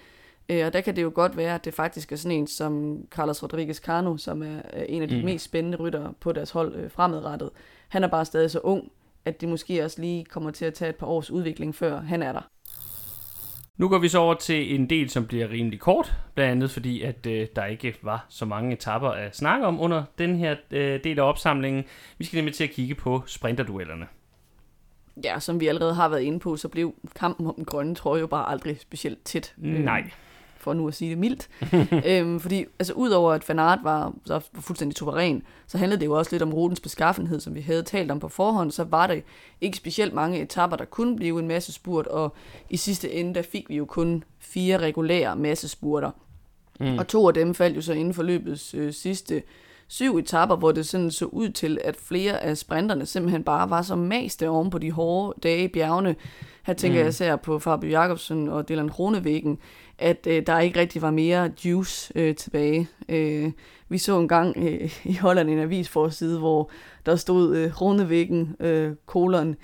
Øh, 0.49 0.67
og 0.67 0.73
der 0.73 0.81
kan 0.81 0.97
det 0.97 1.03
jo 1.03 1.13
godt 1.15 1.37
være, 1.37 1.55
at 1.55 1.65
det 1.65 1.75
faktisk 1.75 2.13
er 2.13 2.17
sådan 2.17 2.39
en 2.39 2.47
som 2.47 2.99
Carlos 3.11 3.43
Rodriguez 3.43 3.77
Cano, 3.77 4.17
som 4.17 4.43
er 4.43 4.61
en 4.89 5.03
af 5.03 5.09
de 5.09 5.19
mm. 5.19 5.25
mest 5.25 5.45
spændende 5.45 5.79
ryttere 5.79 6.13
på 6.21 6.33
deres 6.33 6.51
hold 6.51 6.75
øh, 6.75 6.91
fremadrettet. 6.91 7.51
Han 7.89 8.05
er 8.05 8.09
bare 8.09 8.25
stadig 8.25 8.51
så 8.51 8.61
ung, 8.61 8.93
at 9.25 9.41
det 9.41 9.49
måske 9.49 9.85
også 9.85 10.01
lige 10.01 10.25
kommer 10.25 10.51
til 10.51 10.65
at 10.65 10.75
tage 10.75 10.89
et 10.89 10.97
par 10.97 11.07
års 11.07 11.31
udvikling, 11.31 11.75
før 11.75 12.01
han 12.01 12.23
er 12.23 12.33
der. 12.33 12.49
Nu 13.77 13.89
går 13.89 13.99
vi 13.99 14.09
så 14.09 14.19
over 14.19 14.35
til 14.35 14.75
en 14.75 14.91
del, 14.91 15.11
som 15.11 15.27
bliver 15.27 15.51
rimelig 15.51 15.81
kort, 15.81 16.15
blandt 16.35 16.51
andet 16.51 16.71
fordi, 16.71 17.03
at 17.03 17.27
øh, 17.27 17.47
der 17.57 17.65
ikke 17.65 17.95
var 18.03 18.27
så 18.29 18.45
mange 18.45 18.73
etapper 18.73 19.09
at 19.09 19.37
snakke 19.37 19.67
om 19.67 19.81
under 19.81 20.05
den 20.19 20.37
her 20.37 20.57
øh, 20.71 21.05
del 21.05 21.19
af 21.19 21.23
opsamlingen. 21.23 21.85
Vi 22.19 22.25
skal 22.25 22.37
nemlig 22.37 22.55
til 22.55 22.65
at 22.65 22.71
kigge 22.71 22.95
på 22.95 23.23
sprinterduellerne 23.27 24.07
ja, 25.25 25.41
som 25.41 25.61
vi 25.61 25.67
allerede 25.67 25.95
har 25.95 26.09
været 26.09 26.23
inde 26.23 26.39
på, 26.39 26.57
så 26.57 26.69
blev 26.69 26.95
kampen 27.17 27.47
om 27.47 27.55
den 27.55 27.65
grønne 27.65 27.95
trøje 27.95 28.21
jo 28.21 28.27
bare 28.27 28.49
aldrig 28.49 28.81
specielt 28.81 29.25
tæt. 29.25 29.55
Nej. 29.57 30.11
For 30.65 30.75
nu 30.75 30.89
at 30.89 30.95
sige 30.95 31.11
det 31.11 31.19
mildt. 31.19 31.49
øhm, 32.11 32.41
fordi 32.41 32.65
altså, 32.79 32.93
udover 32.93 33.33
at 33.33 33.45
Fanart 33.45 33.79
var, 33.83 34.13
så 34.25 34.33
var 34.33 34.43
fuldstændig 34.61 34.97
suveræn, 34.97 35.43
så 35.67 35.79
handlede 35.79 36.01
det 36.01 36.07
jo 36.07 36.19
også 36.19 36.31
lidt 36.33 36.43
om 36.43 36.55
rutens 36.55 36.81
beskaffenhed, 36.81 37.41
som 37.41 37.55
vi 37.55 37.61
havde 37.61 37.83
talt 37.83 38.11
om 38.11 38.21
på 38.21 38.29
forhånd. 38.29 38.71
Så 38.71 38.85
var 38.85 39.07
det 39.07 39.23
ikke 39.61 39.77
specielt 39.77 40.15
mange 40.15 40.43
etapper, 40.43 40.77
der 40.77 40.85
kunne 40.85 41.17
blive 41.17 41.39
en 41.39 41.49
masse 41.49 41.73
spurt, 41.73 42.07
og 42.07 42.35
i 42.71 42.77
sidste 42.77 43.13
ende, 43.13 43.35
der 43.35 43.43
fik 43.43 43.69
vi 43.69 43.77
jo 43.77 43.85
kun 43.85 44.25
fire 44.39 44.79
regulære 44.79 45.37
massespurter. 45.37 46.11
Mm. 46.81 46.99
Og 46.99 47.09
to 47.09 47.29
af 47.29 47.35
dem 47.35 47.55
faldt 47.55 47.77
jo 47.77 47.83
så 47.83 47.93
inden 47.93 48.15
for 48.15 48.23
løbets 48.23 48.75
øh, 48.75 48.93
sidste 48.93 49.43
syv 49.89 50.17
etapper, 50.17 50.57
hvor 50.57 50.73
det 50.73 50.87
sådan 50.87 51.11
så 51.11 51.25
ud 51.25 51.49
til, 51.49 51.79
at 51.85 51.97
flere 51.97 52.43
af 52.43 52.57
sprinterne 52.57 53.07
simpelthen 53.07 53.45
bare 53.45 53.71
var 53.71 53.83
så 53.83 53.97
maste 53.97 54.49
oven 54.49 54.71
på 54.71 54.79
de 54.79 54.91
hårde 54.91 55.41
dage 55.43 55.65
i 55.65 55.69
bjergene. 55.69 56.17
Her 56.63 56.75
tænker 56.75 56.99
mm. 56.99 57.01
jeg 57.01 57.09
især 57.09 57.37
på 57.37 57.59
Fabio 57.59 57.91
Jacobsen 57.91 58.49
og 58.49 58.69
Dylan 58.69 58.89
Kronevæggen, 58.89 59.59
at 59.99 60.27
øh, 60.27 60.47
der 60.47 60.61
ikke 60.61 60.81
rigtig 60.81 61.03
var 61.03 61.11
mere 61.11 61.51
juice 61.65 62.13
øh, 62.15 62.35
tilbage. 62.35 62.89
Øh, 63.09 63.53
vi 63.89 63.99
så 63.99 64.19
en 64.19 64.29
gang 64.29 64.57
øh, 64.57 64.99
i 65.13 65.17
Holland 65.17 65.51
en 65.51 65.59
avisforside, 65.59 66.39
hvor 66.39 66.71
der 67.07 67.17
stod 67.17 67.57
øh, 67.57 67.73
Kronevæggen, 67.73 68.57
øh, 68.61 68.93
kolon, 69.07 69.57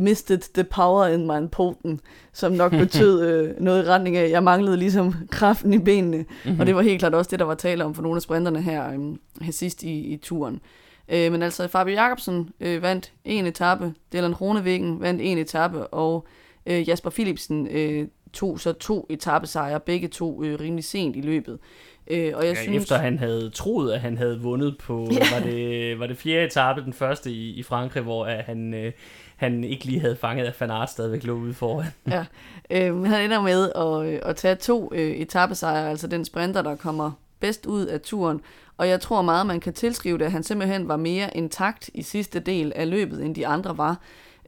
misted 0.00 0.38
the 0.54 0.64
power 0.64 1.06
in 1.06 1.26
my 1.26 1.48
poten, 1.52 2.00
som 2.32 2.52
nok 2.52 2.70
betød 2.70 3.22
øh, 3.28 3.60
noget 3.60 3.84
i 3.84 3.88
retning 3.88 4.16
af, 4.16 4.30
jeg 4.30 4.42
manglede 4.42 4.76
ligesom 4.76 5.14
kraften 5.30 5.74
i 5.74 5.78
benene. 5.78 6.16
Mm-hmm. 6.16 6.60
Og 6.60 6.66
det 6.66 6.76
var 6.76 6.82
helt 6.82 6.98
klart 6.98 7.14
også 7.14 7.30
det, 7.30 7.38
der 7.38 7.44
var 7.44 7.54
tale 7.54 7.84
om 7.84 7.94
for 7.94 8.02
nogle 8.02 8.16
af 8.16 8.22
sprinterne 8.22 8.62
her, 8.62 8.92
øh, 8.92 9.16
her 9.40 9.52
sidst 9.52 9.82
i, 9.82 10.00
i 10.00 10.16
turen. 10.16 10.60
Øh, 11.08 11.32
men 11.32 11.42
altså, 11.42 11.68
Fabio 11.68 11.94
Jacobsen 11.94 12.50
øh, 12.60 12.82
vandt 12.82 13.12
en 13.24 13.46
etape, 13.46 13.94
Dylan 14.12 14.34
Ronevæggen 14.34 15.00
vandt 15.00 15.20
en 15.24 15.38
etape, 15.38 15.86
og 15.86 16.26
øh, 16.66 16.88
Jasper 16.88 17.10
Philipsen 17.10 17.68
øh, 17.70 18.08
tog 18.32 18.60
så 18.60 18.72
to 18.72 19.06
etappesejre, 19.10 19.80
begge 19.80 20.08
to 20.08 20.44
øh, 20.44 20.60
rimelig 20.60 20.84
sent 20.84 21.16
i 21.16 21.20
løbet. 21.20 21.58
Øh, 22.06 22.32
og 22.34 22.46
jeg 22.46 22.54
ja, 22.54 22.62
synes... 22.62 22.82
Efter 22.82 22.98
han 22.98 23.18
havde 23.18 23.50
troet, 23.50 23.92
at 23.92 24.00
han 24.00 24.18
havde 24.18 24.40
vundet 24.40 24.78
på, 24.78 25.08
ja. 25.12 25.34
var, 25.34 25.46
det, 25.46 25.98
var 25.98 26.06
det 26.06 26.16
fjerde 26.16 26.46
etape, 26.46 26.84
den 26.84 26.92
første 26.92 27.30
i, 27.30 27.50
i 27.50 27.62
Frankrig, 27.62 28.02
hvor 28.02 28.26
at 28.26 28.44
han, 28.44 28.74
øh, 28.74 28.92
han 29.36 29.64
ikke 29.64 29.84
lige 29.84 30.00
havde 30.00 30.16
fanget, 30.16 30.46
at 30.46 30.54
Fanart 30.54 30.90
stadigvæk 30.90 31.24
lå 31.24 31.32
ude 31.32 31.54
foran. 31.54 31.86
ja, 32.08 32.24
øh, 32.70 33.02
han 33.02 33.24
ender 33.24 33.42
med 33.42 33.72
at, 33.74 34.14
øh, 34.14 34.20
at 34.22 34.36
tage 34.36 34.54
to 34.54 34.90
øh, 34.94 35.10
etappesejre, 35.10 35.90
altså 35.90 36.06
den 36.06 36.24
sprinter, 36.24 36.62
der 36.62 36.76
kommer 36.76 37.10
bedst 37.40 37.66
ud 37.66 37.86
af 37.86 38.00
turen. 38.00 38.40
Og 38.76 38.88
jeg 38.88 39.00
tror 39.00 39.22
meget, 39.22 39.46
man 39.46 39.60
kan 39.60 39.72
tilskrive 39.72 40.18
det, 40.18 40.24
at 40.24 40.32
han 40.32 40.42
simpelthen 40.42 40.88
var 40.88 40.96
mere 40.96 41.36
intakt 41.36 41.90
i 41.94 42.02
sidste 42.02 42.40
del 42.40 42.72
af 42.76 42.90
løbet, 42.90 43.24
end 43.24 43.34
de 43.34 43.46
andre 43.46 43.78
var. 43.78 44.00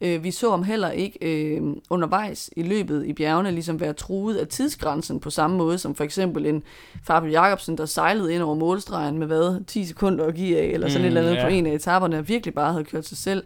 Øh, 0.02 0.24
vi 0.24 0.30
så 0.30 0.50
ham 0.50 0.62
heller 0.62 0.90
ikke 0.90 1.18
øh, 1.22 1.62
undervejs 1.90 2.50
i 2.56 2.62
løbet 2.62 3.06
i 3.06 3.12
bjergene 3.12 3.50
ligesom 3.50 3.80
være 3.80 3.92
truet 3.92 4.36
af 4.36 4.48
tidsgrænsen 4.48 5.20
på 5.20 5.30
samme 5.30 5.56
måde 5.56 5.78
som 5.78 5.94
for 5.94 6.04
eksempel 6.04 6.46
en 6.46 6.62
Fabio 7.04 7.30
Jacobsen, 7.30 7.78
der 7.78 7.86
sejlede 7.86 8.34
ind 8.34 8.42
over 8.42 8.54
målstregen 8.54 9.18
med 9.18 9.26
hvad, 9.26 9.64
10 9.64 9.84
sekunder 9.84 10.24
at 10.26 10.34
give 10.34 10.58
af, 10.58 10.64
eller 10.66 10.88
sådan 10.88 11.00
mm, 11.00 11.04
et 11.04 11.06
eller 11.06 11.20
andet 11.20 11.34
ja. 11.34 11.44
på 11.44 11.54
en 11.54 11.66
af 11.66 11.72
etaperne, 11.72 12.18
og 12.18 12.28
virkelig 12.28 12.54
bare 12.54 12.72
havde 12.72 12.84
kørt 12.84 13.06
sig 13.06 13.18
selv 13.18 13.44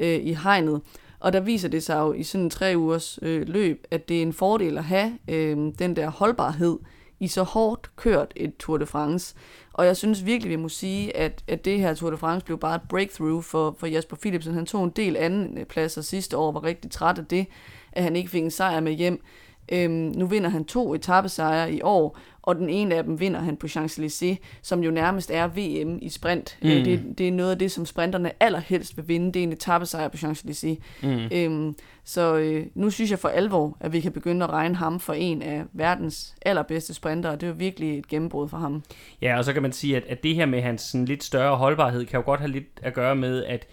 øh, 0.00 0.20
i 0.22 0.32
hegnet. 0.32 0.80
Og 1.20 1.32
der 1.32 1.40
viser 1.40 1.68
det 1.68 1.82
sig 1.82 1.98
jo 1.98 2.12
i 2.12 2.22
sådan 2.22 2.44
en 2.44 2.50
tre 2.50 2.74
ugers 2.76 3.18
øh, 3.22 3.48
løb, 3.48 3.86
at 3.90 4.08
det 4.08 4.18
er 4.18 4.22
en 4.22 4.32
fordel 4.32 4.78
at 4.78 4.84
have 4.84 5.12
øh, 5.28 5.56
den 5.78 5.96
der 5.96 6.10
holdbarhed 6.10 6.78
i 7.20 7.28
så 7.28 7.42
hårdt 7.42 7.96
kørt 7.96 8.32
et 8.36 8.56
Tour 8.56 8.78
de 8.78 8.86
France. 8.86 9.34
Og 9.80 9.86
jeg 9.86 9.96
synes 9.96 10.24
virkelig, 10.24 10.50
vi 10.50 10.56
må 10.56 10.68
sige, 10.68 11.16
at, 11.16 11.44
at 11.48 11.64
det 11.64 11.78
her 11.78 11.94
Tour 11.94 12.10
de 12.10 12.16
France 12.16 12.46
blev 12.46 12.58
bare 12.58 12.74
et 12.74 12.82
breakthrough 12.88 13.42
for, 13.42 13.76
for 13.78 13.86
Jasper 13.86 14.16
Philipsen. 14.16 14.54
Han 14.54 14.66
tog 14.66 14.84
en 14.84 14.90
del 14.90 15.16
anden 15.16 15.66
pladser 15.68 16.02
sidste 16.02 16.36
år, 16.36 16.52
var 16.52 16.64
rigtig 16.64 16.90
træt 16.90 17.18
af 17.18 17.26
det, 17.26 17.46
at 17.92 18.02
han 18.02 18.16
ikke 18.16 18.30
fik 18.30 18.42
en 18.42 18.50
sejr 18.50 18.80
med 18.80 18.92
hjem. 18.92 19.22
Øhm, 19.70 19.92
nu 19.92 20.26
vinder 20.26 20.50
han 20.50 20.64
to 20.64 20.94
etappesejre 20.94 21.72
i 21.72 21.82
år, 21.82 22.18
og 22.42 22.56
den 22.56 22.68
ene 22.68 22.94
af 22.94 23.04
dem 23.04 23.20
vinder 23.20 23.40
han 23.40 23.56
på 23.56 23.66
Champs-Élysées, 23.66 24.36
som 24.62 24.82
jo 24.82 24.90
nærmest 24.90 25.30
er 25.30 25.46
VM 25.46 25.98
i 26.02 26.08
sprint. 26.08 26.58
Mm. 26.62 26.68
Øh, 26.68 26.84
det, 26.84 27.18
det 27.18 27.28
er 27.28 27.32
noget 27.32 27.50
af 27.50 27.58
det, 27.58 27.72
som 27.72 27.86
sprinterne 27.86 28.32
allerhelst 28.40 28.96
vil 28.96 29.08
vinde, 29.08 29.32
det 29.32 29.40
er 29.40 29.42
en 29.42 29.52
etappesejr 29.52 30.08
på 30.08 30.16
Champs-Élysées. 30.16 30.76
Mm. 31.02 31.28
Øhm, 31.32 31.74
så 32.04 32.36
øh, 32.36 32.66
nu 32.74 32.90
synes 32.90 33.10
jeg 33.10 33.18
for 33.18 33.28
alvor, 33.28 33.76
at 33.80 33.92
vi 33.92 34.00
kan 34.00 34.12
begynde 34.12 34.44
at 34.44 34.50
regne 34.50 34.74
ham 34.74 35.00
for 35.00 35.12
en 35.12 35.42
af 35.42 35.64
verdens 35.72 36.34
allerbedste 36.42 36.94
sprinter, 36.94 37.30
og 37.30 37.40
det 37.40 37.46
er 37.46 37.50
jo 37.50 37.56
virkelig 37.58 37.98
et 37.98 38.08
gennembrud 38.08 38.48
for 38.48 38.56
ham. 38.56 38.82
Ja, 39.22 39.38
og 39.38 39.44
så 39.44 39.52
kan 39.52 39.62
man 39.62 39.72
sige, 39.72 39.96
at, 39.96 40.04
at 40.08 40.22
det 40.22 40.34
her 40.34 40.46
med 40.46 40.62
hans 40.62 40.82
sådan, 40.82 41.04
lidt 41.04 41.24
større 41.24 41.56
holdbarhed, 41.56 42.06
kan 42.06 42.18
jo 42.18 42.24
godt 42.24 42.40
have 42.40 42.52
lidt 42.52 42.80
at 42.82 42.94
gøre 42.94 43.16
med, 43.16 43.44
at 43.44 43.66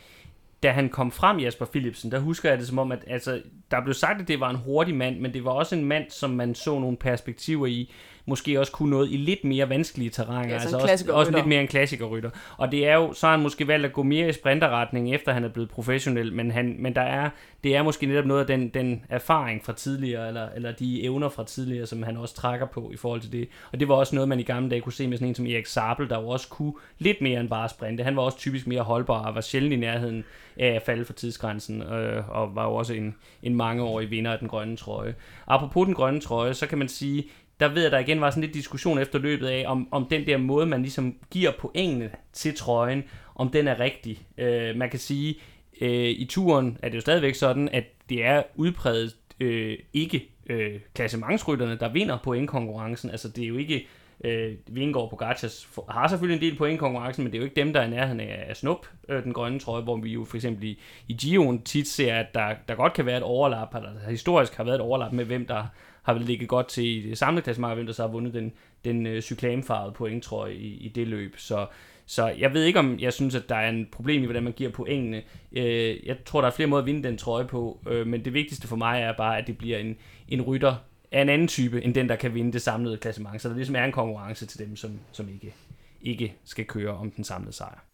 da 0.63 0.71
han 0.71 0.89
kom 0.89 1.11
frem, 1.11 1.39
Jasper 1.39 1.65
Philipsen, 1.65 2.11
der 2.11 2.19
husker 2.19 2.49
jeg 2.49 2.57
det 2.57 2.67
som 2.67 2.79
om, 2.79 2.91
at 2.91 3.03
altså, 3.07 3.41
der 3.71 3.83
blev 3.83 3.93
sagt, 3.93 4.21
at 4.21 4.27
det 4.27 4.39
var 4.39 4.49
en 4.49 4.55
hurtig 4.55 4.95
mand, 4.95 5.19
men 5.19 5.33
det 5.33 5.45
var 5.45 5.51
også 5.51 5.75
en 5.75 5.85
mand, 5.85 6.09
som 6.09 6.29
man 6.29 6.55
så 6.55 6.79
nogle 6.79 6.97
perspektiver 6.97 7.67
i, 7.67 7.93
måske 8.27 8.59
også 8.59 8.71
kunne 8.71 8.89
noget 8.89 9.11
i 9.11 9.17
lidt 9.17 9.43
mere 9.43 9.69
vanskelige 9.69 10.09
terrænger. 10.09 10.55
Ja, 10.55 10.61
altså 10.61 10.77
også, 10.77 11.05
også 11.11 11.31
lidt 11.31 11.45
mere 11.45 11.61
en 11.61 11.67
klassikerrytter. 11.67 12.29
Og 12.57 12.71
det 12.71 12.87
er 12.87 12.95
jo, 12.95 13.13
så 13.13 13.27
har 13.27 13.33
han 13.33 13.43
måske 13.43 13.67
valgt 13.67 13.85
at 13.85 13.93
gå 13.93 14.03
mere 14.03 14.29
i 14.29 14.33
sprinterretning, 14.33 15.15
efter 15.15 15.31
han 15.33 15.43
er 15.43 15.49
blevet 15.49 15.69
professionel, 15.69 16.33
men, 16.33 16.51
han, 16.51 16.75
men 16.79 16.95
der 16.95 17.01
er, 17.01 17.29
det 17.63 17.75
er 17.75 17.83
måske 17.83 18.05
netop 18.05 18.25
noget 18.25 18.41
af 18.41 18.47
den, 18.47 18.69
den 18.69 19.03
erfaring 19.09 19.65
fra 19.65 19.73
tidligere, 19.73 20.27
eller, 20.27 20.49
eller 20.55 20.71
de 20.71 21.03
evner 21.03 21.29
fra 21.29 21.43
tidligere, 21.43 21.85
som 21.85 22.03
han 22.03 22.17
også 22.17 22.35
trækker 22.35 22.65
på 22.65 22.91
i 22.93 22.97
forhold 22.97 23.21
til 23.21 23.31
det. 23.31 23.47
Og 23.71 23.79
det 23.79 23.87
var 23.87 23.95
også 23.95 24.15
noget, 24.15 24.29
man 24.29 24.39
i 24.39 24.43
gamle 24.43 24.69
dage 24.69 24.81
kunne 24.81 24.93
se 24.93 25.07
med 25.07 25.17
sådan 25.17 25.27
en 25.27 25.35
som 25.35 25.45
Erik 25.45 25.65
Sabel, 25.65 26.09
der 26.09 26.21
jo 26.21 26.27
også 26.27 26.47
kunne 26.47 26.73
lidt 26.99 27.21
mere 27.21 27.39
end 27.39 27.49
bare 27.49 27.69
sprinte. 27.69 28.03
Han 28.03 28.15
var 28.15 28.21
også 28.21 28.37
typisk 28.37 28.67
mere 28.67 28.81
holdbar 28.81 29.25
og 29.25 29.35
var 29.35 29.41
sjældent 29.41 29.73
i 29.73 29.75
nærheden 29.75 30.23
af 30.57 30.67
at 30.67 30.81
falde 30.81 31.05
for 31.05 31.13
tidsgrænsen, 31.13 31.81
øh, 31.81 32.29
og 32.29 32.55
var 32.55 32.65
jo 32.65 32.75
også 32.75 32.93
en, 32.93 33.15
en 33.43 33.55
mangeårig 33.55 34.11
vinder 34.11 34.31
af 34.31 34.39
den 34.39 34.47
grønne 34.47 34.77
trøje. 34.77 35.15
Apropos 35.47 35.85
den 35.85 35.93
grønne 35.93 36.19
trøje, 36.19 36.53
så 36.53 36.67
kan 36.67 36.77
man 36.77 36.87
sige, 36.87 37.23
der 37.59 37.67
ved 37.67 37.81
jeg, 37.81 37.91
der 37.91 37.99
igen 37.99 38.21
var 38.21 38.29
sådan 38.29 38.41
lidt 38.41 38.53
diskussion 38.53 38.99
efter 38.99 39.19
løbet 39.19 39.47
af, 39.47 39.63
om, 39.67 39.87
om 39.91 40.07
den 40.09 40.27
der 40.27 40.37
måde, 40.37 40.65
man 40.65 40.81
ligesom 40.81 41.15
giver 41.31 41.51
pointene 41.59 42.11
til 42.33 42.55
trøjen, 42.55 43.03
om 43.35 43.49
den 43.49 43.67
er 43.67 43.79
rigtig. 43.79 44.19
Øh, 44.37 44.75
man 44.75 44.89
kan 44.89 44.99
sige, 44.99 45.35
øh, 45.81 46.09
i 46.09 46.27
turen 46.29 46.77
er 46.83 46.89
det 46.89 46.95
jo 46.95 47.01
stadigvæk 47.01 47.35
sådan, 47.35 47.69
at 47.69 47.83
det 48.09 48.25
er 48.25 48.43
udpræget 48.55 49.15
øh, 49.39 49.77
ikke 49.93 50.29
øh, 50.49 50.79
klassementsrytterne, 50.93 51.77
der 51.79 51.89
vinder 51.89 52.17
pointkonkurrencen. 52.23 53.09
Altså 53.09 53.29
det 53.29 53.43
er 53.43 53.47
jo 53.47 53.57
ikke 53.57 53.87
øh, 54.23 54.53
Vingård 54.67 55.09
Pogacars 55.09 55.67
har 55.89 56.07
selvfølgelig 56.07 56.43
en 56.43 56.51
del 56.51 56.57
point 56.57 56.75
i 56.75 56.77
konkurrencen, 56.77 57.23
men 57.23 57.31
det 57.31 57.37
er 57.37 57.41
jo 57.41 57.45
ikke 57.45 57.61
dem, 57.61 57.73
der 57.73 57.81
er 57.81 57.85
i 57.85 57.89
nærheden 57.89 58.19
af 58.19 58.45
af 58.47 58.57
snup, 58.57 58.87
øh, 59.09 59.23
den 59.23 59.33
grønne 59.33 59.59
trøje, 59.59 59.83
hvor 59.83 59.97
vi 59.97 60.13
jo 60.13 60.25
for 60.25 60.35
eksempel 60.35 60.63
i, 60.63 60.79
i 61.07 61.17
Gio'en 61.21 61.63
tit 61.63 61.87
ser, 61.87 62.15
at 62.15 62.33
der, 62.33 62.55
der 62.67 62.75
godt 62.75 62.93
kan 62.93 63.05
være 63.05 63.17
et 63.17 63.23
overlap, 63.23 63.75
eller 63.75 63.89
der 63.93 64.09
historisk 64.09 64.55
har 64.55 64.63
været 64.63 64.75
et 64.75 64.81
overlap 64.81 65.11
med, 65.11 65.25
hvem 65.25 65.45
der 65.45 65.63
har 66.07 66.13
vel 66.13 66.23
ligget 66.23 66.49
godt 66.49 66.67
til 66.67 66.85
i 66.85 67.09
det 67.09 67.17
samlede 67.17 67.43
klassement, 67.43 67.73
hvem 67.73 67.85
der 67.85 67.93
så 67.93 68.03
har 68.03 68.09
vundet 68.09 68.33
den, 68.33 68.53
den 68.85 69.05
øh, 69.05 69.21
cyklamfarvede 69.21 69.93
pointtrøje 69.93 70.53
i, 70.53 70.67
i 70.67 70.89
det 70.89 71.07
løb. 71.07 71.37
Så, 71.37 71.67
så 72.05 72.27
jeg 72.27 72.53
ved 72.53 72.63
ikke, 72.63 72.79
om 72.79 72.99
jeg 72.99 73.13
synes, 73.13 73.35
at 73.35 73.49
der 73.49 73.55
er 73.55 73.69
en 73.69 73.87
problem 73.91 74.21
i, 74.21 74.25
hvordan 74.25 74.43
man 74.43 74.53
giver 74.53 74.69
pointene. 74.69 75.23
Øh, 75.51 76.07
jeg 76.07 76.17
tror, 76.25 76.41
der 76.41 76.47
er 76.47 76.51
flere 76.51 76.67
måder 76.67 76.81
at 76.81 76.85
vinde 76.85 77.07
den 77.07 77.17
trøje 77.17 77.45
på, 77.45 77.79
øh, 77.89 78.07
men 78.07 78.25
det 78.25 78.33
vigtigste 78.33 78.67
for 78.67 78.75
mig 78.75 79.01
er 79.01 79.13
bare, 79.17 79.37
at 79.37 79.47
det 79.47 79.57
bliver 79.57 79.77
en, 79.77 79.97
en 80.27 80.41
rytter 80.41 80.75
af 81.11 81.21
en 81.21 81.29
anden 81.29 81.47
type, 81.47 81.83
end 81.83 81.93
den, 81.93 82.09
der 82.09 82.15
kan 82.15 82.33
vinde 82.33 82.53
det 82.53 82.61
samlede 82.61 82.97
klassement. 82.97 83.41
Så 83.41 83.49
der 83.49 83.55
ligesom 83.55 83.75
er 83.75 83.83
en 83.83 83.91
konkurrence 83.91 84.45
til 84.45 84.59
dem, 84.59 84.75
som, 84.75 84.99
som 85.11 85.29
ikke, 85.29 85.53
ikke 86.01 86.33
skal 86.43 86.65
køre 86.65 86.91
om 86.91 87.11
den 87.11 87.23
samlede 87.23 87.53
sejr. 87.53 87.86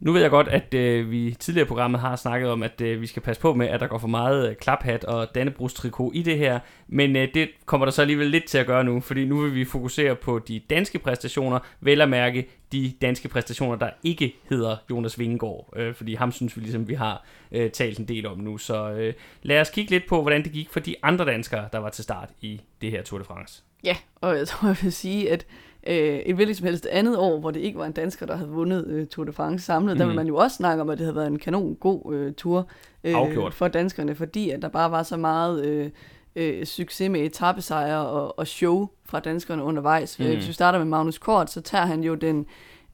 Nu 0.00 0.12
ved 0.12 0.20
jeg 0.20 0.30
godt, 0.30 0.48
at 0.48 0.74
øh, 0.74 1.10
vi 1.10 1.36
tidligere 1.38 1.66
i 1.66 1.68
programmet 1.68 2.00
har 2.00 2.16
snakket 2.16 2.50
om, 2.50 2.62
at 2.62 2.80
øh, 2.80 3.00
vi 3.00 3.06
skal 3.06 3.22
passe 3.22 3.42
på 3.42 3.54
med, 3.54 3.66
at 3.66 3.80
der 3.80 3.86
går 3.86 3.98
for 3.98 4.08
meget 4.08 4.50
øh, 4.50 4.56
klaphat 4.56 5.04
og 5.04 5.34
dannebrugstrikot 5.34 6.12
i 6.14 6.22
det 6.22 6.38
her, 6.38 6.58
men 6.88 7.16
øh, 7.16 7.28
det 7.34 7.48
kommer 7.66 7.84
der 7.84 7.92
så 7.92 8.02
alligevel 8.02 8.26
lidt 8.26 8.44
til 8.44 8.58
at 8.58 8.66
gøre 8.66 8.84
nu, 8.84 9.00
fordi 9.00 9.24
nu 9.24 9.40
vil 9.40 9.54
vi 9.54 9.64
fokusere 9.64 10.14
på 10.14 10.38
de 10.38 10.58
danske 10.70 10.98
præstationer, 10.98 11.58
vel 11.80 12.00
at 12.00 12.08
mærke 12.08 12.48
de 12.72 12.92
danske 13.02 13.28
præstationer, 13.28 13.76
der 13.76 13.90
ikke 14.02 14.34
hedder 14.50 14.76
Jonas 14.90 15.18
Vingegaard, 15.18 15.72
øh, 15.76 15.94
fordi 15.94 16.14
ham 16.14 16.32
synes 16.32 16.56
vi 16.56 16.62
ligesom, 16.62 16.88
vi 16.88 16.94
har 16.94 17.26
øh, 17.52 17.70
talt 17.70 17.98
en 17.98 18.08
del 18.08 18.26
om 18.26 18.38
nu. 18.38 18.58
Så 18.58 18.90
øh, 18.90 19.14
lad 19.42 19.60
os 19.60 19.70
kigge 19.70 19.90
lidt 19.90 20.06
på, 20.08 20.22
hvordan 20.22 20.44
det 20.44 20.52
gik 20.52 20.70
for 20.70 20.80
de 20.80 20.94
andre 21.02 21.24
danskere, 21.24 21.68
der 21.72 21.78
var 21.78 21.90
til 21.90 22.04
start 22.04 22.28
i 22.40 22.60
det 22.80 22.90
her 22.90 23.02
Tour 23.02 23.18
de 23.18 23.24
France. 23.24 23.62
Ja, 23.84 23.96
og 24.20 24.36
jeg 24.36 24.48
tror, 24.48 24.68
jeg 24.68 24.76
vil 24.82 24.92
sige, 24.92 25.32
at 25.32 25.46
øh, 25.88 26.18
et 26.18 26.34
hvilket 26.34 26.56
som 26.56 26.66
helst 26.66 26.86
andet 26.86 27.18
år, 27.18 27.40
hvor 27.40 27.50
det 27.50 27.60
ikke 27.60 27.78
var 27.78 27.86
en 27.86 27.92
dansker, 27.92 28.26
der 28.26 28.36
havde 28.36 28.50
vundet 28.50 28.86
øh, 28.86 29.06
Tour 29.06 29.24
de 29.24 29.32
France 29.32 29.64
samlet, 29.64 29.94
mm. 29.94 29.98
der 29.98 30.04
vil 30.04 30.12
Mhm. 30.12 30.16
man 30.16 30.26
jo 30.26 30.36
også 30.36 30.56
snakke 30.56 30.80
om, 30.82 30.90
at 30.90 30.98
det 30.98 31.04
havde 31.06 31.16
været 31.16 31.26
en 31.26 31.38
kanon 31.38 31.74
god 31.74 32.14
øh, 32.14 32.32
tur 32.34 32.66
Afgjort. 33.04 33.54
for 33.54 33.68
danskerne, 33.68 34.14
fordi 34.14 34.50
at 34.50 34.62
der 34.62 34.68
bare 34.68 34.90
var 34.90 35.02
så 35.02 35.16
meget 35.16 35.64
øh, 35.66 35.90
øh, 36.36 36.66
succes 36.66 37.10
med 37.10 37.20
etappesejre 37.20 38.06
og, 38.06 38.38
og 38.38 38.46
show 38.46 38.88
fra 39.04 39.20
danskerne 39.20 39.62
undervejs. 39.62 40.18
Mm. 40.18 40.24
Hvis 40.26 40.48
vi 40.48 40.52
starter 40.52 40.78
med 40.78 40.86
Magnus 40.86 41.18
Kort, 41.18 41.50
så 41.50 41.60
tager 41.60 41.86
han 41.86 42.04
jo 42.04 42.14
den 42.14 42.46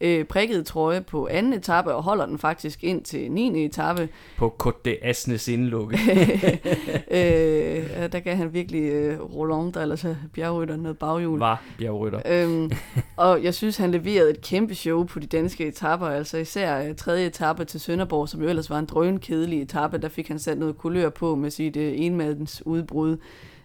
øh, 0.02 0.24
prikkede 0.24 0.62
trøje 0.62 1.00
på 1.00 1.28
anden 1.30 1.52
etape 1.52 1.94
og 1.94 2.02
holder 2.02 2.26
den 2.26 2.38
faktisk 2.38 2.84
ind 2.84 3.04
til 3.04 3.32
9. 3.32 3.64
etape. 3.64 4.08
På 4.36 4.54
Côte 4.62 4.80
de 4.84 5.04
Asnes 5.04 5.48
indlukke. 5.48 5.98
øh, 7.10 8.12
der 8.12 8.20
gav 8.20 8.36
han 8.36 8.52
virkelig 8.52 8.82
øh, 8.82 9.20
Roland, 9.20 9.72
der 9.72 9.82
ellers 9.82 10.04
er 10.04 10.14
bjergrytter, 10.34 10.76
noget 10.76 10.98
baghjul. 10.98 11.38
var 11.38 11.62
bjergrytter. 11.78 12.20
Øhm, 12.26 12.70
og 13.16 13.42
jeg 13.42 13.54
synes, 13.54 13.76
han 13.76 13.90
leverede 13.90 14.30
et 14.30 14.40
kæmpe 14.40 14.74
show 14.74 15.04
på 15.04 15.20
de 15.20 15.26
danske 15.26 15.66
etapper, 15.66 16.06
altså 16.06 16.38
især 16.38 16.88
øh, 16.88 16.94
tredje 16.94 17.26
etape 17.26 17.64
til 17.64 17.80
Sønderborg, 17.80 18.28
som 18.28 18.42
jo 18.42 18.48
ellers 18.48 18.70
var 18.70 18.78
en 18.78 18.86
drøn 18.86 19.18
kedelig 19.18 19.62
etape, 19.62 19.98
der 19.98 20.08
fik 20.08 20.28
han 20.28 20.38
sat 20.38 20.58
noget 20.58 20.78
kulør 20.78 21.08
på 21.08 21.34
med 21.34 21.50
sit 21.50 21.76
øh, 21.76 21.92
enmadens 21.96 22.62
udbrud. 22.66 23.16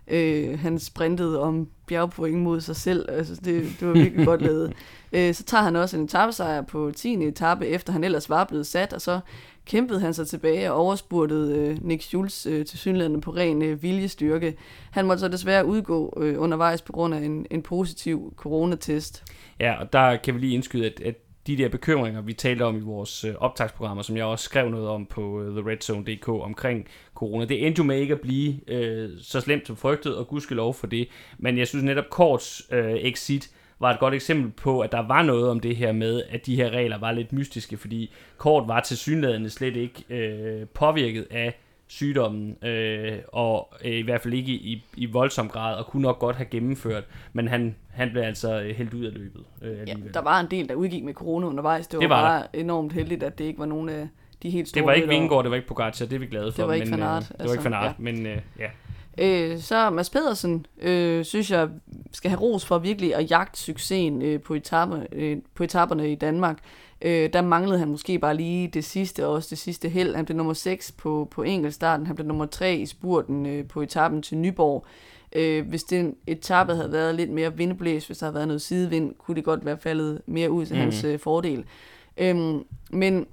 Øh, 0.08 0.60
han 0.60 0.80
sprintede 0.80 1.42
om 1.42 1.68
bjergpoint 1.88 2.40
mod 2.40 2.62
sig 2.62 2.76
selv, 2.76 3.06
altså 3.10 3.36
det, 3.36 3.64
det 3.80 3.88
var 3.88 3.94
virkelig 3.94 4.26
godt 4.26 4.42
lavet. 4.42 4.74
Øh, 5.12 5.34
så 5.34 5.44
tager 5.44 5.64
han 5.64 5.76
også 5.76 5.98
en 5.98 6.04
etappesejr 6.04 6.62
på 6.62 6.92
10. 6.96 7.14
etape, 7.14 7.68
efter 7.68 7.94
han 7.94 8.04
ellers 8.04 8.30
var 8.30 8.44
blevet 8.44 8.68
sat, 8.68 8.94
og 8.94 9.02
så 9.02 9.20
kæmpede 9.66 10.00
han 10.00 10.14
sig 10.14 10.28
tilbage 10.28 10.72
og 10.72 10.78
overspurtede 10.78 11.58
øh, 11.58 11.78
Nick 11.82 12.04
Schulz 12.04 12.46
øh, 12.46 12.66
til 12.66 12.80
synligheden 12.80 13.22
på 13.22 13.32
ren 13.32 13.62
øh, 13.62 13.84
viljestyrke. 13.84 14.58
Han 14.92 15.06
måtte 15.06 15.20
så 15.20 15.28
desværre 15.28 15.66
udgå 15.66 16.20
øh, 16.22 16.42
undervejs 16.42 16.82
på 16.82 16.92
grund 16.92 17.16
af 17.16 17.20
en, 17.20 17.46
en 17.52 17.62
positiv 17.62 18.34
coronatest. 18.36 19.24
Ja, 19.60 19.80
og 19.80 19.94
der 19.94 20.18
kan 20.18 20.36
vi 20.36 20.40
lige 20.40 20.54
indskyde, 20.54 20.86
at, 20.86 21.02
at 21.02 21.16
de 21.48 21.58
der 21.58 21.70
bekymringer, 21.70 22.22
vi 22.22 22.34
talte 22.34 22.64
om 22.64 22.78
i 22.78 22.80
vores 22.80 23.24
øh, 23.24 23.36
optagsprogrammer, 23.38 24.04
som 24.04 24.18
jeg 24.18 24.26
også 24.26 24.46
skrev 24.46 24.70
noget 24.70 24.90
om 24.90 25.06
på 25.06 25.42
øh, 25.42 25.64
theredzone.dk 25.64 26.30
omkring 26.30 26.88
corona, 27.16 27.46
det 27.46 27.68
endte 27.68 27.80
jo 27.80 27.84
med 27.84 27.98
ikke 27.98 28.14
at 28.14 28.22
blive 28.22 28.70
øh, 28.70 29.10
så 29.22 29.42
slemt 29.42 29.68
som 29.68 29.78
frygtet, 29.78 30.16
og 30.16 30.28
gudskelov 30.28 30.74
for 30.74 30.88
det. 30.88 31.08
Men 31.38 31.58
jeg 31.58 31.68
synes 31.68 31.84
netop 31.84 32.10
Korts 32.10 32.68
øh, 32.72 32.94
exit 32.94 33.50
var 33.80 33.94
et 33.94 34.00
godt 34.00 34.14
eksempel 34.14 34.52
på, 34.52 34.80
at 34.80 34.92
der 34.92 35.08
var 35.08 35.22
noget 35.22 35.50
om 35.50 35.60
det 35.60 35.76
her 35.76 35.92
med, 35.92 36.24
at 36.30 36.46
de 36.46 36.56
her 36.56 36.70
regler 36.70 36.98
var 36.98 37.12
lidt 37.12 37.34
mystiske, 37.34 37.78
fordi 37.78 38.14
Kort 38.38 38.68
var 38.68 38.80
til 38.80 38.98
synlædende 38.98 39.50
slet 39.50 39.76
ikke 39.76 40.04
øh, 40.10 40.68
påvirket 40.68 41.28
af 41.32 41.60
sygdommen, 41.88 42.64
øh, 42.66 43.18
og 43.28 43.74
øh, 43.86 43.92
i 43.92 44.02
hvert 44.02 44.22
fald 44.22 44.34
ikke 44.34 44.52
i, 44.52 44.84
i 44.98 45.06
voldsom 45.06 45.50
grad, 45.50 45.76
og 45.76 45.86
kunne 45.88 46.02
nok 46.02 46.20
godt 46.20 46.36
have 46.36 46.46
gennemført, 46.46 47.04
men 47.34 47.48
han, 47.48 47.76
han 47.90 48.10
blev 48.12 48.22
altså 48.22 48.62
øh, 48.62 48.76
hældt 48.76 48.94
ud 48.94 49.06
af 49.06 49.14
løbet 49.14 49.44
øh, 49.62 49.72
Ja, 49.72 49.80
alligevel. 49.80 50.14
der 50.14 50.22
var 50.22 50.40
en 50.40 50.48
del, 50.52 50.70
der 50.70 50.76
udgik 50.76 51.04
med 51.04 51.14
corona 51.14 51.48
undervejs. 51.48 51.88
Det 51.88 51.98
var, 51.98 52.02
Det 52.02 52.10
var 52.10 52.22
bare 52.22 52.56
enormt 52.60 52.94
heldigt, 52.94 53.24
at 53.24 53.38
det 53.38 53.46
ikke 53.46 53.60
var 53.60 53.66
nogen 53.66 53.90
af 53.90 54.08
de 54.44 54.50
helt 54.50 54.68
store 54.68 54.80
Det 54.82 54.88
var 54.88 54.94
ikke. 54.94 55.08
Vingegaard, 55.08 55.44
det 55.44 55.50
var 55.52 55.56
ikke 55.56 55.68
Pogacar, 55.68 56.06
det 56.06 56.14
er 56.16 56.20
vi 56.20 56.26
glade 56.26 56.52
for. 56.52 56.66
var 56.66 56.74
ikke 56.74 56.90
men, 56.90 57.00
Van 57.00 57.08
Aert, 57.10 57.24
øh, 57.24 57.28
Det 57.28 57.38
var 57.38 57.44
altså, 57.44 57.54
ikke 57.54 57.64
Van 57.64 57.74
Aert, 57.74 57.86
ja. 57.86 57.94
men 57.98 58.26
øh, 58.26 58.38
ja. 58.60 58.70
Øh, 59.20 59.60
så 59.60 59.90
Mads 59.90 60.10
Pedersen, 60.10 60.66
øh, 60.82 61.26
synes 61.26 61.52
jeg, 61.52 61.70
skal 62.14 62.30
have 62.32 62.42
ros 62.42 62.66
for 62.66 62.78
virkelig 62.78 63.16
at 63.16 63.32
jagte 63.32 63.60
succesen 63.60 64.22
øh, 64.22 64.42
på, 64.42 64.54
etaper, 64.54 65.00
øh, 65.12 65.38
på 65.56 65.64
etaperne 65.64 66.12
i 66.12 66.16
Danmark. 66.16 66.58
Øh, 67.02 67.30
der 67.34 67.42
manglede 67.42 67.80
han 67.80 67.88
måske 67.88 68.20
bare 68.20 68.36
lige 68.36 68.68
det 68.68 68.84
sidste, 68.84 69.28
og 69.28 69.34
også 69.34 69.48
det 69.50 69.58
sidste 69.58 69.90
held. 69.90 70.16
Han 70.16 70.26
blev 70.26 70.38
nummer 70.38 70.54
6 70.54 70.92
på, 70.92 71.28
på 71.32 71.44
enkeltstarten, 71.44 72.08
han 72.08 72.16
blev 72.16 72.28
nummer 72.28 72.46
3 72.46 72.76
i 72.76 72.86
spurten 72.86 73.46
øh, 73.46 73.68
på 73.68 73.82
etappen 73.82 74.22
til 74.22 74.38
Nyborg. 74.38 74.86
Øh, 75.36 75.68
hvis 75.68 75.84
den 75.84 76.16
etape 76.28 76.76
havde 76.76 76.92
været 76.92 77.16
lidt 77.16 77.30
mere 77.30 77.58
vindblæs, 77.58 78.08
hvis 78.08 78.18
der 78.18 78.26
havde 78.26 78.36
været 78.36 78.48
noget 78.48 78.62
sidevind, 78.62 79.14
kunne 79.18 79.36
det 79.36 79.44
godt 79.44 79.66
være 79.66 79.78
faldet 79.78 80.22
mere 80.26 80.52
ud 80.52 80.66
til 80.66 80.76
mm. 80.76 80.82
hans 80.82 81.04
øh, 81.04 81.20
fordel. 81.20 81.66
Øhm, 82.18 82.64
men 82.92 83.26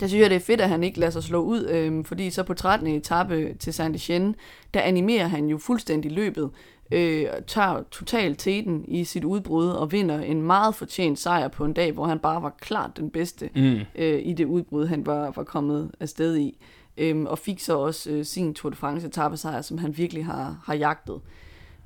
der 0.00 0.06
synes 0.06 0.22
jeg, 0.22 0.30
det 0.30 0.36
er 0.36 0.40
fedt, 0.40 0.60
at 0.60 0.68
han 0.68 0.82
ikke 0.82 1.00
lader 1.00 1.12
sig 1.12 1.22
slå 1.22 1.42
ud, 1.42 1.68
øhm, 1.68 2.04
fordi 2.04 2.30
så 2.30 2.42
på 2.42 2.54
13. 2.54 2.86
etape 2.86 3.54
til 3.54 3.70
Saint-Etienne, 3.70 4.34
der 4.74 4.80
animerer 4.80 5.26
han 5.26 5.46
jo 5.46 5.58
fuldstændig 5.58 6.12
løbet, 6.12 6.50
øh, 6.90 7.26
og 7.36 7.46
tager 7.46 7.82
totalt 7.90 8.38
teten 8.38 8.84
i 8.88 9.04
sit 9.04 9.24
udbrud 9.24 9.68
og 9.68 9.92
vinder 9.92 10.20
en 10.20 10.42
meget 10.42 10.74
fortjent 10.74 11.18
sejr 11.18 11.48
på 11.48 11.64
en 11.64 11.72
dag, 11.72 11.92
hvor 11.92 12.06
han 12.06 12.18
bare 12.18 12.42
var 12.42 12.54
klart 12.60 12.96
den 12.96 13.10
bedste 13.10 13.50
Mm. 13.54 13.78
øh, 13.94 14.20
i 14.22 14.32
det 14.32 14.44
udbrud, 14.44 14.86
han 14.86 15.06
var, 15.06 15.32
var 15.36 15.44
kommet 15.44 15.90
afsted 16.00 16.36
i. 16.36 16.58
Øhm, 16.98 17.26
og 17.26 17.38
fik 17.38 17.60
så 17.60 17.78
også 17.78 18.10
øh, 18.10 18.24
sin 18.24 18.54
Tour 18.54 18.70
de 18.70 18.76
France 18.76 19.06
etappesejr, 19.06 19.62
som 19.62 19.78
han 19.78 19.96
virkelig 19.96 20.24
har, 20.24 20.60
har 20.64 20.74
jagtet. 20.74 21.20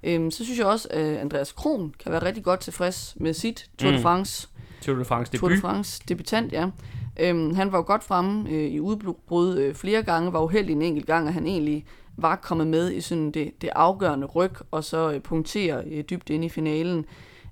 Øhm, 0.02 0.30
så 0.30 0.44
synes 0.44 0.58
jeg 0.58 0.66
også, 0.66 0.88
at 0.90 1.16
Andreas 1.16 1.52
Kron 1.52 1.94
kan 2.02 2.12
være 2.12 2.24
rigtig 2.24 2.44
godt 2.44 2.60
tilfreds 2.60 3.16
med 3.20 3.34
sit 3.34 3.70
Tour 3.78 3.90
de 3.90 3.96
Mm. 3.96 4.02
France 4.02 4.48
Tour 4.82 4.96
de 4.98 5.04
France 5.04 5.32
Tour 5.32 5.48
de 5.48 5.54
debut. 5.54 5.60
France 5.60 6.02
debutant, 6.08 6.52
ja. 6.52 6.66
Øhm, 7.20 7.54
han 7.54 7.72
var 7.72 7.78
jo 7.78 7.84
godt 7.86 8.04
fremme 8.04 8.50
øh, 8.50 8.70
i 8.70 8.80
udbrud 8.80 9.58
øh, 9.58 9.74
flere 9.74 10.02
gange, 10.02 10.32
var 10.32 10.42
uheldig 10.42 10.72
en 10.72 10.82
enkelt 10.82 11.06
gang, 11.06 11.28
at 11.28 11.34
han 11.34 11.46
egentlig 11.46 11.84
var 12.22 12.36
kommet 12.36 12.66
med 12.66 12.92
i 12.92 13.00
sådan 13.00 13.30
det, 13.30 13.62
det 13.62 13.70
afgørende 13.72 14.26
ryg, 14.26 14.52
og 14.70 14.84
så 14.84 15.12
øh, 15.12 15.20
punktere 15.20 15.82
øh, 15.86 16.04
dybt 16.10 16.30
ind 16.30 16.44
i 16.44 16.48
finalen. 16.48 17.04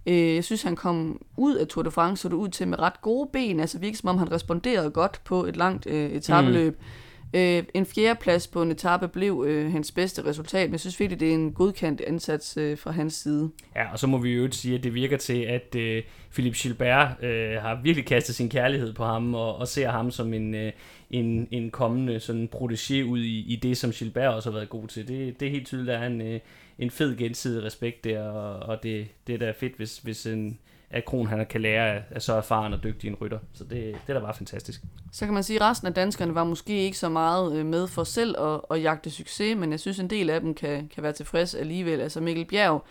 Øh, 0.07 0.35
jeg 0.35 0.45
synes, 0.45 0.63
han 0.63 0.77
kom 0.77 1.21
ud 1.37 1.55
af 1.55 1.67
Tour 1.67 1.83
de 1.83 1.91
France, 1.91 2.23
så 2.23 2.29
det 2.29 2.35
ud 2.35 2.49
til 2.49 2.69
med 2.69 2.79
ret 2.79 3.01
gode 3.03 3.29
ben, 3.33 3.61
altså 3.61 3.79
virkelig 3.79 3.99
som 3.99 4.09
om 4.09 4.19
han 4.19 4.33
responderede 4.33 4.91
godt 4.91 5.21
på 5.25 5.45
et 5.45 5.57
langt 5.57 5.87
øh, 5.87 6.11
etabeløb. 6.11 6.81
Øh, 7.35 7.63
en 7.75 7.87
fjerdeplads 7.87 8.47
på 8.47 8.63
en 8.63 8.71
etape 8.71 9.09
blev 9.09 9.45
øh, 9.49 9.73
hans 9.73 9.93
bedste 9.93 10.25
resultat, 10.25 10.69
men 10.69 10.73
jeg 10.73 10.81
synes 10.81 11.01
virkelig, 11.01 11.21
det 11.21 11.31
er 11.31 11.35
en 11.35 11.53
godkendt 11.53 12.01
indsats 12.01 12.57
øh, 12.57 12.79
fra 12.79 12.91
hans 12.91 13.15
side. 13.15 13.51
Ja, 13.77 13.93
og 13.93 13.99
så 13.99 14.07
må 14.07 14.19
vi 14.19 14.33
jo 14.35 14.49
sige, 14.51 14.75
at 14.75 14.85
det 14.85 14.95
virker 14.95 15.17
til, 15.17 15.43
at 15.43 15.75
øh, 15.75 16.03
Philip 16.33 16.55
Gilbert 16.55 17.25
øh, 17.25 17.63
har 17.63 17.81
virkelig 17.83 18.07
kastet 18.07 18.35
sin 18.35 18.49
kærlighed 18.49 18.93
på 18.93 19.05
ham, 19.05 19.35
og, 19.35 19.57
og 19.57 19.69
ser 19.69 19.91
ham 19.91 20.11
som 20.11 20.35
en, 20.35 20.55
øh, 20.55 20.73
en, 21.11 21.49
en 21.51 21.71
kommende 21.71 22.21
sådan 22.21 22.49
protégé 22.55 23.03
ud 23.03 23.21
i, 23.21 23.53
i 23.53 23.57
det, 23.57 23.77
som 23.77 23.91
Gilbert 23.91 24.35
også 24.35 24.51
har 24.51 24.59
været 24.59 24.69
god 24.69 24.89
til. 24.89 25.09
Det, 25.09 25.41
det 25.41 25.49
er 25.49 25.53
helt 25.53 25.67
tydeligt, 25.67 25.91
at 25.91 26.01
der 26.01 26.07
er 26.07 26.11
en, 26.11 26.21
øh, 26.21 26.41
en 26.79 26.91
fed 26.91 27.17
gensidig 27.17 27.65
respekt 27.65 28.05
der, 28.05 28.23
og, 28.23 28.69
og 28.69 28.83
det, 28.83 29.07
det 29.27 29.35
er 29.35 29.39
da 29.39 29.51
fedt, 29.51 29.77
hvis, 29.77 29.99
hvis 29.99 30.27
en, 30.27 30.59
at 30.91 31.05
Kron 31.05 31.27
han 31.27 31.47
kan 31.47 31.61
lære 31.61 31.95
af, 31.95 32.03
af 32.11 32.23
så 32.23 32.35
erfaren 32.35 32.73
og 32.73 32.83
dygtig 32.83 33.09
en 33.09 33.15
rytter. 33.15 33.39
Så 33.53 33.65
det, 33.65 33.71
det 33.71 33.99
er 34.09 34.13
da 34.15 34.21
bare 34.21 34.35
fantastisk. 34.35 34.83
Så 35.13 35.25
kan 35.25 35.35
man 35.35 35.43
sige, 35.43 35.57
at 35.57 35.71
resten 35.71 35.89
af 35.89 35.95
danskerne 35.95 36.35
var 36.35 36.45
måske 36.45 36.77
ikke 36.77 36.99
så 36.99 37.09
meget 37.09 37.57
øh, 37.57 37.67
med 37.67 37.87
for 37.87 38.05
selv 38.05 38.41
at, 38.41 38.61
at 38.71 38.83
jagte 38.83 39.11
succes, 39.11 39.57
men 39.57 39.71
jeg 39.71 39.81
synes, 39.81 39.99
en 39.99 40.11
del 40.11 40.31
af 40.31 40.41
dem 40.41 40.55
kan, 40.55 40.89
kan 40.95 41.03
være 41.03 41.13
tilfreds 41.13 41.55
alligevel. 41.55 42.01
Altså 42.01 42.21
Mikkel 42.21 42.45
Bjerg, 42.45 42.85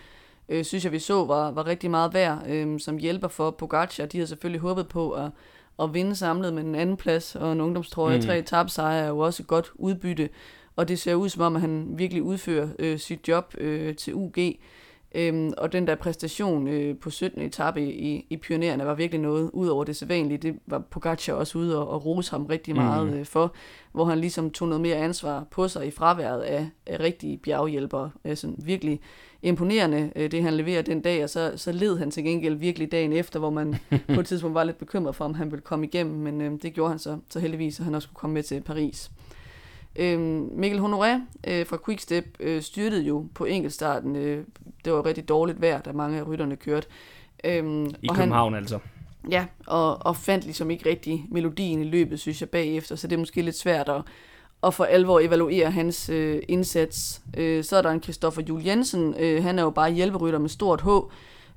øh, 0.50 0.66
synes 0.66 0.84
jeg, 0.84 0.92
vi 0.92 1.00
så, 1.00 1.26
var, 1.26 1.52
var 1.52 1.68
rigtig 1.68 1.92
meget 1.92 2.14
værd 2.14 2.48
øh, 2.48 2.80
som 2.80 2.98
hjælper 2.98 3.28
for 3.28 3.52
Pogacar. 3.52 4.06
De 4.06 4.18
havde 4.18 4.28
selvfølgelig 4.28 4.62
håbet 4.62 4.88
på 4.88 5.12
at, 5.12 5.32
at 5.80 5.94
vinde 5.94 6.16
samlet 6.16 6.54
med 6.54 6.64
en 6.64 6.76
anden 6.76 6.98
plads 6.98 7.36
og 7.36 7.52
en 7.52 7.62
ungdomstrøje. 7.62 8.18
Mm. 8.18 8.24
Tre 8.24 8.42
tabsejre 8.42 9.04
er 9.04 9.08
jo 9.08 9.20
også 9.20 9.44
et 9.44 9.48
godt 9.48 9.72
udbytte, 9.76 10.30
og 10.76 10.88
det 10.88 11.00
ser 11.00 11.16
ud 11.16 11.30
som 11.30 11.42
om, 11.42 11.56
at 11.56 11.62
han 11.62 11.94
virkelig 11.98 12.24
udfører 12.24 12.68
øh, 12.80 13.00
sit 13.00 13.28
job 13.28 13.54
øh, 13.58 13.96
til 13.96 14.14
UG. 14.16 14.38
Øhm, 15.18 15.54
og 15.58 15.72
den 15.72 15.88
der 15.88 15.96
præstation 15.96 16.68
øh, 16.68 16.98
på 16.98 17.10
17. 17.10 17.42
etape 17.42 17.82
i, 17.94 18.26
i 18.30 18.38
Pionererne 18.38 18.86
var 18.86 18.94
virkelig 18.94 19.22
noget 19.22 19.50
ud 19.54 19.68
over 19.68 19.84
det 19.84 19.96
sædvanlige. 19.96 20.38
Det 20.38 20.60
var 20.68 20.80
Pogacar 20.80 21.34
også 21.34 21.58
ude 21.58 21.80
og, 21.80 21.90
og 21.90 22.06
rose 22.06 22.32
ham 22.32 22.46
rigtig 22.46 22.76
meget 22.76 23.08
mm. 23.08 23.14
øh, 23.14 23.26
for, 23.26 23.54
hvor 23.92 24.06
han 24.06 24.20
ligesom 24.20 24.52
tog 24.52 24.68
noget 24.68 24.82
mere 24.82 24.96
ansvar 24.96 25.46
på 25.52 25.68
sig 25.68 25.88
i 25.88 25.92
fraværet 25.92 26.42
af, 26.42 26.70
af 26.86 27.00
rigtige 27.00 27.38
bjerghjælpere. 27.38 28.12
Altså 28.24 28.52
virkelig 28.58 29.00
imponerende, 29.42 30.12
øh, 30.16 30.32
det 30.32 30.44
han 30.44 30.54
leverer 30.54 30.82
den 30.82 31.02
dag, 31.02 31.24
og 31.24 31.30
så, 31.30 31.54
så 31.56 31.72
led 31.72 31.98
han 31.98 32.12
til 32.12 32.24
gengæld 32.24 32.56
virkelig 32.56 32.92
dagen 32.92 33.14
efter, 33.14 33.40
hvor 33.40 33.50
man 33.50 33.76
på 34.16 34.20
et 34.20 34.26
tidspunkt 34.26 34.56
var 34.56 34.64
lidt 34.64 34.78
bekymret 34.78 35.16
for, 35.16 35.26
om 35.26 35.34
han 35.34 35.52
ville 35.52 35.64
komme 35.64 35.86
igennem, 35.86 36.16
men 36.16 36.42
øh, 36.42 36.52
det 36.62 36.74
gjorde 36.74 36.90
han 36.90 37.00
så, 37.00 37.18
så 37.30 37.40
heldigvis, 37.40 37.80
at 37.80 37.86
han 37.86 37.96
også 37.96 38.08
kunne 38.08 38.16
komme 38.16 38.34
med 38.34 38.44
til 38.44 38.62
Paris. 38.62 39.12
Øh, 39.98 40.20
Mikkel 40.52 40.80
Honoré 40.80 41.20
øh, 41.48 41.66
fra 41.66 41.78
Quickstep 41.86 42.26
øh, 42.40 42.62
styrtede 42.62 43.04
jo 43.04 43.28
på 43.36 43.46
enkeltstarten. 43.46 44.16
Øh, 44.16 44.44
det 44.86 44.94
var 44.94 45.06
rigtig 45.06 45.30
dårligt 45.30 45.62
vejr, 45.62 45.82
da 45.82 45.92
mange 45.92 46.18
af 46.18 46.28
rytterne 46.28 46.56
kørte. 46.56 46.88
Øh, 47.44 47.88
I 48.02 48.10
og 48.10 48.16
København 48.16 48.54
han, 48.54 48.64
altså. 48.64 48.80
Ja, 49.32 49.46
og, 49.68 50.06
og 50.06 50.16
fandt 50.16 50.44
ligesom 50.44 50.72
ikke 50.72 50.90
rigtig 50.90 51.26
melodien 51.32 51.82
i 51.82 51.84
løbet, 51.84 52.20
synes 52.20 52.42
jeg, 52.42 52.50
bagefter, 52.50 52.96
så 52.96 53.08
det 53.08 53.16
er 53.16 53.20
måske 53.20 53.42
lidt 53.42 53.58
svært 53.58 53.90
at, 53.90 54.02
at 54.64 54.74
for 54.74 54.84
alvor 54.84 55.20
evaluere 55.20 55.72
hans 55.72 56.10
øh, 56.10 56.42
indsats. 56.48 57.22
Øh, 57.38 57.64
så 57.64 57.78
er 57.78 57.82
der 57.82 57.90
en 57.92 58.04
Christoffer 58.04 58.42
Jul 58.42 58.64
Jensen, 58.64 59.16
øh, 59.20 59.44
han 59.44 59.60
er 59.60 59.64
jo 59.64 59.70
bare 59.70 59.92
hjælperytter 59.92 60.40
med 60.40 60.50
stort 60.50 60.82
H, 60.82 60.88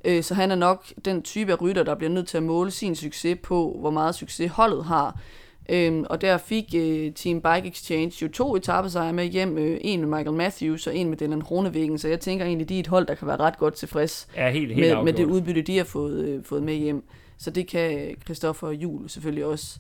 øh, 0.04 0.22
så 0.22 0.34
han 0.34 0.50
er 0.50 0.54
nok 0.54 0.86
den 1.04 1.22
type 1.22 1.52
af 1.52 1.62
rytter, 1.62 1.82
der 1.82 1.94
bliver 1.94 2.10
nødt 2.10 2.28
til 2.28 2.36
at 2.36 2.42
måle 2.42 2.70
sin 2.70 2.94
succes 2.94 3.38
på, 3.42 3.76
hvor 3.80 3.90
meget 3.90 4.14
succes 4.14 4.52
holdet 4.52 4.84
har. 4.84 5.20
Øhm, 5.68 6.04
og 6.10 6.20
der 6.20 6.38
fik 6.38 6.74
øh, 6.76 7.12
Team 7.12 7.40
Bike 7.40 7.68
Exchange 7.68 8.12
jo 8.22 8.28
to 8.28 8.56
etappesejre 8.56 9.12
med 9.12 9.24
hjem. 9.24 9.58
Øh, 9.58 9.78
en 9.80 10.00
med 10.00 10.08
Michael 10.08 10.36
Matthews 10.36 10.86
og 10.86 10.96
en 10.96 11.08
med 11.08 11.16
Dylan 11.16 11.42
Ronevæggen. 11.42 11.98
Så 11.98 12.08
jeg 12.08 12.20
tænker 12.20 12.44
egentlig, 12.44 12.68
de 12.68 12.76
er 12.76 12.80
et 12.80 12.86
hold, 12.86 13.06
der 13.06 13.14
kan 13.14 13.28
være 13.28 13.36
ret 13.36 13.58
godt 13.58 13.74
tilfreds 13.74 14.28
ja, 14.36 14.50
helt, 14.50 14.74
helt 14.74 14.96
med, 14.96 15.04
med 15.04 15.12
det 15.12 15.24
udbytte, 15.24 15.62
de 15.62 15.76
har 15.76 15.84
fået, 15.84 16.24
øh, 16.24 16.44
fået 16.44 16.62
med 16.62 16.74
hjem. 16.74 17.04
Så 17.38 17.50
det 17.50 17.66
kan 17.66 18.14
Christoffer 18.24 18.70
Jul 18.70 19.08
selvfølgelig 19.08 19.44
også. 19.44 19.78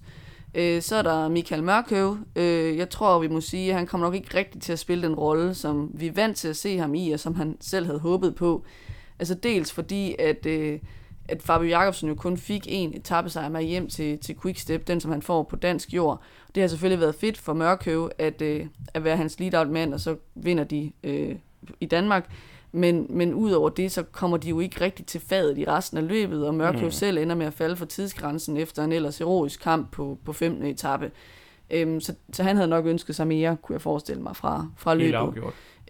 Øh, 0.54 0.82
så 0.82 0.96
er 0.96 1.02
der 1.02 1.28
Michael 1.28 1.62
Mørkøv. 1.62 2.16
Øh, 2.36 2.76
jeg 2.76 2.90
tror, 2.90 3.18
vi 3.18 3.28
må 3.28 3.40
sige, 3.40 3.70
at 3.70 3.76
han 3.76 3.86
kommer 3.86 4.06
nok 4.06 4.14
ikke 4.14 4.38
rigtigt 4.38 4.64
til 4.64 4.72
at 4.72 4.78
spille 4.78 5.08
den 5.08 5.14
rolle, 5.14 5.54
som 5.54 5.90
vi 5.94 6.06
er 6.06 6.12
vant 6.12 6.36
til 6.36 6.48
at 6.48 6.56
se 6.56 6.78
ham 6.78 6.94
i, 6.94 7.10
og 7.10 7.20
som 7.20 7.34
han 7.34 7.56
selv 7.60 7.86
havde 7.86 7.98
håbet 7.98 8.34
på. 8.34 8.64
Altså 9.18 9.34
dels 9.34 9.72
fordi, 9.72 10.16
at... 10.18 10.46
Øh, 10.46 10.78
at 11.30 11.42
Fabio 11.42 11.68
Jacobsen 11.68 12.08
jo 12.08 12.14
kun 12.14 12.36
fik 12.36 12.66
en 12.68 12.96
etappesejr 12.96 13.48
med 13.48 13.62
hjem 13.62 13.88
til, 13.88 14.18
til 14.18 14.36
Quickstep, 14.42 14.86
den 14.86 15.00
som 15.00 15.10
han 15.10 15.22
får 15.22 15.42
på 15.42 15.56
dansk 15.56 15.92
jord. 15.92 16.22
Det 16.54 16.62
har 16.62 16.68
selvfølgelig 16.68 17.00
været 17.00 17.14
fedt 17.14 17.38
for 17.38 17.52
Mørkøv 17.52 18.10
at, 18.18 18.42
øh, 18.42 18.66
at 18.94 19.04
være 19.04 19.16
hans 19.16 19.40
lead-out 19.40 19.68
mand, 19.68 19.94
og 19.94 20.00
så 20.00 20.16
vinder 20.34 20.64
de 20.64 20.92
øh, 21.04 21.36
i 21.80 21.86
Danmark. 21.86 22.30
Men, 22.72 23.06
men 23.08 23.34
udover 23.34 23.68
det, 23.68 23.92
så 23.92 24.02
kommer 24.02 24.36
de 24.36 24.48
jo 24.48 24.60
ikke 24.60 24.80
rigtig 24.80 25.06
til 25.06 25.20
fadet 25.20 25.58
i 25.58 25.64
resten 25.64 25.98
af 25.98 26.08
løbet, 26.08 26.46
og 26.46 26.54
Mørkøv 26.54 26.84
mm. 26.84 26.90
selv 26.90 27.18
ender 27.18 27.34
med 27.34 27.46
at 27.46 27.54
falde 27.54 27.76
for 27.76 27.84
tidsgrænsen 27.84 28.56
efter 28.56 28.84
en 28.84 28.92
ellers 28.92 29.18
heroisk 29.18 29.60
kamp 29.60 29.92
på, 29.92 30.18
på 30.24 30.32
15. 30.32 30.64
etape. 30.66 31.10
Øhm, 31.70 32.00
så, 32.00 32.14
så 32.32 32.42
han 32.42 32.56
havde 32.56 32.68
nok 32.68 32.86
ønsket 32.86 33.16
sig 33.16 33.26
mere, 33.26 33.56
kunne 33.62 33.74
jeg 33.74 33.82
forestille 33.82 34.22
mig, 34.22 34.36
fra, 34.36 34.66
fra 34.76 34.94
løbet. 34.94 35.12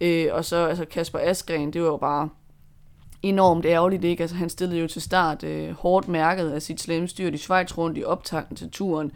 Øh, 0.01 0.27
og 0.33 0.45
så 0.45 0.57
altså 0.57 0.85
Kasper 0.85 1.19
Askren, 1.19 1.73
det 1.73 1.83
var 1.83 1.89
jo 1.89 1.97
bare 1.97 2.29
enormt 3.23 3.67
ærgerligt, 3.67 4.05
ikke? 4.05 4.23
Altså, 4.23 4.37
han 4.37 4.51
stillede 4.51 4.81
jo 4.81 4.89
til 4.89 5.03
start 5.03 5.45
øh, 5.45 5.71
hårdt 5.71 6.09
mærket 6.09 6.51
af 6.51 6.63
sit 6.63 6.81
slemme 6.81 7.09
styrt 7.09 7.35
i 7.35 7.39
Schweiz 7.39 7.79
rundt 7.79 7.99
i 7.99 8.05
optakten 8.05 8.57
til 8.57 8.71
turen, 8.71 9.13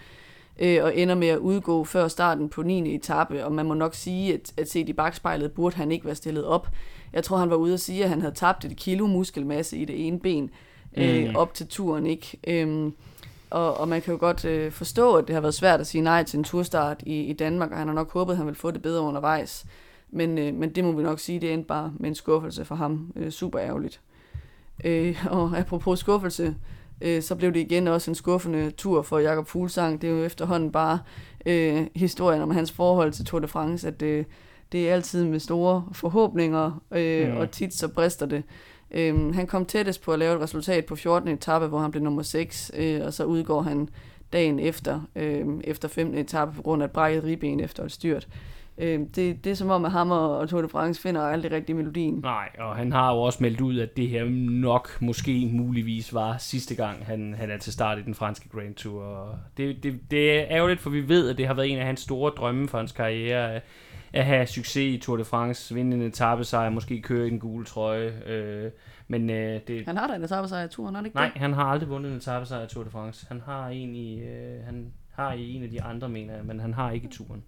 øh, 0.59 0.85
og 0.85 0.97
ender 0.97 1.15
med 1.15 1.29
at 1.29 1.39
udgå 1.39 1.85
før 1.85 2.09
starten 2.09 2.49
på 2.49 2.63
9. 2.63 2.95
etape, 2.95 3.45
og 3.45 3.53
man 3.53 3.67
må 3.67 3.75
nok 3.75 3.95
sige, 3.95 4.35
at, 4.35 4.53
at 4.57 4.71
set 4.71 4.89
i 4.89 4.93
bagspejlet 4.93 5.53
burde 5.53 5.77
han 5.77 5.93
ikke 5.93 6.07
være 6.07 6.15
stillet 6.15 6.45
op. 6.45 6.69
Jeg 7.13 7.25
tror, 7.25 7.37
han 7.37 7.51
var 7.51 7.57
ude 7.57 7.75
at 7.75 7.81
sige, 7.81 8.05
at 8.05 8.11
han 8.11 8.21
havde 8.21 8.35
tabt 8.35 8.65
et 8.65 8.77
kilo 8.77 9.07
muskelmasse 9.07 9.77
i 9.77 9.85
det 9.85 10.07
ene 10.07 10.21
ben 10.21 10.51
øh, 10.97 11.29
mm. 11.29 11.37
op 11.37 11.55
til 11.55 11.67
turen, 11.67 12.07
ikke? 12.07 12.39
Øhm, 12.47 12.95
og, 13.51 13.77
og 13.81 13.89
man 13.89 14.03
kan 14.03 14.13
jo 14.13 14.21
godt 14.21 14.45
øh, 14.45 14.73
forstå, 14.73 15.15
at 15.15 15.27
det 15.27 15.35
har 15.35 15.41
været 15.41 15.55
svært 15.55 15.81
at 15.81 15.87
sige 15.87 16.03
nej 16.03 16.23
til 16.23 16.39
en 16.39 16.45
turstart 16.45 17.03
i, 17.07 17.21
i 17.21 17.33
Danmark, 17.33 17.71
og 17.71 17.79
han 17.79 17.87
har 17.87 17.95
nok 17.95 18.13
håbet, 18.13 18.33
at 18.33 18.37
han 18.37 18.47
ville 18.47 18.59
få 18.59 18.71
det 18.71 18.83
bedre 18.83 19.03
undervejs. 19.03 19.67
Men, 20.15 20.39
øh, 20.39 20.55
men 20.55 20.71
det 20.71 20.85
må 20.85 20.93
vi 20.93 21.03
nok 21.03 21.19
sige, 21.19 21.41
det 21.41 21.53
endte 21.53 21.67
bare 21.67 21.93
med 21.97 22.09
en 22.09 22.15
skuffelse 22.15 22.65
for 22.65 22.75
ham. 22.75 23.13
Øh, 23.17 23.31
super 23.31 23.61
ærgerligt. 23.61 24.01
Øh, 24.85 25.27
og 25.31 25.59
apropos 25.59 25.99
skuffelse, 25.99 26.57
øh, 27.01 27.23
så 27.23 27.35
blev 27.35 27.55
det 27.55 27.61
igen 27.61 27.89
også 27.89 28.11
en 28.11 28.15
skuffende 28.15 28.71
tur 28.71 29.03
for 29.03 29.19
Jakob 29.19 29.47
Fuglsang. 29.47 30.03
Det 30.03 30.11
er 30.11 30.15
jo 30.15 30.25
efterhånden 30.25 30.73
bare 30.73 30.99
øh, 31.47 31.87
historien 31.95 32.43
om 32.43 32.51
hans 32.51 32.73
forhold 32.73 33.13
til 33.13 33.25
Tour 33.25 33.41
de 33.41 33.49
France, 33.49 33.89
at 33.89 34.03
øh, 34.03 34.25
det 34.73 34.89
er 34.89 34.95
altid 34.95 35.25
med 35.25 35.41
store 35.41 35.85
forhåbninger, 35.93 36.83
øh, 36.91 37.33
mm. 37.33 37.37
og 37.37 37.51
tit 37.51 37.75
så 37.75 37.89
brister 37.89 38.27
det. 38.27 38.43
Øh, 38.91 39.35
han 39.35 39.47
kom 39.47 39.67
tættest 39.67 40.03
på 40.03 40.13
at 40.13 40.19
lave 40.19 40.35
et 40.35 40.41
resultat 40.41 40.87
på 40.87 40.97
14. 40.97 41.29
etape, 41.29 41.67
hvor 41.67 41.79
han 41.79 41.91
blev 41.91 42.03
nummer 42.03 42.23
6, 42.23 42.71
øh, 42.77 43.01
og 43.05 43.13
så 43.13 43.25
udgår 43.25 43.63
han 43.63 43.89
dagen 44.33 44.59
efter, 44.59 45.01
øh, 45.17 45.47
efter 45.65 45.89
15. 45.89 46.19
etape, 46.19 46.53
på 46.53 46.63
grund 46.63 46.83
af 46.83 46.87
et 46.87 46.93
brækket 46.93 47.25
ribben 47.25 47.61
efter 47.61 47.85
et 47.85 47.93
styrt. 47.93 48.29
Øh, 48.79 49.01
det, 49.17 49.45
det 49.45 49.47
er 49.47 49.55
som 49.55 49.71
om, 49.71 49.85
at 49.85 49.91
ham 49.91 50.11
og 50.11 50.49
Tour 50.49 50.63
de 50.63 50.69
France 50.69 51.03
finder 51.03 51.21
aldrig 51.21 51.53
rigtig 51.53 51.77
melodien. 51.77 52.15
Nej, 52.15 52.49
og 52.59 52.77
han 52.77 52.93
har 52.93 53.13
jo 53.13 53.21
også 53.21 53.39
meldt 53.43 53.61
ud, 53.61 53.79
at 53.79 53.97
det 53.97 54.09
her 54.09 54.25
nok, 54.51 54.91
måske 55.01 55.49
muligvis 55.53 56.15
var 56.15 56.37
sidste 56.39 56.75
gang, 56.75 57.07
han, 57.07 57.35
han 57.39 57.51
er 57.51 57.59
til 57.59 57.73
start 57.73 57.99
i 57.99 58.03
den 58.03 58.15
franske 58.15 58.49
Grand 58.49 58.75
Tour. 58.75 59.39
det, 59.57 59.83
det, 59.83 60.01
det 60.11 60.39
er 60.39 60.45
ærgerligt, 60.51 60.81
for 60.81 60.91
vi 60.91 61.09
ved, 61.09 61.31
at 61.31 61.39
det 61.39 61.47
har 61.47 61.55
været 61.55 61.73
en 61.73 61.79
af 61.79 61.87
hans 61.87 62.01
store 62.01 62.33
drømme 62.37 62.69
for 62.69 62.79
hans 62.79 62.93
karriere, 62.93 63.61
at, 64.13 64.25
have 64.25 64.47
succes 64.47 64.95
i 64.95 64.99
Tour 64.99 65.17
de 65.17 65.25
France, 65.25 65.75
vinde 65.75 65.97
en 65.97 66.03
etappesejr, 66.03 66.71
måske 66.71 67.03
køre 67.03 67.27
i 67.27 67.31
den 67.31 67.39
gule 67.39 67.65
trøje. 67.65 68.13
Øh, 68.27 68.71
men, 69.09 69.31
øh, 69.31 69.61
det... 69.67 69.85
Han 69.87 69.97
har 69.97 70.07
da 70.07 70.15
en 70.15 70.25
etappesejr 70.25 70.65
i 70.65 70.69
Tour, 70.69 70.87
har 70.87 70.97
han 70.97 71.05
ikke 71.05 71.17
Nej, 71.17 71.31
det? 71.35 71.41
han 71.41 71.53
har 71.53 71.65
aldrig 71.65 71.89
vundet 71.89 72.11
en 72.11 72.17
etappesejr 72.17 72.65
i 72.65 72.69
Tour 72.69 72.85
de 72.85 72.91
France. 72.91 73.27
Han 73.29 73.43
har 73.47 73.69
en 73.69 73.95
i, 73.95 74.21
øh, 74.21 74.65
han 74.65 74.93
har 75.13 75.33
i 75.33 75.53
en 75.55 75.63
af 75.63 75.71
de 75.71 75.83
andre, 75.83 76.09
mener 76.09 76.35
jeg, 76.35 76.45
men 76.45 76.61
han 76.61 76.75
har 76.75 76.91
ikke 76.91 77.07
i 77.07 77.11
turen. 77.11 77.43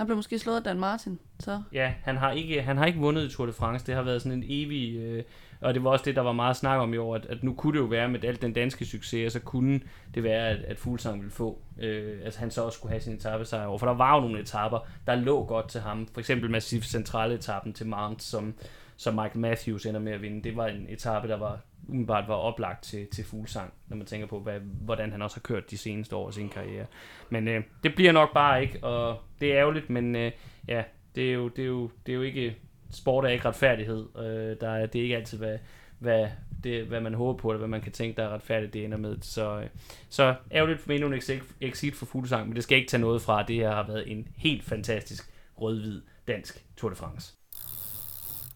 Han 0.00 0.06
blev 0.06 0.16
måske 0.16 0.38
slået 0.38 0.56
af 0.56 0.62
Dan 0.62 0.80
Martin, 0.80 1.18
så. 1.38 1.62
Ja, 1.72 1.92
han 2.02 2.16
har 2.16 2.32
ikke, 2.32 2.62
han 2.62 2.76
har 2.76 2.86
ikke 2.86 2.98
vundet 2.98 3.24
i 3.24 3.28
Tour 3.28 3.46
de 3.46 3.52
France. 3.52 3.86
Det 3.86 3.94
har 3.94 4.02
været 4.02 4.22
sådan 4.22 4.38
en 4.38 4.44
evig... 4.48 4.96
Øh, 4.96 5.24
og 5.60 5.74
det 5.74 5.84
var 5.84 5.90
også 5.90 6.04
det, 6.04 6.16
der 6.16 6.22
var 6.22 6.32
meget 6.32 6.56
snak 6.56 6.80
om 6.80 6.94
i 6.94 6.96
år, 6.96 7.14
at, 7.14 7.26
at 7.26 7.42
nu 7.42 7.54
kunne 7.54 7.72
det 7.72 7.78
jo 7.78 7.84
være 7.84 8.08
med 8.08 8.24
alt 8.24 8.42
den 8.42 8.52
danske 8.52 8.84
succes, 8.84 9.26
og 9.26 9.32
så 9.32 9.40
kunne 9.40 9.80
det 10.14 10.22
være, 10.22 10.48
at, 10.48 10.62
at 10.62 10.78
Fuglsang 10.78 11.18
ville 11.18 11.30
få, 11.30 11.58
øh, 11.78 12.18
altså 12.24 12.40
han 12.40 12.50
så 12.50 12.62
også 12.62 12.76
skulle 12.78 12.90
have 12.90 13.00
sin 13.00 13.14
etappesejr 13.14 13.66
over. 13.66 13.78
For 13.78 13.86
der 13.86 13.94
var 13.94 14.14
jo 14.14 14.20
nogle 14.20 14.40
etapper, 14.40 14.78
der 15.06 15.14
lå 15.14 15.44
godt 15.44 15.68
til 15.68 15.80
ham. 15.80 16.08
For 16.12 16.20
eksempel 16.20 16.50
massivt 16.50 16.84
centrale 16.84 17.34
etappen 17.34 17.72
til 17.72 17.86
Mount, 17.86 18.22
som, 18.22 18.54
som 18.96 19.14
Michael 19.14 19.38
Matthews 19.38 19.86
ender 19.86 20.00
med 20.00 20.12
at 20.12 20.22
vinde. 20.22 20.42
Det 20.42 20.56
var 20.56 20.66
en 20.66 20.86
etape, 20.88 21.28
der 21.28 21.36
var 21.36 21.60
umiddelbart 21.88 22.28
var 22.28 22.34
oplagt 22.34 22.84
til, 22.84 23.06
til 23.06 23.24
Fuglsang, 23.24 23.72
når 23.88 23.96
man 23.96 24.06
tænker 24.06 24.26
på, 24.26 24.40
hvad, 24.40 24.60
hvordan 24.60 25.12
han 25.12 25.22
også 25.22 25.36
har 25.36 25.40
kørt 25.40 25.70
de 25.70 25.78
seneste 25.78 26.16
år 26.16 26.26
af 26.26 26.34
sin 26.34 26.48
karriere. 26.48 26.86
Men 27.30 27.48
øh, 27.48 27.62
det 27.82 27.94
bliver 27.94 28.12
nok 28.12 28.34
bare 28.34 28.62
ikke, 28.62 28.84
og 28.84 29.18
det 29.40 29.52
er 29.52 29.58
ærgerligt, 29.58 29.90
men 29.90 30.16
øh, 30.16 30.32
ja, 30.68 30.82
det 31.14 31.30
er, 31.30 31.32
jo, 31.32 31.48
det, 31.48 31.62
er 31.62 31.66
jo, 31.66 31.90
det 32.06 32.12
er 32.12 32.16
jo 32.16 32.22
ikke, 32.22 32.56
sport 32.90 33.24
er 33.24 33.28
ikke 33.28 33.48
retfærdighed. 33.48 34.08
Øh, 34.16 34.56
der 34.60 34.70
er, 34.70 34.86
det 34.86 34.98
er 34.98 35.02
ikke 35.02 35.16
altid, 35.16 35.38
hvad, 35.38 35.58
hvad, 35.98 36.28
det, 36.64 36.84
hvad 36.84 37.00
man 37.00 37.14
håber 37.14 37.38
på, 37.38 37.50
eller 37.50 37.58
hvad 37.58 37.68
man 37.68 37.80
kan 37.80 37.92
tænke, 37.92 38.16
der 38.16 38.24
er 38.24 38.34
retfærdigt, 38.34 38.72
det 38.72 38.84
ender 38.84 38.98
med. 38.98 39.16
Så, 39.20 39.60
øh, 39.60 39.68
så 40.08 40.34
ærgerligt 40.52 40.80
for 40.80 40.92
endnu 40.92 41.06
en 41.06 41.20
exit 41.60 41.94
for 41.94 42.06
Fuglsang, 42.06 42.48
men 42.48 42.56
det 42.56 42.64
skal 42.64 42.78
ikke 42.78 42.90
tage 42.90 43.00
noget 43.00 43.22
fra, 43.22 43.42
det 43.42 43.56
her 43.56 43.70
har 43.70 43.86
været 43.86 44.12
en 44.12 44.28
helt 44.36 44.64
fantastisk 44.64 45.32
rød-hvid 45.60 46.02
dansk 46.28 46.64
Tour 46.76 46.90
de 46.90 46.96
France. 46.96 47.39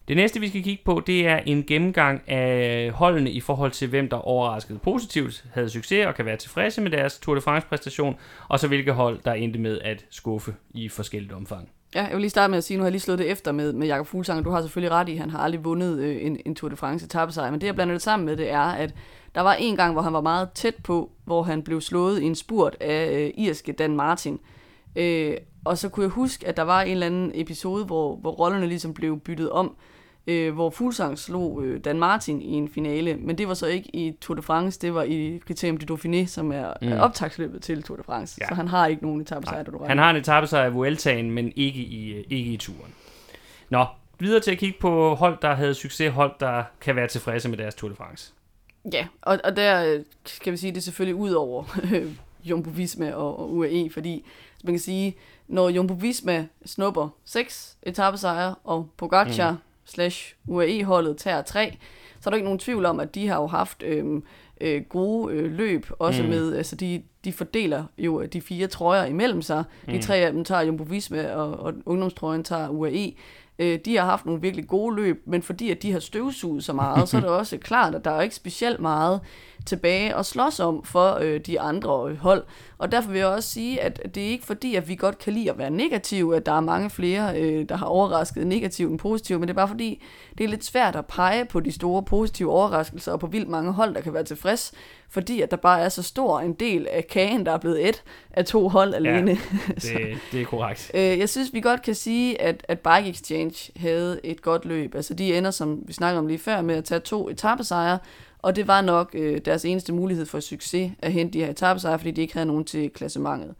Det 0.07 0.17
næste, 0.17 0.39
vi 0.39 0.47
skal 0.47 0.63
kigge 0.63 0.83
på, 0.85 1.01
det 1.07 1.27
er 1.27 1.37
en 1.37 1.63
gennemgang 1.63 2.29
af 2.29 2.91
holdene 2.91 3.31
i 3.31 3.39
forhold 3.39 3.71
til, 3.71 3.87
hvem 3.87 4.09
der 4.09 4.17
overraskede 4.17 4.79
positivt, 4.79 5.45
havde 5.53 5.69
succes 5.69 6.05
og 6.05 6.15
kan 6.15 6.25
være 6.25 6.37
tilfredse 6.37 6.81
med 6.81 6.91
deres 6.91 7.19
Tour 7.19 7.35
de 7.35 7.41
France-præstation, 7.41 8.15
og 8.47 8.59
så 8.59 8.67
hvilke 8.67 8.91
hold, 8.91 9.19
der 9.25 9.33
endte 9.33 9.59
med 9.59 9.79
at 9.81 10.05
skuffe 10.09 10.55
i 10.73 10.89
forskelligt 10.89 11.33
omfang. 11.33 11.69
Ja, 11.95 12.03
jeg 12.03 12.11
vil 12.11 12.21
lige 12.21 12.29
starte 12.29 12.51
med 12.51 12.57
at 12.57 12.63
sige, 12.63 12.77
nu 12.77 12.81
har 12.81 12.87
jeg 12.87 12.91
lige 12.91 13.01
slået 13.01 13.19
det 13.19 13.31
efter 13.31 13.51
med, 13.51 13.73
med 13.73 13.87
Jakob 13.87 14.07
Fuglsang, 14.07 14.45
du 14.45 14.49
har 14.49 14.61
selvfølgelig 14.61 14.91
ret 14.91 15.09
i, 15.09 15.11
at 15.11 15.19
han 15.19 15.29
har 15.29 15.39
aldrig 15.39 15.65
vundet 15.65 15.99
øh, 15.99 16.25
en, 16.25 16.39
en 16.45 16.55
Tour 16.55 16.69
de 16.69 16.75
France 16.75 17.05
etappesejr, 17.05 17.51
men 17.51 17.61
det 17.61 17.67
jeg 17.67 17.75
blander 17.75 17.93
det 17.93 18.01
sammen 18.01 18.25
med, 18.25 18.37
det 18.37 18.51
er, 18.51 18.59
at 18.59 18.93
der 19.35 19.41
var 19.41 19.53
en 19.53 19.75
gang, 19.75 19.93
hvor 19.93 20.01
han 20.01 20.13
var 20.13 20.21
meget 20.21 20.49
tæt 20.51 20.75
på, 20.83 21.11
hvor 21.25 21.43
han 21.43 21.63
blev 21.63 21.81
slået 21.81 22.21
i 22.21 22.25
en 22.25 22.35
spurt 22.35 22.77
af 22.79 23.25
øh, 23.25 23.31
irske 23.37 23.71
Dan 23.71 23.95
Martin. 23.95 24.39
Øh, 24.95 25.37
og 25.65 25.77
så 25.77 25.89
kunne 25.89 26.03
jeg 26.03 26.09
huske, 26.09 26.47
at 26.47 26.57
der 26.57 26.63
var 26.63 26.81
en 26.81 26.91
eller 26.91 27.05
anden 27.05 27.31
episode, 27.33 27.85
hvor, 27.85 28.15
hvor 28.15 28.31
rollerne 28.31 28.67
ligesom 28.67 28.93
blev 28.93 29.19
byttet 29.19 29.49
om, 29.49 29.75
øh, 30.27 30.53
hvor 30.53 30.69
Fuglsang 30.69 31.19
slog 31.19 31.63
øh, 31.63 31.83
Dan 31.85 31.99
Martin 31.99 32.41
i 32.41 32.53
en 32.53 32.69
finale, 32.69 33.15
men 33.15 33.37
det 33.37 33.47
var 33.47 33.53
så 33.53 33.65
ikke 33.67 33.95
i 33.95 34.17
Tour 34.21 34.35
de 34.35 34.41
France, 34.41 34.79
det 34.81 34.93
var 34.93 35.03
i 35.03 35.39
Criterium 35.47 35.77
de 35.77 35.93
Dauphiné, 35.93 36.27
som 36.27 36.51
er 36.51 36.73
mm. 36.81 36.91
optagsløbet 36.91 37.61
til 37.61 37.83
Tour 37.83 37.97
de 37.97 38.03
France, 38.03 38.37
ja. 38.41 38.47
så 38.47 38.55
han 38.55 38.67
har 38.67 38.87
ikke 38.87 39.03
nogen 39.03 39.21
etappesejr, 39.21 39.63
du 39.63 39.83
Han 39.87 39.97
har 39.97 40.09
en 40.09 40.15
etappesejr 40.15 40.67
i 40.67 40.71
Vueltaen, 40.71 41.31
men 41.31 41.53
ikke 41.55 41.79
i, 41.79 42.13
øh, 42.13 42.23
ikke 42.29 42.51
i 42.51 42.57
turen. 42.57 42.93
Nå, 43.69 43.85
videre 44.19 44.39
til 44.39 44.51
at 44.51 44.57
kigge 44.57 44.77
på 44.79 45.15
hold, 45.15 45.37
der 45.41 45.55
havde 45.55 45.73
succes, 45.73 46.13
hold, 46.13 46.31
der 46.39 46.63
kan 46.81 46.95
være 46.95 47.07
tilfredse 47.07 47.49
med 47.49 47.57
deres 47.57 47.75
Tour 47.75 47.89
de 47.89 47.95
France. 47.95 48.33
Ja, 48.93 49.07
og, 49.21 49.39
og 49.43 49.55
der 49.55 49.93
øh, 49.93 50.03
skal 50.25 50.51
vi 50.51 50.57
sige, 50.57 50.71
det 50.71 50.77
er 50.77 50.81
selvfølgelig 50.81 51.15
ud 51.15 51.31
over 51.31 51.63
Jumbo 52.45 52.69
Visma 52.69 53.11
og, 53.11 53.39
og 53.39 53.53
UAE, 53.53 53.89
fordi 53.89 54.25
man 54.63 54.73
kan 54.73 54.79
sige, 54.79 55.15
når 55.47 55.69
Jumbo 55.69 55.93
Visma 55.93 56.47
snupper 56.65 57.09
seks 57.25 57.77
etappesejre, 57.83 58.55
og 58.63 58.89
Pogacar 58.97 59.51
mm. 59.51 59.57
Slash 59.85 60.35
UAE-holdet 60.47 61.17
tager 61.17 61.41
tre, 61.41 61.77
så 62.19 62.29
er 62.29 62.31
der 62.31 62.35
ikke 62.35 62.45
nogen 62.45 62.59
tvivl 62.59 62.85
om, 62.85 62.99
at 62.99 63.15
de 63.15 63.27
har 63.27 63.35
jo 63.35 63.47
haft 63.47 63.83
øhm, 63.83 64.23
øh, 64.61 64.81
gode 64.89 65.33
øh, 65.33 65.51
løb, 65.51 65.85
også 65.99 66.23
mm. 66.23 66.29
med, 66.29 66.55
altså 66.55 66.75
de, 66.75 67.01
de 67.25 67.33
fordeler 67.33 67.83
jo 67.97 68.25
de 68.25 68.41
fire 68.41 68.67
trøjer 68.67 69.05
imellem 69.05 69.41
sig. 69.41 69.63
De 69.85 69.95
mm. 69.95 70.01
tre 70.01 70.15
af 70.15 70.31
dem 70.31 70.43
tager 70.43 70.61
Jumbo 70.61 70.83
Visma, 70.83 71.33
og, 71.33 71.59
og 71.59 71.73
ungdomstrøjen 71.85 72.43
tager 72.43 72.69
UAE. 72.69 73.13
Øh, 73.59 73.79
de 73.85 73.97
har 73.97 74.05
haft 74.05 74.25
nogle 74.25 74.41
virkelig 74.41 74.67
gode 74.67 74.95
løb, 74.95 75.23
men 75.25 75.41
fordi 75.41 75.71
at 75.71 75.81
de 75.81 75.91
har 75.91 75.99
støvsuget 75.99 76.63
så 76.63 76.73
meget, 76.73 77.09
så 77.09 77.17
er 77.17 77.21
det 77.27 77.29
også 77.29 77.57
klart, 77.57 77.95
at 77.95 78.05
der 78.05 78.11
er 78.11 78.21
ikke 78.21 78.35
specielt 78.35 78.79
meget 78.79 79.21
tilbage 79.65 80.15
at 80.15 80.25
slås 80.25 80.59
om 80.59 80.83
for 80.83 81.17
øh, 81.21 81.39
de 81.39 81.59
andre 81.59 82.15
hold. 82.15 82.43
Og 82.77 82.91
derfor 82.91 83.11
vil 83.11 83.19
jeg 83.19 83.27
også 83.27 83.49
sige, 83.49 83.81
at 83.81 84.15
det 84.15 84.23
er 84.23 84.27
ikke 84.27 84.45
fordi, 84.45 84.75
at 84.75 84.87
vi 84.87 84.95
godt 84.95 85.17
kan 85.17 85.33
lide 85.33 85.51
at 85.51 85.57
være 85.57 85.69
negative, 85.69 86.35
at 86.35 86.45
der 86.45 86.51
er 86.51 86.59
mange 86.59 86.89
flere, 86.89 87.41
øh, 87.41 87.69
der 87.69 87.75
har 87.75 87.85
overrasket 87.85 88.47
negativt 88.47 88.91
end 88.91 88.99
positivt, 88.99 89.39
men 89.39 89.47
det 89.47 89.53
er 89.53 89.55
bare 89.55 89.67
fordi, 89.67 90.03
det 90.37 90.43
er 90.43 90.47
lidt 90.47 90.65
svært 90.65 90.95
at 90.95 91.05
pege 91.05 91.45
på 91.45 91.59
de 91.59 91.71
store 91.71 92.03
positive 92.03 92.51
overraskelser 92.51 93.11
og 93.11 93.19
på 93.19 93.27
vildt 93.27 93.49
mange 93.49 93.71
hold, 93.71 93.95
der 93.95 94.01
kan 94.01 94.13
være 94.13 94.23
tilfreds, 94.23 94.71
fordi 95.09 95.41
at 95.41 95.51
der 95.51 95.57
bare 95.57 95.81
er 95.81 95.89
så 95.89 96.03
stor 96.03 96.39
en 96.39 96.53
del 96.53 96.87
af 96.91 97.07
kagen, 97.07 97.45
der 97.45 97.51
er 97.51 97.57
blevet 97.57 97.89
et 97.89 98.03
af 98.31 98.45
to 98.45 98.69
hold 98.69 98.93
alene. 98.93 99.31
Ja, 99.31 99.37
det, 99.75 100.17
det 100.31 100.41
er 100.41 100.45
korrekt. 100.45 100.91
Øh, 100.93 101.19
jeg 101.19 101.29
synes, 101.29 101.53
vi 101.53 101.61
godt 101.61 101.81
kan 101.81 101.95
sige, 101.95 102.41
at, 102.41 102.65
at 102.67 102.79
Bike 102.79 103.09
Exchange 103.09 103.71
havde 103.75 104.19
et 104.23 104.41
godt 104.41 104.65
løb. 104.65 104.95
Altså 104.95 105.13
de 105.13 105.37
ender, 105.37 105.51
som 105.51 105.83
vi 105.85 105.93
snakkede 105.93 106.19
om 106.19 106.27
lige 106.27 106.39
før, 106.39 106.61
med 106.61 106.75
at 106.75 106.83
tage 106.83 106.99
to 106.99 107.29
etappesejre, 107.29 107.99
og 108.45 108.55
det 108.55 108.67
var 108.67 108.81
nok 108.81 109.09
øh, 109.13 109.41
deres 109.45 109.65
eneste 109.65 109.93
mulighed 109.93 110.25
for 110.25 110.39
succes 110.39 110.91
at 110.99 111.11
hente 111.11 111.33
de 111.33 111.43
her 111.43 111.51
etappesejre, 111.51 111.99
fordi 111.99 112.11
de 112.11 112.21
ikke 112.21 112.33
havde 112.33 112.45
nogen 112.45 112.65
til 112.65 112.89
klassementet. 112.89 113.55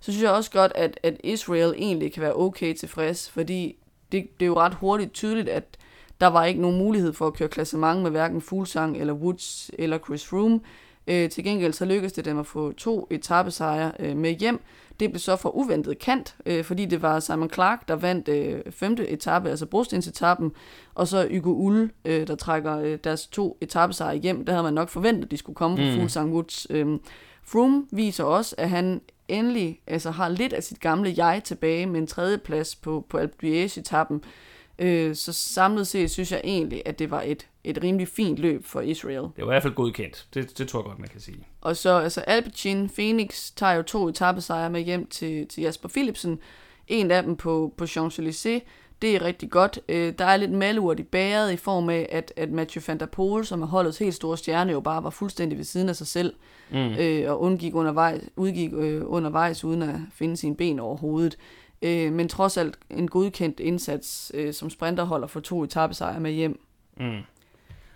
Så 0.00 0.12
synes 0.12 0.22
jeg 0.22 0.30
også 0.30 0.50
godt, 0.50 0.72
at, 0.74 1.00
at 1.02 1.20
Israel 1.24 1.74
egentlig 1.76 2.12
kan 2.12 2.22
være 2.22 2.36
okay 2.36 2.74
tilfreds, 2.74 3.30
fordi 3.30 3.76
det, 4.12 4.28
det 4.40 4.42
er 4.42 4.46
jo 4.46 4.58
ret 4.58 4.74
hurtigt 4.74 5.12
tydeligt, 5.12 5.48
at 5.48 5.64
der 6.20 6.26
var 6.26 6.44
ikke 6.44 6.60
nogen 6.60 6.78
mulighed 6.78 7.12
for 7.12 7.26
at 7.26 7.34
køre 7.34 7.48
klassement 7.48 8.02
med 8.02 8.10
hverken 8.10 8.40
Fuglsang 8.40 8.96
eller 8.96 9.12
Woods 9.12 9.70
eller 9.78 9.98
Chris 9.98 10.26
Froome. 10.26 10.60
Øh, 11.06 11.30
til 11.30 11.44
gengæld 11.44 11.72
så 11.72 11.84
lykkedes 11.84 12.12
det 12.12 12.24
dem 12.24 12.38
at 12.38 12.46
få 12.46 12.72
to 12.72 13.06
etappesejre 13.10 13.92
øh, 13.98 14.16
med 14.16 14.30
hjem. 14.30 14.60
Det 15.00 15.10
blev 15.10 15.18
så 15.18 15.36
for 15.36 15.56
uventet 15.56 15.98
kant, 15.98 16.36
øh, 16.46 16.64
fordi 16.64 16.84
det 16.84 17.02
var 17.02 17.20
Simon 17.20 17.50
Clark, 17.50 17.88
der 17.88 17.94
vandt 17.94 18.28
øh, 18.28 18.60
femte 18.70 19.08
etape, 19.08 19.50
altså 19.50 19.66
brostensetappen, 19.66 20.52
og 20.94 21.08
så 21.08 21.28
Hugo 21.30 21.52
Ulle, 21.52 21.90
øh, 22.04 22.26
der 22.26 22.34
trækker 22.34 22.78
øh, 22.78 22.98
deres 23.04 23.26
to 23.26 23.58
etappesejre 23.60 24.16
hjem. 24.16 24.44
Der 24.44 24.52
havde 24.52 24.62
man 24.62 24.74
nok 24.74 24.88
forventet, 24.88 25.24
at 25.24 25.30
de 25.30 25.36
skulle 25.36 25.56
komme 25.56 25.76
mm. 25.76 25.90
på 25.90 25.96
Fuglsang 25.96 26.32
Woods. 26.32 26.66
Øh, 26.70 26.98
Froome 27.42 27.86
viser 27.90 28.24
også, 28.24 28.54
at 28.58 28.70
han 28.70 29.00
endelig 29.28 29.80
altså, 29.86 30.10
har 30.10 30.28
lidt 30.28 30.52
af 30.52 30.62
sit 30.62 30.80
gamle 30.80 31.14
jeg 31.16 31.42
tilbage 31.44 31.86
med 31.86 32.00
en 32.00 32.06
tredjeplads 32.06 32.76
på, 32.76 33.06
på 33.08 33.18
Alpe 33.18 33.34
d'Huez-etappen. 33.42 34.20
Øh, 34.78 35.14
så 35.14 35.32
samlet 35.32 35.86
set 35.86 36.10
synes 36.10 36.32
jeg 36.32 36.40
egentlig, 36.44 36.82
at 36.86 36.98
det 36.98 37.10
var 37.10 37.22
et, 37.22 37.46
et 37.64 37.78
rimelig 37.82 38.08
fint 38.08 38.38
løb 38.38 38.64
for 38.64 38.80
Israel. 38.80 39.22
Det 39.22 39.32
var 39.36 39.42
i 39.42 39.46
hvert 39.46 39.62
fald 39.62 39.74
godkendt. 39.74 40.26
Det, 40.34 40.58
det 40.58 40.68
tror 40.68 40.78
jeg 40.78 40.84
godt, 40.84 40.98
man 40.98 41.08
kan 41.08 41.20
sige. 41.20 41.46
Og 41.60 41.76
så 41.76 41.98
altså 41.98 42.20
Alpecin 42.20 42.88
Phoenix 42.88 43.50
tager 43.56 43.72
jo 43.72 43.82
to 43.82 44.08
etappesejre 44.08 44.70
med 44.70 44.80
hjem 44.80 45.06
til, 45.06 45.48
til 45.48 45.62
Jasper 45.62 45.88
Philipsen. 45.88 46.38
En 46.88 47.10
af 47.10 47.22
dem 47.22 47.36
på, 47.36 47.74
på 47.76 47.84
Champs-Élysées. 47.84 48.60
Det 49.02 49.14
er 49.14 49.22
rigtig 49.22 49.50
godt. 49.50 49.80
Øh, 49.88 50.12
der 50.18 50.24
er 50.24 50.36
lidt 50.36 50.50
malurt 50.50 51.00
i 51.00 51.02
bæret 51.02 51.52
i 51.52 51.56
form 51.56 51.88
af, 51.88 52.08
at, 52.12 52.32
at 52.36 52.50
Mathieu 52.50 52.82
van 52.86 53.00
der 53.00 53.06
Poel, 53.06 53.46
som 53.46 53.62
er 53.62 53.66
holdets 53.66 53.98
helt 53.98 54.14
store 54.14 54.36
stjerne, 54.36 54.72
jo 54.72 54.80
bare 54.80 55.04
var 55.04 55.10
fuldstændig 55.10 55.58
ved 55.58 55.64
siden 55.64 55.88
af 55.88 55.96
sig 55.96 56.06
selv. 56.06 56.34
Mm. 56.70 56.76
Øh, 56.78 57.30
og 57.30 57.40
undgik 57.40 57.74
undervejs, 57.74 58.22
udgik 58.36 58.72
øh, 58.72 59.02
undervejs 59.04 59.64
uden 59.64 59.82
at 59.82 59.94
finde 60.14 60.36
sine 60.36 60.56
ben 60.56 60.78
over 60.78 60.96
hovedet. 60.96 61.38
Øh, 61.82 62.12
men 62.12 62.28
trods 62.28 62.56
alt 62.56 62.78
en 62.90 63.08
godkendt 63.08 63.60
indsats, 63.60 64.32
øh, 64.34 64.54
som 64.54 64.70
sprinter 64.70 65.04
holder 65.04 65.26
for 65.26 65.40
to 65.40 65.62
etappesejre 65.62 66.20
med 66.20 66.32
hjem. 66.32 66.60
Mm. 66.96 67.20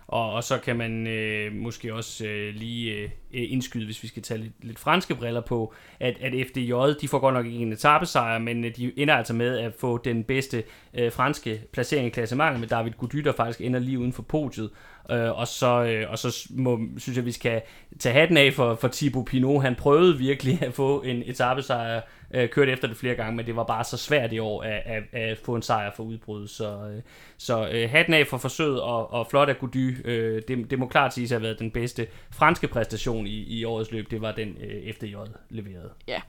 Og, 0.07 0.33
og 0.33 0.43
så 0.43 0.57
kan 0.57 0.75
man 0.75 1.07
øh, 1.07 1.53
måske 1.53 1.93
også 1.93 2.25
øh, 2.25 2.55
lige 2.55 2.93
øh, 2.93 3.03
øh 3.03 3.51
indskyde, 3.51 3.85
hvis 3.85 4.03
vi 4.03 4.07
skal 4.07 4.23
tage 4.23 4.37
lidt, 4.37 4.53
lidt 4.61 4.79
franske 4.79 5.15
briller 5.15 5.41
på, 5.41 5.73
at, 5.99 6.17
at 6.21 6.47
FDJ, 6.47 6.73
de 7.01 7.07
får 7.07 7.19
godt 7.19 7.33
nok 7.33 7.45
ikke 7.45 7.57
en 7.57 7.73
etappesejr, 7.73 8.39
men 8.39 8.65
øh, 8.65 8.75
de 8.75 8.99
ender 8.99 9.15
altså 9.15 9.33
med 9.33 9.57
at 9.57 9.73
få 9.79 9.97
den 9.97 10.23
bedste 10.23 10.63
øh, 10.93 11.11
franske 11.11 11.61
placering 11.71 12.07
i 12.07 12.09
klassementet 12.09 12.59
med 12.59 12.67
David 12.67 12.91
Gody, 12.91 13.17
der 13.17 13.33
faktisk 13.33 13.61
ender 13.61 13.79
lige 13.79 13.99
uden 13.99 14.13
for 14.13 14.23
podiet. 14.23 14.69
Øh, 15.11 15.39
og 15.39 15.47
så, 15.47 15.83
øh, 15.83 16.11
og 16.11 16.19
så 16.19 16.47
må, 16.49 16.79
synes 16.97 17.17
jeg, 17.17 17.25
vi 17.25 17.31
skal 17.31 17.61
tage 17.99 18.13
hatten 18.13 18.37
af 18.37 18.53
for, 18.53 18.75
for 18.75 18.87
Thibaut 18.87 19.25
Pinot. 19.25 19.61
Han 19.61 19.75
prøvede 19.75 20.17
virkelig 20.17 20.61
at 20.61 20.73
få 20.73 21.01
en 21.01 21.23
etappesejr, 21.25 22.01
øh, 22.33 22.49
kørte 22.49 22.71
efter 22.71 22.87
det 22.87 22.97
flere 22.97 23.15
gange, 23.15 23.35
men 23.35 23.45
det 23.45 23.55
var 23.55 23.63
bare 23.63 23.83
så 23.83 23.97
svært 23.97 24.33
i 24.33 24.39
år 24.39 24.61
at, 24.61 24.81
at, 24.85 25.03
at 25.21 25.37
få 25.37 25.55
en 25.55 25.61
sejr 25.61 25.91
for 25.95 26.03
udbrud. 26.03 26.47
Så, 26.47 26.89
øh, 26.95 27.01
så 27.37 27.69
øh, 27.71 27.89
hatten 27.89 28.13
af 28.13 28.27
for 28.27 28.37
forsøget, 28.37 28.81
og, 28.81 29.13
og 29.13 29.27
flot 29.29 29.49
at 29.49 29.59
Gody. 29.59 30.07
Øh, 30.07 30.41
det, 30.47 30.71
det 30.71 30.79
må 30.79 30.87
klart 30.87 31.13
siges 31.13 31.31
at 31.31 31.35
have 31.35 31.43
været 31.43 31.59
den 31.59 31.71
bedste 31.71 32.07
franske 32.31 32.67
præstation 32.67 33.27
i, 33.27 33.59
i 33.59 33.63
årets 33.63 33.91
løb. 33.91 34.11
Det 34.11 34.21
var 34.21 34.31
den 34.31 34.57
øh, 34.61 34.93
FDJ 34.93 35.15
leverede. 35.49 35.89
Ja. 36.07 36.21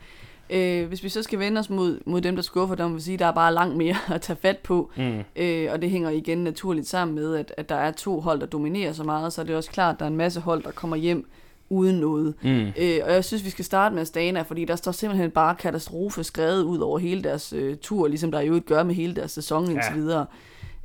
Øh, 0.55 0.89
hvis 0.89 1.05
vi 1.05 1.09
så 1.09 1.23
skal 1.23 1.39
vende 1.39 1.59
os 1.59 1.71
mod, 1.71 2.01
mod 2.07 2.21
dem, 2.21 2.37
der 2.37 2.43
skuffer, 2.43 2.75
der 2.77 2.89
må 2.89 2.95
vi 2.95 3.01
sige, 3.01 3.19
der 3.19 3.27
er 3.27 3.33
bare 3.33 3.55
langt 3.55 3.77
mere 3.77 3.97
at 4.15 4.21
tage 4.21 4.37
fat 4.37 4.59
på. 4.59 4.91
Mm. 4.97 5.21
Øh, 5.37 5.69
og 5.73 5.83
det 5.83 5.91
hænger 5.91 6.11
igen 6.11 6.39
naturligt 6.39 6.89
sammen 6.89 7.15
med, 7.15 7.37
at, 7.37 7.55
at 7.57 7.69
der 7.69 7.75
er 7.75 7.91
to 7.91 8.21
hold, 8.21 8.41
der 8.41 8.47
dominerer 8.47 8.93
så 8.93 9.05
meget, 9.05 9.33
så 9.33 9.41
er 9.41 9.45
det 9.45 9.57
også 9.57 9.71
klart, 9.71 9.95
at 9.95 9.99
der 9.99 10.05
er 10.05 10.11
en 10.11 10.17
masse 10.17 10.41
hold, 10.41 10.63
der 10.63 10.71
kommer 10.71 10.97
hjem 10.97 11.27
uden 11.71 11.97
noget. 11.97 12.35
Mm. 12.43 12.67
Øh, 12.67 13.01
og 13.05 13.13
jeg 13.13 13.25
synes, 13.25 13.45
vi 13.45 13.51
skal 13.51 13.65
starte 13.65 13.95
med 13.95 14.03
Astana, 14.03 14.43
fordi 14.43 14.65
der 14.65 14.77
står 14.77 14.93
simpelthen 14.93 15.31
bare 15.31 15.55
katastrofe 15.55 16.25
skrevet 16.25 16.63
ud 16.63 16.79
over 16.79 16.99
hele 16.99 17.23
deres 17.23 17.53
øh, 17.53 17.77
tur, 17.77 18.09
ligesom 18.09 18.31
der 18.31 18.41
jo 18.41 18.61
gør 18.67 18.83
med 18.83 18.95
hele 18.95 19.15
deres 19.15 19.31
sæson 19.31 19.65
ja. 19.65 19.71
indtil 19.71 19.95
videre. 19.95 20.27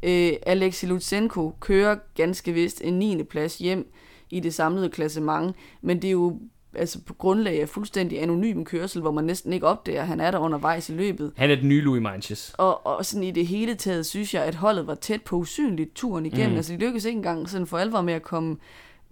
Øh, 0.03 0.31
Alexi 0.45 0.85
Lutsenko 0.85 1.53
kører 1.59 1.95
ganske 2.15 2.51
vist 2.51 2.81
en 2.83 2.93
9. 2.99 3.23
plads 3.23 3.57
hjem 3.57 3.91
i 4.29 4.39
det 4.39 4.53
samlede 4.53 4.89
klassement, 4.89 5.55
men 5.81 6.01
det 6.01 6.07
er 6.07 6.11
jo 6.11 6.39
altså 6.75 7.01
på 7.01 7.13
grundlag 7.13 7.61
af 7.61 7.69
fuldstændig 7.69 8.23
anonym 8.23 8.63
kørsel, 8.63 9.01
hvor 9.01 9.11
man 9.11 9.23
næsten 9.23 9.53
ikke 9.53 9.67
opdager, 9.67 10.01
at 10.01 10.07
han 10.07 10.19
er 10.19 10.31
der 10.31 10.37
undervejs 10.37 10.89
i 10.89 10.93
løbet. 10.93 11.31
Han 11.35 11.51
er 11.51 11.55
den 11.55 11.69
nye 11.69 11.81
Louis 11.81 12.01
Manches. 12.01 12.53
Og, 12.57 12.87
og 12.87 13.05
sådan 13.05 13.23
i 13.23 13.31
det 13.31 13.47
hele 13.47 13.75
taget, 13.75 14.05
synes 14.05 14.33
jeg, 14.33 14.43
at 14.43 14.55
holdet 14.55 14.87
var 14.87 14.95
tæt 14.95 15.21
på 15.21 15.35
usynligt 15.35 15.95
turen 15.95 16.25
igennem. 16.25 16.49
Mm. 16.49 16.55
Altså 16.55 16.73
de 16.73 16.77
lykkedes 16.77 17.05
ikke 17.05 17.17
engang 17.17 17.49
sådan 17.49 17.67
for 17.67 17.77
alvor 17.77 18.01
med 18.01 18.13
at 18.13 18.23
komme 18.23 18.57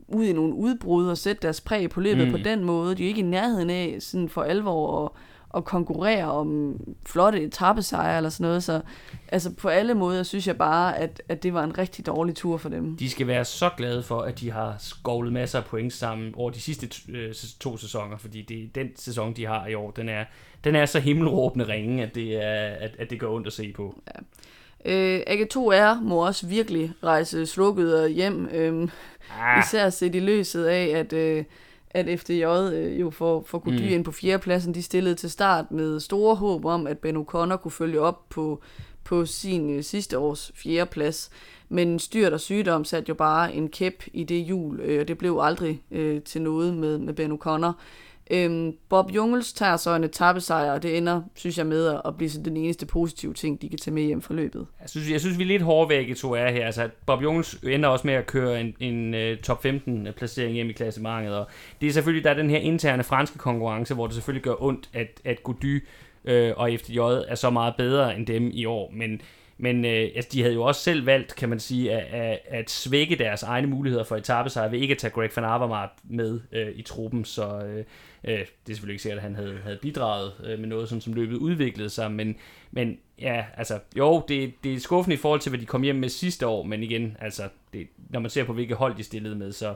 ud 0.07 0.25
i 0.25 0.33
nogle 0.33 0.53
udbrud 0.55 1.07
og 1.07 1.17
sætte 1.17 1.41
deres 1.41 1.61
præg 1.61 1.89
på 1.89 2.01
løbet 2.01 2.25
mm. 2.25 2.31
på 2.31 2.37
den 2.37 2.63
måde. 2.63 2.95
De 2.95 3.03
er 3.03 3.07
ikke 3.07 3.19
i 3.19 3.23
nærheden 3.23 3.69
af 3.69 3.97
sådan 3.99 4.29
for 4.29 4.41
alvor 4.41 5.05
at, 5.05 5.11
at 5.55 5.65
konkurrere 5.65 6.31
om 6.31 6.79
flotte 7.05 7.41
etappesejre 7.41 8.17
eller 8.17 8.29
sådan 8.29 8.47
noget. 8.47 8.63
Så 8.63 8.81
altså 9.27 9.53
på 9.53 9.67
alle 9.69 9.93
måder 9.93 10.23
synes 10.23 10.47
jeg 10.47 10.57
bare, 10.57 10.97
at, 10.97 11.21
at 11.29 11.43
det 11.43 11.53
var 11.53 11.63
en 11.63 11.77
rigtig 11.77 12.05
dårlig 12.05 12.35
tur 12.35 12.57
for 12.57 12.69
dem. 12.69 12.97
De 12.97 13.09
skal 13.09 13.27
være 13.27 13.45
så 13.45 13.69
glade 13.77 14.03
for, 14.03 14.21
at 14.21 14.39
de 14.39 14.51
har 14.51 14.75
skovlet 14.79 15.33
masser 15.33 15.59
af 15.59 15.65
point 15.65 15.93
sammen 15.93 16.33
over 16.35 16.49
de 16.49 16.61
sidste 16.61 16.89
øh, 17.09 17.33
to 17.59 17.77
sæsoner, 17.77 18.17
fordi 18.17 18.41
det, 18.41 18.75
den 18.75 18.87
sæson, 18.95 19.33
de 19.33 19.45
har 19.45 19.67
i 19.67 19.73
år, 19.73 19.91
den 19.91 20.09
er, 20.09 20.25
den 20.63 20.75
er 20.75 20.85
så 20.85 20.99
himmelråbende 20.99 21.67
ringe, 21.67 22.03
at 22.03 22.15
det, 22.15 22.43
er, 22.43 22.65
at, 22.65 22.91
at 22.99 23.09
det 23.09 23.19
går 23.19 23.35
ondt 23.35 23.47
at 23.47 23.53
se 23.53 23.73
på. 23.73 24.01
Ja. 24.07 24.19
Øh, 24.85 25.21
AG2R 25.29 26.01
må 26.01 26.25
også 26.25 26.47
virkelig 26.47 26.91
rejse 27.03 27.45
slukket 27.45 28.11
hjem, 28.11 28.49
øh, 28.53 28.89
ah. 29.39 29.63
især 29.63 29.89
set 29.89 30.15
i 30.15 30.19
løset 30.19 30.65
af, 30.65 30.85
at, 30.85 31.13
øh, 31.13 31.43
at 31.91 32.19
FDJ 32.19 32.43
øh, 32.43 32.99
jo 32.99 33.09
får, 33.09 33.43
får 33.47 33.59
Gody 33.59 33.73
mm. 33.73 33.87
ind 33.87 34.05
på 34.05 34.11
fjerdepladsen. 34.11 34.73
De 34.73 34.83
stillede 34.83 35.15
til 35.15 35.31
start 35.31 35.71
med 35.71 35.99
store 35.99 36.35
håb 36.35 36.65
om, 36.65 36.87
at 36.87 36.97
Ben 36.97 37.17
O'Connor 37.17 37.55
kunne 37.55 37.71
følge 37.71 38.01
op 38.01 38.29
på, 38.29 38.61
på 39.03 39.25
sin 39.25 39.69
øh, 39.69 39.83
sidste 39.83 40.19
års 40.19 40.51
fjerde 40.55 40.89
plads. 40.89 41.29
Men 41.69 41.99
styrt 41.99 42.33
og 42.33 42.39
sygdom 42.39 42.85
satte 42.85 43.09
jo 43.09 43.13
bare 43.13 43.53
en 43.53 43.69
kæp 43.69 44.03
i 44.13 44.23
det 44.23 44.43
hjul, 44.43 44.79
øh, 44.79 45.01
og 45.01 45.07
det 45.07 45.17
blev 45.17 45.39
aldrig 45.41 45.83
øh, 45.91 46.21
til 46.21 46.41
noget 46.41 46.73
med, 46.73 46.97
med 46.97 47.13
Ben 47.13 47.31
O'Connor. 47.31 47.71
Øhm, 48.31 48.73
Bob 48.89 49.11
Jungels 49.11 49.53
tager 49.53 49.77
så 49.77 49.95
en 49.95 50.03
etappesejr, 50.03 50.71
og 50.71 50.83
det 50.83 50.97
ender, 50.97 51.21
synes 51.35 51.57
jeg, 51.57 51.65
med 51.65 51.99
at 52.05 52.17
blive 52.17 52.29
den 52.45 52.57
eneste 52.57 52.85
positive 52.85 53.33
ting, 53.33 53.61
de 53.61 53.69
kan 53.69 53.79
tage 53.79 53.93
med 53.93 54.03
hjem 54.03 54.21
fra 54.21 54.33
løbet. 54.33 54.67
Jeg 54.81 54.89
synes, 54.89 55.11
jeg 55.11 55.19
synes 55.19 55.37
vi 55.37 55.43
er 55.43 55.47
lidt 55.47 55.61
hårdvægge 55.61 56.15
to 56.15 56.33
er 56.33 56.51
her. 56.51 56.65
Altså, 56.65 56.89
Bob 57.05 57.23
Jungels 57.23 57.53
ender 57.53 57.89
også 57.89 58.07
med 58.07 58.13
at 58.13 58.27
køre 58.27 58.61
en, 58.61 58.75
en 58.79 59.13
uh, 59.13 59.37
top 59.37 59.63
15 59.63 60.07
placering 60.17 60.53
hjem 60.53 60.69
i 60.69 60.73
klassementet, 60.73 61.35
og 61.35 61.47
det 61.81 61.87
er 61.87 61.91
selvfølgelig, 61.91 62.23
der 62.23 62.29
er 62.29 62.35
den 62.35 62.49
her 62.49 62.59
interne 62.59 63.03
franske 63.03 63.37
konkurrence, 63.37 63.93
hvor 63.93 64.07
det 64.07 64.15
selvfølgelig 64.15 64.43
gør 64.43 64.63
ondt, 64.63 64.89
at, 64.93 65.21
at 65.25 65.43
Gody 65.43 65.83
øh, 66.25 66.53
og 66.57 66.69
FDJ 66.79 66.97
er 67.27 67.35
så 67.35 67.49
meget 67.49 67.73
bedre 67.77 68.15
end 68.15 68.27
dem 68.27 68.49
i 68.53 68.65
år, 68.65 68.91
men 68.93 69.21
men 69.59 69.85
øh, 69.85 70.09
altså, 70.15 70.29
de 70.33 70.41
havde 70.41 70.53
jo 70.53 70.63
også 70.63 70.81
selv 70.81 71.05
valgt, 71.05 71.35
kan 71.35 71.49
man 71.49 71.59
sige, 71.59 71.91
at, 71.91 72.21
at, 72.21 72.39
at 72.45 72.69
svække 72.69 73.15
deres 73.15 73.43
egne 73.43 73.67
muligheder 73.67 74.03
for 74.03 74.15
etappesejr 74.15 74.69
ved 74.69 74.79
ikke 74.79 74.91
at 74.91 74.97
tage 74.97 75.11
Greg 75.11 75.29
van 75.35 75.45
Avermaet 75.45 75.89
med 76.03 76.39
øh, 76.51 76.67
i 76.75 76.81
truppen. 76.81 77.25
Så 77.25 77.59
øh, 77.59 77.83
øh, 78.23 78.39
det 78.39 78.41
er 78.41 78.45
selvfølgelig 78.65 78.93
ikke 78.93 79.03
sikkert, 79.03 79.17
at 79.17 79.23
han 79.23 79.35
havde, 79.35 79.57
havde 79.63 79.79
bidraget 79.81 80.33
øh, 80.43 80.59
med 80.59 80.67
noget, 80.67 80.89
sådan, 80.89 81.01
som 81.01 81.13
løbet 81.13 81.35
udviklede 81.35 81.89
sig. 81.89 82.11
Men, 82.11 82.35
men 82.71 82.99
ja, 83.21 83.45
altså, 83.57 83.79
jo, 83.97 84.23
det, 84.27 84.53
det 84.63 84.73
er 84.73 84.79
skuffende 84.79 85.13
i 85.13 85.17
forhold 85.17 85.39
til, 85.39 85.49
hvad 85.49 85.59
de 85.59 85.65
kom 85.65 85.81
hjem 85.81 85.95
med 85.95 86.09
sidste 86.09 86.47
år. 86.47 86.63
Men 86.63 86.83
igen, 86.83 87.17
altså, 87.19 87.43
det, 87.73 87.87
når 88.09 88.19
man 88.19 88.29
ser 88.29 88.43
på, 88.43 88.53
hvilke 88.53 88.75
hold 88.75 88.95
de 88.95 89.03
stillede 89.03 89.35
med, 89.35 89.51
så 89.51 89.75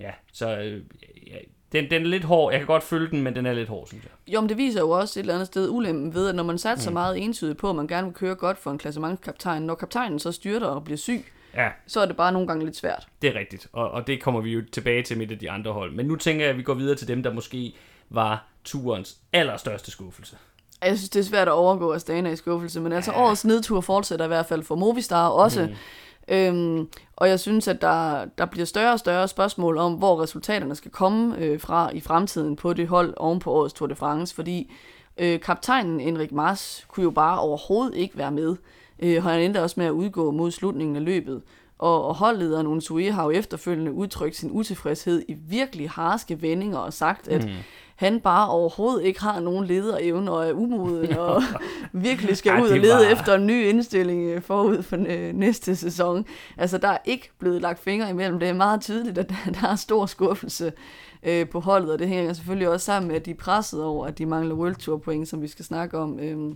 ja, 0.00 0.10
så 0.32 0.58
øh, 0.58 0.82
ja, 1.26 1.36
den, 1.72 1.90
den 1.90 2.02
er 2.02 2.06
lidt 2.06 2.24
hård. 2.24 2.52
Jeg 2.52 2.60
kan 2.60 2.66
godt 2.66 2.82
følge 2.82 3.10
den, 3.10 3.22
men 3.22 3.34
den 3.34 3.46
er 3.46 3.52
lidt 3.52 3.68
hård, 3.68 3.86
synes 3.86 4.04
jeg. 4.04 4.34
Jo, 4.34 4.40
men 4.40 4.48
det 4.48 4.56
viser 4.56 4.80
jo 4.80 4.90
også 4.90 5.20
et 5.20 5.22
eller 5.22 5.34
andet 5.34 5.46
sted 5.46 5.68
ulempen 5.70 6.14
ved, 6.14 6.28
at 6.28 6.34
når 6.34 6.42
man 6.42 6.58
satte 6.58 6.80
mm. 6.80 6.84
så 6.84 6.90
meget 6.90 7.18
entydigt 7.18 7.58
på, 7.58 7.70
at 7.70 7.76
man 7.76 7.86
gerne 7.86 8.06
vil 8.06 8.14
køre 8.14 8.34
godt 8.34 8.58
for 8.58 8.70
en 8.70 8.78
klassementskaptajn, 8.78 9.62
når 9.62 9.74
kaptajnen 9.74 10.18
så 10.18 10.32
styrter 10.32 10.66
og 10.66 10.84
bliver 10.84 10.98
syg, 10.98 11.24
ja. 11.56 11.68
så 11.86 12.00
er 12.00 12.06
det 12.06 12.16
bare 12.16 12.32
nogle 12.32 12.48
gange 12.48 12.64
lidt 12.64 12.76
svært. 12.76 13.08
Det 13.22 13.30
er 13.30 13.38
rigtigt, 13.38 13.68
og, 13.72 13.90
og 13.90 14.06
det 14.06 14.22
kommer 14.22 14.40
vi 14.40 14.52
jo 14.52 14.62
tilbage 14.72 15.02
til 15.02 15.18
med 15.18 15.26
de 15.26 15.50
andre 15.50 15.72
hold. 15.72 15.92
Men 15.92 16.06
nu 16.06 16.16
tænker 16.16 16.44
jeg, 16.44 16.50
at 16.50 16.58
vi 16.58 16.62
går 16.62 16.74
videre 16.74 16.96
til 16.96 17.08
dem, 17.08 17.22
der 17.22 17.32
måske 17.32 17.74
var 18.10 18.46
turens 18.64 19.16
allerstørste 19.32 19.90
skuffelse. 19.90 20.36
Jeg 20.82 20.98
synes, 20.98 21.10
det 21.10 21.20
er 21.20 21.24
svært 21.24 21.48
at 21.48 21.54
overgå 21.54 21.92
Astana 21.92 22.30
i 22.30 22.36
skuffelse, 22.36 22.80
men 22.80 22.92
altså 22.92 23.12
ja. 23.12 23.22
årets 23.22 23.44
nedtur 23.44 23.80
fortsætter 23.80 24.24
i 24.24 24.28
hvert 24.28 24.46
fald 24.46 24.62
for 24.62 24.74
Movistar 24.74 25.28
også. 25.28 25.66
Mm. 25.66 25.74
Øhm, 26.28 26.88
og 27.16 27.28
jeg 27.28 27.40
synes, 27.40 27.68
at 27.68 27.82
der, 27.82 28.24
der 28.38 28.46
bliver 28.46 28.66
større 28.66 28.92
og 28.92 28.98
større 28.98 29.28
spørgsmål 29.28 29.78
om, 29.78 29.94
hvor 29.94 30.22
resultaterne 30.22 30.74
skal 30.74 30.90
komme 30.90 31.38
øh, 31.38 31.60
fra 31.60 31.90
i 31.94 32.00
fremtiden 32.00 32.56
på 32.56 32.72
det 32.72 32.88
hold 32.88 33.14
oven 33.16 33.38
på 33.38 33.52
årets 33.52 33.74
Tour 33.74 33.88
de 33.88 33.94
France, 33.94 34.34
fordi 34.34 34.72
øh, 35.16 35.40
kaptajnen 35.40 36.00
Enrik 36.00 36.32
Mars 36.32 36.84
kunne 36.88 37.04
jo 37.04 37.10
bare 37.10 37.38
overhovedet 37.38 37.94
ikke 37.94 38.18
være 38.18 38.30
med. 38.30 38.56
Øh, 38.98 39.22
han 39.22 39.40
endte 39.40 39.62
også 39.62 39.74
med 39.78 39.86
at 39.86 39.90
udgå 39.90 40.30
mod 40.30 40.50
slutningen 40.50 40.96
af 40.96 41.04
løbet. 41.04 41.42
Og, 41.78 42.04
og 42.04 42.14
holdlederen 42.14 42.66
Unsue 42.66 43.10
har 43.10 43.24
jo 43.24 43.30
efterfølgende 43.30 43.92
udtrykt 43.92 44.36
sin 44.36 44.50
utilfredshed 44.50 45.22
i 45.28 45.34
virkelig 45.48 45.90
harske 45.90 46.42
vendinger 46.42 46.78
og 46.78 46.92
sagt, 46.92 47.28
at 47.28 47.44
mm 47.44 47.50
han 47.96 48.20
bare 48.20 48.48
overhovedet 48.48 49.04
ikke 49.04 49.20
har 49.20 49.40
nogen 49.40 49.66
lederevne 49.66 50.30
og 50.30 50.48
er 50.48 50.52
umoden 50.52 51.16
og 51.28 51.42
virkelig 51.92 52.36
skal 52.36 52.62
ud 52.62 52.68
og 52.68 52.78
lede 52.78 52.94
var... 52.94 53.12
efter 53.12 53.34
en 53.34 53.46
ny 53.46 53.64
indstilling 53.68 54.22
øh, 54.24 54.42
forud 54.42 54.82
for 54.82 54.96
øh, 55.08 55.34
næste 55.34 55.76
sæson. 55.76 56.26
Altså, 56.56 56.78
der 56.78 56.88
er 56.88 56.98
ikke 57.04 57.30
blevet 57.38 57.62
lagt 57.62 57.78
fingre 57.78 58.10
imellem. 58.10 58.38
Det 58.38 58.48
er 58.48 58.52
meget 58.52 58.80
tydeligt, 58.80 59.18
at 59.18 59.28
der 59.60 59.68
er 59.68 59.76
stor 59.76 60.06
skuffelse 60.06 60.72
øh, 61.22 61.48
på 61.48 61.60
holdet, 61.60 61.90
og 61.90 61.98
det 61.98 62.08
hænger 62.08 62.32
selvfølgelig 62.32 62.68
også 62.68 62.84
sammen 62.84 63.08
med, 63.08 63.16
at 63.16 63.26
de 63.26 63.30
er 63.30 63.34
presset 63.34 63.84
over, 63.84 64.06
at 64.06 64.18
de 64.18 64.26
mangler 64.26 64.54
World 64.54 64.76
Tour 64.76 64.98
point, 64.98 65.28
som 65.28 65.42
vi 65.42 65.48
skal 65.48 65.64
snakke 65.64 65.98
om 65.98 66.18
øh, 66.18 66.54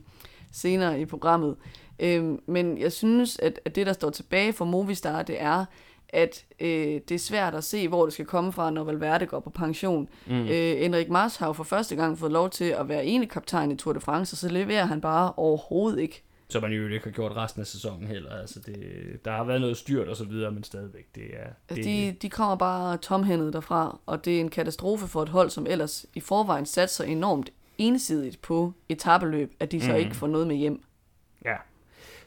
senere 0.53 1.01
i 1.01 1.05
programmet. 1.05 1.57
Øh, 2.01 2.39
men 2.47 2.79
jeg 2.79 2.93
synes, 2.93 3.39
at, 3.39 3.61
at 3.65 3.77
det, 3.77 3.87
der 3.87 3.93
står 3.93 4.11
tilbage 4.11 4.53
for 4.53 4.65
Movistar, 4.65 5.23
det 5.23 5.43
er, 5.43 5.65
at 6.09 6.45
øh, 6.61 7.01
det 7.09 7.11
er 7.11 7.19
svært 7.19 7.55
at 7.55 7.65
se, 7.65 7.89
hvor 7.89 8.05
det 8.05 8.13
skal 8.13 8.27
komme 8.27 8.53
fra, 8.53 8.71
når 8.71 8.85
Valverde 8.85 9.27
går 9.27 9.41
på 9.41 9.51
pension. 9.51 10.09
Mm. 10.27 10.43
Øh, 10.43 10.85
Enrik 10.85 11.09
Mars 11.09 11.37
har 11.37 11.47
jo 11.47 11.53
for 11.53 11.65
første 11.65 11.97
gang 11.97 12.19
fået 12.19 12.33
lov 12.33 12.51
til 12.51 12.65
at 12.65 12.89
være 12.89 13.07
ene 13.07 13.27
kaptajn 13.27 13.71
i 13.71 13.77
Tour 13.77 13.93
de 13.93 14.01
France, 14.01 14.35
og 14.35 14.39
så 14.39 14.49
leverer 14.49 14.85
han 14.85 15.01
bare 15.01 15.33
overhovedet 15.37 15.99
ikke. 15.99 16.23
Så 16.51 16.61
man 16.61 16.73
jo 16.73 16.89
ikke 16.89 17.05
har 17.05 17.11
gjort 17.11 17.37
resten 17.37 17.61
af 17.61 17.67
sæsonen 17.67 18.07
heller. 18.07 18.31
Altså 18.31 18.61
det, 18.61 18.77
der 19.25 19.31
har 19.31 19.45
været 19.45 19.61
noget 19.61 19.77
styrt 19.77 20.09
og 20.09 20.17
så 20.17 20.25
videre, 20.25 20.51
men 20.51 20.65
stadigvæk, 20.65 21.07
det 21.15 21.25
er... 21.25 21.75
Det... 21.75 21.85
De, 21.85 22.17
de 22.23 22.31
kommer 22.31 22.57
bare 22.57 22.97
tomhændet 22.97 23.53
derfra, 23.53 23.99
og 24.07 24.25
det 24.25 24.37
er 24.37 24.41
en 24.41 24.49
katastrofe 24.49 25.07
for 25.07 25.23
et 25.23 25.29
hold, 25.29 25.51
som 25.51 25.67
ellers 25.67 26.07
i 26.15 26.21
forvejen 26.21 26.67
satser 26.67 27.05
enormt 27.05 27.51
ensidigt 27.79 28.43
på 28.43 28.73
etabeløb, 28.89 29.55
at 29.61 29.73
de 29.73 29.81
så 29.81 29.91
mm. 29.91 29.97
ikke 29.97 30.17
får 30.17 30.27
noget 30.27 30.47
med 30.47 30.57
hjem. 30.57 30.83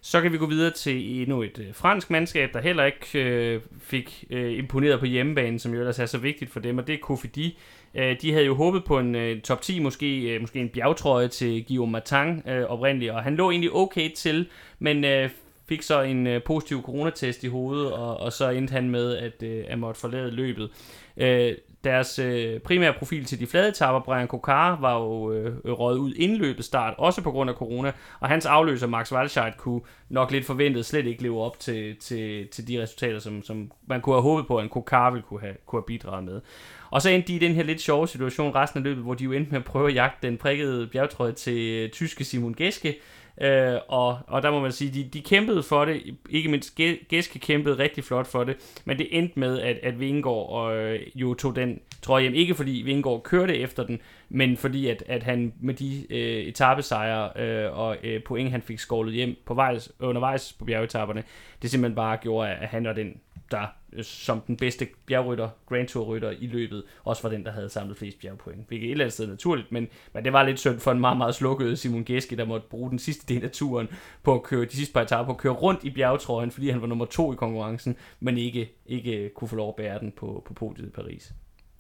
Så 0.04 0.22
kan 0.22 0.32
vi 0.32 0.38
gå 0.38 0.46
videre 0.46 0.72
til 0.72 1.22
endnu 1.22 1.42
et 1.42 1.60
øh, 1.60 1.74
fransk 1.74 2.10
mandskab, 2.10 2.54
der 2.54 2.62
heller 2.62 2.84
ikke 2.84 3.20
øh, 3.20 3.62
fik 3.82 4.24
øh, 4.30 4.58
imponeret 4.58 5.00
på 5.00 5.06
hjemmebane, 5.06 5.60
som 5.60 5.74
jo 5.74 5.80
ellers 5.80 6.00
er 6.00 6.06
så 6.06 6.18
vigtigt 6.18 6.52
for 6.52 6.60
dem, 6.60 6.78
og 6.78 6.88
det 6.88 6.94
er 6.94 7.00
Kofidi. 7.02 7.58
Øh, 7.96 8.22
de 8.22 8.32
havde 8.32 8.46
jo 8.46 8.56
håbet 8.56 8.84
på 8.84 9.00
en 9.00 9.16
øh, 9.16 9.42
top 9.42 9.62
10, 9.62 9.80
måske, 9.80 10.22
øh, 10.22 10.42
måske 10.42 10.60
en 10.60 10.70
bjergtrøje 10.70 11.28
til 11.28 11.66
Guillaume 11.66 11.92
Martin 11.92 12.42
øh, 12.48 12.64
oprindeligt, 12.64 13.12
og 13.12 13.24
han 13.24 13.36
lå 13.36 13.52
egentlig 13.52 13.72
okay 13.74 14.10
til, 14.16 14.50
men 14.80 15.04
øh, 15.04 15.30
fik 15.70 15.82
så 15.82 16.02
en 16.02 16.28
øh, 16.28 16.44
positiv 16.44 16.82
coronatest 16.82 17.44
i 17.44 17.48
hovedet, 17.48 17.92
og, 17.92 18.18
og 18.18 18.34
så 18.34 18.50
endte 18.50 18.72
han 18.72 18.90
med 18.90 19.18
at, 19.18 19.44
øh, 19.44 19.64
at 19.68 19.80
måtte 19.80 20.00
forlade 20.00 20.32
løbet. 20.32 20.70
Øh, 21.18 21.54
deres 21.84 22.20
øh, 22.20 22.60
primære 22.60 22.94
profil 22.94 23.26
til 23.26 23.40
de 23.40 23.48
flade 23.48 23.70
etapper, 23.70 24.00
Brian 24.00 24.28
Kokar, 24.28 24.80
var 24.82 25.00
jo 25.00 25.32
øh, 25.32 25.56
røget 25.66 25.98
ud 25.98 26.14
indløbet 26.14 26.66
start, 26.66 26.94
også 26.98 27.22
på 27.22 27.32
grund 27.32 27.50
af 27.50 27.56
corona, 27.56 27.92
og 28.20 28.30
hans 28.30 28.46
afløser, 28.46 28.88
Max 28.88 29.12
Walscheid, 29.12 29.54
kunne 29.58 29.82
nok 30.10 30.32
lidt 30.32 30.46
forventet 30.46 30.86
slet 30.86 31.06
ikke 31.06 31.24
leve 31.24 31.42
op 31.42 31.60
til, 31.60 31.96
til, 31.96 32.48
til 32.48 32.68
de 32.68 32.82
resultater, 32.82 33.20
som, 33.20 33.44
som 33.44 33.72
man 33.88 34.02
kunne 34.02 34.16
have 34.16 34.24
håbet 34.24 34.48
på, 34.48 34.58
at 34.58 34.64
en 34.64 34.70
Kokar 34.70 35.12
ville 35.12 35.24
kunne 35.24 35.42
have, 35.42 35.56
kunne 35.66 35.80
have 35.80 35.88
bidraget 35.88 36.24
med. 36.24 36.42
Og 36.90 37.02
så 37.02 37.10
endte 37.10 37.28
de 37.28 37.36
i 37.36 37.40
den 37.40 37.54
her 37.54 37.64
lidt 37.64 37.82
sjove 37.82 38.08
situation 38.08 38.56
resten 38.56 38.78
af 38.78 38.84
løbet, 38.84 39.04
hvor 39.04 39.14
de 39.14 39.24
jo 39.24 39.32
endte 39.32 39.52
med 39.52 39.60
at 39.60 39.66
prøve 39.66 39.90
at 39.90 39.96
jagte 39.96 40.28
den 40.28 40.38
prikkede 40.38 40.88
bjergtrøje 40.88 41.32
til 41.32 41.58
øh, 41.58 41.90
tyske 41.90 42.24
Simon 42.24 42.54
Geske, 42.54 42.96
Øh, 43.42 43.80
og, 43.88 44.20
og 44.28 44.44
der 44.44 44.52
må 44.52 44.60
man 44.60 44.72
sige, 44.72 44.92
de, 44.94 45.10
de 45.10 45.22
kæmpede 45.22 45.64
for 45.64 45.86
det, 45.86 46.16
ikke 46.30 46.50
mindst 46.50 46.76
Gæske 47.10 47.40
kæmpede 47.40 47.78
rigtig 47.78 48.04
flot 48.04 48.28
for 48.28 48.44
det, 48.44 48.82
men 48.86 48.98
det 48.98 49.08
endte 49.12 49.40
med, 49.40 49.60
at, 49.60 49.78
at 49.84 50.00
Vingård 50.00 50.50
og, 50.50 50.78
øh, 50.78 51.00
jo 51.16 51.34
tog 51.34 51.56
den 51.56 51.80
trøje 52.02 52.22
hjem. 52.22 52.34
Ikke 52.34 52.56
fordi 52.56 52.82
Vingård 52.86 53.24
kørte 53.24 53.58
efter 53.58 53.86
den, 53.86 54.00
men 54.30 54.58
fordi 54.58 54.88
at, 54.88 55.04
at 55.08 55.24
han 55.24 55.54
med 55.60 55.74
de 55.74 56.06
øh, 56.10 56.44
etappesejre 56.44 57.42
øh, 57.44 57.78
og 57.78 57.98
øh, 58.04 58.24
point, 58.24 58.52
han 58.52 58.62
fik 58.62 58.80
skålet 58.80 59.14
hjem 59.14 59.36
på 59.46 59.54
vej, 59.54 59.80
undervejs 60.00 60.56
på 60.60 60.66
bjergetapperne, 60.66 61.24
det 61.62 61.72
simpelthen 61.72 61.96
bare 61.96 62.18
gjorde, 62.18 62.50
at 62.50 62.68
han 62.68 62.84
var 62.84 62.94
den, 62.94 63.18
der 63.52 63.66
øh, 63.94 64.04
som 64.04 64.42
den 64.42 64.58
bedste 64.58 64.88
bjergrytter, 65.06 65.50
Grand 65.70 65.88
Tour 65.88 66.06
rytter 66.06 66.32
i 66.32 66.48
løbet, 66.48 66.84
også 67.04 67.24
var 67.24 67.30
den, 67.30 67.46
der 67.46 67.52
havde 67.52 67.70
samlet 67.70 67.98
flest 67.98 68.20
bjergpoint. 68.20 68.68
Hvilket 68.68 68.86
et 68.86 68.92
eller 68.92 69.06
andet 69.06 69.14
sted 69.14 69.28
naturligt, 69.28 69.72
men, 69.72 69.88
men 70.14 70.26
det 70.26 70.34
var 70.34 70.44
lidt 70.44 70.60
synd 70.60 70.80
for 70.80 70.92
en 70.92 71.00
meget, 71.00 71.18
meget 71.18 71.36
slukket 71.36 71.80
Simon 71.80 72.06
Geske, 72.06 72.36
der 72.36 72.46
måtte 72.46 72.68
bruge 72.70 72.90
den 72.90 73.00
sidste 73.00 73.34
del 73.34 73.44
af 73.44 73.52
turen 73.52 73.88
på 74.24 74.34
at 74.36 74.44
køre, 74.44 74.66
de 74.66 74.76
sidste 74.76 74.94
par 74.94 75.02
etaper 75.02 75.26
på 75.26 75.32
at 75.32 75.38
køre 75.38 75.54
rundt 75.54 75.84
i 75.84 75.90
bjergetrøjen, 75.90 76.52
fordi 76.52 76.70
han 76.70 76.82
var 76.82 76.88
nummer 76.88 77.06
to 77.06 77.34
i 77.34 77.36
konkurrencen, 77.36 77.96
men 78.20 78.38
ikke, 78.38 78.72
ikke 78.86 79.32
kunne 79.36 79.48
få 79.48 79.56
lov 79.56 79.70
at 79.70 79.76
bære 79.76 80.00
den 80.00 80.12
på, 80.12 80.44
på 80.46 80.54
podiet 80.54 80.88
i 80.88 80.92
Paris. 80.92 81.34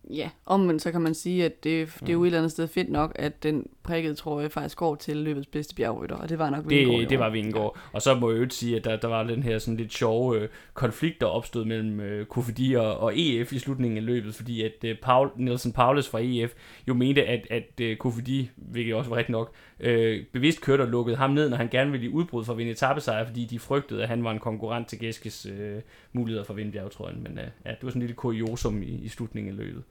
Ja, 0.09 0.29
omvendt 0.45 0.81
så 0.81 0.91
kan 0.91 1.01
man 1.01 1.13
sige, 1.13 1.45
at 1.45 1.63
det, 1.63 1.95
det 1.99 2.09
er 2.09 2.13
jo 2.13 2.23
et 2.23 2.27
eller 2.27 2.39
andet 2.39 2.51
sted 2.51 2.67
fedt 2.67 2.89
nok, 2.89 3.11
at 3.15 3.43
den 3.43 3.67
prikkede 3.83 4.15
trøje 4.15 4.49
faktisk 4.49 4.77
går 4.77 4.95
til 4.95 5.17
løbets 5.17 5.47
bedste 5.47 5.75
bjergrytter, 5.75 6.15
og 6.15 6.29
det 6.29 6.39
var 6.39 6.49
nok 6.49 6.69
Vingård. 6.69 6.99
Det, 6.99 7.09
det 7.09 7.19
var 7.19 7.29
Vingård. 7.29 7.77
Ja. 7.77 7.81
Og 7.93 8.01
så 8.01 8.15
må 8.15 8.31
jeg 8.31 8.39
jo 8.39 8.49
sige, 8.49 8.75
at 8.75 8.85
der, 8.85 8.95
der 8.95 9.07
var 9.07 9.23
den 9.23 9.43
her 9.43 9.59
sådan 9.59 9.77
lidt 9.77 9.93
sjove 9.93 10.39
øh, 10.39 10.49
konflikt, 10.73 11.21
der 11.21 11.27
opstod 11.27 11.65
mellem 11.65 11.99
øh, 11.99 12.25
Kofidi 12.25 12.73
og, 12.73 12.97
og 12.97 13.19
EF 13.19 13.53
i 13.53 13.59
slutningen 13.59 13.97
af 13.97 14.05
løbet, 14.05 14.35
fordi 14.35 14.61
at 14.61 14.83
øh, 14.83 14.97
Paul, 14.97 15.29
Nielsen 15.35 15.73
Paulus 15.73 16.09
fra 16.09 16.19
EF 16.21 16.53
jo 16.87 16.93
mente, 16.93 17.25
at, 17.25 17.47
at 17.49 17.81
øh, 17.81 17.97
Kofidi, 17.97 18.49
hvilket 18.55 18.95
også 18.95 19.09
var 19.09 19.17
rigtigt 19.17 19.31
nok, 19.33 19.53
øh, 19.79 20.23
bevidst 20.33 20.61
kørte 20.61 20.81
og 20.81 20.87
lukkede 20.87 21.17
ham 21.17 21.29
ned, 21.29 21.49
når 21.49 21.57
han 21.57 21.69
gerne 21.69 21.91
ville 21.91 22.05
i 22.05 22.09
udbrud 22.09 22.45
for 22.45 22.51
at 22.53 22.57
vinde 22.57 22.71
etappesejr, 22.71 23.25
fordi 23.25 23.45
de 23.45 23.59
frygtede, 23.59 24.03
at 24.03 24.09
han 24.09 24.23
var 24.23 24.31
en 24.31 24.39
konkurrent 24.39 24.87
til 24.87 24.99
Gæskes 24.99 25.45
øh, 25.45 25.81
muligheder 26.13 26.45
for 26.45 26.53
at 26.53 26.57
vinde 26.57 26.71
bjergtrøjen. 26.71 27.23
Men 27.23 27.39
øh, 27.39 27.47
ja, 27.65 27.69
det 27.69 27.77
var 27.81 27.89
sådan 27.89 28.01
en 28.01 28.07
lille 28.07 28.15
kuriosum 28.15 28.81
i, 28.81 28.85
i 28.85 29.07
slutningen 29.07 29.53
af 29.53 29.57
løbet. 29.57 29.83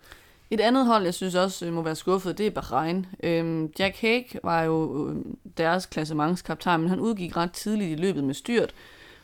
Et 0.50 0.60
andet 0.60 0.86
hold, 0.86 1.04
jeg 1.04 1.14
synes 1.14 1.34
også 1.34 1.66
øh, 1.66 1.72
må 1.72 1.82
være 1.82 1.96
skuffet, 1.96 2.38
det 2.38 2.46
er 2.46 2.50
Bahrain. 2.50 3.06
Øhm, 3.22 3.72
Jack 3.78 4.00
Hague 4.00 4.40
var 4.42 4.62
jo 4.62 5.08
øh, 5.08 5.16
deres 5.58 5.86
klassementskaptajn, 5.86 6.80
men 6.80 6.88
han 6.88 7.00
udgik 7.00 7.36
ret 7.36 7.52
tidligt 7.52 7.98
i 7.98 8.02
løbet 8.02 8.24
med 8.24 8.34
styrt. 8.34 8.74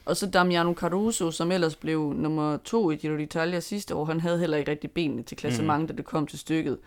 Og 0.04 0.16
så 0.16 0.26
Damiano 0.26 0.74
Caruso, 0.74 1.30
som 1.30 1.52
ellers 1.52 1.76
blev 1.76 2.12
nummer 2.12 2.56
to 2.56 2.90
i 2.90 2.96
Giro 2.96 3.16
d'Italia 3.16 3.60
sidste 3.60 3.94
år, 3.94 4.04
han 4.04 4.20
havde 4.20 4.38
heller 4.38 4.56
ikke 4.56 4.70
rigtig 4.70 4.90
benene 4.90 5.22
til 5.22 5.36
klassement, 5.36 5.80
mm. 5.80 5.86
da 5.86 5.94
det 5.94 6.04
kom 6.04 6.26
til 6.26 6.38
stykket. 6.38 6.78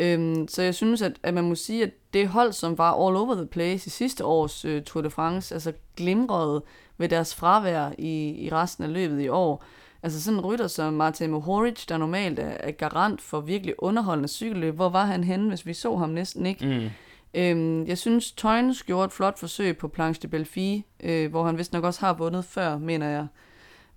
Øhm, 0.00 0.48
så 0.48 0.62
jeg 0.62 0.74
synes, 0.74 1.02
at, 1.02 1.12
at 1.22 1.34
man 1.34 1.44
må 1.44 1.54
sige, 1.54 1.82
at 1.82 1.90
det 2.12 2.28
hold, 2.28 2.52
som 2.52 2.78
var 2.78 3.06
all 3.06 3.16
over 3.16 3.34
the 3.34 3.46
place 3.46 3.86
i 3.86 3.90
sidste 3.90 4.24
års 4.24 4.64
uh, 4.64 4.82
Tour 4.82 5.02
de 5.02 5.10
France, 5.10 5.54
altså 5.54 5.72
glimrede 5.96 6.62
ved 6.98 7.08
deres 7.08 7.34
fravær 7.34 7.90
i, 7.98 8.44
i 8.46 8.48
resten 8.52 8.84
af 8.84 8.92
løbet 8.92 9.20
i 9.20 9.28
år. 9.28 9.64
Altså 10.02 10.22
sådan 10.22 10.38
en 10.38 10.44
rytter 10.44 10.66
som 10.66 10.92
Martin 10.92 11.30
Mohoric, 11.30 11.86
der 11.86 11.96
normalt 11.96 12.38
er, 12.38 12.56
er 12.60 12.70
garant 12.70 13.20
for 13.20 13.40
virkelig 13.40 13.74
underholdende 13.78 14.28
cykelløb. 14.28 14.74
Hvor 14.74 14.88
var 14.88 15.04
han 15.04 15.24
henne, 15.24 15.48
hvis 15.48 15.66
vi 15.66 15.74
så 15.74 15.96
ham 15.96 16.08
næsten 16.08 16.46
ikke? 16.46 16.66
Mm. 16.66 16.90
Øhm, 17.34 17.86
jeg 17.86 17.98
synes, 17.98 18.32
Tøjnes 18.32 18.82
gjorde 18.82 19.04
et 19.04 19.12
flot 19.12 19.38
forsøg 19.38 19.76
på 19.76 19.88
Planche 19.88 20.22
de 20.22 20.28
Belfi, 20.28 20.84
øh, 21.02 21.30
hvor 21.30 21.44
han 21.44 21.58
vist 21.58 21.72
nok 21.72 21.84
også 21.84 22.00
har 22.00 22.12
vundet 22.12 22.44
før, 22.44 22.78
mener 22.78 23.08
jeg. 23.08 23.26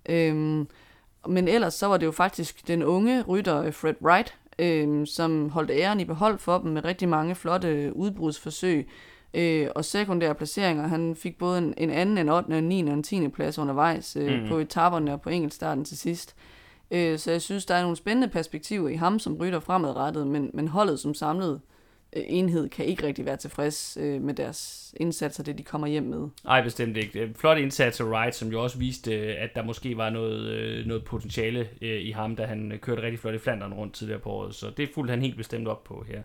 Øhm, 0.08 0.68
men 1.28 1.48
ellers 1.48 1.74
så 1.74 1.86
var 1.86 1.96
det 1.96 2.06
jo 2.06 2.12
faktisk 2.12 2.68
den 2.68 2.82
unge 2.82 3.22
rytter 3.22 3.70
Fred 3.70 3.94
Wright, 4.02 4.34
øh, 4.58 5.06
som 5.06 5.50
holdt 5.50 5.70
æren 5.70 6.00
i 6.00 6.04
behold 6.04 6.38
for 6.38 6.58
dem 6.58 6.70
med 6.70 6.84
rigtig 6.84 7.08
mange 7.08 7.34
flotte 7.34 7.92
udbrudsforsøg 7.96 8.88
øh, 9.34 9.68
og 9.74 9.84
sekundære 9.84 10.34
placeringer. 10.34 10.86
Han 10.86 11.16
fik 11.16 11.38
både 11.38 11.58
en, 11.58 11.74
en 11.76 11.90
anden, 11.90 12.18
en 12.18 12.28
8., 12.28 12.58
en 12.58 12.68
9. 12.68 12.82
og 12.82 12.94
en 12.94 13.02
10. 13.02 13.28
plads 13.28 13.58
undervejs 13.58 14.16
øh, 14.16 14.42
mm. 14.42 14.48
på 14.48 14.58
etaperne 14.58 15.12
og 15.12 15.20
på 15.20 15.30
enkeltstarten 15.30 15.84
til 15.84 15.98
sidst. 15.98 16.36
Øh, 16.90 17.18
så 17.18 17.30
jeg 17.30 17.42
synes, 17.42 17.66
der 17.66 17.74
er 17.74 17.82
nogle 17.82 17.96
spændende 17.96 18.28
perspektiver 18.28 18.88
i 18.88 18.94
ham 18.94 19.18
som 19.18 19.36
rytter 19.36 19.60
fremadrettet, 19.60 20.26
men, 20.26 20.50
men 20.54 20.68
holdet 20.68 21.00
som 21.00 21.14
samlet 21.14 21.60
øh, 22.16 22.22
enhed 22.26 22.68
kan 22.68 22.84
ikke 22.84 23.06
rigtig 23.06 23.26
være 23.26 23.36
tilfreds 23.36 23.98
øh, 24.00 24.22
med 24.22 24.34
deres 24.34 24.94
indsatser, 25.00 25.42
det 25.42 25.58
de 25.58 25.62
kommer 25.62 25.86
hjem 25.86 26.02
med. 26.02 26.28
Nej, 26.44 26.62
bestemt 26.62 26.96
ikke. 26.96 27.32
Flot 27.36 27.58
indsats 27.58 28.00
af 28.00 28.04
Wright, 28.04 28.34
som 28.34 28.48
jo 28.48 28.62
også 28.62 28.78
viste, 28.78 29.14
øh, 29.14 29.34
at 29.38 29.50
der 29.54 29.62
måske 29.62 29.96
var 29.96 30.10
noget, 30.10 30.46
øh, 30.46 30.86
noget 30.86 31.04
potentiale 31.04 31.68
øh, 31.82 32.00
i 32.02 32.10
ham, 32.10 32.36
da 32.36 32.44
han 32.44 32.78
kørte 32.82 33.02
rigtig 33.02 33.18
flot 33.18 33.34
i 33.34 33.38
Flandern 33.38 33.74
rundt 33.74 33.94
tidligere 33.94 34.20
på 34.20 34.30
året. 34.30 34.54
Så 34.54 34.70
det 34.76 34.88
fulgte 34.94 35.10
han 35.10 35.22
helt 35.22 35.36
bestemt 35.36 35.68
op 35.68 35.84
på 35.84 36.04
her. 36.08 36.22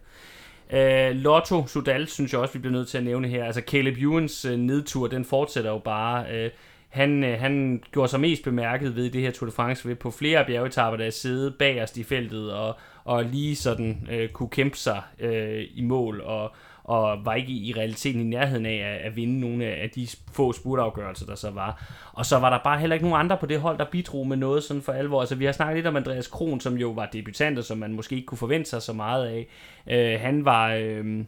Uh, 0.74 1.16
Lotto 1.16 1.68
Sudal 1.68 2.08
synes 2.08 2.34
jeg 2.34 2.42
også, 2.42 2.54
vi 2.54 2.60
bliver 2.60 2.74
nødt 2.74 2.88
til 2.88 2.98
at 2.98 3.04
nævne 3.04 3.28
her. 3.28 3.46
Altså 3.46 3.62
Caleb 3.68 3.98
Ewens 3.98 4.46
uh, 4.46 4.52
øh, 4.52 4.58
nedtur, 4.58 5.08
den 5.08 5.26
fortsætter 5.26 5.72
jo 5.72 5.78
bare. 5.80 6.46
Uh, 6.46 6.52
han, 6.90 7.24
uh, 7.24 7.30
han 7.30 7.84
gjorde 7.92 8.10
sig 8.10 8.20
mest 8.20 8.44
bemærket 8.44 8.96
ved 8.96 9.10
det 9.10 9.22
her 9.22 9.32
Tour 9.32 9.50
de 9.50 9.56
France 9.56 9.88
ved 9.88 9.96
på 9.96 10.12
flere 10.12 10.46
bjergetapper, 10.46 10.98
der 10.98 11.10
sidde 11.10 11.52
bagerst 11.52 11.98
i 11.98 12.04
feltet 12.04 12.54
og, 12.54 12.76
og 13.04 13.26
lige 13.26 13.56
sådan 13.56 14.08
øh, 14.12 14.30
kunne 14.30 14.50
kæmpe 14.50 14.78
sig 14.78 15.02
øh, 15.20 15.64
i 15.74 15.82
mål 15.82 16.22
og, 16.22 16.52
og 16.84 17.26
var 17.26 17.34
ikke 17.34 17.52
i 17.52 17.74
realiteten 17.78 18.22
i 18.22 18.24
nærheden 18.24 18.66
af 18.66 18.76
at, 18.76 19.08
at 19.08 19.16
vinde 19.16 19.40
nogle 19.40 19.66
af 19.66 19.90
de 19.90 20.08
få 20.34 20.54
spurtafgørelser, 20.54 21.26
der 21.26 21.36
så 21.36 21.50
var. 21.50 21.92
Og 22.14 22.26
så 22.26 22.40
var 22.40 22.50
der 22.50 22.60
bare 22.64 22.80
heller 22.80 22.94
ikke 22.94 23.06
nogen 23.06 23.20
andre 23.20 23.38
på 23.38 23.46
det 23.46 23.60
hold, 23.60 23.78
der 23.78 23.86
bidrog 23.86 24.28
med 24.28 24.38
noget 24.38 24.64
sådan 24.64 24.82
for 24.82 24.92
alvor. 24.92 25.20
Altså 25.20 25.36
vi 25.36 25.46
har 25.46 25.52
snakket 25.52 25.76
lidt 25.76 25.88
om 25.88 25.96
Andreas 25.96 26.28
Kron, 26.28 26.60
som 26.60 26.78
jo 26.78 26.90
var 26.90 27.06
debutant, 27.06 27.58
og 27.58 27.64
som 27.64 27.78
man 27.78 27.94
måske 27.94 28.16
ikke 28.16 28.26
kunne 28.26 28.38
forvente 28.38 28.70
sig 28.70 28.82
så 28.82 28.94
meget 28.94 29.28
af. 29.28 29.48
Øh, 29.88 30.22
han 30.22 30.46
var... 30.46 30.74
Øh, 30.74 31.24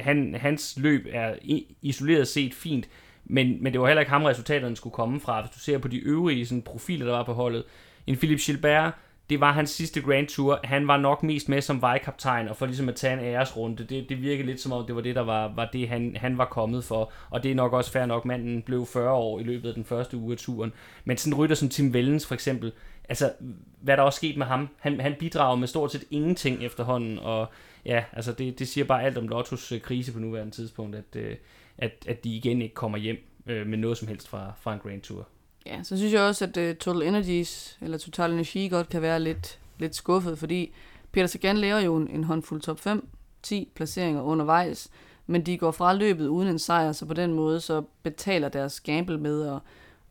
han, 0.00 0.34
hans 0.34 0.78
løb 0.80 1.06
er 1.12 1.34
isoleret 1.82 2.28
set 2.28 2.54
fint, 2.54 2.88
men, 3.24 3.62
men 3.62 3.72
det 3.72 3.80
var 3.80 3.86
heller 3.86 4.00
ikke 4.00 4.12
ham, 4.12 4.24
resultaterne 4.24 4.76
skulle 4.76 4.94
komme 4.94 5.20
fra. 5.20 5.40
Hvis 5.40 5.50
du 5.50 5.58
ser 5.58 5.78
på 5.78 5.88
de 5.88 5.98
øvrige 5.98 6.46
sådan, 6.46 6.62
profiler, 6.62 7.06
der 7.06 7.12
var 7.12 7.22
på 7.22 7.32
holdet. 7.32 7.64
En 8.06 8.16
Philip 8.16 8.40
Gilbert, 8.40 8.92
det 9.30 9.40
var 9.40 9.52
hans 9.52 9.70
sidste 9.70 10.00
Grand 10.00 10.26
Tour. 10.26 10.60
Han 10.64 10.88
var 10.88 10.96
nok 10.96 11.22
mest 11.22 11.48
med 11.48 11.60
som 11.60 11.82
vejkaptajn, 11.82 12.48
og 12.48 12.56
for 12.56 12.66
ligesom 12.66 12.88
at 12.88 12.94
tage 12.94 13.12
en 13.12 13.18
æresrunde. 13.18 13.84
Det, 13.84 14.08
det 14.08 14.22
virkede 14.22 14.46
lidt 14.46 14.60
som 14.60 14.72
om, 14.72 14.86
det 14.86 14.94
var 14.94 15.00
det, 15.00 15.14
der 15.14 15.20
var, 15.20 15.52
var 15.54 15.68
det, 15.72 15.88
han, 15.88 16.16
han 16.16 16.38
var 16.38 16.44
kommet 16.44 16.84
for. 16.84 17.12
Og 17.30 17.42
det 17.42 17.50
er 17.50 17.54
nok 17.54 17.72
også 17.72 17.92
fair 17.92 18.06
nok, 18.06 18.24
manden 18.24 18.62
blev 18.62 18.86
40 18.86 19.12
år 19.12 19.40
i 19.40 19.42
løbet 19.42 19.68
af 19.68 19.74
den 19.74 19.84
første 19.84 20.16
uge 20.16 20.32
af 20.32 20.38
turen. 20.38 20.72
Men 21.04 21.16
sådan 21.16 21.32
en 21.32 21.38
rytter 21.38 21.56
som 21.56 21.68
Tim 21.68 21.90
Wellens 21.90 22.26
for 22.26 22.34
eksempel, 22.34 22.72
altså 23.08 23.32
hvad 23.80 23.96
der 23.96 24.02
også 24.02 24.16
sket 24.16 24.36
med 24.36 24.46
ham, 24.46 24.68
han, 24.80 25.00
han 25.00 25.14
bidrager 25.18 25.56
med 25.56 25.68
stort 25.68 25.92
set 25.92 26.04
ingenting 26.10 26.64
efterhånden, 26.64 27.18
og 27.18 27.46
ja, 27.84 28.04
altså 28.12 28.32
det, 28.32 28.58
det 28.58 28.68
siger 28.68 28.84
bare 28.84 29.02
alt 29.02 29.18
om 29.18 29.28
Lottos 29.28 29.72
øh, 29.72 29.80
krise 29.80 30.12
på 30.12 30.18
nuværende 30.18 30.52
tidspunkt, 30.52 30.96
at, 30.96 31.16
øh, 31.16 31.36
at, 31.78 31.92
at 32.08 32.24
de 32.24 32.36
igen 32.36 32.62
ikke 32.62 32.74
kommer 32.74 32.98
hjem 32.98 33.26
øh, 33.46 33.66
med 33.66 33.78
noget 33.78 33.98
som 33.98 34.08
helst 34.08 34.28
fra, 34.28 34.52
fra 34.60 34.74
en 34.74 34.80
Grand 34.80 35.00
Tour. 35.00 35.28
Ja, 35.66 35.82
så 35.82 35.96
synes 35.96 36.12
jeg 36.12 36.20
også, 36.20 36.44
at 36.44 36.56
uh, 36.56 36.76
Total 36.76 37.02
Energies, 37.02 37.78
eller 37.80 37.98
Total 37.98 38.32
Energy 38.32 38.70
godt 38.70 38.88
kan 38.88 39.02
være 39.02 39.20
lidt, 39.20 39.58
lidt 39.78 39.96
skuffet, 39.96 40.38
fordi 40.38 40.72
Peter 41.12 41.26
Sagan 41.26 41.56
laver 41.56 41.80
jo 41.80 41.96
en, 41.96 42.08
en 42.08 42.24
håndfuld 42.24 42.60
top 42.60 42.80
5, 42.80 43.08
10 43.42 43.68
placeringer 43.74 44.22
undervejs, 44.22 44.90
men 45.26 45.46
de 45.46 45.58
går 45.58 45.70
fra 45.70 45.94
løbet 45.94 46.26
uden 46.26 46.48
en 46.48 46.58
sejr, 46.58 46.92
så 46.92 47.06
på 47.06 47.14
den 47.14 47.32
måde 47.32 47.60
så 47.60 47.82
betaler 48.02 48.48
deres 48.48 48.80
gamble 48.80 49.18
med 49.18 49.48
at, 49.48 49.58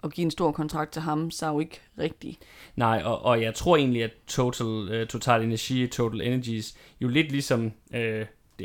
at 0.04 0.14
give 0.14 0.26
en 0.26 0.32
stor 0.32 0.52
kontrakt 0.52 0.92
til 0.92 1.02
ham, 1.02 1.32
så 1.32 1.46
er 1.46 1.50
jo 1.50 1.60
ikke 1.60 1.82
rigtigt. 2.00 2.40
Nej, 2.76 3.02
og, 3.06 3.26
og 3.26 3.42
jeg 3.42 3.56
tror 3.56 3.78
egentlig, 3.78 4.04
at 4.04 4.12
Total, 4.28 5.02
uh, 5.02 5.08
Total 5.08 5.44
Energy, 5.44 5.90
Total 5.90 6.22
Energies, 6.22 6.76
jo 7.02 7.08
lidt 7.08 7.32
ligesom 7.32 7.72
uh, 7.94 8.00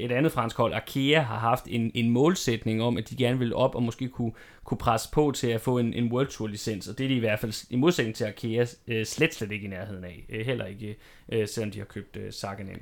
et 0.04 0.12
andet 0.12 0.32
fransk 0.32 0.56
hold, 0.56 0.74
Arkea, 0.74 1.20
har 1.20 1.38
haft 1.38 1.64
en, 1.68 1.90
en 1.94 2.10
målsætning 2.10 2.82
om, 2.82 2.96
at 2.96 3.10
de 3.10 3.16
gerne 3.16 3.38
vil 3.38 3.54
op 3.54 3.74
og 3.74 3.82
måske 3.82 4.08
kunne, 4.08 4.32
kunne 4.64 4.78
presse 4.78 5.08
på 5.12 5.32
til 5.34 5.46
at 5.46 5.60
få 5.60 5.78
en, 5.78 5.94
en 5.94 6.12
World 6.12 6.26
Tour 6.26 6.48
licens, 6.48 6.88
og 6.88 6.98
det 6.98 7.04
er 7.04 7.08
de 7.08 7.14
i 7.14 7.18
hvert 7.18 7.38
fald 7.38 7.66
i 7.70 7.76
modsætning 7.76 8.16
til 8.16 8.24
Arkea 8.24 8.66
øh, 8.88 9.06
slet 9.06 9.34
slet 9.34 9.52
ikke 9.52 9.66
i 9.66 9.70
nærheden 9.70 10.04
af, 10.04 10.26
øh, 10.28 10.46
heller 10.46 10.66
ikke 10.66 10.96
øh, 11.32 11.48
selvom 11.48 11.70
de 11.70 11.78
har 11.78 11.86
købt 11.86 12.16
øh, 12.16 12.32
Sagan 12.32 12.68
ind. 12.68 12.80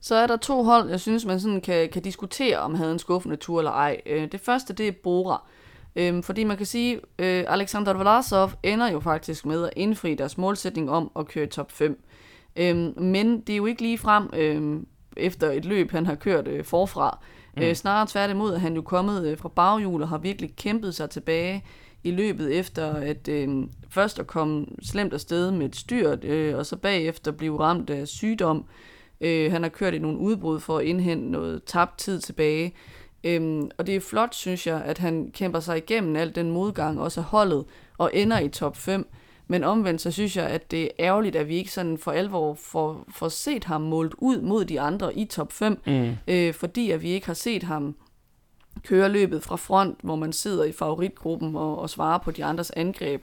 Så 0.00 0.14
er 0.14 0.26
der 0.26 0.36
to 0.36 0.62
hold, 0.62 0.90
jeg 0.90 1.00
synes, 1.00 1.24
man 1.24 1.40
sådan 1.40 1.60
kan, 1.60 1.88
kan 1.88 2.02
diskutere, 2.02 2.58
om 2.58 2.74
havde 2.74 2.92
en 2.92 2.98
skuffende 2.98 3.36
tur 3.36 3.58
eller 3.58 3.70
ej. 3.70 4.00
Øh, 4.06 4.32
det 4.32 4.40
første, 4.40 4.72
det 4.72 4.88
er 4.88 4.92
Bora. 5.02 5.42
Øhm, 5.96 6.22
fordi 6.22 6.44
man 6.44 6.56
kan 6.56 6.66
sige, 6.66 7.00
øh, 7.18 7.44
Alexander 7.48 7.94
Vlasov 7.94 8.50
ender 8.62 8.90
jo 8.90 9.00
faktisk 9.00 9.46
med 9.46 9.64
at 9.64 9.70
indfri 9.76 10.14
deres 10.14 10.38
målsætning 10.38 10.90
om 10.90 11.10
at 11.18 11.26
køre 11.26 11.46
top 11.46 11.72
5. 11.72 12.04
Øhm, 12.56 12.94
men 12.96 13.40
det 13.40 13.52
er 13.52 13.56
jo 13.56 13.66
ikke 13.66 13.82
lige 13.82 13.98
frem 13.98 14.30
øh, 14.32 14.82
efter 15.16 15.50
et 15.50 15.64
løb, 15.64 15.90
han 15.90 16.06
har 16.06 16.14
kørt 16.14 16.48
øh, 16.48 16.64
forfra. 16.64 17.18
Mm. 17.56 17.62
Øh, 17.62 17.74
snarere 17.74 18.06
tværtimod 18.10 18.52
er 18.52 18.58
han 18.58 18.74
jo 18.74 18.82
kommet 18.82 19.26
øh, 19.26 19.38
fra 19.38 19.48
baghjul 19.48 20.02
og 20.02 20.08
har 20.08 20.18
virkelig 20.18 20.56
kæmpet 20.56 20.94
sig 20.94 21.10
tilbage 21.10 21.64
i 22.04 22.10
løbet 22.10 22.58
efter 22.58 22.94
at 22.94 23.28
øh, 23.28 23.48
først 23.90 24.18
at 24.18 24.26
komme 24.26 24.66
slemt 24.82 25.12
afsted 25.12 25.50
med 25.50 25.66
et 25.66 25.76
styrt, 25.76 26.24
øh, 26.24 26.56
og 26.56 26.66
så 26.66 26.76
bagefter 26.76 27.32
blive 27.32 27.60
ramt 27.60 27.90
af 27.90 28.08
sygdom. 28.08 28.64
Øh, 29.20 29.52
han 29.52 29.62
har 29.62 29.70
kørt 29.70 29.94
i 29.94 29.98
nogle 29.98 30.18
udbrud 30.18 30.60
for 30.60 30.78
at 30.78 30.84
indhente 30.84 31.30
noget 31.30 31.64
tabt 31.64 31.98
tid 31.98 32.20
tilbage. 32.20 32.74
Øhm, 33.24 33.70
og 33.78 33.86
det 33.86 33.96
er 33.96 34.00
flot, 34.00 34.34
synes 34.34 34.66
jeg, 34.66 34.82
at 34.84 34.98
han 34.98 35.30
kæmper 35.34 35.60
sig 35.60 35.76
igennem 35.76 36.16
al 36.16 36.34
den 36.34 36.50
modgang, 36.50 37.00
også 37.00 37.20
af 37.20 37.24
holdet, 37.24 37.64
og 37.98 38.10
ender 38.14 38.38
i 38.40 38.48
top 38.48 38.76
5. 38.76 39.08
Men 39.52 39.64
omvendt, 39.64 40.00
så 40.00 40.10
synes 40.10 40.36
jeg, 40.36 40.46
at 40.46 40.70
det 40.70 40.82
er 40.82 40.88
ærgerligt, 40.98 41.36
at 41.36 41.48
vi 41.48 41.54
ikke 41.56 41.72
sådan 41.72 41.98
for 41.98 42.10
alvor 42.10 42.54
får, 42.54 43.04
får 43.08 43.28
set 43.28 43.64
ham 43.64 43.80
målt 43.80 44.14
ud 44.18 44.40
mod 44.40 44.64
de 44.64 44.80
andre 44.80 45.18
i 45.18 45.24
top 45.24 45.52
5, 45.52 45.80
mm. 45.86 46.12
øh, 46.28 46.54
fordi 46.54 46.90
at 46.90 47.02
vi 47.02 47.08
ikke 47.10 47.26
har 47.26 47.34
set 47.34 47.62
ham 47.62 47.96
køre 48.82 49.08
løbet 49.08 49.42
fra 49.42 49.56
front, 49.56 49.98
hvor 50.02 50.16
man 50.16 50.32
sidder 50.32 50.64
i 50.64 50.72
favoritgruppen 50.72 51.56
og, 51.56 51.78
og 51.78 51.90
svarer 51.90 52.18
på 52.18 52.30
de 52.30 52.44
andres 52.44 52.70
angreb. 52.70 53.22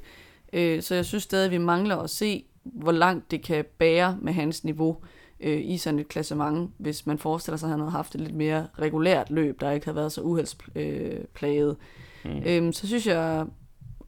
Øh, 0.54 0.82
så 0.82 0.96
jeg 0.96 1.06
synes 1.06 1.24
stadig, 1.24 1.46
at 1.46 1.52
vi 1.52 1.58
mangler 1.58 1.98
at 1.98 2.10
se, 2.10 2.46
hvor 2.64 2.92
langt 2.92 3.32
det 3.32 3.44
kan 3.44 3.66
bære 3.78 4.18
med 4.22 4.34
hans 4.34 4.64
niveau 4.64 4.98
øh, 5.40 5.62
i 5.66 5.78
sådan 5.78 6.00
et 6.00 6.08
klassement, 6.08 6.72
hvis 6.78 7.06
man 7.06 7.18
forestiller 7.18 7.58
sig, 7.58 7.68
at 7.68 7.72
han 7.72 7.80
havde 7.80 7.92
haft 7.92 8.16
et 8.16 8.22
lidt 8.22 8.36
mere 8.36 8.68
regulært 8.80 9.30
løb, 9.30 9.62
der 9.62 9.72
ikke 9.72 9.86
havde 9.86 9.96
været 9.96 10.12
så 10.12 10.22
uheldsplaget. 10.22 11.78
Mm. 12.26 12.42
øh, 12.46 12.74
så 12.74 12.88
synes 12.88 13.08
jeg, 13.08 13.46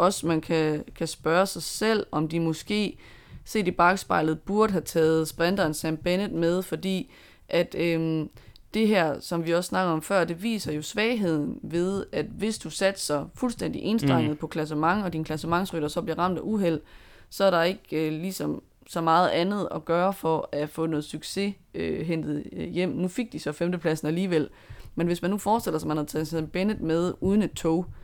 også 0.02 0.28
man 0.28 0.42
kan, 0.42 0.84
kan 0.96 1.08
spørge 1.08 1.46
sig 1.46 1.64
selv, 1.64 2.06
om 2.12 2.28
de 2.28 2.40
måske 2.40 2.98
set 3.46 3.68
i 3.68 3.72
bagspejlet 3.72 4.40
burde 4.40 4.72
have 4.72 4.82
taget 4.82 5.28
sprinteren 5.28 5.74
Sam 5.74 5.98
Bennett 5.98 6.34
med, 6.34 6.62
fordi 6.62 7.12
at 7.50 7.76
øhm, 7.80 8.30
det 8.74 8.88
her, 8.88 9.20
som 9.20 9.46
vi 9.46 9.54
også 9.54 9.68
snakkede 9.68 9.94
om 9.94 10.02
før, 10.02 10.24
det 10.24 10.44
viser 10.44 10.72
jo 10.72 10.82
svagheden 10.82 11.60
ved, 11.64 12.06
at 12.12 12.26
hvis 12.26 12.58
du 12.58 12.70
satser 12.70 13.26
fuldstændig 13.36 13.82
enstrenget 13.82 14.30
mm. 14.30 14.38
på 14.38 14.48
klassement, 14.48 15.04
og 15.04 15.14
din 15.14 15.24
klassementsrytter 15.24 15.88
så 15.88 16.02
bliver 16.02 16.20
ramt 16.20 16.38
af 16.38 16.42
uheld, 16.44 16.82
så 17.30 17.44
er 17.44 17.52
der 17.52 17.64
ikke 17.64 18.08
øh, 18.08 18.12
ligesom 18.12 18.64
så 18.88 19.02
meget 19.02 19.30
andet 19.30 19.68
at 19.76 19.86
gøre 19.86 20.14
for 20.14 20.50
at 20.52 20.70
få 20.70 20.86
noget 20.86 21.06
succes 21.06 21.54
øh, 21.74 22.06
hentet 22.06 22.44
øh, 22.52 22.70
hjem. 22.70 22.90
Nu 22.90 23.08
fik 23.08 23.34
de 23.34 23.40
så 23.40 23.52
femtepladsen 23.52 24.08
alligevel, 24.08 24.50
men 24.96 25.08
hvis 25.08 25.22
man 25.22 25.32
nu 25.32 25.38
forestiller 25.38 25.80
sig, 25.80 25.86
at 25.86 25.88
man 25.88 25.98
har 25.98 26.04
taget 26.04 26.28
Sam 26.28 26.48
Bennett 26.48 26.82
med 26.82 27.14
uden 27.22 27.42
et 27.42 27.52
tog, 27.52 27.86
øh, 27.88 28.01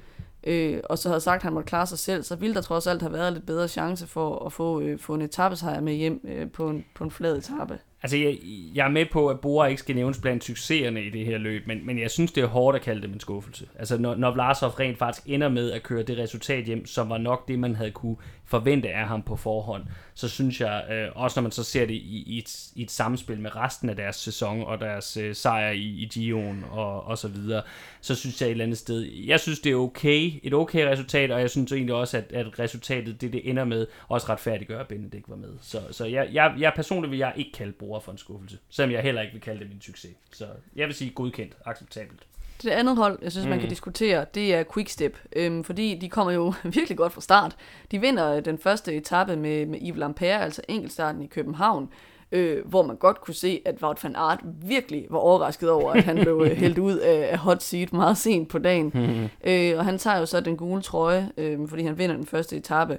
øh, 0.48 0.80
og 0.84 0.98
så 0.98 1.10
havde 1.10 1.22
sagt, 1.22 1.40
at 1.40 1.44
han 1.44 1.53
måtte 1.53 1.68
klare 1.68 1.88
sig 1.88 1.99
selv, 1.99 2.24
så 2.24 2.36
ville 2.36 2.56
der 2.56 2.61
trods 2.61 2.88
alt 2.88 3.02
have 3.02 3.14
været 3.14 3.34
lidt 3.34 3.45
bedre 3.45 3.68
chance 3.68 4.07
for 4.07 4.45
at 4.45 4.53
få, 4.53 4.80
øh, 4.80 4.99
få 4.99 5.14
en 5.14 5.22
etappesejr 5.22 5.82
med 5.82 5.94
hjem 5.94 6.22
øh, 6.24 6.52
på, 6.52 6.69
en, 6.69 6.86
på 6.95 7.03
en 7.03 7.11
flad 7.11 7.38
etape. 7.38 7.80
Altså, 8.03 8.18
jeg, 8.18 8.38
jeg 8.76 8.86
er 8.86 8.91
med 8.91 9.06
på, 9.11 9.28
at 9.28 9.40
Bora 9.40 9.68
ikke 9.68 9.80
skal 9.80 9.95
nævnes 9.95 10.19
blandt 10.22 10.44
succeserne 10.44 11.03
i 11.03 11.10
det 11.10 11.26
her 11.26 11.38
løb, 11.38 11.68
men, 11.68 11.86
men 11.86 11.99
jeg 11.99 12.11
synes, 12.11 12.32
det 12.32 12.44
er 12.44 12.48
hårdt 12.48 12.76
at 12.76 12.82
kalde 12.82 13.02
det 13.02 13.14
en 13.14 13.19
skuffelse. 13.19 13.68
Altså, 13.80 13.98
når, 13.98 14.15
når 14.15 14.32
Vlasov 14.32 14.69
rent 14.69 14.98
faktisk 14.98 15.28
ender 15.28 15.49
med 15.49 15.72
at 15.72 15.84
køre 15.84 16.03
det 16.03 16.18
resultat 16.18 16.65
hjem, 16.65 16.86
som 16.86 17.10
var 17.10 17.18
nok 17.18 17.48
det, 17.48 17.60
man 17.60 17.76
havde 17.76 17.91
kunne 17.91 18.15
forvente 18.45 18.90
af 18.90 19.07
ham 19.07 19.22
på 19.22 19.36
forhånd, 19.36 19.84
så 20.14 20.30
synes 20.30 20.61
jeg, 20.61 20.86
øh, 20.91 21.07
også 21.15 21.40
når 21.40 21.41
man 21.41 21.52
så 21.52 21.64
ser 21.64 21.86
det 21.86 21.94
i, 21.94 22.24
i, 22.28 22.38
et, 22.38 22.72
i 22.76 22.82
et 22.82 22.91
samspil 22.91 23.40
med 23.40 23.56
resten 23.56 23.90
af 23.90 23.95
deres 23.95 24.15
sæson 24.15 24.64
og 24.64 24.80
deres 24.80 25.18
øh, 25.18 25.36
sejr 25.36 25.72
i, 25.72 25.84
i 25.84 26.10
Gion 26.14 26.65
og, 26.72 27.03
og 27.03 27.18
så 27.18 27.28
videre, 27.28 27.61
så 28.02 28.15
synes 28.15 28.41
jeg 28.41 28.48
et 28.48 28.52
eller 28.52 28.65
andet 28.65 28.78
sted, 28.78 29.02
jeg 29.02 29.40
synes, 29.40 29.60
det 29.60 29.72
er 29.72 29.76
okay, 29.76 30.32
et 30.44 30.53
okay 30.53 30.86
resultat, 30.86 31.32
og 31.32 31.41
jeg 31.41 31.49
synes 31.49 31.72
egentlig 31.72 31.95
også, 31.95 32.18
at, 32.18 32.32
at 32.32 32.60
resultatet, 32.60 33.22
det 33.22 33.34
det 33.34 33.49
ender 33.49 33.65
med, 33.65 33.88
også 34.07 34.30
retfærdiggør, 34.30 34.80
at 34.80 34.88
Benedikt 34.88 35.30
var 35.30 35.36
med. 35.36 35.49
Så, 35.61 35.82
så 35.91 36.06
jeg, 36.06 36.30
jeg, 36.34 36.53
jeg 36.60 36.74
personligt 36.76 37.11
vil 37.11 37.19
jeg 37.19 37.34
ikke 37.36 37.52
kalde 37.52 37.72
Bora 37.72 37.86
for 37.99 38.11
en 38.11 38.18
skuffelse, 38.18 38.57
selvom 38.69 38.91
jeg 38.91 39.01
heller 39.01 39.22
ikke 39.22 39.34
vil 39.34 39.41
kalde 39.41 39.59
det 39.59 39.69
min 39.69 39.81
succes. 39.81 40.11
Så 40.34 40.47
jeg 40.76 40.88
vil 40.88 40.95
sige 40.95 41.11
godkendt, 41.11 41.53
acceptabelt. 41.65 42.27
Det 42.64 42.69
andet 42.69 42.97
hold, 42.97 43.19
jeg 43.22 43.31
synes, 43.31 43.45
mm. 43.45 43.49
man 43.49 43.59
kan 43.59 43.65
mm. 43.65 43.69
diskutere, 43.69 44.26
det 44.35 44.55
er 44.55 44.64
Quickstep, 44.73 45.18
øhm, 45.35 45.64
fordi 45.64 45.97
de 46.01 46.09
kommer 46.09 46.34
jo 46.34 46.53
virkelig 46.76 46.97
godt 46.97 47.14
fra 47.14 47.22
start. 47.22 47.55
De 47.91 48.01
vinder 48.01 48.39
den 48.39 48.57
første 48.57 48.95
etape 48.95 49.35
med, 49.35 49.65
med 49.65 49.80
Yves 49.81 49.97
Lampere, 49.97 50.41
altså 50.41 50.61
enkeltstarten 50.68 51.22
i 51.22 51.27
København, 51.27 51.89
øh, 52.31 52.68
hvor 52.68 52.84
man 52.84 52.95
godt 52.95 53.22
kunne 53.22 53.34
se, 53.34 53.61
at 53.65 53.84
Wout 53.84 54.03
van 54.03 54.15
Aert 54.15 54.39
virkelig 54.43 55.07
var 55.09 55.19
overrasket 55.19 55.69
over, 55.69 55.91
at 55.91 56.03
han 56.03 56.15
blev 56.15 56.43
øh, 56.45 56.57
hældt 56.61 56.77
ud 56.77 56.97
af, 56.97 57.30
af 57.31 57.38
hot 57.38 57.64
seat 57.64 57.93
meget 57.93 58.18
sent 58.18 58.49
på 58.49 58.59
dagen. 58.59 58.91
Mm-hmm. 58.93 59.30
Øh, 59.43 59.77
og 59.77 59.85
han 59.85 59.97
tager 59.97 60.19
jo 60.19 60.26
så 60.26 60.39
den 60.39 60.57
gule 60.57 60.81
trøje, 60.81 61.31
øh, 61.38 61.68
fordi 61.68 61.84
han 61.84 61.97
vinder 61.97 62.15
den 62.15 62.26
første 62.26 62.55
etape. 62.55 62.97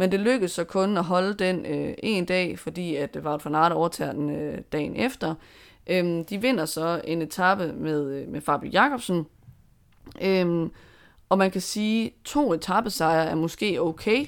Men 0.00 0.12
det 0.12 0.20
lykkedes 0.20 0.52
så 0.52 0.64
kun 0.64 0.96
at 0.96 1.04
holde 1.04 1.34
den 1.34 1.66
øh, 1.66 1.94
en 1.98 2.24
dag, 2.24 2.58
fordi 2.58 2.96
at 2.96 3.18
Wout 3.24 3.44
van 3.44 3.54
Aert 3.54 3.72
overtager 3.72 4.12
den 4.12 4.30
øh, 4.30 4.58
dagen 4.72 4.96
efter. 4.96 5.34
Øh, 5.86 6.24
de 6.30 6.40
vinder 6.40 6.64
så 6.64 7.00
en 7.04 7.22
etape 7.22 7.72
med, 7.72 8.10
øh, 8.10 8.28
med 8.28 8.40
Fabio 8.40 8.70
Jacobsen. 8.70 9.26
Øh, 10.22 10.68
og 11.28 11.38
man 11.38 11.50
kan 11.50 11.60
sige, 11.60 12.12
to 12.24 12.52
etappesejre 12.52 13.30
er 13.30 13.34
måske 13.34 13.82
okay 13.82 14.26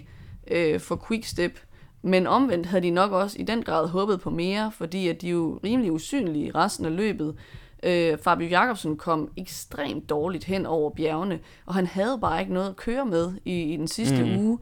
øh, 0.51 0.81
for 0.81 1.05
Quickstep, 1.09 1.59
men 2.03 2.27
omvendt 2.27 2.67
havde 2.67 2.83
de 2.83 2.91
nok 2.91 3.13
også 3.13 3.37
i 3.41 3.43
den 3.43 3.63
grad 3.63 3.89
håbet 3.89 4.21
på 4.21 4.31
mere, 4.31 4.73
fordi 4.73 5.09
at 5.09 5.21
de 5.21 5.27
er 5.27 5.33
jo 5.33 5.61
rimelig 5.65 5.93
usynlige 5.93 6.47
i 6.47 6.51
resten 6.51 6.87
af 6.87 6.97
løbet. 6.97 7.37
Øh, 7.83 8.19
Fabio 8.19 8.49
Jacobsen 8.49 8.97
kom 8.97 9.31
ekstremt 9.37 10.11
dårligt 10.11 10.45
hen 10.45 10.67
over 10.67 10.91
bjergene, 10.91 11.39
og 11.67 11.75
han 11.75 11.87
havde 11.87 12.19
bare 12.21 12.41
ikke 12.41 12.53
noget 12.53 12.69
at 12.69 12.77
køre 12.77 13.07
med 13.07 13.33
i, 13.45 13.63
i 13.63 13.77
den 13.77 13.89
sidste 13.89 14.25
mm. 14.25 14.37
uge. 14.37 14.59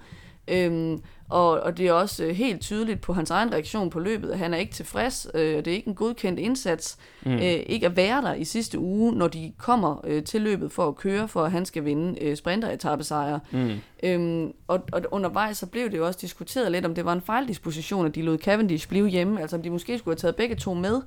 Øhm, 0.51 1.03
og, 1.31 1.51
og 1.61 1.79
det 1.79 1.87
er 1.87 1.93
også 1.93 2.25
øh, 2.25 2.31
helt 2.31 2.61
tydeligt 2.61 3.01
på 3.01 3.13
hans 3.13 3.31
egen 3.31 3.53
reaktion 3.53 3.91
på 3.91 3.99
løbet, 3.99 4.31
at 4.31 4.39
han 4.39 4.55
er 4.55 4.59
ikke 4.59 4.73
tilfreds. 4.73 5.27
Øh, 5.35 5.57
det 5.57 5.67
er 5.67 5.73
ikke 5.73 5.89
en 5.89 5.95
godkendt 5.95 6.41
indsats. 6.41 6.99
Mm. 7.23 7.33
Øh, 7.33 7.41
ikke 7.43 7.87
at 7.87 7.97
være 7.97 8.23
der 8.23 8.35
i 8.35 8.45
sidste 8.45 8.79
uge, 8.79 9.13
når 9.13 9.29
de 9.29 9.53
kommer 9.59 10.01
øh, 10.07 10.25
til 10.25 10.41
løbet 10.41 10.73
for 10.73 10.89
at 10.89 10.97
køre, 10.97 11.29
for 11.29 11.45
at 11.45 11.51
han 11.51 11.67
skal 11.67 11.85
vinde 11.85 12.25
øh, 12.25 12.37
sprinteretappesejre. 12.37 13.41
Mm. 13.51 13.71
Øhm, 14.03 14.53
og, 14.69 14.81
og 14.93 15.03
undervejs 15.11 15.59
så 15.59 15.67
blev 15.67 15.91
det 15.91 15.97
jo 15.97 16.07
også 16.07 16.19
diskuteret 16.23 16.73
lidt, 16.73 16.87
om 16.87 16.95
det 16.95 17.05
var 17.05 17.13
en 17.13 17.23
fejldisposition, 17.23 18.07
at 18.07 18.15
de 18.15 18.23
lod 18.23 18.39
Cavendish 18.39 18.89
blive 18.89 19.09
hjemme. 19.09 19.41
Altså 19.41 19.57
om 19.57 19.63
de 19.63 19.71
måske 19.71 19.99
skulle 19.99 20.13
have 20.13 20.21
taget 20.21 20.37
begge 20.37 20.57
to 20.57 20.75
med. 20.75 21.01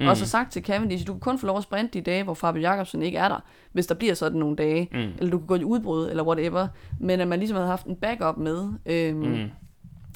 Mm. 0.00 0.06
Og 0.06 0.16
så 0.16 0.26
sagt 0.26 0.52
til 0.52 0.64
Cavendish, 0.64 1.06
du 1.06 1.12
kan 1.12 1.20
kun 1.20 1.38
få 1.38 1.46
lov 1.46 1.56
at 1.56 1.62
sprinte 1.62 1.98
de 1.98 2.04
dage, 2.04 2.22
hvor 2.22 2.34
Fabio 2.34 2.62
Jacobsen 2.62 3.02
ikke 3.02 3.18
er 3.18 3.28
der, 3.28 3.44
hvis 3.72 3.86
der 3.86 3.94
bliver 3.94 4.14
sådan 4.14 4.38
nogle 4.38 4.56
dage. 4.56 4.88
Mm. 4.92 4.98
Eller 4.98 5.30
du 5.30 5.38
kan 5.38 5.46
gå 5.46 5.54
i 5.54 5.64
udbrud, 5.64 6.10
eller 6.10 6.24
whatever. 6.24 6.68
Men 7.00 7.20
at 7.20 7.28
man 7.28 7.38
ligesom 7.38 7.56
havde 7.56 7.68
haft 7.68 7.86
en 7.86 7.96
backup 7.96 8.36
med. 8.36 8.68
Øhm, 8.86 9.18
mm 9.18 9.50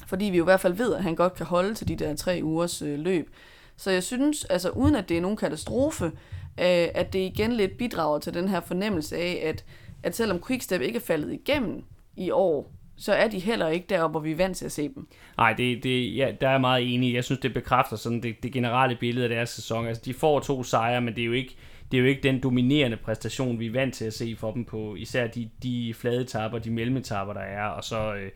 fordi 0.07 0.25
vi 0.25 0.37
jo 0.37 0.43
i 0.43 0.45
hvert 0.45 0.59
fald 0.59 0.73
ved, 0.73 0.95
at 0.95 1.03
han 1.03 1.15
godt 1.15 1.33
kan 1.33 1.45
holde 1.45 1.73
til 1.73 1.87
de 1.87 1.95
der 1.95 2.15
tre 2.15 2.39
ugers 2.43 2.81
øh, 2.81 2.99
løb. 2.99 3.29
Så 3.77 3.91
jeg 3.91 4.03
synes, 4.03 4.45
altså 4.45 4.69
uden 4.69 4.95
at 4.95 5.09
det 5.09 5.17
er 5.17 5.21
nogen 5.21 5.37
katastrofe, 5.37 6.05
øh, 6.05 6.87
at 6.95 7.13
det 7.13 7.19
igen 7.19 7.51
lidt 7.51 7.77
bidrager 7.77 8.19
til 8.19 8.33
den 8.33 8.47
her 8.47 8.59
fornemmelse 8.59 9.17
af, 9.17 9.43
at, 9.45 9.65
at 10.03 10.15
selvom 10.15 10.41
Quickstep 10.47 10.81
ikke 10.81 10.97
er 10.97 11.01
faldet 11.01 11.33
igennem 11.33 11.83
i 12.17 12.31
år, 12.31 12.71
så 12.97 13.13
er 13.13 13.27
de 13.27 13.39
heller 13.39 13.67
ikke 13.67 13.85
deroppe, 13.89 14.11
hvor 14.11 14.19
vi 14.19 14.31
er 14.31 14.35
vant 14.35 14.57
til 14.57 14.65
at 14.65 14.71
se 14.71 14.89
dem. 14.95 15.07
Nej, 15.37 15.53
det, 15.53 15.83
det, 15.83 16.15
ja, 16.15 16.31
der 16.41 16.47
er 16.47 16.51
jeg 16.51 16.61
meget 16.61 16.93
enig. 16.93 17.13
Jeg 17.13 17.23
synes, 17.23 17.39
det 17.39 17.53
bekræfter 17.53 17.95
sådan 17.95 18.23
det, 18.23 18.43
det 18.43 18.53
generelle 18.53 18.97
billede 18.99 19.25
af 19.25 19.29
deres 19.29 19.49
sæson. 19.49 19.87
Altså, 19.87 20.01
de 20.05 20.13
får 20.13 20.39
to 20.39 20.63
sejre, 20.63 21.01
men 21.01 21.15
det 21.15 21.21
er 21.21 21.25
jo 21.25 21.31
ikke, 21.31 21.55
det 21.91 21.97
er 21.97 22.01
jo 22.01 22.07
ikke 22.07 22.23
den 22.23 22.39
dominerende 22.39 22.97
præstation, 22.97 23.59
vi 23.59 23.65
er 23.65 23.71
vant 23.71 23.93
til 23.93 24.05
at 24.05 24.13
se 24.13 24.35
for 24.39 24.51
dem 24.51 24.65
på 24.65 24.95
især 24.95 25.27
de, 25.27 25.49
de 25.63 25.93
flade 25.93 26.23
tapper, 26.23 26.59
de 26.59 26.71
mellemetapper, 26.71 27.33
der 27.33 27.41
er, 27.41 27.65
og 27.67 27.83
så, 27.83 28.13
øh, 28.13 28.31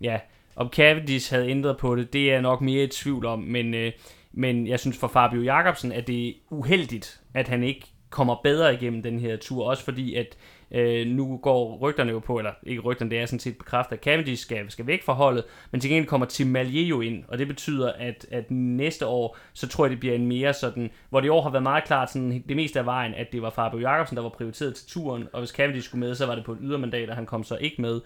ja, 0.00 0.18
om 0.56 0.68
Cavendish 0.68 1.32
havde 1.32 1.48
ændret 1.48 1.76
på 1.76 1.96
det, 1.96 2.12
det 2.12 2.28
er 2.28 2.32
jeg 2.32 2.42
nok 2.42 2.60
mere 2.60 2.84
i 2.84 2.86
tvivl 2.86 3.26
om, 3.26 3.38
men, 3.38 3.74
øh, 3.74 3.92
men 4.32 4.66
jeg 4.66 4.80
synes 4.80 4.98
for 4.98 5.08
Fabio 5.08 5.42
Jacobsen, 5.42 5.92
at 5.92 6.06
det 6.06 6.28
er 6.28 6.32
uheldigt, 6.50 7.20
at 7.34 7.48
han 7.48 7.62
ikke 7.62 7.86
kommer 8.10 8.40
bedre 8.42 8.74
igennem 8.74 9.02
den 9.02 9.18
her 9.18 9.36
tur, 9.36 9.64
også 9.64 9.84
fordi 9.84 10.14
at 10.14 10.36
øh, 10.74 11.06
nu 11.06 11.36
går 11.36 11.78
rygterne 11.78 12.10
jo 12.10 12.18
på, 12.18 12.38
eller 12.38 12.52
ikke 12.62 12.82
rygterne, 12.82 13.10
det 13.10 13.18
er 13.18 13.26
sådan 13.26 13.38
set 13.38 13.58
bekræftet, 13.58 13.96
at 13.96 14.02
Cavendish 14.02 14.42
skal, 14.42 14.70
skal 14.70 14.86
væk 14.86 15.02
fra 15.02 15.12
holdet, 15.12 15.44
men 15.70 15.80
til 15.80 15.90
gengæld 15.90 16.08
kommer 16.08 16.26
Tim 16.26 16.46
Malier 16.46 16.86
jo 16.86 17.00
ind, 17.00 17.24
og 17.28 17.38
det 17.38 17.48
betyder, 17.48 17.92
at, 17.92 18.26
at 18.30 18.50
næste 18.50 19.06
år, 19.06 19.36
så 19.52 19.68
tror 19.68 19.84
jeg, 19.84 19.90
det 19.90 20.00
bliver 20.00 20.14
en 20.14 20.26
mere 20.26 20.52
sådan, 20.52 20.90
hvor 21.10 21.20
det 21.20 21.26
i 21.26 21.30
år 21.30 21.42
har 21.42 21.50
været 21.50 21.62
meget 21.62 21.84
klart 21.84 22.12
sådan, 22.12 22.44
det 22.48 22.56
meste 22.56 22.78
af 22.78 22.86
vejen, 22.86 23.14
at 23.14 23.32
det 23.32 23.42
var 23.42 23.50
Fabio 23.50 23.78
Jacobsen, 23.78 24.16
der 24.16 24.22
var 24.22 24.30
prioriteret 24.30 24.74
til 24.74 24.88
turen, 24.88 25.28
og 25.32 25.38
hvis 25.38 25.50
Cavendish 25.50 25.88
skulle 25.88 26.06
med, 26.06 26.14
så 26.14 26.26
var 26.26 26.34
det 26.34 26.44
på 26.44 26.52
et 26.52 26.58
ydermandat, 26.62 27.10
og 27.10 27.16
han 27.16 27.26
kom 27.26 27.44
så 27.44 27.56
ikke 27.56 27.82
med. 27.82 28.00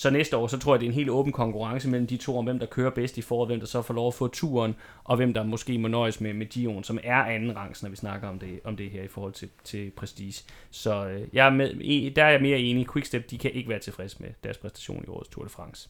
Så 0.00 0.10
næste 0.10 0.36
år, 0.36 0.46
så 0.46 0.58
tror 0.58 0.74
jeg, 0.74 0.80
det 0.80 0.86
er 0.86 0.90
en 0.90 0.94
helt 0.94 1.10
åben 1.10 1.32
konkurrence 1.32 1.88
mellem 1.88 2.06
de 2.06 2.16
to, 2.16 2.38
om 2.38 2.44
hvem 2.44 2.58
der 2.58 2.66
kører 2.66 2.90
bedst 2.90 3.18
i 3.18 3.22
foråret, 3.22 3.48
hvem 3.48 3.60
der 3.60 3.66
så 3.66 3.82
får 3.82 3.94
lov 3.94 4.08
at 4.08 4.14
få 4.14 4.28
turen, 4.28 4.74
og 5.04 5.16
hvem 5.16 5.34
der 5.34 5.42
måske 5.42 5.78
må 5.78 5.88
nøjes 5.88 6.20
med, 6.20 6.34
med 6.34 6.46
Dion, 6.46 6.84
som 6.84 6.98
er 7.02 7.16
anden 7.16 7.56
rangs, 7.56 7.82
når 7.82 7.90
vi 7.90 7.96
snakker 7.96 8.28
om 8.28 8.38
det, 8.38 8.60
om 8.64 8.76
det 8.76 8.90
her 8.90 9.02
i 9.02 9.08
forhold 9.08 9.32
til, 9.32 9.48
til 9.64 9.90
Prestige. 9.90 10.44
Så 10.70 11.06
øh, 11.06 11.28
jeg 11.32 11.46
er 11.46 11.50
med, 11.50 12.10
der 12.10 12.24
er 12.24 12.30
jeg 12.30 12.42
mere 12.42 12.58
enig. 12.58 12.86
Quickstep, 12.92 13.30
de 13.30 13.38
kan 13.38 13.50
ikke 13.50 13.68
være 13.68 13.78
tilfredse 13.78 14.16
med 14.20 14.28
deres 14.44 14.58
præstation 14.58 15.04
i 15.04 15.10
årets 15.10 15.28
Tour 15.28 15.44
de 15.44 15.50
France. 15.50 15.88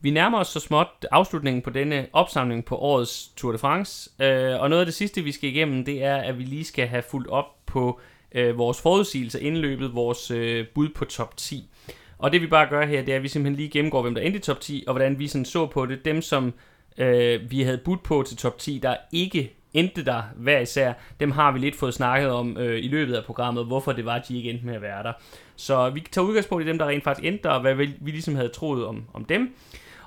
Vi 0.00 0.10
nærmer 0.10 0.38
os 0.38 0.48
så 0.48 0.60
småt 0.60 1.06
afslutningen 1.10 1.62
på 1.62 1.70
denne 1.70 2.06
opsamling 2.12 2.64
på 2.64 2.76
årets 2.76 3.28
Tour 3.36 3.52
de 3.52 3.58
France, 3.58 4.10
øh, 4.24 4.60
og 4.60 4.70
noget 4.70 4.80
af 4.80 4.86
det 4.86 4.94
sidste, 4.94 5.22
vi 5.22 5.32
skal 5.32 5.50
igennem, 5.50 5.84
det 5.84 6.04
er, 6.04 6.16
at 6.16 6.38
vi 6.38 6.42
lige 6.42 6.64
skal 6.64 6.86
have 6.86 7.02
fulgt 7.02 7.28
op 7.28 7.66
på 7.66 8.00
øh, 8.32 8.58
vores 8.58 8.80
forudsigelser 8.80 9.38
indløbet, 9.38 9.94
vores 9.94 10.30
øh, 10.30 10.66
bud 10.74 10.88
på 10.88 11.04
top 11.04 11.36
10. 11.36 11.70
Og 12.18 12.32
det 12.32 12.42
vi 12.42 12.46
bare 12.46 12.66
gør 12.66 12.86
her, 12.86 13.02
det 13.02 13.12
er, 13.12 13.16
at 13.16 13.22
vi 13.22 13.28
simpelthen 13.28 13.56
lige 13.56 13.70
gennemgår, 13.70 14.02
hvem 14.02 14.14
der 14.14 14.22
endte 14.22 14.38
i 14.38 14.42
top 14.42 14.60
10, 14.60 14.84
og 14.86 14.92
hvordan 14.92 15.18
vi 15.18 15.28
sådan 15.28 15.44
så 15.44 15.66
på 15.66 15.86
det. 15.86 16.04
Dem, 16.04 16.22
som 16.22 16.54
øh, 16.98 17.50
vi 17.50 17.62
havde 17.62 17.78
budt 17.78 18.02
på 18.02 18.24
til 18.26 18.36
top 18.36 18.58
10, 18.58 18.78
der 18.82 18.96
ikke 19.12 19.56
endte 19.74 20.04
der 20.04 20.22
hver 20.36 20.58
især, 20.58 20.92
dem 21.20 21.30
har 21.30 21.52
vi 21.52 21.58
lidt 21.58 21.76
fået 21.76 21.94
snakket 21.94 22.30
om 22.30 22.56
øh, 22.56 22.84
i 22.84 22.88
løbet 22.88 23.14
af 23.14 23.24
programmet, 23.24 23.66
hvorfor 23.66 23.92
det 23.92 24.04
var, 24.04 24.14
at 24.14 24.28
de 24.28 24.36
ikke 24.36 24.50
endte 24.50 24.66
med 24.66 24.74
at 24.74 24.82
være 24.82 25.02
der. 25.02 25.12
Så 25.56 25.90
vi 25.90 26.04
tager 26.10 26.26
udgangspunkt 26.26 26.64
i 26.64 26.68
dem, 26.68 26.78
der 26.78 26.86
rent 26.86 27.04
faktisk 27.04 27.26
endte 27.26 27.42
der, 27.42 27.50
og 27.50 27.60
hvad 27.60 27.74
vi, 27.74 27.90
vi 28.00 28.10
ligesom 28.10 28.34
havde 28.34 28.48
troet 28.48 28.86
om, 28.86 29.04
om 29.14 29.24
dem. 29.24 29.54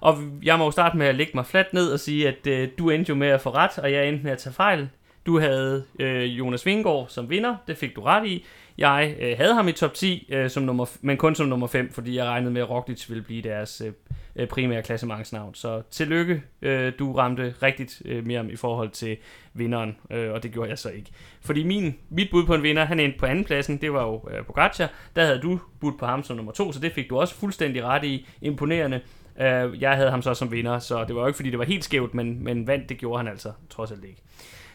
Og 0.02 0.18
jeg 0.44 0.57
må 0.57 0.65
jo 0.65 0.72
starte 0.72 0.98
med 0.98 1.07
at 1.07 1.15
lægge 1.15 1.31
mig 1.36 1.45
fladt 1.45 1.73
ned 1.73 1.91
og 1.91 1.99
sige, 1.99 2.27
at 2.27 2.48
øh, 2.48 2.69
du 2.77 2.90
endte 2.90 3.10
jo 3.10 3.15
med 3.15 3.27
at 3.27 3.41
få 3.41 3.49
ret, 3.49 3.77
og 3.77 3.91
jeg 3.91 4.07
endte 4.07 4.23
med 4.23 4.31
at 4.31 4.38
tage 4.38 4.53
fejl. 4.53 4.90
Du 5.26 5.40
havde 5.40 5.84
øh, 5.99 6.23
Jonas 6.23 6.65
Vingård 6.65 7.07
som 7.10 7.30
vinder, 7.30 7.56
det 7.68 7.77
fik 7.77 7.95
du 7.95 8.02
ret 8.02 8.27
i. 8.27 8.45
Jeg 8.80 9.15
øh, 9.19 9.38
havde 9.38 9.53
ham 9.53 9.68
i 9.68 9.72
top 9.72 9.93
10, 9.93 10.30
øh, 10.31 10.49
som 10.49 10.64
nummer, 10.64 10.85
men 11.01 11.18
kun 11.18 11.35
som 11.35 11.47
nummer 11.47 11.68
5, 11.68 11.91
fordi 11.91 12.15
jeg 12.15 12.26
regnede 12.26 12.51
med, 12.51 12.61
at 12.61 12.69
Roglic 12.69 13.10
ville 13.10 13.23
blive 13.23 13.41
deres 13.41 13.81
øh, 13.85 13.93
øh 14.35 14.47
primære 14.47 14.84
klassementsnavn. 14.84 15.56
Så 15.56 15.81
tillykke, 15.91 16.43
øh, 16.61 16.93
du 16.99 17.14
ramte 17.14 17.53
rigtigt 17.64 18.01
øh, 18.06 18.26
mere 18.26 18.51
i 18.51 18.56
forhold 18.56 18.89
til 18.89 19.18
vinderen, 19.53 19.97
øh, 20.11 20.31
og 20.31 20.43
det 20.43 20.51
gjorde 20.51 20.69
jeg 20.69 20.80
så 20.80 20.89
ikke. 20.89 21.11
Fordi 21.41 21.64
min, 21.64 21.95
mit 22.10 22.27
bud 22.31 22.45
på 22.45 22.56
en 22.56 22.64
vinder, 22.64 22.85
han 22.85 22.99
endte 22.99 23.19
på 23.19 23.26
anden 23.26 23.45
pladsen, 23.45 23.77
det 23.77 23.93
var 23.93 24.03
jo 24.03 24.30
øh, 24.31 24.45
Pogacar. 24.45 24.91
Der 25.15 25.26
havde 25.26 25.39
du 25.39 25.60
budt 25.80 25.99
på 25.99 26.06
ham 26.06 26.23
som 26.23 26.35
nummer 26.35 26.51
2, 26.51 26.72
så 26.72 26.80
det 26.80 26.91
fik 26.91 27.10
du 27.10 27.19
også 27.19 27.35
fuldstændig 27.35 27.84
ret 27.84 28.03
i. 28.03 28.27
Imponerende. 28.41 29.01
Øh, 29.39 29.81
jeg 29.81 29.95
havde 29.95 30.11
ham 30.11 30.22
så 30.22 30.34
som 30.34 30.51
vinder, 30.51 30.80
så 30.80 31.06
det 31.06 31.15
var 31.15 31.22
jo 31.22 31.27
ikke 31.27 31.38
fordi, 31.38 31.49
det 31.49 31.60
var 31.60 31.65
helt 31.65 31.84
skævt, 31.84 32.14
men, 32.14 32.43
men 32.43 32.68
vandt, 32.68 32.89
det 32.89 32.97
gjorde 32.97 33.18
han 33.18 33.27
altså 33.27 33.51
trods 33.69 33.91
alt 33.91 34.03
ikke. 34.03 34.22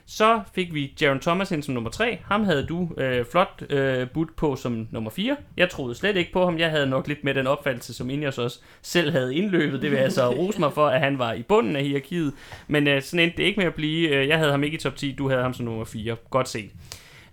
Så 0.07 0.41
fik 0.55 0.75
vi 0.75 0.95
Jaron 1.01 1.21
Thomas 1.21 1.51
ind 1.51 1.63
som 1.63 1.75
nummer 1.75 1.91
3. 1.91 2.19
Ham 2.25 2.45
havde 2.45 2.67
du 2.67 2.89
øh, 2.99 3.25
flot 3.31 3.63
øh, 3.71 4.09
budt 4.09 4.37
på 4.37 4.57
som 4.57 4.89
nummer 4.91 5.11
4. 5.11 5.37
Jeg 5.57 5.71
troede 5.71 5.95
slet 5.95 6.17
ikke 6.17 6.33
på 6.33 6.45
ham. 6.45 6.59
Jeg 6.59 6.71
havde 6.71 6.87
nok 6.87 7.09
lidt 7.09 7.25
med 7.25 7.35
den 7.35 7.47
opfattelse, 7.47 7.95
som 7.95 8.11
Ingers 8.11 8.39
også 8.39 8.59
selv 8.83 9.13
havde 9.13 9.35
indløbet. 9.35 9.83
Det 9.83 9.91
vil 9.91 9.99
jeg 9.99 10.13
så 10.13 10.29
rose 10.39 10.61
mig 10.61 10.73
for, 10.73 10.87
at 10.87 11.01
han 11.01 11.19
var 11.19 11.33
i 11.33 11.43
bunden 11.43 11.77
af 11.77 11.83
hierarkiet. 11.83 12.33
Men 12.69 12.89
øh, 12.89 13.03
sådan 13.03 13.25
endte 13.25 13.37
det 13.37 13.43
ikke 13.45 13.57
med 13.61 13.67
at 13.67 13.75
blive. 13.75 14.09
Øh, 14.09 14.29
jeg 14.29 14.39
havde 14.39 14.51
ham 14.51 14.65
ikke 14.65 14.75
i 14.75 14.81
top 14.81 14.97
10. 14.97 15.13
Du 15.13 15.29
havde 15.29 15.43
ham 15.43 15.55
som 15.55 15.65
nummer 15.65 15.85
4. 15.85 16.17
Godt 16.31 16.49
set. 16.49 16.71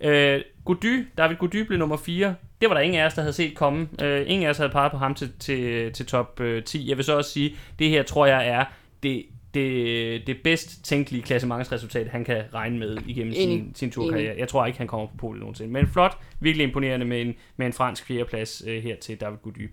Øh, 0.02 0.41
Gody, 0.65 1.07
David 1.18 1.35
Gody 1.35 1.65
blev 1.68 1.80
nummer 1.80 1.98
4. 1.98 2.35
Det 2.61 2.69
var 2.69 2.76
der 2.76 2.81
ingen 2.81 3.02
af 3.02 3.06
os, 3.06 3.14
der 3.14 3.22
havde 3.22 3.34
set 3.34 3.56
komme. 3.56 3.88
Øh, 4.02 4.23
ingen 4.27 4.45
af 4.45 4.49
os 4.49 4.57
havde 4.57 4.69
peget 4.69 4.91
på 4.91 4.98
ham 4.98 5.15
til, 5.15 5.31
til, 5.39 5.91
til 5.93 6.06
top 6.06 6.39
øh, 6.39 6.64
10. 6.64 6.89
Jeg 6.89 6.98
vil 6.98 7.06
så 7.06 7.18
også 7.18 7.31
sige, 7.31 7.56
det 7.80 7.89
her 7.89 8.03
tror 8.03 8.26
jeg 8.26 8.48
er 8.48 8.65
det 9.03 9.26
det, 9.53 10.28
det 10.28 10.38
bedst 10.44 10.86
tænkelige 10.86 11.23
klassementsresultat, 11.23 12.07
han 12.07 12.26
kan 12.26 12.44
regne 12.53 12.80
med 12.80 12.98
igennem 13.07 13.34
sin, 13.34 13.72
sin 13.76 13.91
turkarriere. 13.91 14.36
Jeg 14.38 14.48
tror 14.48 14.65
ikke, 14.65 14.78
han 14.78 14.88
kommer 14.88 15.07
på 15.07 15.18
polet 15.18 15.40
nogensinde. 15.40 15.73
Men 15.73 15.88
flot, 15.88 16.18
virkelig 16.40 16.64
imponerende 16.64 17.06
med 17.06 17.22
en, 17.22 17.36
med 17.57 17.65
en 17.65 17.73
fransk 17.73 18.06
fjerdeplads 18.06 18.64
øh, 18.68 18.84
her 18.84 18.95
til 18.95 19.22
David 19.22 19.38
Gody. 19.38 19.72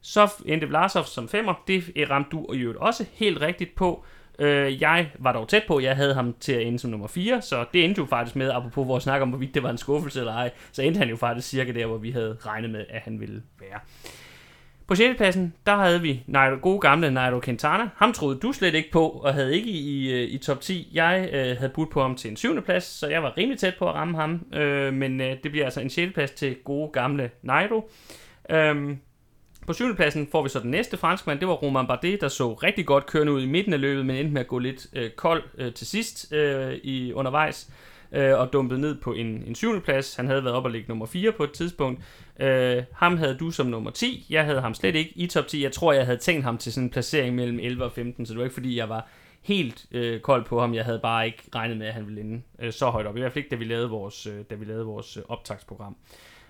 Så 0.00 0.32
endte 0.46 0.66
Vlasov 0.66 1.04
som 1.04 1.28
femmer. 1.28 1.54
Det 1.66 2.10
ramte 2.10 2.30
du 2.30 2.46
og 2.46 2.56
i 2.56 2.58
øvrigt 2.58 2.78
også 2.78 3.04
helt 3.12 3.40
rigtigt 3.40 3.74
på. 3.74 4.04
Øh, 4.38 4.82
jeg 4.82 5.10
var 5.18 5.32
dog 5.32 5.48
tæt 5.48 5.62
på, 5.68 5.80
jeg 5.80 5.96
havde 5.96 6.14
ham 6.14 6.34
til 6.40 6.52
at 6.52 6.62
ende 6.62 6.78
som 6.78 6.90
nummer 6.90 7.06
4, 7.06 7.42
så 7.42 7.64
det 7.72 7.84
endte 7.84 7.98
jo 7.98 8.06
faktisk 8.06 8.36
med, 8.36 8.50
apropos 8.50 8.88
vores 8.88 9.04
snak 9.04 9.22
om, 9.22 9.28
hvorvidt 9.28 9.54
det 9.54 9.62
var 9.62 9.70
en 9.70 9.78
skuffelse 9.78 10.20
eller 10.20 10.32
ej, 10.32 10.50
så 10.72 10.82
endte 10.82 10.98
han 10.98 11.08
jo 11.08 11.16
faktisk 11.16 11.48
cirka 11.48 11.72
der, 11.72 11.86
hvor 11.86 11.98
vi 11.98 12.10
havde 12.10 12.36
regnet 12.46 12.70
med, 12.70 12.84
at 12.88 13.00
han 13.00 13.20
ville 13.20 13.42
være. 13.60 13.80
På 14.88 14.94
6. 14.94 15.16
pladsen, 15.16 15.54
der 15.66 15.76
havde 15.76 16.02
vi 16.02 16.22
Nairo, 16.26 16.56
gode 16.62 16.80
gamle 16.80 17.10
Nairo 17.10 17.40
Quintana. 17.40 17.88
Ham 17.96 18.12
troede 18.12 18.38
du 18.38 18.52
slet 18.52 18.74
ikke 18.74 18.90
på, 18.90 19.08
og 19.08 19.34
havde 19.34 19.56
ikke 19.56 19.70
i, 19.70 20.10
i, 20.10 20.24
i 20.24 20.38
top 20.38 20.60
10. 20.60 20.90
Jeg 20.92 21.30
øh, 21.32 21.56
havde 21.56 21.72
budt 21.74 21.90
på 21.90 22.02
ham 22.02 22.16
til 22.16 22.30
en 22.30 22.36
7. 22.36 22.62
plads, 22.62 22.84
så 22.84 23.08
jeg 23.08 23.22
var 23.22 23.38
rimelig 23.38 23.58
tæt 23.58 23.74
på 23.78 23.88
at 23.88 23.94
ramme 23.94 24.16
ham. 24.16 24.46
Øh, 24.54 24.92
men 24.92 25.20
øh, 25.20 25.36
det 25.42 25.50
bliver 25.50 25.64
altså 25.64 25.80
en 25.80 25.90
6. 25.90 26.12
plads 26.14 26.30
til 26.30 26.56
gode 26.64 26.90
gamle 26.92 27.30
Nairo. 27.42 27.90
Øh, 28.50 28.96
på 29.66 29.72
7. 29.72 29.96
pladsen 29.96 30.28
får 30.32 30.42
vi 30.42 30.48
så 30.48 30.60
den 30.60 30.70
næste 30.70 30.96
franskmand, 30.96 31.38
det 31.38 31.48
var 31.48 31.54
Romain 31.54 31.86
Bardet, 31.86 32.20
der 32.20 32.28
så 32.28 32.52
rigtig 32.52 32.86
godt 32.86 33.06
kørende 33.06 33.32
ud 33.32 33.42
i 33.42 33.46
midten 33.46 33.72
af 33.72 33.80
løbet, 33.80 34.06
men 34.06 34.16
endte 34.16 34.32
med 34.32 34.40
at 34.40 34.48
gå 34.48 34.58
lidt 34.58 34.86
øh, 34.92 35.10
kold 35.10 35.42
øh, 35.58 35.72
til 35.72 35.86
sidst 35.86 36.32
øh, 36.32 36.74
i 36.74 37.12
undervejs 37.12 37.70
øh, 38.12 38.38
og 38.38 38.52
dumpede 38.52 38.80
ned 38.80 39.00
på 39.00 39.12
en, 39.12 39.26
en 39.46 39.54
7. 39.54 39.80
plads. 39.80 40.16
Han 40.16 40.26
havde 40.26 40.44
været 40.44 40.56
op 40.56 40.64
og 40.64 40.70
ligge 40.70 40.88
nummer 40.88 41.06
4 41.06 41.32
på 41.32 41.44
et 41.44 41.52
tidspunkt. 41.52 42.02
Øh, 42.38 42.82
ham 42.92 43.16
havde 43.16 43.34
du 43.34 43.50
som 43.50 43.66
nummer 43.66 43.90
10. 43.90 44.26
Jeg 44.30 44.44
havde 44.44 44.60
ham 44.60 44.74
slet 44.74 44.94
ikke 44.94 45.12
i 45.16 45.26
top 45.26 45.46
10. 45.46 45.62
Jeg 45.62 45.72
tror, 45.72 45.92
jeg 45.92 46.04
havde 46.04 46.18
tænkt 46.18 46.44
ham 46.44 46.58
til 46.58 46.72
sådan 46.72 46.84
en 46.84 46.90
placering 46.90 47.34
mellem 47.34 47.58
11 47.58 47.84
og 47.84 47.92
15, 47.92 48.26
så 48.26 48.32
det 48.32 48.38
var 48.38 48.44
ikke 48.44 48.54
fordi, 48.54 48.76
jeg 48.76 48.88
var 48.88 49.08
helt 49.42 49.86
øh, 49.90 50.20
kold 50.20 50.44
på 50.44 50.60
ham. 50.60 50.74
Jeg 50.74 50.84
havde 50.84 50.98
bare 50.98 51.26
ikke 51.26 51.42
regnet 51.54 51.76
med, 51.76 51.86
at 51.86 51.94
han 51.94 52.06
ville 52.06 52.20
ende 52.20 52.42
øh, 52.58 52.72
så 52.72 52.90
højt 52.90 53.06
op. 53.06 53.16
I 53.16 53.20
hvert 53.20 53.32
fald 53.32 53.44
ikke, 53.44 53.54
da 53.54 53.58
vi 53.58 53.64
lavede 53.64 53.90
vores, 53.90 54.26
øh, 54.26 54.44
da 54.50 54.54
vi 54.54 54.64
lavede 54.64 54.84
vores 54.84 55.16
øh, 55.16 55.22
optagsprogram. 55.28 55.96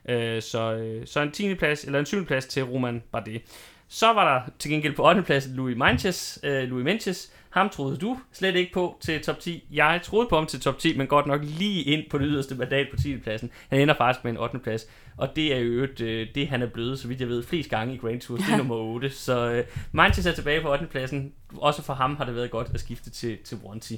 Øh, 0.09 0.43
så, 0.43 0.73
øh, 0.73 1.07
så 1.07 1.21
en 1.21 1.31
10. 1.31 1.55
plads, 1.55 1.85
eller 1.85 1.99
en 1.99 2.07
7. 2.07 2.25
plads 2.27 2.47
til 2.47 2.65
Roman 2.65 3.03
Bardet. 3.13 3.43
Så 3.89 4.13
var 4.13 4.35
der 4.35 4.51
til 4.59 4.71
gengæld 4.71 4.95
på 4.95 5.09
8. 5.09 5.23
plads 5.23 5.49
Louis 5.55 5.77
Manches, 5.77 6.39
øh, 6.43 6.69
Louis 6.69 6.85
Manches, 6.85 7.33
ham 7.51 7.69
troede 7.69 7.97
du 7.97 8.19
slet 8.33 8.57
ikke 8.57 8.73
på 8.73 8.99
til 9.01 9.23
top 9.23 9.41
10. 9.41 9.65
Jeg 9.73 10.01
troede 10.03 10.29
på 10.29 10.37
ham 10.37 10.47
til 10.47 10.61
top 10.61 10.79
10, 10.79 10.97
men 10.97 11.07
godt 11.07 11.27
nok 11.27 11.41
lige 11.45 11.83
ind 11.83 12.11
på 12.11 12.19
det 12.19 12.27
yderste 12.29 12.55
mandat 12.55 12.87
på 12.91 12.97
10. 12.97 13.17
pladsen. 13.17 13.51
Han 13.69 13.81
ender 13.81 13.95
faktisk 13.95 14.25
med 14.25 14.33
en 14.33 14.39
8. 14.39 14.59
plads. 14.59 14.87
Og 15.17 15.37
det 15.37 15.55
er 15.55 15.59
jo 15.59 15.85
et, 15.85 16.01
øh, 16.01 16.27
det, 16.35 16.49
han 16.49 16.63
er 16.63 16.67
blevet, 16.67 16.99
så 16.99 17.09
vidt 17.09 17.21
jeg 17.21 17.29
ved, 17.29 17.43
flest 17.43 17.71
gange 17.71 17.95
i 17.95 17.97
Grand 17.97 18.21
Tours. 18.21 18.41
Det 18.41 18.53
er 18.53 18.57
nummer 18.65 18.77
8. 18.77 19.11
Så 19.11 19.51
øh, 19.51 19.65
Manchester 19.93 20.31
er 20.31 20.35
tilbage 20.35 20.61
på 20.61 20.73
8. 20.73 20.87
pladsen. 20.87 21.33
Også 21.57 21.83
for 21.83 21.93
ham 21.93 22.17
har 22.17 22.25
det 22.25 22.35
været 22.35 22.51
godt 22.51 22.71
at 22.75 22.81
skifte 22.81 23.11
til, 23.11 23.39
til 23.45 23.59
Wanty. 23.65 23.93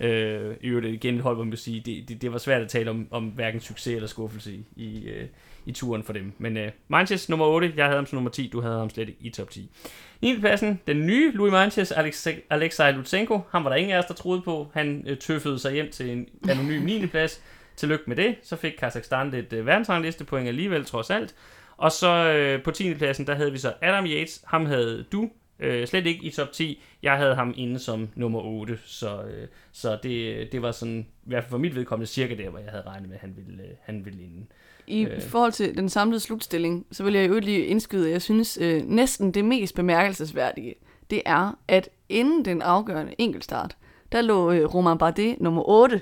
Øh, 0.00 0.54
I 0.60 0.66
øvrigt 0.66 0.86
igen 0.86 1.14
et 1.14 1.22
hold, 1.22 1.36
hvor 1.36 1.44
man 1.44 1.56
sige, 1.56 1.80
det, 1.80 2.08
det, 2.08 2.22
det, 2.22 2.32
var 2.32 2.38
svært 2.38 2.62
at 2.62 2.68
tale 2.68 2.90
om, 2.90 3.08
om 3.10 3.24
hverken 3.24 3.60
succes 3.60 3.94
eller 3.94 4.08
skuffelse 4.08 4.52
i, 4.54 4.64
i, 4.76 5.08
øh, 5.08 5.28
i 5.66 5.72
turen 5.72 6.02
for 6.02 6.12
dem. 6.12 6.32
Men 6.38 6.56
øh, 6.56 6.72
Manchester 6.88 7.32
nummer 7.32 7.46
8, 7.46 7.72
jeg 7.76 7.84
havde 7.84 7.96
ham 7.96 8.06
som 8.06 8.16
nummer 8.16 8.30
10, 8.30 8.48
du 8.48 8.60
havde 8.60 8.78
ham 8.78 8.90
slet 8.90 9.08
ikke 9.08 9.20
i 9.20 9.30
top 9.30 9.50
10. 9.50 9.70
9. 10.22 10.40
pladsen, 10.40 10.80
den 10.86 11.06
nye 11.06 11.32
Louis 11.34 11.52
Manches, 11.52 11.92
Alexei 12.50 12.92
Lutsenko. 12.92 13.40
Han 13.50 13.64
var 13.64 13.70
der 13.70 13.76
ingen 13.76 13.94
af 13.94 13.98
os, 13.98 14.04
der 14.04 14.14
troede 14.14 14.42
på. 14.42 14.70
Han 14.74 15.04
øh, 15.06 15.18
tøffede 15.18 15.58
sig 15.58 15.72
hjem 15.72 15.90
til 15.90 16.10
en 16.10 16.28
anonym 16.48 16.82
9. 16.82 17.06
plads. 17.06 17.42
Tillykke 17.76 18.04
med 18.06 18.16
det. 18.16 18.34
Så 18.42 18.56
fik 18.56 18.72
Kazakhstan 18.78 19.30
lidt 19.30 19.52
øh, 19.52 19.66
verdensranglistepoint 19.66 20.48
alligevel, 20.48 20.84
trods 20.84 21.10
alt. 21.10 21.34
Og 21.76 21.92
så 21.92 22.08
øh, 22.08 22.62
på 22.62 22.70
10. 22.70 22.94
pladsen, 22.94 23.26
der 23.26 23.34
havde 23.34 23.52
vi 23.52 23.58
så 23.58 23.72
Adam 23.82 24.06
Yates. 24.06 24.42
Ham 24.46 24.66
havde 24.66 25.04
du 25.12 25.30
øh, 25.60 25.86
slet 25.86 26.06
ikke 26.06 26.24
i 26.24 26.30
top 26.30 26.52
10. 26.52 26.82
Jeg 27.02 27.16
havde 27.16 27.34
ham 27.34 27.54
inde 27.56 27.78
som 27.78 28.08
nummer 28.14 28.40
8. 28.40 28.78
Så, 28.84 29.22
øh, 29.22 29.48
så 29.72 29.98
det, 30.02 30.52
det 30.52 30.62
var 30.62 30.72
sådan, 30.72 31.06
i 31.24 31.28
hvert 31.28 31.44
fald 31.44 31.50
for 31.50 31.58
mit 31.58 31.76
vedkommende, 31.76 32.06
cirka 32.06 32.34
der, 32.34 32.50
hvor 32.50 32.58
jeg 32.58 32.70
havde 32.70 32.84
regnet 32.86 33.08
med, 33.08 33.16
at 33.16 33.20
han 33.20 33.34
ville, 33.36 33.62
øh, 33.62 33.70
han 33.82 34.04
ville 34.04 34.22
inde. 34.22 34.46
I 34.86 35.04
øh. 35.04 35.22
forhold 35.22 35.52
til 35.52 35.76
den 35.76 35.88
samlede 35.88 36.20
slutstilling, 36.20 36.86
så 36.92 37.04
vil 37.04 37.14
jeg 37.14 37.28
jo 37.28 37.38
lige 37.38 37.66
indskyde, 37.66 38.06
at 38.06 38.12
jeg 38.12 38.22
synes 38.22 38.58
øh, 38.60 38.82
næsten 38.82 39.34
det 39.34 39.44
mest 39.44 39.74
bemærkelsesværdige, 39.74 40.74
det 41.10 41.22
er, 41.26 41.58
at 41.68 41.88
inden 42.08 42.44
den 42.44 42.62
afgørende 42.62 43.14
enkeltstart, 43.18 43.76
der 44.12 44.20
lå 44.20 44.52
øh, 44.52 44.74
Romain 44.74 44.98
Bardet 44.98 45.40
nummer 45.40 45.68
8. 45.68 46.00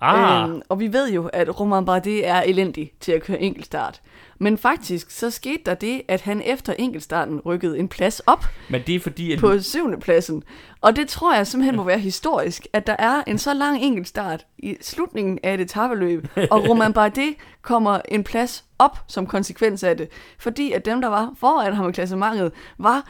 Ah. 0.00 0.48
Øhm, 0.48 0.62
og 0.68 0.80
vi 0.80 0.92
ved 0.92 1.12
jo, 1.12 1.26
at 1.26 1.60
Romain 1.60 1.84
Bardet 1.84 2.28
er 2.28 2.42
elendig 2.42 2.92
til 3.00 3.12
at 3.12 3.22
køre 3.22 3.40
enkeltstart. 3.40 4.00
Men 4.38 4.58
faktisk, 4.58 5.10
så 5.10 5.30
skete 5.30 5.62
der 5.66 5.74
det, 5.74 6.02
at 6.08 6.20
han 6.20 6.42
efter 6.42 6.74
enkeltstarten 6.78 7.40
rykkede 7.40 7.78
en 7.78 7.88
plads 7.88 8.20
op 8.20 8.44
Men 8.68 8.82
det 8.86 8.94
er 8.94 9.00
fordi, 9.00 9.32
at 9.32 9.38
på 9.38 9.58
syvende 9.58 10.00
pladsen. 10.00 10.42
Og 10.80 10.96
det 10.96 11.08
tror 11.08 11.34
jeg 11.34 11.46
simpelthen 11.46 11.76
må 11.76 11.82
være 11.82 11.98
historisk, 11.98 12.66
at 12.72 12.86
der 12.86 12.96
er 12.98 13.22
en 13.26 13.38
så 13.38 13.54
lang 13.54 13.82
enkeltstart 13.82 14.46
i 14.58 14.76
slutningen 14.80 15.38
af 15.42 15.54
et 15.54 15.60
etabeløb, 15.60 16.26
og 16.50 16.68
Romain 16.68 16.92
Bardet 16.92 17.34
kommer 17.62 18.00
en 18.08 18.24
plads 18.24 18.64
op 18.78 18.98
som 19.06 19.26
konsekvens 19.26 19.82
af 19.82 19.96
det. 19.96 20.08
Fordi 20.38 20.72
at 20.72 20.84
dem, 20.84 21.00
der 21.00 21.08
var 21.08 21.32
foran 21.40 21.74
ham 21.74 21.88
i 21.88 21.92
klassementet, 21.92 22.52
var 22.78 23.06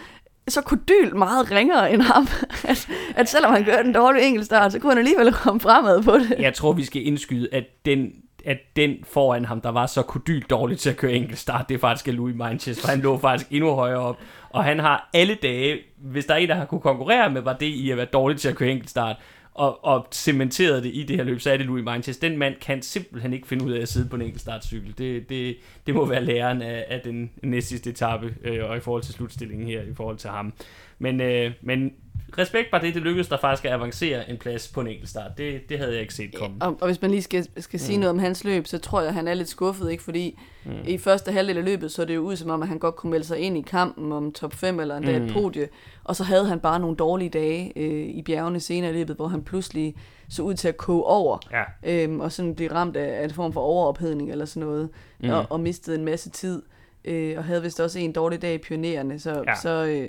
så 0.51 0.61
kodyl 0.61 1.17
meget 1.17 1.51
ringere 1.51 1.93
end 1.93 2.03
ham, 2.03 2.27
at, 2.69 2.89
at 3.17 3.29
selvom 3.29 3.53
han 3.53 3.65
gør 3.65 3.83
den 3.83 3.93
dårlige 3.93 4.27
enkeltstart, 4.27 4.73
så 4.73 4.79
kunne 4.79 4.91
han 4.91 4.99
alligevel 4.99 5.33
komme 5.33 5.61
fremad 5.61 6.03
på 6.03 6.19
det. 6.19 6.37
jeg 6.39 6.55
tror, 6.55 6.73
vi 6.73 6.85
skal 6.85 7.07
indskyde, 7.07 7.49
at 7.53 7.65
den, 7.85 8.13
at 8.45 8.59
den 8.77 8.97
foran 9.13 9.45
ham, 9.45 9.61
der 9.61 9.71
var 9.71 9.87
så 9.87 10.03
kodyl 10.03 10.43
dårligt 10.43 10.81
til 10.81 10.91
at 10.91 10.97
køre 10.97 11.13
enkeltstart, 11.13 11.69
det 11.69 11.75
er 11.75 11.79
faktisk 11.79 12.07
Louis 12.07 12.37
Manches, 12.37 12.81
for 12.81 12.89
han 12.89 13.01
lå 13.01 13.19
faktisk 13.19 13.51
endnu 13.51 13.71
højere 13.75 13.99
op. 13.99 14.17
Og 14.51 14.65
han 14.65 14.79
har 14.79 15.11
alle 15.15 15.35
dage, 15.35 15.79
hvis 15.99 16.27
der 16.27 16.35
er 16.35 16.39
en, 16.39 16.49
der 16.49 16.55
har 16.55 16.65
kunne 16.65 16.81
konkurrere 16.81 17.31
med, 17.31 17.41
var 17.41 17.53
det 17.53 17.67
i 17.67 17.91
at 17.91 17.97
være 17.97 18.07
dårlig 18.07 18.39
til 18.39 18.49
at 18.49 18.57
køre 18.57 18.71
enkeltstart, 18.71 19.17
og, 19.61 19.85
og 19.85 20.07
cementerede 20.13 20.83
det 20.83 20.91
i 20.95 21.03
det 21.03 21.17
her 21.17 21.25
løb, 21.25 21.41
så 21.41 21.51
er 21.51 21.57
det 21.57 21.67
Louis 21.67 21.85
Manches. 21.85 22.19
Den 22.19 22.39
mand 22.39 22.55
kan 22.61 22.83
simpelthen 22.83 23.33
ikke 23.33 23.49
finde 23.49 23.65
ud 23.65 23.73
af 23.73 23.83
at 23.83 23.89
sidde 23.89 24.09
på 24.09 24.17
en 24.17 24.23
enkelt 24.23 24.41
startcykel. 24.41 24.95
Det, 24.99 25.29
det, 25.29 25.57
det 25.87 25.95
må 25.95 26.07
være 26.07 26.25
læreren 26.25 26.63
af, 26.63 26.85
af 26.89 27.01
den 27.01 27.31
næstsidste 27.43 27.91
etape, 27.91 28.35
øh, 28.45 28.71
og 28.71 28.77
i 28.77 28.81
forhold 28.81 29.03
til 29.03 29.15
slutstillingen 29.15 29.69
her, 29.69 29.83
i 29.83 29.95
forhold 29.95 30.17
til 30.17 30.31
ham. 30.31 30.53
Men, 30.99 31.21
øh, 31.21 31.53
men 31.63 31.93
respekt 32.39 32.71
bare 32.71 32.83
det, 32.83 32.95
det 32.95 33.03
lykkedes 33.03 33.29
der 33.29 33.37
faktisk 33.37 33.65
at 33.65 33.73
avancere 33.73 34.31
en 34.31 34.37
plads 34.37 34.69
på 34.69 34.81
en 34.81 34.87
enkelt 34.87 35.09
start. 35.09 35.39
Det, 35.39 35.69
det 35.69 35.79
havde 35.79 35.93
jeg 35.93 36.01
ikke 36.01 36.15
set 36.15 36.35
komme. 36.35 36.57
Og, 36.61 36.77
og 36.81 36.87
hvis 36.87 37.03
man 37.03 37.11
lige 37.11 37.23
skal, 37.23 37.47
skal 37.57 37.81
sige 37.81 37.97
mm. 37.97 38.01
noget 38.01 38.11
om 38.11 38.19
hans 38.19 38.45
løb, 38.45 38.67
så 38.67 38.79
tror 38.79 39.01
jeg, 39.01 39.09
at 39.09 39.15
han 39.15 39.29
er 39.29 39.35
lidt 39.35 39.49
skuffet, 39.49 39.91
ikke? 39.91 40.03
fordi 40.03 40.39
mm. 40.65 40.73
i 40.89 40.99
første 40.99 41.33
halvdel 41.33 41.59
af 41.59 41.65
løbet, 41.65 41.93
så 41.93 42.03
er 42.03 42.07
det 42.07 42.15
jo 42.15 42.21
ud 42.21 42.37
som 42.37 42.51
om, 42.51 42.63
at 42.63 42.69
han 42.69 42.79
godt 42.79 42.97
kunne 42.97 43.11
melde 43.11 43.27
sig 43.27 43.39
ind 43.39 43.59
i 43.59 43.61
kampen 43.63 44.13
om 44.13 44.33
top 44.33 44.55
5 44.55 44.81
eller 44.81 44.97
endda 44.97 45.19
mm. 45.19 45.25
et 45.25 45.33
podie, 45.33 45.69
og 46.05 46.17
så 46.17 46.25
havde 46.25 46.47
han 46.47 46.61
bare 46.61 46.81
nogle 46.81 46.97
dårlige 46.97 47.31
dage 47.31 47.73
øh, 47.77 48.07
i 48.07 48.23
bjergene 48.23 48.61
senere 48.61 48.91
i 48.91 48.95
løbet, 48.95 49.17
hvor 49.17 49.29
han 49.29 49.43
pludselig 49.43 49.95
så 50.29 50.43
ud 50.43 50.55
til 50.55 50.69
at 50.69 50.77
koge 50.77 51.05
over, 51.05 51.39
Ja. 51.53 52.03
øhm, 52.03 52.21
og 52.21 52.33
sådan 52.33 52.55
blive 52.55 52.73
ramt 52.73 52.97
af, 52.97 53.21
af 53.21 53.25
en 53.25 53.31
form 53.31 53.53
for 53.53 53.61
overophedning 53.61 54.31
eller 54.31 54.45
sådan 54.45 54.69
noget, 54.69 54.89
Mm. 55.23 55.31
og, 55.31 55.47
og 55.51 55.61
mistede 55.61 55.99
en 55.99 56.05
masse 56.05 56.31
tid, 56.31 56.63
øh, 57.05 57.39
og 57.39 57.45
havde 57.45 57.63
vist 57.63 57.81
også 57.81 57.99
en 57.99 58.13
dårlig 58.13 58.43
dag 58.43 58.55
i 58.55 58.59
pionererne, 58.59 59.19
så, 59.19 59.45
ja. 59.47 59.55
så 59.55 59.85
øh, 59.85 60.09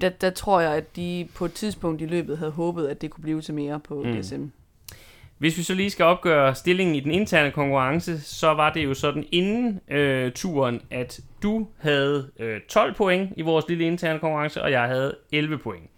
der, 0.00 0.08
der 0.08 0.30
tror 0.30 0.60
jeg, 0.60 0.72
at 0.74 0.96
de 0.96 1.28
på 1.34 1.44
et 1.44 1.52
tidspunkt 1.52 2.02
i 2.02 2.06
løbet 2.06 2.38
havde 2.38 2.50
håbet, 2.50 2.88
at 2.88 3.00
det 3.00 3.10
kunne 3.10 3.22
blive 3.22 3.40
til 3.40 3.54
mere 3.54 3.80
på 3.80 4.02
Mm. 4.02 4.16
DSM. 4.22 4.44
Hvis 5.38 5.58
vi 5.58 5.62
så 5.62 5.74
lige 5.74 5.90
skal 5.90 6.04
opgøre 6.04 6.54
stillingen 6.54 6.94
i 6.94 7.00
den 7.00 7.10
interne 7.10 7.50
konkurrence, 7.50 8.20
så 8.20 8.54
var 8.54 8.72
det 8.72 8.84
jo 8.84 8.94
sådan 8.94 9.24
inden 9.32 9.80
øh, 9.90 10.32
turen, 10.32 10.82
at 10.90 11.20
du 11.42 11.66
havde 11.78 12.30
øh, 12.38 12.60
12 12.68 12.94
point 12.94 13.30
i 13.36 13.42
vores 13.42 13.68
lille 13.68 13.84
interne 13.84 14.18
konkurrence, 14.18 14.62
og 14.62 14.70
jeg 14.70 14.82
havde 14.82 15.16
11 15.32 15.58
point. 15.58 15.90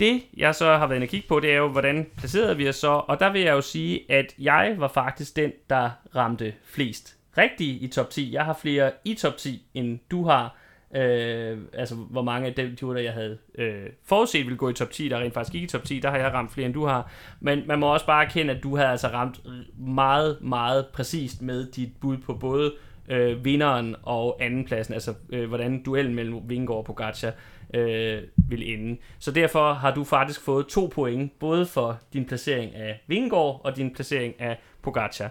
Det, 0.00 0.22
jeg 0.36 0.54
så 0.54 0.76
har 0.76 0.86
været 0.86 0.96
inde 0.96 1.04
og 1.04 1.08
kigge 1.08 1.28
på, 1.28 1.40
det 1.40 1.52
er 1.52 1.56
jo, 1.56 1.68
hvordan 1.68 2.06
placerede 2.16 2.56
vi 2.56 2.68
os 2.68 2.76
så, 2.76 2.88
og 3.08 3.20
der 3.20 3.32
vil 3.32 3.40
jeg 3.40 3.52
jo 3.52 3.60
sige, 3.60 4.00
at 4.12 4.34
jeg 4.38 4.74
var 4.78 4.88
faktisk 4.88 5.36
den, 5.36 5.52
der 5.70 5.90
ramte 6.16 6.54
flest 6.64 7.16
rigtige 7.38 7.78
i 7.78 7.88
top 7.88 8.10
10. 8.10 8.32
Jeg 8.32 8.44
har 8.44 8.58
flere 8.62 8.92
i 9.04 9.14
top 9.14 9.36
10, 9.36 9.66
end 9.74 9.98
du 10.10 10.24
har. 10.24 10.56
Øh, 10.94 11.58
altså, 11.72 11.94
hvor 11.94 12.22
mange 12.22 12.48
af 12.48 12.54
dem 12.54 12.76
turer, 12.76 13.00
jeg 13.00 13.12
havde 13.12 13.38
øh, 13.54 13.86
forudset 14.04 14.44
ville 14.44 14.58
gå 14.58 14.68
i 14.68 14.72
top 14.72 14.90
10, 14.90 15.08
der 15.08 15.18
rent 15.18 15.34
faktisk 15.34 15.52
gik 15.52 15.62
i 15.62 15.66
top 15.66 15.84
10, 15.84 16.00
der 16.00 16.10
har 16.10 16.16
jeg 16.16 16.32
ramt 16.32 16.52
flere, 16.52 16.66
end 16.66 16.74
du 16.74 16.86
har. 16.86 17.10
Men 17.40 17.62
man 17.66 17.78
må 17.78 17.92
også 17.92 18.06
bare 18.06 18.24
erkende, 18.24 18.54
at 18.54 18.62
du 18.62 18.76
havde 18.76 18.88
altså 18.88 19.08
ramt 19.08 19.40
meget, 19.78 20.38
meget 20.40 20.86
præcist 20.92 21.42
med 21.42 21.72
dit 21.72 21.90
bud 22.00 22.16
på 22.16 22.34
både 22.34 22.72
øh, 23.08 23.44
vinderen 23.44 23.96
og 24.02 24.36
andenpladsen, 24.40 24.94
altså 24.94 25.14
øh, 25.30 25.48
hvordan 25.48 25.82
duellen 25.82 26.14
mellem 26.14 26.40
Vingegaard 26.48 26.78
og 26.78 26.84
Pogacar 26.84 27.32
øh, 27.74 28.22
vil 28.36 28.72
ende. 28.72 29.00
Så 29.18 29.30
derfor 29.30 29.72
har 29.72 29.94
du 29.94 30.04
faktisk 30.04 30.40
fået 30.40 30.66
to 30.66 30.90
point, 30.94 31.38
både 31.38 31.66
for 31.66 31.98
din 32.12 32.24
placering 32.24 32.74
af 32.74 33.02
Vingegaard 33.06 33.60
og 33.64 33.76
din 33.76 33.94
placering 33.94 34.40
af 34.40 34.58
Pogacar. 34.82 35.30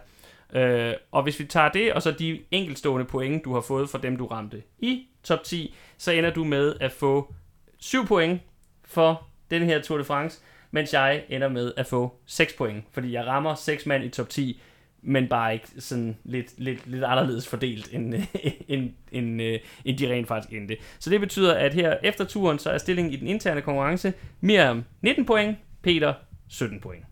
Øh, 0.54 0.94
og 1.12 1.24
hvis 1.24 1.40
vi 1.40 1.46
tager 1.46 1.70
det, 1.70 1.94
og 1.94 2.02
så 2.02 2.12
de 2.12 2.42
enkeltstående 2.52 3.06
point, 3.06 3.46
du 3.46 3.54
har 3.54 3.62
fået 3.62 3.90
for 3.90 3.98
dem, 3.98 4.18
du 4.18 4.26
ramte 4.26 4.62
i 4.80 5.08
top 5.24 5.44
10, 5.44 5.76
så 5.98 6.12
ender 6.12 6.34
du 6.34 6.44
med 6.44 6.76
at 6.82 6.92
få 6.92 7.34
7 7.80 8.06
point 8.06 8.42
for 8.86 9.28
den 9.52 9.64
her 9.64 9.82
Tour 9.82 9.98
de 9.98 10.04
France, 10.04 10.42
mens 10.72 10.94
jeg 10.94 11.24
ender 11.30 11.50
med 11.50 11.74
at 11.78 11.86
få 11.86 12.16
6 12.26 12.54
point, 12.54 12.84
fordi 12.92 13.12
jeg 13.12 13.26
rammer 13.26 13.56
6 13.56 13.86
mand 13.86 14.04
i 14.04 14.10
top 14.10 14.30
10, 14.30 14.62
men 15.02 15.28
bare 15.28 15.54
ikke 15.54 15.68
sådan 15.80 16.18
lidt, 16.24 16.54
lidt, 16.58 16.88
lidt 16.88 17.04
anderledes 17.04 17.48
fordelt, 17.48 17.90
end, 17.94 18.14
end, 18.68 18.92
end, 19.12 19.42
øh, 19.42 19.60
end 19.86 19.98
de 19.98 20.12
rent 20.12 20.28
faktisk 20.28 20.54
endte. 20.54 20.78
Så 21.00 21.10
det 21.10 21.20
betyder, 21.20 21.54
at 21.54 21.74
her 21.74 21.98
efter 22.04 22.26
turen, 22.26 22.60
så 22.60 22.70
er 22.70 22.78
stillingen 22.78 23.14
i 23.14 23.16
den 23.16 23.28
interne 23.28 23.62
konkurrence 23.62 24.14
Miriam 24.42 24.84
19 25.02 25.26
point, 25.26 25.58
Peter 25.82 26.14
17 26.48 26.80
point. 26.80 27.06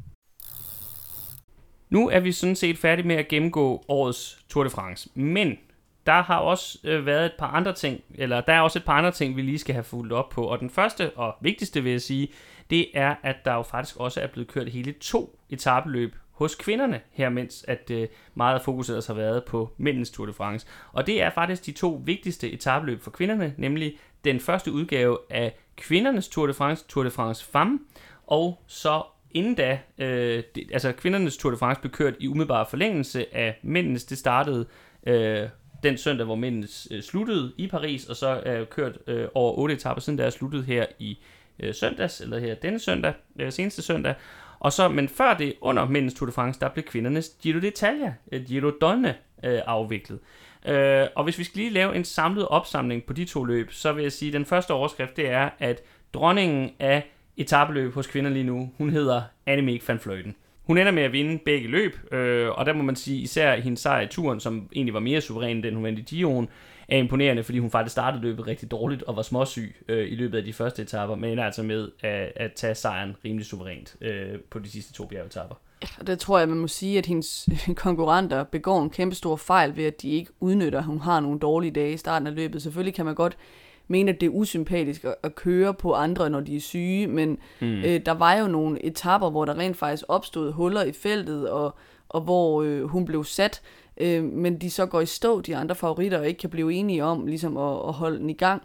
Nu 1.91 2.09
er 2.09 2.19
vi 2.19 2.31
sådan 2.31 2.55
set 2.55 2.77
færdige 2.77 3.07
med 3.07 3.15
at 3.15 3.27
gennemgå 3.27 3.85
årets 3.87 4.45
Tour 4.49 4.63
de 4.63 4.69
France, 4.69 5.09
men 5.13 5.57
der 6.05 6.21
har 6.21 6.37
også 6.37 6.79
øh, 6.83 7.05
været 7.05 7.25
et 7.25 7.33
par 7.39 7.47
andre 7.47 7.73
ting, 7.73 8.01
eller 8.15 8.41
der 8.41 8.53
er 8.53 8.61
også 8.61 8.79
et 8.79 8.85
par 8.85 8.93
andre 8.93 9.11
ting, 9.11 9.35
vi 9.35 9.41
lige 9.41 9.59
skal 9.59 9.73
have 9.73 9.83
fulgt 9.83 10.13
op 10.13 10.29
på. 10.29 10.43
Og 10.43 10.59
den 10.59 10.69
første 10.69 11.09
og 11.09 11.35
vigtigste 11.41 11.83
vil 11.83 11.91
jeg 11.91 12.01
sige, 12.01 12.27
det 12.69 12.87
er, 12.93 13.15
at 13.23 13.35
der 13.45 13.53
jo 13.53 13.61
faktisk 13.61 13.97
også 13.97 14.21
er 14.21 14.27
blevet 14.27 14.47
kørt 14.47 14.69
hele 14.69 14.91
to 14.91 15.39
etabeløb 15.49 16.15
hos 16.31 16.55
kvinderne, 16.55 17.01
her 17.11 17.29
mens 17.29 17.65
at 17.67 17.91
øh, 17.91 18.07
meget 18.35 18.55
af 18.55 18.61
fokuset 18.61 19.07
har 19.07 19.13
været 19.13 19.43
på 19.43 19.73
mændens 19.77 20.11
Tour 20.11 20.25
de 20.25 20.33
France. 20.33 20.67
Og 20.93 21.07
det 21.07 21.21
er 21.21 21.29
faktisk 21.29 21.65
de 21.65 21.71
to 21.71 22.01
vigtigste 22.05 22.51
etabeløb 22.51 23.01
for 23.01 23.11
kvinderne, 23.11 23.53
nemlig 23.57 23.97
den 24.23 24.39
første 24.39 24.71
udgave 24.71 25.17
af 25.29 25.55
kvindernes 25.75 26.29
Tour 26.29 26.47
de 26.47 26.53
France, 26.53 26.85
Tour 26.87 27.03
de 27.03 27.11
France 27.11 27.45
Femme, 27.45 27.79
og 28.27 28.63
så 28.67 29.03
inden 29.33 29.55
da, 29.55 29.79
øh, 29.97 30.43
det, 30.55 30.69
altså 30.73 30.91
kvindernes 30.91 31.37
Tour 31.37 31.51
de 31.51 31.57
France 31.57 31.81
blev 31.81 31.91
kørt 31.91 32.13
i 32.19 32.27
umiddelbar 32.27 32.63
forlængelse 32.63 33.35
af 33.35 33.59
mændenes, 33.63 34.03
det 34.03 34.17
startede 34.17 34.65
øh, 35.07 35.49
den 35.83 35.97
søndag, 35.97 36.25
hvor 36.25 36.35
mændenes 36.35 36.87
øh, 36.91 37.01
sluttede 37.01 37.51
i 37.57 37.67
Paris, 37.67 38.05
og 38.05 38.15
så 38.15 38.41
er 38.45 38.65
kørt 38.65 38.97
øh, 39.07 39.27
over 39.33 39.57
otte 39.57 39.73
etaper, 39.73 40.01
siden 40.01 40.19
der 40.19 40.25
er 40.25 40.29
sluttet 40.29 40.65
her 40.65 40.85
i 40.99 41.17
øh, 41.59 41.73
søndags, 41.73 42.21
eller 42.21 42.39
her 42.39 42.55
denne 42.55 42.79
søndag, 42.79 43.13
øh, 43.39 43.51
seneste 43.51 43.81
søndag. 43.81 44.13
Og 44.59 44.73
så, 44.73 44.87
men 44.87 45.09
før 45.09 45.33
det, 45.33 45.53
under 45.61 45.85
mændenes 45.85 46.13
Tour 46.13 46.25
de 46.25 46.31
France, 46.31 46.59
der 46.59 46.69
blev 46.69 46.85
kvindernes 46.85 47.29
Giro 47.41 47.59
d'Italia, 47.59 48.11
øh, 48.31 48.45
Giro 48.45 48.69
Donne, 48.81 49.15
øh, 49.43 49.59
afviklet. 49.65 50.19
Øh, 50.65 51.07
og 51.15 51.23
hvis 51.23 51.39
vi 51.39 51.43
skal 51.43 51.57
lige 51.57 51.69
lave 51.69 51.95
en 51.95 52.05
samlet 52.05 52.47
opsamling 52.47 53.03
på 53.03 53.13
de 53.13 53.25
to 53.25 53.43
løb, 53.43 53.71
så 53.71 53.91
vil 53.91 54.01
jeg 54.01 54.11
sige, 54.11 54.29
at 54.29 54.33
den 54.33 54.45
første 54.45 54.71
overskrift, 54.71 55.17
det 55.17 55.29
er, 55.29 55.49
at 55.59 55.81
dronningen 56.13 56.71
af 56.79 57.11
etabeløb 57.41 57.93
hos 57.93 58.07
kvinder 58.07 58.31
lige 58.31 58.43
nu. 58.43 58.69
Hun 58.77 58.89
hedder 58.89 59.21
Annemiek 59.45 59.87
van 59.87 59.99
Fløjten. 59.99 60.35
Hun 60.63 60.77
ender 60.77 60.91
med 60.91 61.03
at 61.03 61.11
vinde 61.11 61.39
begge 61.45 61.67
løb, 61.67 62.13
øh, 62.13 62.49
og 62.49 62.65
der 62.65 62.73
må 62.73 62.83
man 62.83 62.95
sige, 62.95 63.21
især 63.21 63.55
hendes 63.55 63.79
sejr 63.79 64.01
i 64.01 64.07
turen, 64.07 64.39
som 64.39 64.69
egentlig 64.73 64.93
var 64.93 64.99
mere 64.99 65.21
suveræn, 65.21 65.65
end 65.65 65.75
hun 65.75 65.83
vandt 65.83 65.99
i 65.99 66.01
Giroen, 66.01 66.49
er 66.89 66.97
imponerende, 66.97 67.43
fordi 67.43 67.59
hun 67.59 67.71
faktisk 67.71 67.91
startede 67.91 68.21
løbet 68.21 68.47
rigtig 68.47 68.71
dårligt 68.71 69.03
og 69.03 69.15
var 69.15 69.21
småsyg 69.21 69.75
øh, 69.87 70.11
i 70.11 70.15
løbet 70.15 70.37
af 70.37 70.43
de 70.43 70.53
første 70.53 70.81
etaper, 70.81 71.15
men 71.15 71.29
ender 71.29 71.43
altså 71.43 71.63
med 71.63 71.89
at, 72.01 72.31
at 72.35 72.53
tage 72.53 72.75
sejren 72.75 73.15
rimelig 73.25 73.45
suverænt 73.45 73.95
øh, 74.01 74.39
på 74.49 74.59
de 74.59 74.71
sidste 74.71 74.93
to 74.93 75.05
bjergetapper. 75.05 75.55
Og 75.99 76.07
der 76.07 76.15
tror 76.15 76.39
jeg, 76.39 76.49
man 76.49 76.57
må 76.57 76.67
sige, 76.67 76.97
at 76.97 77.05
hendes 77.11 77.49
konkurrenter 77.75 78.43
begår 78.43 78.81
en 78.81 78.89
kæmpe 78.89 79.15
stor 79.15 79.35
fejl 79.35 79.75
ved, 79.75 79.85
at 79.85 80.01
de 80.01 80.09
ikke 80.09 80.31
udnytter, 80.39 80.79
at 80.79 80.85
hun 80.85 80.99
har 80.99 81.19
nogle 81.19 81.39
dårlige 81.39 81.71
dage 81.71 81.93
i 81.93 81.97
starten 81.97 82.27
af 82.27 82.35
løbet. 82.35 82.61
Selvfølgelig 82.61 82.93
kan 82.93 83.05
man 83.05 83.15
godt 83.15 83.37
mene, 83.91 84.11
at 84.11 84.21
det 84.21 84.27
er 84.27 84.31
usympatisk 84.31 85.03
at, 85.03 85.15
at 85.23 85.35
køre 85.35 85.73
på 85.73 85.93
andre, 85.93 86.29
når 86.29 86.39
de 86.39 86.55
er 86.55 86.59
syge, 86.59 87.07
men 87.07 87.37
mm. 87.59 87.67
øh, 87.67 88.01
der 88.05 88.11
var 88.11 88.33
jo 88.33 88.47
nogle 88.47 88.85
etapper, 88.85 89.29
hvor 89.29 89.45
der 89.45 89.57
rent 89.57 89.77
faktisk 89.77 90.03
opstod 90.07 90.51
huller 90.51 90.83
i 90.83 90.91
feltet, 90.91 91.49
og, 91.49 91.75
og 92.09 92.21
hvor 92.21 92.61
øh, 92.61 92.83
hun 92.83 93.05
blev 93.05 93.23
sat, 93.23 93.61
øh, 93.97 94.23
men 94.23 94.61
de 94.61 94.71
så 94.71 94.85
går 94.85 95.01
i 95.01 95.05
stå, 95.05 95.41
de 95.41 95.55
andre 95.55 95.75
favoritter, 95.75 96.19
og 96.19 96.27
ikke 96.27 96.39
kan 96.39 96.49
blive 96.49 96.73
enige 96.73 97.03
om 97.03 97.27
ligesom 97.27 97.57
at, 97.57 97.73
at 97.87 97.93
holde 97.93 98.19
den 98.19 98.29
i 98.29 98.33
gang, 98.33 98.61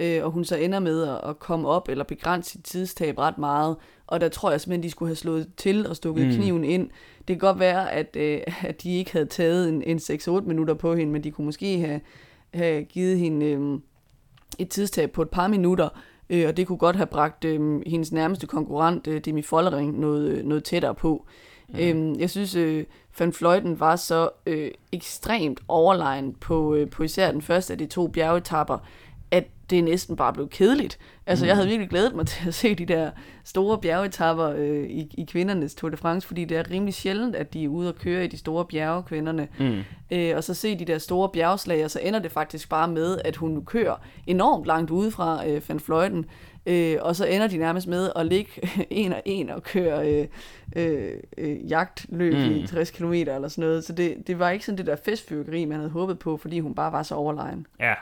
øh, 0.00 0.24
og 0.24 0.30
hun 0.30 0.44
så 0.44 0.56
ender 0.56 0.78
med 0.78 1.02
at, 1.02 1.30
at 1.30 1.38
komme 1.38 1.68
op 1.68 1.88
eller 1.88 2.04
begrænse 2.04 2.50
sit 2.50 2.64
tidstab 2.64 3.18
ret 3.18 3.38
meget, 3.38 3.76
og 4.06 4.20
der 4.20 4.28
tror 4.28 4.50
jeg 4.50 4.60
simpelthen, 4.60 4.82
de 4.82 4.90
skulle 4.90 5.08
have 5.08 5.16
slået 5.16 5.48
til 5.56 5.86
og 5.86 5.96
stukket 5.96 6.26
mm. 6.26 6.32
kniven 6.32 6.64
ind. 6.64 6.90
Det 7.18 7.26
kan 7.26 7.38
godt 7.38 7.58
være, 7.58 7.92
at, 7.92 8.16
øh, 8.16 8.40
at 8.68 8.82
de 8.82 8.96
ikke 8.96 9.12
havde 9.12 9.26
taget 9.26 9.68
en, 9.68 9.82
en 9.82 9.98
6-8 9.98 10.30
minutter 10.40 10.74
på 10.74 10.94
hende, 10.94 11.12
men 11.12 11.24
de 11.24 11.30
kunne 11.30 11.44
måske 11.44 11.78
have, 11.78 12.00
have 12.54 12.84
givet 12.84 13.18
hende 13.18 13.46
øh, 13.46 13.78
et 14.58 14.68
tidstab 14.68 15.10
på 15.10 15.22
et 15.22 15.30
par 15.30 15.48
minutter, 15.48 15.88
øh, 16.30 16.48
og 16.48 16.56
det 16.56 16.66
kunne 16.66 16.78
godt 16.78 16.96
have 16.96 17.06
bragt 17.06 17.44
øh, 17.44 17.80
hendes 17.86 18.12
nærmeste 18.12 18.46
konkurrent, 18.46 19.06
øh, 19.06 19.20
Demi 19.24 19.42
Follering, 19.42 20.00
noget, 20.00 20.44
noget 20.44 20.64
tættere 20.64 20.94
på. 20.94 21.26
Mm. 21.68 21.78
Øh, 21.78 22.20
jeg 22.20 22.30
synes, 22.30 22.54
øh, 22.54 22.84
Van 23.18 23.32
Fløjten 23.32 23.80
var 23.80 23.96
så 23.96 24.28
øh, 24.46 24.70
ekstremt 24.92 25.60
overlegen 25.68 26.34
på, 26.34 26.74
øh, 26.74 26.90
på 26.90 27.02
især 27.02 27.32
den 27.32 27.42
første 27.42 27.72
af 27.72 27.78
de 27.78 27.86
to 27.86 28.06
bjergetapper, 28.08 28.78
det 29.70 29.78
er 29.78 29.82
næsten 29.82 30.16
bare 30.16 30.32
blevet 30.32 30.50
kedeligt. 30.50 30.98
Altså, 31.26 31.44
mm. 31.44 31.46
jeg 31.46 31.56
havde 31.56 31.68
virkelig 31.68 31.90
glædet 31.90 32.14
mig 32.14 32.26
til 32.36 32.48
at 32.48 32.54
se 32.54 32.74
de 32.74 32.86
der 32.86 33.10
store 33.44 33.78
bjergetapper 33.78 34.54
øh, 34.56 34.84
i, 34.84 35.14
i 35.18 35.24
kvindernes 35.24 35.74
Tour 35.74 35.90
de 35.90 35.96
France, 35.96 36.26
fordi 36.26 36.44
det 36.44 36.56
er 36.56 36.70
rimelig 36.70 36.94
sjældent, 36.94 37.36
at 37.36 37.54
de 37.54 37.64
er 37.64 37.68
ude 37.68 37.88
og 37.88 37.94
køre 37.94 38.24
i 38.24 38.28
de 38.28 38.38
store 38.38 38.64
bjerge, 38.64 39.02
kvinderne. 39.02 39.48
Mm. 39.58 39.82
Øh, 40.10 40.36
og 40.36 40.44
så 40.44 40.54
se 40.54 40.78
de 40.78 40.84
der 40.84 40.98
store 40.98 41.28
bjergslag, 41.28 41.84
og 41.84 41.90
så 41.90 42.00
ender 42.02 42.18
det 42.18 42.32
faktisk 42.32 42.68
bare 42.68 42.88
med, 42.88 43.18
at 43.24 43.36
hun 43.36 43.64
kører 43.64 43.96
enormt 44.26 44.66
langt 44.66 44.90
ude 44.90 45.10
fra 45.10 45.48
øh, 45.48 45.62
Van 45.68 45.80
Fløjten, 45.80 46.24
øh, 46.66 46.96
og 47.00 47.16
så 47.16 47.26
ender 47.26 47.46
de 47.46 47.56
nærmest 47.56 47.86
med 47.86 48.10
at 48.16 48.26
ligge 48.26 48.50
en 48.90 49.12
og 49.12 49.22
en 49.24 49.50
og 49.50 49.62
køre 49.62 50.12
øh, 50.12 50.26
øh, 50.76 51.12
øh, 51.38 51.70
jagtløb 51.70 52.34
mm. 52.34 52.56
i 52.56 52.66
60 52.66 52.90
km 52.90 53.12
eller 53.12 53.48
sådan 53.48 53.68
noget. 53.68 53.84
Så 53.84 53.92
det, 53.92 54.14
det 54.26 54.38
var 54.38 54.50
ikke 54.50 54.64
sådan 54.64 54.78
det 54.78 54.86
der 54.86 54.96
festfyrkeri, 55.04 55.64
man 55.64 55.78
havde 55.78 55.90
håbet 55.90 56.18
på, 56.18 56.36
fordi 56.36 56.60
hun 56.60 56.74
bare 56.74 56.92
var 56.92 57.02
så 57.02 57.14
overlegen. 57.14 57.66
Ja, 57.80 57.94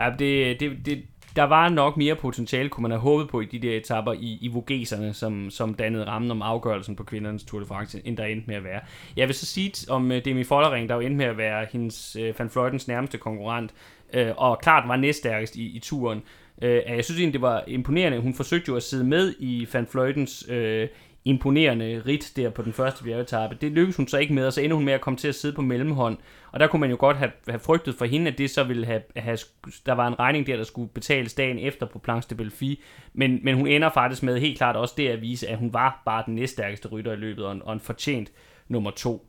Ja, 0.00 0.10
det, 0.18 0.60
det, 0.60 0.86
det, 0.86 1.02
der 1.36 1.42
var 1.42 1.68
nok 1.68 1.96
mere 1.96 2.14
potentiale, 2.14 2.68
kunne 2.68 2.82
man 2.82 2.90
have 2.90 3.00
håbet 3.00 3.28
på 3.28 3.40
i 3.40 3.44
de 3.44 3.58
der 3.58 3.76
etapper 3.76 4.12
i, 4.12 4.38
i 4.40 4.48
Vogeserne, 4.48 5.14
som, 5.14 5.50
som 5.50 5.74
dannede 5.74 6.06
rammen 6.06 6.30
om 6.30 6.42
afgørelsen 6.42 6.96
på 6.96 7.04
kvindernes 7.04 7.44
Tour 7.44 7.60
de 7.60 7.66
France, 7.66 8.02
end 8.04 8.16
der 8.16 8.24
endte 8.24 8.46
med 8.46 8.56
at 8.56 8.64
være. 8.64 8.80
Jeg 9.16 9.28
vil 9.28 9.34
så 9.34 9.46
sige 9.46 9.72
om 9.90 10.10
uh, 10.10 10.16
Demi 10.24 10.44
Follering, 10.44 10.88
der 10.88 10.94
jo 10.94 11.00
endte 11.00 11.16
med 11.16 11.26
at 11.26 11.38
være 11.38 11.66
hendes 11.72 12.16
uh, 12.16 12.38
Van 12.38 12.50
Fløjtens 12.50 12.88
nærmeste 12.88 13.18
konkurrent, 13.18 13.74
uh, 14.14 14.20
og 14.36 14.58
klart 14.62 14.88
var 14.88 14.96
næststærkest 14.96 15.56
i, 15.56 15.76
i 15.76 15.78
turen. 15.78 16.22
Uh, 16.56 16.68
jeg 16.68 17.04
synes 17.04 17.20
egentlig, 17.20 17.32
det 17.32 17.42
var 17.42 17.64
imponerende. 17.66 18.20
Hun 18.20 18.34
forsøgte 18.34 18.68
jo 18.68 18.76
at 18.76 18.82
sidde 18.82 19.04
med 19.04 19.34
i 19.38 19.68
Van 19.72 19.86
Fløjtens 19.86 20.48
uh, 20.48 20.84
imponerende 21.24 22.02
rit 22.06 22.32
der 22.36 22.50
på 22.50 22.62
den 22.62 22.72
første 22.72 23.04
bjergetappe. 23.04 23.56
Det 23.60 23.72
lykkedes 23.72 23.96
hun 23.96 24.08
så 24.08 24.18
ikke 24.18 24.34
med, 24.34 24.46
og 24.46 24.52
så 24.52 24.60
ender 24.60 24.76
hun 24.76 24.84
med 24.84 24.92
at 24.92 25.00
komme 25.00 25.16
til 25.16 25.28
at 25.28 25.34
sidde 25.34 25.54
på 25.54 25.62
mellemhånd. 25.62 26.18
Og 26.52 26.60
der 26.60 26.66
kunne 26.66 26.80
man 26.80 26.90
jo 26.90 26.96
godt 26.98 27.16
have, 27.16 27.30
have 27.48 27.60
frygtet 27.60 27.94
for 27.94 28.04
hende, 28.04 28.30
at 28.30 28.38
det 28.38 28.50
så 28.50 28.64
ville 28.64 28.86
have, 28.86 29.02
have, 29.16 29.38
der 29.86 29.92
var 29.92 30.08
en 30.08 30.18
regning 30.18 30.46
der, 30.46 30.56
der 30.56 30.64
skulle 30.64 30.88
betales 30.88 31.34
dagen 31.34 31.58
efter 31.58 31.86
på 31.86 31.98
Planche 31.98 32.30
de 32.30 32.34
Belfi. 32.34 32.82
Men, 33.12 33.40
men 33.42 33.56
hun 33.56 33.66
ender 33.66 33.90
faktisk 33.90 34.22
med 34.22 34.40
helt 34.40 34.58
klart 34.58 34.76
også 34.76 34.94
det 34.96 35.08
at 35.08 35.20
vise, 35.20 35.48
at 35.48 35.58
hun 35.58 35.72
var 35.72 36.02
bare 36.04 36.22
den 36.26 36.34
næststærkeste 36.34 36.88
rytter 36.88 37.12
i 37.12 37.16
løbet, 37.16 37.44
og 37.44 37.52
en, 37.52 37.62
og 37.64 37.72
en 37.72 37.80
fortjent 37.80 38.32
nummer 38.68 38.90
to. 38.90 39.26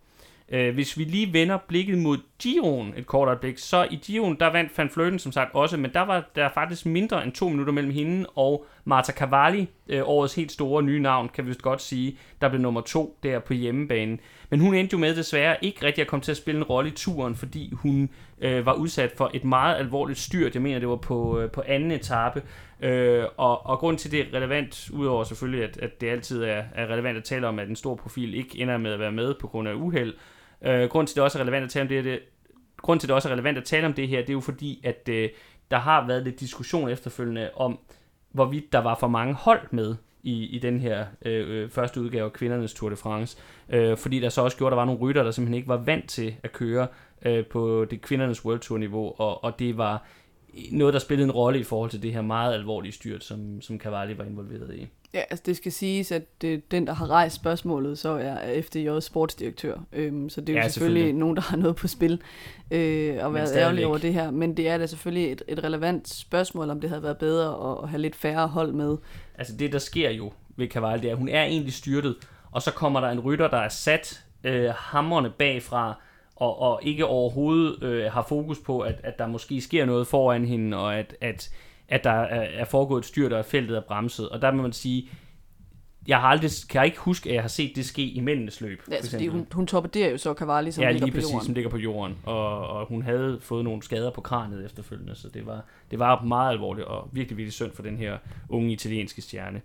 Øh, 0.49 0.73
hvis 0.73 0.97
vi 0.97 1.03
lige 1.03 1.34
vender 1.34 1.57
blikket 1.57 1.97
mod 1.97 2.18
Giroen 2.41 2.93
et 2.97 3.07
kort 3.07 3.27
øjeblik, 3.27 3.57
så 3.57 3.88
i 3.91 3.95
Giroen, 3.95 4.38
der 4.39 4.51
vandt 4.51 4.77
Van 4.77 4.89
Fløten 4.89 5.19
som 5.19 5.31
sagt 5.31 5.55
også, 5.55 5.77
men 5.77 5.93
der 5.93 6.01
var 6.01 6.30
der 6.35 6.49
faktisk 6.53 6.85
mindre 6.85 7.23
end 7.23 7.31
to 7.31 7.49
minutter 7.49 7.73
mellem 7.73 7.91
hende 7.91 8.26
og 8.35 8.65
Marta 8.85 9.11
Cavalli, 9.11 9.68
øh, 9.88 10.01
årets 10.05 10.35
helt 10.35 10.51
store 10.51 10.84
nye 10.84 10.99
navn, 10.99 11.30
kan 11.30 11.43
vi 11.45 11.47
vist 11.47 11.61
godt 11.61 11.81
sige, 11.81 12.18
der 12.41 12.49
blev 12.49 12.61
nummer 12.61 12.81
to 12.81 13.18
der 13.23 13.39
på 13.39 13.53
hjemmebanen. 13.53 14.19
Men 14.49 14.59
hun 14.59 14.73
endte 14.73 14.93
jo 14.93 14.99
med 14.99 15.15
desværre 15.15 15.55
ikke 15.61 15.85
rigtig 15.85 16.01
at 16.01 16.07
komme 16.07 16.23
til 16.23 16.31
at 16.31 16.38
spille 16.38 16.57
en 16.57 16.63
rolle 16.63 16.89
i 16.89 16.93
turen, 16.93 17.35
fordi 17.35 17.73
hun 17.73 18.09
øh, 18.41 18.65
var 18.65 18.73
udsat 18.73 19.13
for 19.18 19.31
et 19.34 19.43
meget 19.43 19.76
alvorligt 19.76 20.19
styrt. 20.19 20.53
Jeg 20.53 20.61
mener, 20.61 20.80
det 20.80 20.88
var 20.88 20.95
på, 20.95 21.39
øh, 21.39 21.51
på 21.51 21.63
anden 21.68 21.91
etape. 21.91 22.43
Øh, 22.81 23.23
og, 23.38 23.65
og 23.65 23.80
grund 23.80 23.97
til 23.97 24.11
det 24.11 24.19
er 24.19 24.38
relevant, 24.38 24.89
udover 24.93 25.23
selvfølgelig, 25.23 25.63
at, 25.63 25.77
at 25.77 26.01
det 26.01 26.09
altid 26.09 26.43
er, 26.43 26.63
er 26.76 26.88
relevant 26.88 27.18
at 27.18 27.23
tale 27.23 27.47
om, 27.47 27.59
at 27.59 27.69
en 27.69 27.76
stor 27.76 27.95
profil 27.95 28.35
ikke 28.35 28.59
ender 28.59 28.77
med 28.77 28.93
at 28.93 28.99
være 28.99 29.11
med 29.11 29.34
på 29.34 29.47
grund 29.47 29.68
af 29.68 29.73
uheld, 29.73 30.13
Øh, 30.66 30.90
grund 30.90 31.08
til, 31.08 31.16
det 31.16 31.24
også 31.24 31.38
er 31.38 31.42
relevant 31.42 31.64
at 31.64 31.70
tale 31.70 31.82
om 31.82 31.88
det, 31.88 32.04
det 32.04 32.20
grund 32.78 33.00
til, 33.00 33.10
det 33.10 33.16
også 33.16 33.30
er 33.30 33.34
relevant 33.34 33.58
at 33.58 33.64
tale 33.64 33.88
om 33.88 33.94
det 33.94 34.08
her, 34.08 34.20
det 34.20 34.30
er 34.30 34.34
jo 34.34 34.40
fordi, 34.40 34.82
at 34.84 35.10
øh, 35.10 35.30
der 35.72 35.78
har 35.78 36.08
været 36.08 36.24
lidt 36.24 36.40
diskussion 36.40 36.90
efterfølgende 36.90 37.50
om, 37.56 37.80
hvorvidt 38.32 38.74
der 38.74 38.80
var 38.80 38.96
for 38.96 39.08
mange 39.08 39.34
hold 39.34 39.68
med 39.72 39.96
i, 40.24 40.46
i 40.46 40.60
den 40.60 40.80
her 40.80 41.06
øh, 41.26 41.64
øh, 41.64 41.70
første 41.70 42.02
udgave 42.02 42.26
af 42.26 42.34
kvindernes 42.34 42.74
Tour 42.74 42.90
de 42.90 42.96
France. 42.96 43.38
Øh, 43.70 43.98
fordi 43.98 44.20
der 44.20 44.30
så 44.30 44.42
også 44.42 44.58
gjorde, 44.58 44.68
at 44.68 44.72
der 44.72 44.82
var 44.82 44.86
nogle 44.86 45.02
rytter, 45.02 45.24
der 45.24 45.32
simpelthen 45.32 45.56
ikke 45.56 45.68
var 45.68 45.78
vant 45.78 46.10
til 46.10 46.36
at 46.44 46.52
køre 46.52 46.88
øh, 47.26 47.46
på 47.46 47.86
det 47.86 48.02
kvindernes 48.02 48.46
World 48.46 48.60
Tour 48.60 48.78
niveau, 48.78 49.14
og, 49.18 49.44
og 49.44 49.60
det 49.60 49.78
var 49.78 50.06
noget, 50.72 50.94
der 50.94 50.99
spillede 50.99 51.26
en 51.26 51.32
rolle 51.32 51.60
i 51.60 51.64
forhold 51.64 51.90
til 51.90 52.03
det 52.03 52.14
her 52.14 52.22
meget 52.22 52.53
alvorlige 52.53 52.91
styrt, 52.91 53.23
som, 53.23 53.61
som 53.61 53.80
Cavalli 53.80 54.18
var 54.18 54.23
involveret 54.23 54.76
i. 54.76 54.88
Ja, 55.14 55.22
altså 55.30 55.44
det 55.45 55.57
skal 55.57 55.72
siges, 55.72 56.11
at 56.11 56.41
det, 56.41 56.72
den, 56.72 56.88
der 56.88 56.94
har 56.94 57.10
rejst 57.10 57.36
spørgsmålet, 57.36 57.98
så 57.98 58.10
er 58.10 58.61
FDJ 58.61 58.99
sportsdirektør. 58.99 59.78
Øhm, 59.94 60.30
så 60.30 60.41
det 60.41 60.49
er 60.49 60.53
jo 60.53 60.57
ja, 60.57 60.68
selvfølgelig, 60.68 61.02
selvfølgelig 61.02 61.19
nogen, 61.19 61.36
der 61.36 61.41
har 61.41 61.57
noget 61.57 61.76
på 61.76 61.88
spil 61.88 62.22
øh, 62.72 63.18
og 63.26 63.34
været 63.34 63.56
ærgerlige 63.56 63.88
over 63.88 63.98
det 63.98 64.14
her. 64.14 64.32
Men 64.32 64.57
det 64.57 64.69
er 64.69 64.78
da 64.78 64.86
selvfølgelig 64.86 65.32
et, 65.32 65.41
et 65.48 65.64
relevant 65.64 66.10
spørgsmål, 66.10 66.69
om 66.69 66.82
det 66.82 66.90
havde 66.90 67.03
været 67.03 67.18
bedre 67.18 67.72
at, 67.72 67.84
at 67.84 67.90
have 67.90 68.02
lidt 68.02 68.15
færre 68.15 68.48
hold 68.48 68.72
med. 68.72 68.98
Altså 69.36 69.57
det, 69.57 69.73
der 69.73 69.80
sker 69.80 70.10
jo 70.10 70.32
ved 70.56 70.68
Cavalli, 70.68 71.02
det 71.02 71.07
er, 71.07 71.11
at 71.11 71.18
hun 71.18 71.30
er 71.30 71.44
egentlig 71.44 71.73
styrtet, 71.73 72.15
og 72.52 72.61
så 72.61 72.72
kommer 72.72 72.99
der 72.99 73.10
en 73.10 73.19
rytter, 73.19 73.48
der 73.48 73.57
er 73.57 73.69
sat 73.69 74.23
øh, 74.44 74.69
hammerne 74.76 75.30
bagfra, 75.30 76.02
og, 76.41 76.59
og 76.59 76.80
ikke 76.84 77.05
overhovedet 77.05 77.84
øh, 77.84 78.11
har 78.11 78.26
fokus 78.30 78.59
på, 78.59 78.80
at, 78.80 78.95
at 79.03 79.19
der 79.19 79.27
måske 79.27 79.61
sker 79.61 79.85
noget 79.85 80.07
foran 80.07 80.45
hende, 80.45 80.77
og 80.77 80.97
at, 80.99 81.15
at 81.22 81.51
at 81.91 82.03
der 82.03 82.11
er, 82.11 82.61
er 82.61 82.65
foregået 82.65 83.01
et 83.01 83.05
styrt, 83.05 83.34
og 83.34 83.45
feltet 83.45 83.77
er 83.77 83.81
bremset. 83.81 84.30
Og 84.30 84.41
der 84.41 84.51
må 84.51 84.61
man 84.61 84.73
sige, 84.73 85.09
jeg 86.07 86.19
har 86.19 86.27
aldrig, 86.27 86.51
kan 86.69 86.80
jeg 86.80 86.85
ikke 86.85 86.99
huske, 86.99 87.30
at 87.30 87.35
jeg 87.35 87.43
har 87.43 87.47
set 87.47 87.76
det 87.76 87.85
ske 87.85 88.01
i 88.01 88.19
mændenes 88.19 88.61
løb. 88.61 88.81
Ja, 88.89 88.95
altså, 88.95 89.11
fordi 89.11 89.27
hun, 89.27 89.47
hun 89.51 89.68
torpederer 89.68 90.11
jo 90.11 90.18
så 90.18 90.34
Cavalli, 90.34 90.72
som 90.72 90.84
ja, 90.84 90.91
ligger 90.91 91.07
på 91.07 91.13
præcis, 91.13 91.31
jorden. 91.31 91.45
som 91.45 91.53
ligger 91.53 91.69
på 91.69 91.77
jorden. 91.77 92.18
Og, 92.23 92.68
og 92.68 92.85
hun 92.85 93.01
havde 93.01 93.38
fået 93.41 93.63
nogle 93.63 93.84
skader 93.84 94.11
på 94.11 94.22
kraniet 94.22 94.65
efterfølgende, 94.65 95.15
så 95.15 95.30
det 95.30 95.45
var, 95.45 95.65
det 95.91 95.99
var 95.99 96.23
meget 96.23 96.51
alvorligt 96.51 96.88
og 96.88 97.09
virkelig, 97.11 97.38
virkelig 97.38 97.53
synd 97.53 97.72
for 97.72 97.84
den 97.84 97.97
her 97.97 98.18
unge 98.49 98.72
italienske 98.72 99.22
stjerne. 99.22 99.61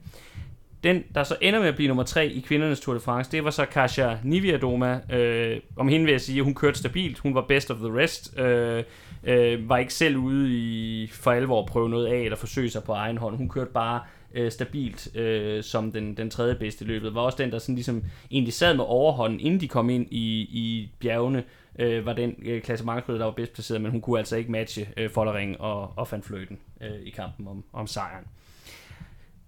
Den, 0.86 1.04
der 1.14 1.24
så 1.24 1.36
ender 1.40 1.60
med 1.60 1.68
at 1.68 1.74
blive 1.74 1.88
nummer 1.88 2.02
tre 2.02 2.26
i 2.26 2.40
kvindernes 2.40 2.80
Tour 2.80 2.94
de 2.94 3.00
France, 3.00 3.32
det 3.32 3.44
var 3.44 3.50
så 3.50 3.64
Kasia 3.64 4.18
Niviadoma. 4.24 5.00
Øh, 5.12 5.60
om 5.76 5.88
hende 5.88 6.04
vil 6.04 6.12
jeg 6.12 6.20
sige, 6.20 6.38
at 6.38 6.44
hun 6.44 6.54
kørte 6.54 6.78
stabilt. 6.78 7.18
Hun 7.18 7.34
var 7.34 7.40
best 7.40 7.70
of 7.70 7.76
the 7.76 7.98
rest. 7.98 8.38
Øh, 8.38 8.84
øh, 9.24 9.68
var 9.68 9.76
ikke 9.76 9.94
selv 9.94 10.16
ude 10.16 10.54
i 10.54 11.06
for 11.12 11.30
alvor 11.30 11.62
at 11.62 11.66
prøve 11.66 11.88
noget 11.88 12.06
af, 12.06 12.18
eller 12.18 12.36
forsøge 12.36 12.70
sig 12.70 12.82
på 12.82 12.92
egen 12.92 13.18
hånd. 13.18 13.36
Hun 13.36 13.48
kørte 13.48 13.70
bare 13.70 14.00
øh, 14.34 14.52
stabilt 14.52 15.16
øh, 15.16 15.62
som 15.62 15.92
den, 15.92 16.16
den 16.16 16.30
tredje 16.30 16.54
bedste 16.54 16.84
i 16.84 16.88
løbet. 16.88 17.14
Var 17.14 17.20
også 17.20 17.38
den, 17.38 17.52
der 17.52 17.58
sådan 17.58 17.74
ligesom 17.74 18.04
egentlig 18.30 18.54
sad 18.54 18.76
med 18.76 18.84
overhånden, 18.88 19.40
inden 19.40 19.60
de 19.60 19.68
kom 19.68 19.90
ind 19.90 20.06
i, 20.10 20.40
i 20.40 20.90
bjergene, 21.00 21.44
øh, 21.78 22.06
var 22.06 22.12
den 22.12 22.34
øh, 22.42 22.62
klassementsrytter, 22.62 23.18
der 23.18 23.24
var 23.24 23.32
bedst 23.32 23.52
placeret, 23.52 23.80
men 23.80 23.90
hun 23.90 24.00
kunne 24.00 24.18
altså 24.18 24.36
ikke 24.36 24.52
matche 24.52 24.88
øh, 24.96 25.10
Follering 25.10 25.60
og, 25.60 25.92
og 25.96 26.08
Van 26.10 26.22
Fløten 26.22 26.58
øh, 26.80 27.00
i 27.02 27.10
kampen 27.10 27.48
om, 27.48 27.64
om 27.72 27.86
sejren. 27.86 28.24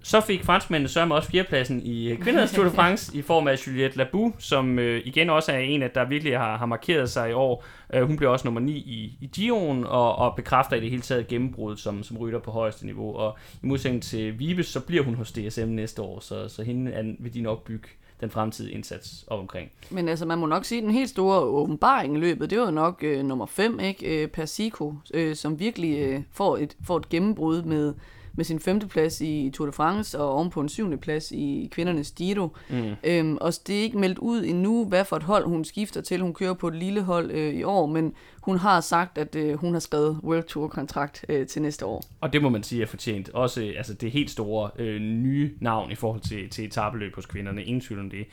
Så 0.02 0.20
fik 0.20 0.44
franskmændene 0.44 0.88
sørme 0.88 1.14
også 1.14 1.30
fjerdepladsen 1.30 1.82
i 1.82 2.08
øh, 2.10 2.18
kvindernes 2.22 2.52
Tour 2.52 2.64
de 2.64 2.70
France 2.70 3.16
i 3.16 3.22
form 3.22 3.48
af 3.48 3.66
Juliette 3.66 3.98
Labou, 3.98 4.34
som 4.38 4.78
øh, 4.78 5.02
igen 5.04 5.30
også 5.30 5.52
er 5.52 5.58
en 5.58 5.82
af 5.82 5.90
der 5.90 6.04
virkelig 6.04 6.38
har, 6.38 6.56
har 6.56 6.66
markeret 6.66 7.10
sig 7.10 7.30
i 7.30 7.32
år. 7.32 7.64
Øh, 7.94 8.02
hun 8.02 8.16
blev 8.16 8.30
også 8.30 8.46
nummer 8.46 8.60
9 8.60 8.72
i, 8.72 9.18
i 9.20 9.26
Giroen 9.26 9.84
og, 9.84 10.16
og 10.16 10.36
bekræfter 10.36 10.76
i 10.76 10.80
det 10.80 10.90
hele 10.90 11.02
taget 11.02 11.28
gennembrud 11.28 11.76
som, 11.76 12.02
som 12.02 12.18
rytter 12.18 12.38
på 12.38 12.50
højeste 12.50 12.86
niveau. 12.86 13.16
Og 13.16 13.38
i 13.62 13.66
modsætning 13.66 14.02
til 14.02 14.38
Vibes, 14.38 14.66
så 14.66 14.80
bliver 14.80 15.02
hun 15.02 15.14
hos 15.14 15.32
DSM 15.32 15.68
næste 15.68 16.02
år, 16.02 16.20
så, 16.20 16.48
så 16.48 16.62
hende 16.62 16.92
er, 16.92 17.02
vil 17.18 17.34
de 17.34 17.40
nok 17.40 17.64
bygge 17.64 17.88
den 18.20 18.30
fremtidige 18.30 18.74
indsats 18.74 19.24
op 19.26 19.38
omkring. 19.38 19.70
Men 19.90 20.08
altså, 20.08 20.26
man 20.26 20.38
må 20.38 20.46
nok 20.46 20.64
sige, 20.64 20.78
at 20.78 20.82
den 20.82 20.90
helt 20.90 21.10
store 21.10 21.40
åbenbaring 21.40 22.16
i 22.16 22.20
løbet, 22.20 22.50
det 22.50 22.60
var 22.60 22.70
nok 22.70 22.98
øh, 23.02 23.24
nummer 23.24 23.46
5, 23.46 23.80
ikke? 23.80 24.22
Øh, 24.22 24.28
Persico, 24.28 24.94
øh, 25.14 25.36
som 25.36 25.60
virkelig 25.60 25.98
øh, 25.98 26.22
får, 26.32 26.56
et, 26.56 26.76
får 26.84 26.96
et 26.96 27.08
gennembrud 27.08 27.62
med 27.62 27.94
med 28.38 28.44
sin 28.44 28.60
femteplads 28.60 29.20
i 29.20 29.50
Tour 29.54 29.66
de 29.66 29.72
France 29.72 30.18
og 30.18 30.32
ovenpå 30.32 30.60
en 30.60 30.68
syvende 30.68 30.96
plads 30.96 31.32
i 31.32 31.68
kvindernes 31.72 32.10
Giro. 32.10 32.48
Mm. 32.70 32.94
Øhm, 33.04 33.38
og 33.40 33.52
det 33.66 33.78
er 33.78 33.82
ikke 33.82 33.98
meldt 33.98 34.18
ud 34.18 34.44
endnu, 34.44 34.84
hvad 34.84 35.04
for 35.04 35.16
et 35.16 35.22
hold 35.22 35.46
hun 35.46 35.64
skifter 35.64 36.00
til. 36.00 36.20
Hun 36.20 36.34
kører 36.34 36.54
på 36.54 36.68
et 36.68 36.74
lille 36.74 37.02
hold 37.02 37.30
øh, 37.30 37.54
i 37.54 37.62
år, 37.62 37.86
men 37.86 38.12
hun 38.48 38.58
har 38.58 38.80
sagt, 38.80 39.18
at 39.18 39.36
øh, 39.36 39.54
hun 39.54 39.72
har 39.72 39.80
skrevet 39.80 40.20
World 40.24 40.42
Tour-kontrakt 40.42 41.24
øh, 41.28 41.46
til 41.46 41.62
næste 41.62 41.86
år. 41.86 42.04
Og 42.20 42.32
det 42.32 42.42
må 42.42 42.48
man 42.48 42.62
sige 42.62 42.82
er 42.82 42.86
fortjent. 42.86 43.28
Også 43.28 43.72
altså, 43.76 43.94
det 43.94 44.10
helt 44.10 44.30
store 44.30 44.70
øh, 44.78 45.00
nye 45.00 45.50
navn 45.60 45.90
i 45.90 45.94
forhold 45.94 46.20
til, 46.20 46.50
til 46.50 46.64
etabeløb 46.64 47.14
hos 47.14 47.26
kvinderne. 47.26 47.64
Ingen 47.64 47.80
tvivl 47.80 48.00
om 48.00 48.10
det. 48.10 48.26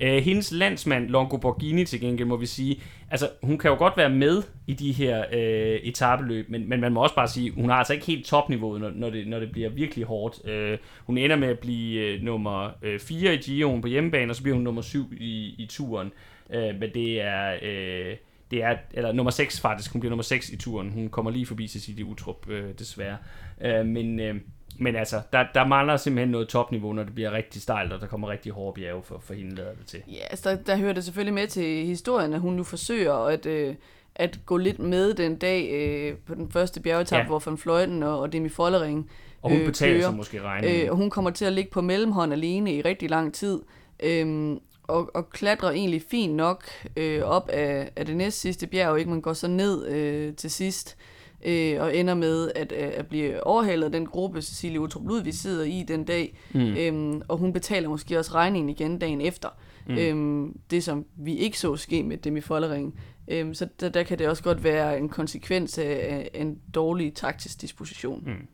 Øh, 0.00 0.22
hendes 0.22 0.52
landsmand, 0.52 1.08
Longo 1.08 1.36
Borghini 1.36 1.84
til 1.84 2.00
gengæld, 2.00 2.28
må 2.28 2.36
vi 2.36 2.46
sige, 2.46 2.82
altså 3.10 3.28
hun 3.42 3.58
kan 3.58 3.70
jo 3.70 3.76
godt 3.76 3.96
være 3.96 4.10
med 4.10 4.42
i 4.66 4.74
de 4.74 4.92
her 4.92 5.24
øh, 5.32 5.80
etabeløb, 5.82 6.48
men, 6.48 6.68
men 6.68 6.80
man 6.80 6.92
må 6.92 7.02
også 7.02 7.14
bare 7.14 7.28
sige, 7.28 7.50
hun 7.50 7.68
har 7.68 7.76
altså 7.76 7.92
ikke 7.92 8.06
helt 8.06 8.26
topniveauet, 8.26 8.80
når, 8.80 8.90
når, 8.94 9.10
det, 9.10 9.28
når 9.28 9.38
det 9.38 9.52
bliver 9.52 9.68
virkelig 9.68 10.04
hårdt. 10.04 10.48
Øh, 10.48 10.78
hun 11.04 11.18
ender 11.18 11.36
med 11.36 11.48
at 11.48 11.58
blive 11.58 12.00
øh, 12.00 12.22
nummer 12.22 12.70
4 12.98 13.28
øh, 13.28 13.34
i 13.34 13.36
Giroen 13.36 13.80
på 13.80 13.88
hjemmebane, 13.88 14.32
og 14.32 14.36
så 14.36 14.42
bliver 14.42 14.54
hun 14.54 14.64
nummer 14.64 14.82
7 14.82 15.12
i, 15.12 15.54
i 15.58 15.66
turen. 15.70 16.12
Øh, 16.54 16.80
men 16.80 16.90
det 16.94 17.20
er... 17.20 17.54
Øh, 17.62 18.16
det 18.50 18.62
er, 18.62 18.76
eller 18.92 19.12
nummer 19.12 19.30
6 19.30 19.60
faktisk, 19.60 19.92
hun 19.92 20.00
bliver 20.00 20.10
nummer 20.10 20.22
6 20.22 20.48
i 20.50 20.56
turen. 20.56 20.90
Hun 20.90 21.08
kommer 21.08 21.30
lige 21.30 21.46
forbi 21.46 21.68
Cecilie 21.68 22.04
Utrup, 22.04 22.48
øh, 22.48 22.64
desværre. 22.78 23.16
Øh, 23.60 23.86
men, 23.86 24.20
øh, 24.20 24.34
men 24.78 24.96
altså, 24.96 25.20
der, 25.32 25.44
der 25.54 25.66
mangler 25.66 25.96
simpelthen 25.96 26.30
noget 26.30 26.48
topniveau, 26.48 26.92
når 26.92 27.04
det 27.04 27.14
bliver 27.14 27.32
rigtig 27.32 27.62
stejlt, 27.62 27.92
og 27.92 28.00
der 28.00 28.06
kommer 28.06 28.28
rigtig 28.28 28.52
hårde 28.52 28.80
bjerge 28.80 29.02
for, 29.02 29.18
for 29.24 29.34
hende, 29.34 29.54
lader 29.54 29.74
det 29.74 29.86
til. 29.86 30.00
Ja, 30.08 30.24
altså, 30.30 30.50
der, 30.50 30.56
der 30.56 30.76
hører 30.76 30.92
det 30.92 31.04
selvfølgelig 31.04 31.34
med 31.34 31.46
til 31.46 31.86
historien, 31.86 32.32
at 32.32 32.40
hun 32.40 32.54
nu 32.54 32.64
forsøger 32.64 33.14
at, 33.14 33.46
øh, 33.46 33.74
at 34.14 34.40
gå 34.46 34.56
lidt 34.56 34.78
med 34.78 35.14
den 35.14 35.36
dag 35.36 35.70
øh, 35.72 36.16
på 36.26 36.34
den 36.34 36.50
første 36.50 36.80
bjergetap, 36.80 37.18
ja. 37.18 37.26
hvor 37.26 37.42
Van 37.46 37.58
Fløjten 37.58 38.02
og, 38.02 38.20
og 38.20 38.32
Demi 38.32 38.48
Follering 38.48 39.10
Og 39.42 39.50
hun 39.50 39.60
øh, 39.60 39.66
betaler 39.66 39.94
kører. 39.94 40.08
sig 40.08 40.16
måske 40.16 40.42
regningen. 40.42 40.82
Øh, 40.82 40.90
og 40.90 40.96
hun 40.96 41.10
kommer 41.10 41.30
til 41.30 41.44
at 41.44 41.52
ligge 41.52 41.70
på 41.70 41.80
mellemhånd 41.80 42.32
alene 42.32 42.74
i 42.74 42.82
rigtig 42.82 43.10
lang 43.10 43.34
tid. 43.34 43.60
Øh, 44.02 44.56
og, 44.90 45.10
og 45.14 45.30
klatrer 45.30 45.70
egentlig 45.70 46.02
fint 46.10 46.34
nok 46.34 46.64
øh, 46.96 47.22
op 47.22 47.48
af, 47.48 47.90
af 47.96 48.06
det 48.06 48.16
næst 48.16 48.40
sidste 48.40 48.66
bjerg, 48.66 48.98
ikke? 48.98 49.10
Man 49.10 49.20
går 49.20 49.32
så 49.32 49.48
ned 49.48 49.86
øh, 49.88 50.34
til 50.34 50.50
sidst 50.50 50.96
øh, 51.44 51.80
og 51.80 51.96
ender 51.96 52.14
med 52.14 52.50
at, 52.54 52.72
øh, 52.72 52.90
at 52.94 53.06
blive 53.06 53.46
overhalet 53.46 53.84
af 53.84 53.92
den 53.92 54.06
gruppe, 54.06 54.42
Cecilie 54.42 54.80
Utrup 54.80 55.08
Ludvig 55.08 55.34
sidder 55.34 55.64
i 55.64 55.84
den 55.88 56.04
dag, 56.04 56.38
mm. 56.52 56.76
øhm, 56.76 57.22
og 57.28 57.38
hun 57.38 57.52
betaler 57.52 57.88
måske 57.88 58.18
også 58.18 58.34
regningen 58.34 58.68
igen 58.68 58.98
dagen 58.98 59.20
efter. 59.20 59.48
Mm. 59.86 59.98
Øhm, 59.98 60.58
det, 60.70 60.84
som 60.84 61.06
vi 61.16 61.36
ikke 61.36 61.58
så 61.58 61.76
ske 61.76 62.02
med 62.02 62.16
Demi 62.16 62.40
Follering. 62.40 63.00
Øhm, 63.28 63.54
så 63.54 63.68
der, 63.80 63.88
der 63.88 64.02
kan 64.02 64.18
det 64.18 64.28
også 64.28 64.42
godt 64.42 64.64
være 64.64 64.98
en 64.98 65.08
konsekvens 65.08 65.78
af, 65.78 66.28
af 66.34 66.40
en 66.40 66.58
dårlig 66.74 67.14
taktisk 67.14 67.60
disposition. 67.60 68.22
Mm. 68.26 68.46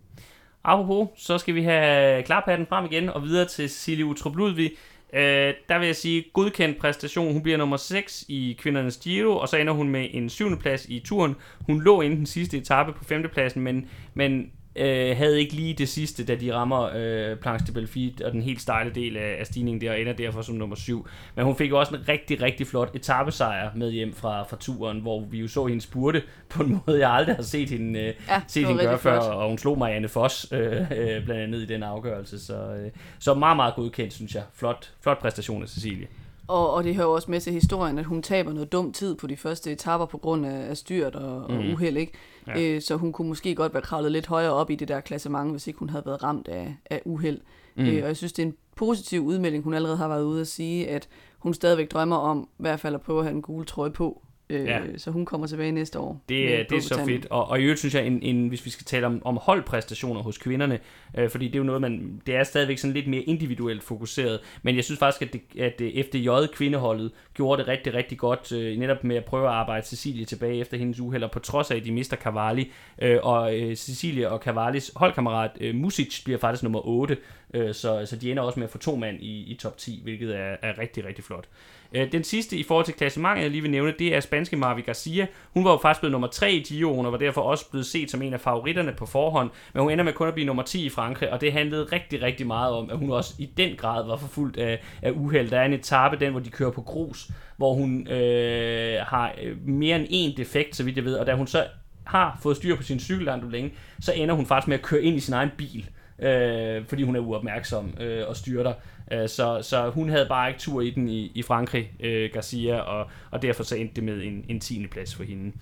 Apropos, 0.64 1.08
så 1.16 1.38
skal 1.38 1.54
vi 1.54 1.62
have 1.62 2.22
klarpatten 2.22 2.66
frem 2.66 2.84
igen 2.84 3.08
og 3.08 3.22
videre 3.22 3.48
til 3.48 3.70
Cecilie 3.70 4.04
Utrup 4.04 4.36
Ludvig, 4.36 4.70
Øh, 5.12 5.54
der 5.68 5.78
vil 5.78 5.86
jeg 5.86 5.96
sige, 5.96 6.24
godkendt 6.32 6.78
præstation. 6.78 7.32
Hun 7.32 7.42
bliver 7.42 7.58
nummer 7.58 7.76
6 7.76 8.24
i 8.28 8.56
kvindernes 8.58 8.96
Giro, 8.96 9.36
og 9.36 9.48
så 9.48 9.56
ender 9.56 9.72
hun 9.72 9.88
med 9.88 10.08
en 10.10 10.28
syvende 10.28 10.58
plads 10.58 10.86
i 10.88 11.02
turen. 11.04 11.36
Hun 11.66 11.82
lå 11.82 12.00
inden 12.00 12.18
den 12.18 12.26
sidste 12.26 12.56
etape 12.56 12.92
på 12.92 13.04
femtepladsen, 13.04 13.62
men, 13.62 13.88
men 14.14 14.50
øh, 14.78 15.16
havde 15.16 15.40
ikke 15.40 15.54
lige 15.54 15.74
det 15.74 15.88
sidste, 15.88 16.24
da 16.24 16.34
de 16.34 16.54
rammer 16.54 16.90
øh, 16.94 17.36
Planche 17.36 17.66
de 17.66 17.72
Belfit 17.72 18.20
og 18.20 18.32
den 18.32 18.42
helt 18.42 18.60
stejle 18.60 18.90
del 18.90 19.16
af, 19.16 19.36
af 19.40 19.46
stigningen 19.46 19.80
der, 19.80 19.90
og 19.90 20.00
ender 20.00 20.12
derfor 20.12 20.42
som 20.42 20.54
nummer 20.54 20.76
7. 20.76 21.06
Men 21.34 21.44
hun 21.44 21.56
fik 21.56 21.72
også 21.72 21.94
en 21.94 22.08
rigtig, 22.08 22.42
rigtig 22.42 22.66
flot 22.66 22.90
etappesejr 22.94 23.70
med 23.74 23.90
hjem 23.90 24.12
fra, 24.12 24.42
fra 24.42 24.56
turen, 24.60 25.00
hvor 25.00 25.24
vi 25.24 25.38
jo 25.38 25.48
så 25.48 25.66
hende 25.66 25.80
spurte 25.80 26.22
på 26.48 26.62
en 26.62 26.80
måde, 26.86 27.00
jeg 27.00 27.10
aldrig 27.10 27.36
har 27.36 27.42
set 27.42 27.70
hende, 27.70 28.00
øh, 28.00 28.14
ja, 28.28 28.42
set 28.46 28.66
hende 28.66 28.82
gøre 28.82 28.98
før, 28.98 29.18
og 29.18 29.48
hun 29.48 29.58
slog 29.58 29.78
Marianne 29.78 30.08
Foss 30.08 30.52
øh, 30.52 30.80
øh, 30.80 31.24
blandt 31.24 31.30
andet 31.30 31.58
i 31.62 31.66
den 31.66 31.82
afgørelse. 31.82 32.44
Så, 32.44 32.54
øh, 32.54 32.90
så 33.18 33.34
meget, 33.34 33.56
meget 33.56 33.74
godkendt, 33.74 34.12
synes 34.12 34.34
jeg. 34.34 34.42
Flot, 34.54 34.92
flot 35.00 35.18
præstation 35.18 35.62
af 35.62 35.68
Cecilie. 35.68 36.06
Og, 36.48 36.72
og 36.72 36.84
det 36.84 36.94
hører 36.94 37.06
også 37.06 37.30
med 37.30 37.40
til 37.40 37.52
historien, 37.52 37.98
at 37.98 38.04
hun 38.04 38.22
taber 38.22 38.52
noget 38.52 38.72
dum 38.72 38.92
tid 38.92 39.14
på 39.14 39.26
de 39.26 39.36
første 39.36 39.72
etapper 39.72 40.06
på 40.06 40.18
grund 40.18 40.46
af, 40.46 40.70
af 40.70 40.76
styrt 40.76 41.16
og, 41.16 41.44
og 41.44 41.52
mm. 41.52 41.72
uheld, 41.72 41.96
ikke? 41.96 42.12
Ja. 42.46 42.60
Øh, 42.60 42.82
så 42.82 42.96
hun 42.96 43.12
kunne 43.12 43.28
måske 43.28 43.54
godt 43.54 43.74
være 43.74 43.82
kravlet 43.82 44.12
lidt 44.12 44.26
højere 44.26 44.52
op 44.52 44.70
i 44.70 44.74
det 44.74 44.88
der 44.88 45.00
klassement, 45.00 45.50
hvis 45.50 45.66
ikke 45.66 45.78
hun 45.78 45.90
havde 45.90 46.06
været 46.06 46.22
ramt 46.22 46.48
af, 46.48 46.76
af 46.90 47.02
uheld. 47.04 47.40
Mm. 47.76 47.84
Øh, 47.84 48.02
og 48.02 48.08
jeg 48.08 48.16
synes, 48.16 48.32
det 48.32 48.42
er 48.42 48.46
en 48.46 48.54
positiv 48.76 49.20
udmelding, 49.20 49.64
hun 49.64 49.74
allerede 49.74 49.96
har 49.96 50.08
været 50.08 50.24
ude 50.24 50.40
at 50.40 50.48
sige, 50.48 50.88
at 50.88 51.08
hun 51.38 51.54
stadigvæk 51.54 51.90
drømmer 51.90 52.16
om 52.16 52.48
i 52.58 52.62
hvert 52.62 52.80
fald 52.80 52.94
at 52.94 53.00
prøve 53.00 53.18
at 53.18 53.24
have 53.24 53.34
en 53.34 53.42
gul 53.42 53.66
trøje 53.66 53.90
på 53.90 54.22
Øh, 54.50 54.66
ja. 54.66 54.80
Så 54.96 55.10
hun 55.10 55.24
kommer 55.24 55.46
tilbage 55.46 55.72
næste 55.72 55.98
år. 55.98 56.22
Det, 56.28 56.70
det 56.70 56.76
er 56.76 56.80
så 56.80 57.04
fedt. 57.04 57.26
Og, 57.30 57.48
og 57.48 57.60
i 57.60 57.62
øvrigt 57.62 57.78
synes 57.78 57.94
jeg, 57.94 58.06
en, 58.06 58.22
en, 58.22 58.48
hvis 58.48 58.64
vi 58.64 58.70
skal 58.70 58.84
tale 58.84 59.06
om, 59.06 59.22
om 59.24 59.38
holdpræstationer 59.42 60.22
hos 60.22 60.38
kvinderne, 60.38 60.78
øh, 61.18 61.30
fordi 61.30 61.46
det 61.46 61.54
er 61.54 61.58
jo 61.58 61.64
noget, 61.64 61.80
man, 61.80 62.22
det 62.26 62.36
er 62.36 62.44
stadigvæk 62.44 62.78
sådan 62.78 62.94
lidt 62.94 63.06
mere 63.08 63.22
individuelt 63.22 63.82
fokuseret, 63.82 64.40
men 64.62 64.76
jeg 64.76 64.84
synes 64.84 64.98
faktisk, 64.98 65.22
at, 65.22 65.32
det, 65.32 65.60
at 65.60 65.78
det 65.78 66.06
FDJ 66.06 66.28
kvindeholdet 66.52 67.12
gjorde 67.36 67.62
det 67.62 67.68
rigtig, 67.68 67.94
rigtig 67.94 68.18
godt, 68.18 68.52
øh, 68.52 68.78
netop 68.78 69.04
med 69.04 69.16
at 69.16 69.24
prøve 69.24 69.46
at 69.48 69.54
arbejde 69.54 69.86
Cecilie 69.86 70.24
tilbage 70.24 70.60
efter 70.60 70.76
hendes 70.76 71.00
uhelder, 71.00 71.28
på 71.28 71.38
trods 71.38 71.70
af, 71.70 71.76
at 71.76 71.84
de 71.84 71.92
mister 71.92 72.16
Cavalli, 72.16 72.72
øh, 73.02 73.18
og 73.22 73.60
øh, 73.60 73.76
Cecilie 73.76 74.30
og 74.30 74.38
Cavallis 74.38 74.92
holdkammerat 74.96 75.50
øh, 75.60 75.74
Music 75.74 76.24
bliver 76.24 76.38
faktisk 76.38 76.62
nummer 76.62 76.86
8, 76.86 77.16
øh, 77.54 77.74
så, 77.74 78.06
så 78.06 78.16
de 78.16 78.30
ender 78.30 78.42
også 78.42 78.60
med 78.60 78.66
at 78.66 78.72
få 78.72 78.78
to 78.78 78.96
mand 78.96 79.20
i, 79.20 79.52
i 79.52 79.54
top 79.54 79.78
10, 79.78 80.00
hvilket 80.02 80.36
er, 80.36 80.56
er 80.62 80.78
rigtig, 80.78 81.04
rigtig 81.04 81.24
flot. 81.24 81.48
Øh, 81.92 82.12
den 82.12 82.24
sidste 82.24 82.56
i 82.56 82.62
forhold 82.62 82.84
til 82.84 82.94
klassementet, 82.94 83.42
jeg 83.42 83.50
lige 83.50 83.62
vil 83.62 83.70
nævne, 83.70 83.94
det 83.98 84.14
er 84.14 84.20
spanske 84.20 84.56
Marvi 84.56 84.80
Garcia. 84.80 85.26
Hun 85.54 85.64
var 85.64 85.70
jo 85.70 85.78
faktisk 85.82 86.00
blevet 86.00 86.12
nummer 86.12 86.28
3 86.28 86.52
i 86.52 86.62
Giro, 86.62 86.98
og 86.98 87.12
var 87.12 87.18
derfor 87.18 87.40
også 87.40 87.70
blevet 87.70 87.86
set 87.86 88.10
som 88.10 88.22
en 88.22 88.34
af 88.34 88.40
favoritterne 88.40 88.92
på 88.92 89.06
forhånd, 89.06 89.50
men 89.72 89.82
hun 89.82 89.92
ender 89.92 90.04
med 90.04 90.12
kun 90.12 90.28
at 90.28 90.34
blive 90.34 90.46
nummer 90.46 90.62
10 90.62 90.86
i 90.86 90.88
Frankrig, 90.88 91.32
og 91.32 91.40
det 91.40 91.52
handlede 91.52 91.84
rigtig, 91.84 92.22
rigtig 92.22 92.46
meget 92.46 92.74
om, 92.74 92.90
at 92.90 92.98
hun 92.98 93.10
også 93.10 93.34
i 93.38 93.46
den 93.56 93.76
grad 93.76 94.06
var 94.06 94.16
forfulgt 94.16 94.56
af, 94.56 94.82
af 95.02 95.10
uheld. 95.10 95.50
Der 95.50 95.60
er 95.60 95.64
en 95.64 95.72
etape, 95.72 96.16
den 96.16 96.30
hvor 96.30 96.40
de 96.40 96.50
kører 96.50 96.70
på 96.70 96.82
grus, 96.82 97.25
hvor 97.56 97.74
hun 97.74 98.08
øh, 98.08 98.98
har 99.02 99.34
øh, 99.42 99.68
mere 99.68 99.96
end 99.96 100.06
en 100.10 100.36
defekt, 100.36 100.76
så 100.76 100.84
vidt 100.84 100.96
jeg 100.96 101.04
ved, 101.04 101.14
og 101.14 101.26
da 101.26 101.34
hun 101.34 101.46
så 101.46 101.64
har 102.04 102.38
fået 102.42 102.56
styr 102.56 102.76
på 102.76 102.82
sin 102.82 103.00
cykel 103.00 103.26
der 103.26 103.50
længe, 103.50 103.72
så 104.00 104.12
ender 104.12 104.34
hun 104.34 104.46
faktisk 104.46 104.68
med 104.68 104.78
at 104.78 104.82
køre 104.82 105.02
ind 105.02 105.16
i 105.16 105.20
sin 105.20 105.34
egen 105.34 105.50
bil 105.58 105.88
øh, 106.18 106.84
fordi 106.88 107.02
hun 107.02 107.16
er 107.16 107.20
uopmærksom 107.20 107.94
øh, 108.00 108.28
og 108.28 108.36
styrter. 108.36 108.72
Øh, 109.12 109.28
så, 109.28 109.58
så 109.62 109.90
hun 109.90 110.08
havde 110.08 110.26
bare 110.28 110.48
ikke 110.48 110.60
tur 110.60 110.80
i 110.80 110.90
den 110.90 111.08
i, 111.08 111.32
i 111.34 111.42
Frankrig, 111.42 111.90
øh, 112.00 112.30
Garcia, 112.32 112.78
og, 112.78 113.10
og 113.30 113.42
derfor 113.42 113.62
så 113.62 113.76
endte 113.76 113.94
det 113.94 114.04
med 114.04 114.22
en, 114.22 114.44
en 114.48 114.60
10. 114.60 114.86
plads 114.86 115.14
for 115.14 115.24
hende. 115.24 115.52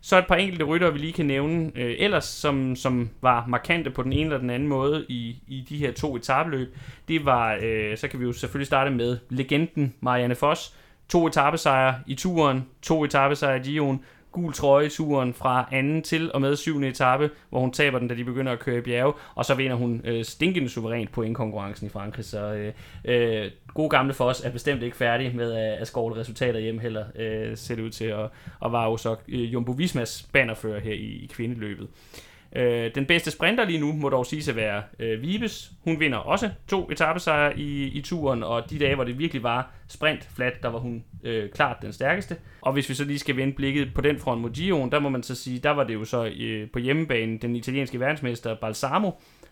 Så 0.00 0.18
et 0.18 0.26
par 0.26 0.34
enkelte 0.34 0.64
ryttere, 0.64 0.92
vi 0.92 0.98
lige 0.98 1.12
kan 1.12 1.26
nævne 1.26 1.70
øh, 1.74 1.94
ellers, 1.98 2.24
som, 2.24 2.76
som 2.76 3.10
var 3.20 3.46
markante 3.46 3.90
på 3.90 4.02
den 4.02 4.12
ene 4.12 4.24
eller 4.24 4.38
den 4.38 4.50
anden 4.50 4.68
måde 4.68 5.06
i, 5.08 5.42
i 5.46 5.66
de 5.68 5.76
her 5.76 5.92
to 5.92 6.16
etabløb. 6.16 6.76
Det 7.08 7.24
var, 7.24 7.58
øh, 7.62 7.96
så 7.96 8.08
kan 8.08 8.20
vi 8.20 8.24
jo 8.24 8.32
selvfølgelig 8.32 8.66
starte 8.66 8.90
med 8.90 9.18
legenden 9.30 9.94
Marianne 10.00 10.34
Foss. 10.34 10.74
To 11.08 11.26
etappesejre 11.26 11.94
i 12.06 12.14
turen, 12.14 12.66
to 12.82 13.04
etappesejre 13.04 13.56
i 13.56 13.60
Gion, 13.60 14.04
gul 14.32 14.52
trøje 14.52 14.86
i 14.86 14.88
turen 14.88 15.34
fra 15.34 15.68
anden 15.72 16.02
til 16.02 16.32
og 16.32 16.40
med 16.40 16.56
syvende 16.56 16.88
etape, 16.88 17.30
hvor 17.50 17.60
hun 17.60 17.72
taber 17.72 17.98
den, 17.98 18.08
da 18.08 18.14
de 18.14 18.24
begynder 18.24 18.52
at 18.52 18.58
køre 18.58 18.78
i 18.78 18.80
bjerge, 18.80 19.12
og 19.34 19.44
så 19.44 19.54
vinder 19.54 19.76
hun 19.76 20.00
øh, 20.04 20.24
stinkende 20.24 20.68
suverænt 20.68 21.12
på 21.12 21.22
indkonkurrencen 21.22 21.86
i 21.86 21.90
Frankrig. 21.90 22.24
Så 22.24 22.52
øh, 22.52 22.72
øh, 23.04 23.50
gode 23.74 23.90
gamle 23.90 24.14
for 24.14 24.24
os 24.24 24.40
er 24.40 24.50
bestemt 24.50 24.82
ikke 24.82 24.96
færdig 24.96 25.36
med 25.36 25.52
at, 25.52 25.78
at 25.78 25.86
skovle 25.86 26.20
resultater 26.20 26.60
hjem 26.60 26.78
heller, 26.78 27.04
øh, 27.16 27.56
ser 27.56 27.74
det 27.74 27.82
ud 27.82 27.90
til, 27.90 28.14
og, 28.14 28.30
og 28.60 28.72
var 28.72 28.84
jo 28.84 28.96
så 28.96 29.16
øh, 29.28 29.52
Jumbo 29.52 29.72
Vismas 29.72 30.28
bannerfører 30.32 30.80
her 30.80 30.92
i, 30.92 31.24
i 31.24 31.30
kvindeløbet. 31.32 31.88
Øh, 32.56 32.94
den 32.94 33.06
bedste 33.06 33.30
sprinter 33.30 33.64
lige 33.64 33.80
nu 33.80 33.92
må 33.92 34.08
dog 34.08 34.26
sige 34.26 34.50
at 34.50 34.56
være 34.56 34.82
øh, 34.98 35.22
Vibes. 35.22 35.72
Hun 35.84 36.00
vinder 36.00 36.18
også 36.18 36.50
to 36.68 36.90
etappesejre 36.90 37.58
i, 37.58 37.84
i 37.84 38.00
turen, 38.00 38.42
og 38.42 38.70
de 38.70 38.78
dage, 38.78 38.94
hvor 38.94 39.04
det 39.04 39.18
virkelig 39.18 39.42
var 39.42 39.72
sprint 39.88 40.28
flat, 40.36 40.62
der 40.62 40.68
var 40.68 40.78
hun 40.78 41.04
øh, 41.24 41.50
klart 41.50 41.76
den 41.82 41.92
stærkeste. 41.92 42.36
Og 42.60 42.72
hvis 42.72 42.88
vi 42.88 42.94
så 42.94 43.04
lige 43.04 43.18
skal 43.18 43.36
vende 43.36 43.52
blikket 43.52 43.94
på 43.94 44.00
den 44.00 44.18
front 44.18 44.40
mod 44.40 44.50
Giroen, 44.50 44.92
der 44.92 44.98
må 44.98 45.08
man 45.08 45.22
så 45.22 45.34
sige, 45.34 45.58
der 45.58 45.70
var 45.70 45.84
det 45.84 45.94
jo 45.94 46.04
så 46.04 46.30
øh, 46.40 46.70
på 46.70 46.78
hjemmebane 46.78 47.38
den 47.38 47.56
italienske 47.56 48.00
verdensmester 48.00 48.54
Balsamo, 48.54 49.10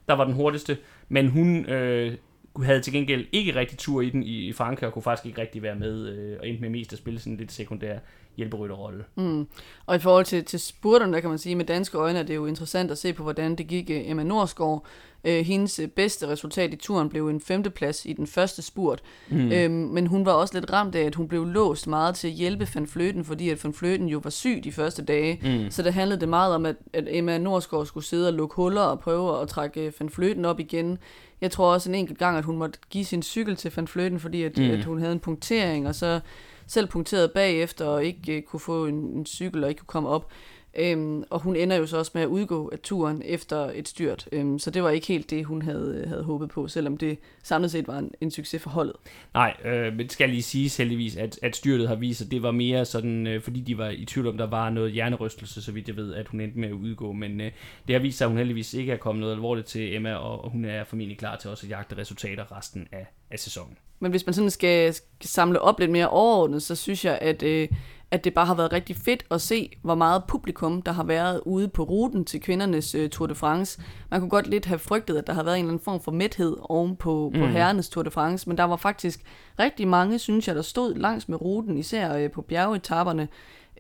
der 0.09 0.15
var 0.15 0.25
den 0.25 0.35
hurtigste, 0.35 0.79
men 1.09 1.29
hun 1.29 1.67
øh, 1.67 2.15
havde 2.63 2.81
til 2.81 2.93
gengæld 2.93 3.27
ikke 3.33 3.55
rigtig 3.55 3.79
tur 3.79 4.01
i 4.01 4.11
den 4.11 4.23
i, 4.23 4.49
i 4.49 4.53
Frankrig, 4.53 4.87
og 4.87 4.93
kunne 4.93 5.03
faktisk 5.03 5.27
ikke 5.27 5.41
rigtig 5.41 5.63
være 5.63 5.77
med, 5.77 6.09
øh, 6.09 6.37
og 6.41 6.49
endte 6.49 6.61
med 6.61 6.71
mest 6.71 6.93
at 6.93 6.99
spille 6.99 7.21
sådan 7.21 7.37
lidt 7.37 7.53
sekundær 7.53 7.99
hjælperytterrolle. 8.37 9.05
Mm. 9.15 9.47
Og 9.87 9.97
i 9.97 9.99
forhold 9.99 10.25
til, 10.25 10.45
til 10.45 10.61
spurterne, 10.61 11.13
der 11.13 11.21
kan 11.21 11.31
man 11.31 11.39
sige, 11.39 11.55
med 11.55 11.65
danske 11.65 11.99
øjne 11.99 12.19
er 12.19 12.23
det 12.23 12.35
jo 12.35 12.47
interessant 12.47 12.91
at 12.91 12.99
se 12.99 13.13
på, 13.13 13.23
hvordan 13.23 13.57
det 13.57 13.67
gik 13.67 13.91
øh, 13.91 14.11
Emma 14.11 14.23
Norsgaard. 14.23 14.87
Øh, 15.25 15.45
hendes 15.45 15.79
øh, 15.79 15.89
bedste 15.89 16.29
resultat 16.29 16.73
i 16.73 16.77
turen 16.77 17.09
blev 17.09 17.29
en 17.29 17.41
femteplads 17.41 18.07
i 18.07 18.13
den 18.13 18.27
første 18.27 18.63
spurt. 18.63 19.03
Mm. 19.29 19.53
Øh, 19.53 19.71
men 19.71 20.07
hun 20.07 20.27
var 20.27 20.33
også 20.33 20.61
lidt 20.61 20.73
ramt 20.73 20.95
af, 20.95 21.03
at 21.03 21.15
hun 21.15 21.29
blev 21.29 21.45
låst 21.45 21.87
meget 21.87 22.15
til 22.15 22.29
at 22.29 22.35
hjælpe 22.35 22.69
Van 22.75 22.87
Fløten, 22.87 23.25
fordi 23.25 23.51
at 23.51 23.65
Van 23.65 23.75
Fløten 23.75 24.09
jo 24.09 24.21
var 24.25 24.31
syg 24.31 24.61
de 24.65 24.73
første 24.73 25.05
dage. 25.05 25.41
Mm. 25.43 25.71
Så 25.71 25.83
det 25.83 25.93
handlede 25.93 26.21
det 26.21 26.29
meget 26.29 26.55
om, 26.55 26.67
at, 26.67 26.77
at 26.93 27.05
Emma 27.11 27.39
Norsgaard 27.39 27.87
skulle 27.87 28.07
sidde 28.07 28.29
og 28.29 28.35
lukke 28.35 28.55
huller 28.55 28.83
og 28.83 29.01
prøve 29.01 29.43
at 29.43 29.49
trække 29.49 29.93
Van 30.01 30.11
Fløten 30.11 30.45
op 30.45 30.61
igen. 30.61 30.99
Jeg 31.41 31.51
tror 31.51 31.73
også 31.73 31.91
en 31.91 31.95
enkelt 31.95 32.19
gang, 32.19 32.39
at 32.39 32.45
hun 32.45 32.59
måtte 32.59 32.79
give 32.91 33.05
sin 33.05 33.23
cykel 33.23 33.57
til 33.57 33.73
Van 33.77 33.89
Fløten, 33.89 34.21
fordi 34.21 34.43
at, 34.43 34.59
mm. 34.59 34.71
at 34.71 34.85
hun 34.85 34.99
havde 34.99 35.13
en 35.13 35.21
punktering, 35.21 35.89
og 35.89 35.95
så 35.95 36.21
selv 36.67 36.87
punkteret 36.87 37.33
bagefter 37.33 37.85
og 37.85 38.05
ikke 38.05 38.37
øh, 38.37 38.43
kunne 38.43 38.61
få 38.61 38.87
en, 38.87 38.95
en 38.95 39.27
cykel 39.27 39.65
og 39.65 39.71
ikke 39.71 39.79
kunne 39.79 39.87
komme 39.87 40.09
op. 40.09 40.31
Øhm, 40.79 41.25
og 41.31 41.41
hun 41.41 41.57
ender 41.57 41.77
jo 41.77 41.87
så 41.87 41.99
også 41.99 42.11
med 42.15 42.23
at 42.23 42.27
udgå 42.27 42.69
af 42.73 42.79
turen 42.79 43.23
efter 43.25 43.71
et 43.75 43.89
styrt. 43.89 44.29
Øhm, 44.33 44.59
så 44.59 44.71
det 44.71 44.83
var 44.83 44.91
ikke 44.91 45.07
helt 45.07 45.31
det, 45.31 45.45
hun 45.45 45.63
havde, 45.63 46.05
havde 46.07 46.23
håbet 46.23 46.49
på, 46.49 46.69
selvom 46.69 46.97
det 46.97 47.19
samlet 47.43 47.71
set 47.71 47.89
var 47.89 47.99
en, 47.99 48.11
en 48.21 48.31
succes 48.31 48.63
for 48.63 48.71
holdet. 48.71 48.97
Nej, 49.35 49.57
øh, 49.65 49.93
men 49.93 49.99
det 49.99 50.13
skal 50.13 50.31
lige 50.31 50.43
sige 50.43 50.71
heldigvis, 50.79 51.17
at, 51.17 51.39
at 51.43 51.57
styrtet 51.57 51.89
har 51.89 51.95
vist, 51.95 52.23
at 52.23 52.31
det 52.31 52.43
var 52.43 52.51
mere 52.51 52.85
sådan, 52.85 53.27
øh, 53.27 53.43
fordi 53.43 53.61
de 53.61 53.79
var 53.79 53.89
i 53.89 54.05
tvivl 54.05 54.27
om, 54.27 54.39
der 54.39 54.47
var 54.47 54.71
noget 54.71 54.93
hjernerystelse, 54.93 55.63
så 55.63 55.73
vidt 55.73 55.89
jeg 55.89 55.97
ved, 55.97 56.15
at 56.15 56.29
hun 56.29 56.41
endte 56.41 56.59
med 56.59 56.69
at 56.69 56.75
udgå. 56.75 57.13
Men 57.13 57.41
øh, 57.41 57.53
det 57.87 57.95
har 57.95 58.01
vist 58.01 58.19
sig, 58.19 58.25
at 58.25 58.31
hun 58.31 58.39
heldigvis 58.39 58.75
ikke 58.75 58.93
er 58.93 58.97
kommet 58.97 59.21
noget 59.21 59.35
alvorligt 59.35 59.67
til 59.67 59.95
Emma, 59.95 60.15
og, 60.15 60.45
og 60.45 60.51
hun 60.51 60.65
er 60.65 60.85
formentlig 60.85 61.19
klar 61.19 61.37
til 61.37 61.51
også 61.51 61.67
at 61.67 61.71
jagte 61.71 61.97
resultater 61.97 62.57
resten 62.57 62.89
af, 62.93 63.07
af 63.31 63.39
sæsonen. 63.39 63.79
Men 64.01 64.11
hvis 64.11 64.27
man 64.27 64.35
sådan 64.35 64.51
skal, 64.51 64.95
skal 64.95 65.29
samle 65.29 65.61
op 65.61 65.81
lidt 65.81 65.91
mere 65.91 66.09
overordnet, 66.09 66.63
så 66.63 66.75
synes 66.75 67.05
jeg, 67.05 67.19
at... 67.21 67.43
Øh, 67.43 67.69
at 68.11 68.25
det 68.25 68.35
bare 68.35 68.47
har 68.47 68.55
været 68.55 68.73
rigtig 68.73 68.97
fedt 68.97 69.25
at 69.31 69.41
se, 69.41 69.71
hvor 69.83 69.95
meget 69.95 70.23
publikum, 70.29 70.83
der 70.83 70.93
har 70.93 71.05
været 71.05 71.41
ude 71.47 71.69
på 71.69 71.83
ruten 71.83 72.25
til 72.25 72.41
kvindernes 72.41 72.95
uh, 72.95 73.09
Tour 73.09 73.27
de 73.27 73.35
France. 73.35 73.81
Man 74.11 74.21
kunne 74.21 74.31
godt 74.31 74.47
lidt 74.47 74.67
have 74.67 74.79
frygtet, 74.79 75.17
at 75.17 75.27
der 75.27 75.33
har 75.33 75.43
været 75.43 75.57
en 75.57 75.65
eller 75.65 75.73
anden 75.73 75.85
form 75.85 76.01
for 76.01 76.13
mæthed 76.13 76.57
oven 76.61 76.97
på, 76.97 77.31
mm. 77.35 77.41
på 77.41 77.47
herrenes 77.47 77.89
Tour 77.89 78.03
de 78.03 78.11
France, 78.11 78.49
men 78.49 78.59
der 78.59 78.65
var 78.65 78.77
faktisk 78.77 79.21
rigtig 79.59 79.89
mange, 79.89 80.19
synes 80.19 80.49
jeg, 80.49 80.57
der 80.57 80.63
stod 80.63 80.95
langs 80.95 81.29
med 81.29 81.41
ruten, 81.41 81.79
især 81.79 82.25
uh, 82.25 82.31
på 82.31 82.43
bjergetapperne. 82.43 83.29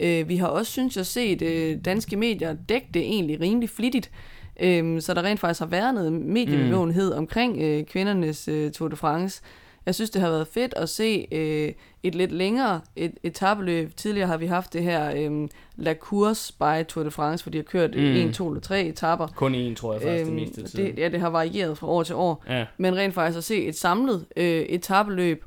Uh, 0.04 0.28
vi 0.28 0.36
har 0.36 0.46
også, 0.46 0.72
synes 0.72 0.96
jeg, 0.96 1.06
set 1.06 1.42
uh, 1.42 1.84
danske 1.84 2.16
medier 2.16 2.56
dække 2.68 2.88
det 2.94 3.02
egentlig 3.02 3.40
rimelig 3.40 3.70
flittigt, 3.70 4.10
uh, 4.56 5.00
så 5.00 5.12
der 5.14 5.22
rent 5.22 5.40
faktisk 5.40 5.60
har 5.60 5.66
været 5.66 5.94
noget 5.94 6.12
mediebevågenhed 6.12 7.12
mm. 7.12 7.18
omkring 7.18 7.52
uh, 7.56 7.86
kvindernes 7.86 8.48
uh, 8.48 8.70
Tour 8.70 8.88
de 8.88 8.96
France. 8.96 9.42
Jeg 9.86 9.94
synes, 9.94 10.10
det 10.10 10.22
har 10.22 10.30
været 10.30 10.46
fedt 10.46 10.74
at 10.76 10.88
se 10.88 11.26
øh, 11.32 11.72
et 12.02 12.14
lidt 12.14 12.32
længere 12.32 12.80
et, 12.96 13.14
etabeløb. 13.22 13.96
Tidligere 13.96 14.28
har 14.28 14.36
vi 14.36 14.46
haft 14.46 14.72
det 14.72 14.82
her 14.82 15.12
øh, 15.16 15.48
La 15.76 15.94
Course 15.94 16.52
by 16.58 16.86
Tour 16.88 17.04
de 17.04 17.10
France, 17.10 17.44
hvor 17.44 17.50
de 17.50 17.58
har 17.58 17.62
kørt 17.62 17.94
mm. 17.94 18.00
en, 18.00 18.32
to 18.32 18.48
eller 18.48 18.60
tre 18.60 18.84
etapper. 18.84 19.26
Kun 19.26 19.54
en, 19.54 19.74
tror 19.74 19.92
jeg 19.92 20.02
faktisk, 20.02 20.26
øhm, 20.26 20.36
det 20.36 20.46
meste 20.46 20.62
tid. 20.62 20.84
Det, 20.84 20.98
ja, 20.98 21.08
det 21.08 21.20
har 21.20 21.30
varieret 21.30 21.78
fra 21.78 21.86
år 21.86 22.02
til 22.02 22.14
år. 22.14 22.44
Ja. 22.48 22.66
Men 22.78 22.96
rent 22.96 23.14
faktisk 23.14 23.38
at 23.38 23.44
se 23.44 23.64
et 23.64 23.76
samlet 23.76 24.26
øh, 24.36 24.60
etabeløb, 24.60 25.44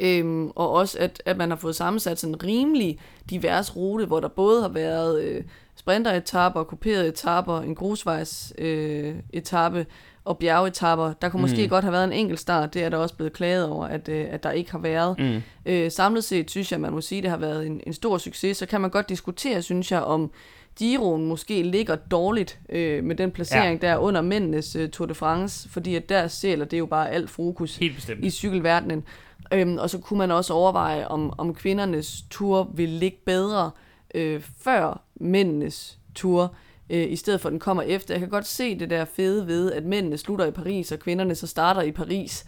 Øhm, 0.00 0.50
og 0.54 0.70
også, 0.70 0.98
at, 0.98 1.22
at 1.26 1.36
man 1.36 1.50
har 1.50 1.56
fået 1.56 1.76
sammensat 1.76 2.18
sådan 2.18 2.34
en 2.34 2.44
rimelig 2.44 2.98
divers 3.30 3.76
rute, 3.76 4.06
hvor 4.06 4.20
der 4.20 4.28
både 4.28 4.62
har 4.62 4.68
været 4.68 5.22
øh, 5.22 5.44
sprinteretapper, 5.76 6.64
kuperede 6.64 7.08
etapper, 7.08 7.60
en 7.60 7.74
grusvejs 7.74 8.52
øh, 8.58 9.14
etape, 9.32 9.86
og 10.30 10.38
bjergetapper. 10.38 11.12
Der 11.12 11.28
kunne 11.28 11.42
måske 11.42 11.62
mm. 11.62 11.68
godt 11.68 11.84
have 11.84 11.92
været 11.92 12.04
en 12.04 12.12
enkelt 12.12 12.40
start. 12.40 12.74
Det 12.74 12.84
er 12.84 12.88
der 12.88 12.96
også 12.96 13.14
blevet 13.14 13.32
klaget 13.32 13.68
over, 13.68 13.86
at, 13.86 14.08
øh, 14.08 14.26
at 14.30 14.42
der 14.42 14.50
ikke 14.50 14.70
har 14.70 14.78
været. 14.78 15.18
Mm. 15.18 15.42
Øh, 15.66 15.90
samlet 15.90 16.24
set 16.24 16.50
synes 16.50 16.72
jeg, 16.72 16.80
man 16.80 16.92
må 16.92 17.00
sige, 17.00 17.18
at 17.18 17.22
det 17.22 17.30
har 17.30 17.38
været 17.38 17.66
en, 17.66 17.80
en 17.86 17.92
stor 17.92 18.18
succes. 18.18 18.56
Så 18.56 18.66
kan 18.66 18.80
man 18.80 18.90
godt 18.90 19.08
diskutere, 19.08 19.62
synes 19.62 19.92
jeg, 19.92 20.00
om 20.00 20.30
Giroen 20.76 21.26
måske 21.26 21.62
ligger 21.62 21.96
dårligt 21.96 22.58
øh, 22.68 23.04
med 23.04 23.16
den 23.16 23.30
placering 23.30 23.82
ja. 23.82 23.88
der 23.88 23.96
under 23.96 24.20
mændenes 24.20 24.76
øh, 24.76 24.88
Tour 24.88 25.06
de 25.06 25.14
France, 25.14 25.68
fordi 25.68 25.94
at 25.94 26.08
der 26.08 26.28
sælger 26.28 26.64
det 26.64 26.78
jo 26.78 26.86
bare 26.86 27.10
alt 27.10 27.30
fokus 27.30 27.78
i 28.22 28.30
cykelverdenen. 28.30 29.04
Øhm, 29.52 29.78
og 29.78 29.90
så 29.90 29.98
kunne 29.98 30.18
man 30.18 30.30
også 30.30 30.52
overveje, 30.52 31.08
om, 31.08 31.32
om 31.38 31.54
kvindernes 31.54 32.24
tur 32.30 32.70
vil 32.74 32.88
ligge 32.88 33.18
bedre 33.26 33.70
øh, 34.14 34.42
før 34.60 35.02
mændenes 35.20 35.98
tur 36.14 36.54
øh, 36.90 37.12
i 37.12 37.16
stedet 37.16 37.40
for 37.40 37.48
at 37.48 37.50
den 37.50 37.60
kommer 37.60 37.82
efter. 37.82 38.14
Jeg 38.14 38.20
kan 38.20 38.28
godt 38.28 38.46
se 38.46 38.78
det 38.78 38.90
der 38.90 39.04
fede 39.04 39.46
ved, 39.46 39.72
at 39.72 39.84
mændene 39.84 40.18
slutter 40.18 40.46
i 40.46 40.50
Paris, 40.50 40.92
og 40.92 40.98
kvinderne 40.98 41.34
så 41.34 41.46
starter 41.46 41.82
i 41.82 41.92
Paris. 41.92 42.44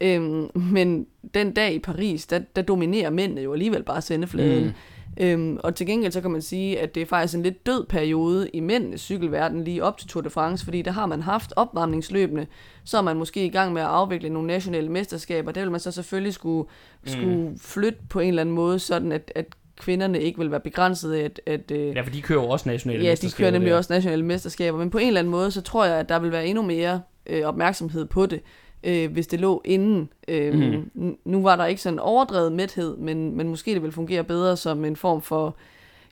Øhm, 0.00 0.50
men 0.54 1.06
den 1.34 1.52
dag 1.52 1.74
i 1.74 1.78
Paris, 1.78 2.26
der, 2.26 2.40
der 2.56 2.62
dominerer 2.62 3.10
mændene 3.10 3.40
jo 3.40 3.52
alligevel 3.52 3.82
bare 3.82 4.02
sendefladen. 4.02 4.64
Mm. 4.64 4.72
Øhm, 5.20 5.58
og 5.64 5.74
til 5.74 5.86
gengæld 5.86 6.12
så 6.12 6.20
kan 6.20 6.30
man 6.30 6.42
sige, 6.42 6.80
at 6.80 6.94
det 6.94 7.00
er 7.00 7.06
faktisk 7.06 7.34
en 7.34 7.42
lidt 7.42 7.66
død 7.66 7.84
periode 7.84 8.48
i 8.48 8.60
mændenes 8.60 9.00
cykelverden 9.00 9.64
lige 9.64 9.84
op 9.84 9.98
til 9.98 10.08
Tour 10.08 10.22
de 10.22 10.30
France, 10.30 10.64
fordi 10.64 10.82
der 10.82 10.90
har 10.90 11.06
man 11.06 11.22
haft 11.22 11.52
opvarmningsløbende, 11.56 12.46
så 12.84 12.98
er 12.98 13.02
man 13.02 13.16
måske 13.16 13.44
i 13.44 13.48
gang 13.48 13.72
med 13.72 13.82
at 13.82 13.88
afvikle 13.88 14.28
nogle 14.28 14.46
nationale 14.46 14.88
mesterskaber. 14.88 15.52
Det 15.52 15.62
vil 15.62 15.70
man 15.70 15.80
så 15.80 15.90
selvfølgelig 15.90 16.34
skulle, 16.34 16.68
mm. 17.02 17.08
skulle 17.08 17.58
flytte 17.60 17.98
på 18.10 18.20
en 18.20 18.28
eller 18.28 18.40
anden 18.40 18.54
måde, 18.54 18.78
sådan 18.78 19.12
at, 19.12 19.32
at 19.34 19.46
kvinderne 19.78 20.20
ikke 20.20 20.38
vil 20.38 20.50
være 20.50 20.60
begrænset 20.60 21.12
af, 21.12 21.24
at... 21.24 21.40
at 21.46 21.70
øh, 21.70 21.96
ja, 21.96 22.00
for 22.00 22.10
de 22.10 22.22
kører 22.22 22.42
jo 22.42 22.48
også 22.48 22.68
nationale 22.68 23.04
ja, 23.04 23.10
mesterskaber. 23.10 23.44
Ja, 23.44 23.46
de 23.46 23.50
kører 23.50 23.58
nemlig 23.58 23.70
der. 23.70 23.76
også 23.76 23.92
nationale 23.92 24.24
mesterskaber, 24.24 24.78
men 24.78 24.90
på 24.90 24.98
en 24.98 25.06
eller 25.06 25.20
anden 25.20 25.30
måde, 25.30 25.50
så 25.50 25.60
tror 25.60 25.84
jeg, 25.84 25.98
at 25.98 26.08
der 26.08 26.18
vil 26.18 26.32
være 26.32 26.46
endnu 26.46 26.62
mere 26.62 27.00
øh, 27.26 27.44
opmærksomhed 27.44 28.04
på 28.04 28.26
det, 28.26 28.40
øh, 28.84 29.12
hvis 29.12 29.26
det 29.26 29.40
lå 29.40 29.62
inden. 29.64 30.08
Øh, 30.28 30.54
mm. 30.94 31.16
Nu 31.24 31.42
var 31.42 31.56
der 31.56 31.66
ikke 31.66 31.82
sådan 31.82 31.98
overdrevet 31.98 32.52
mæthed, 32.52 32.96
men, 32.96 33.36
men 33.36 33.48
måske 33.48 33.74
det 33.74 33.82
vil 33.82 33.92
fungere 33.92 34.24
bedre 34.24 34.56
som 34.56 34.84
en 34.84 34.96
form 34.96 35.22
for... 35.22 35.56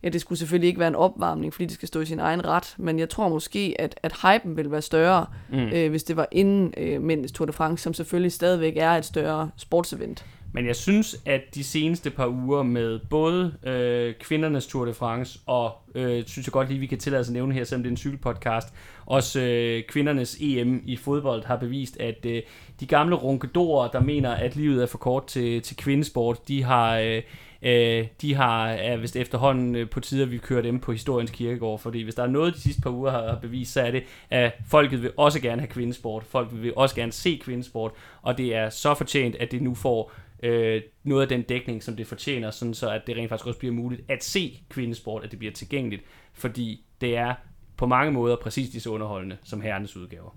Ja, 0.03 0.09
det 0.09 0.21
skulle 0.21 0.39
selvfølgelig 0.39 0.69
ikke 0.69 0.81
være 0.81 0.89
en 0.89 0.95
opvarmning, 0.95 1.55
fordi 1.55 1.65
det 1.65 1.75
skal 1.75 1.89
stå 1.89 2.01
i 2.01 2.05
sin 2.05 2.19
egen 2.19 2.47
ret, 2.47 2.75
men 2.79 2.99
jeg 2.99 3.09
tror 3.09 3.29
måske, 3.29 3.77
at, 3.79 4.01
at 4.03 4.13
hypen 4.23 4.57
vil 4.57 4.71
være 4.71 4.83
større, 4.83 5.27
mm. 5.51 5.59
øh, 5.59 5.91
hvis 5.91 6.05
det 6.05 6.17
var 6.17 6.29
inden 6.33 6.75
øh, 6.77 7.03
mændenes 7.03 7.33
Tour 7.33 7.47
de 7.47 7.53
France, 7.53 7.83
som 7.83 7.95
selvfølgelig 7.95 8.33
stadigvæk 8.33 8.77
er 8.77 8.91
et 8.91 9.05
større 9.05 9.51
sportsevent. 9.57 10.25
Men 10.53 10.67
jeg 10.67 10.77
synes, 10.77 11.17
at 11.27 11.41
de 11.55 11.65
seneste 11.65 12.11
par 12.11 12.27
uger 12.27 12.63
med 12.63 12.99
både 13.11 13.55
øh, 13.67 14.15
kvindernes 14.21 14.67
Tour 14.67 14.85
de 14.85 14.95
France 14.95 15.39
og, 15.47 15.73
øh, 15.95 16.25
synes 16.27 16.47
jeg 16.47 16.53
godt 16.53 16.69
lige, 16.69 16.81
vi 16.81 16.87
kan 16.87 16.99
tillade 16.99 17.21
os 17.21 17.29
at 17.29 17.33
nævne 17.33 17.55
her, 17.55 17.65
selvom 17.65 17.83
det 17.83 17.89
er 17.89 17.93
en 17.93 17.97
cykelpodcast, 17.97 18.75
også 19.07 19.41
øh, 19.41 19.83
kvindernes 19.89 20.37
EM 20.41 20.83
i 20.87 20.97
fodbold 20.97 21.45
har 21.45 21.57
bevist, 21.57 22.01
at 22.01 22.27
øh, 22.27 22.43
de 22.81 22.87
gamle 22.87 23.17
runkedorer, 23.17 23.91
der 23.91 24.01
mener, 24.01 24.31
at 24.31 24.57
livet 24.57 24.83
er 24.83 24.87
for 24.87 24.99
kort 24.99 25.27
til, 25.27 25.63
til 25.63 25.77
kvindesport, 25.77 26.49
de 26.49 26.63
har... 26.63 26.99
Øh, 26.99 27.23
Øh, 27.63 28.07
de 28.21 28.35
har 28.35 28.69
er 28.69 28.97
vist 28.97 29.17
efterhånden 29.17 29.75
øh, 29.75 29.91
på 29.91 30.01
tider, 30.01 30.27
vi 30.27 30.39
kører 30.39 30.63
dem 30.63 30.79
på 30.79 30.93
historiens 30.93 31.31
kirkegård, 31.31 31.79
fordi 31.79 32.03
hvis 32.03 32.15
der 32.15 32.23
er 32.23 32.27
noget, 32.27 32.55
de 32.55 32.61
sidste 32.61 32.83
par 32.83 32.91
uger 32.91 33.11
har 33.11 33.39
bevist, 33.43 33.73
så 33.73 33.81
er 33.81 33.91
det, 33.91 34.03
at 34.31 34.53
folket 34.69 35.03
vil 35.03 35.13
også 35.17 35.41
gerne 35.41 35.61
have 35.61 35.69
kvindesport. 35.69 36.25
Folk 36.25 36.49
vil 36.53 36.73
også 36.77 36.95
gerne 36.95 37.13
se 37.13 37.41
kvindesport, 37.43 37.93
og 38.23 38.39
det 38.39 38.55
er 38.55 38.71
så 38.71 38.95
fortjent, 38.95 39.37
at 39.37 39.53
det 39.53 39.63
nu 39.63 39.75
får 39.75 40.13
øh, 40.43 40.83
noget 41.05 41.23
af 41.23 41.29
den 41.29 41.43
dækning, 41.43 41.83
som 41.83 41.97
det 41.97 42.07
fortjener, 42.07 42.51
sådan 42.51 42.75
så 42.75 42.91
at 42.91 43.03
det 43.07 43.17
rent 43.17 43.29
faktisk 43.29 43.47
også 43.47 43.59
bliver 43.59 43.75
muligt 43.75 44.03
at 44.09 44.25
se 44.25 44.61
kvindesport, 44.69 45.25
at 45.25 45.31
det 45.31 45.39
bliver 45.39 45.53
tilgængeligt, 45.53 46.03
fordi 46.33 46.85
det 47.01 47.17
er 47.17 47.35
på 47.77 47.87
mange 47.87 48.13
måder 48.13 48.37
præcis 48.37 48.73
lige 48.73 48.81
så 48.81 48.91
underholdende 48.91 49.37
som 49.45 49.61
herrenes 49.61 49.97
udgaver. 49.97 50.37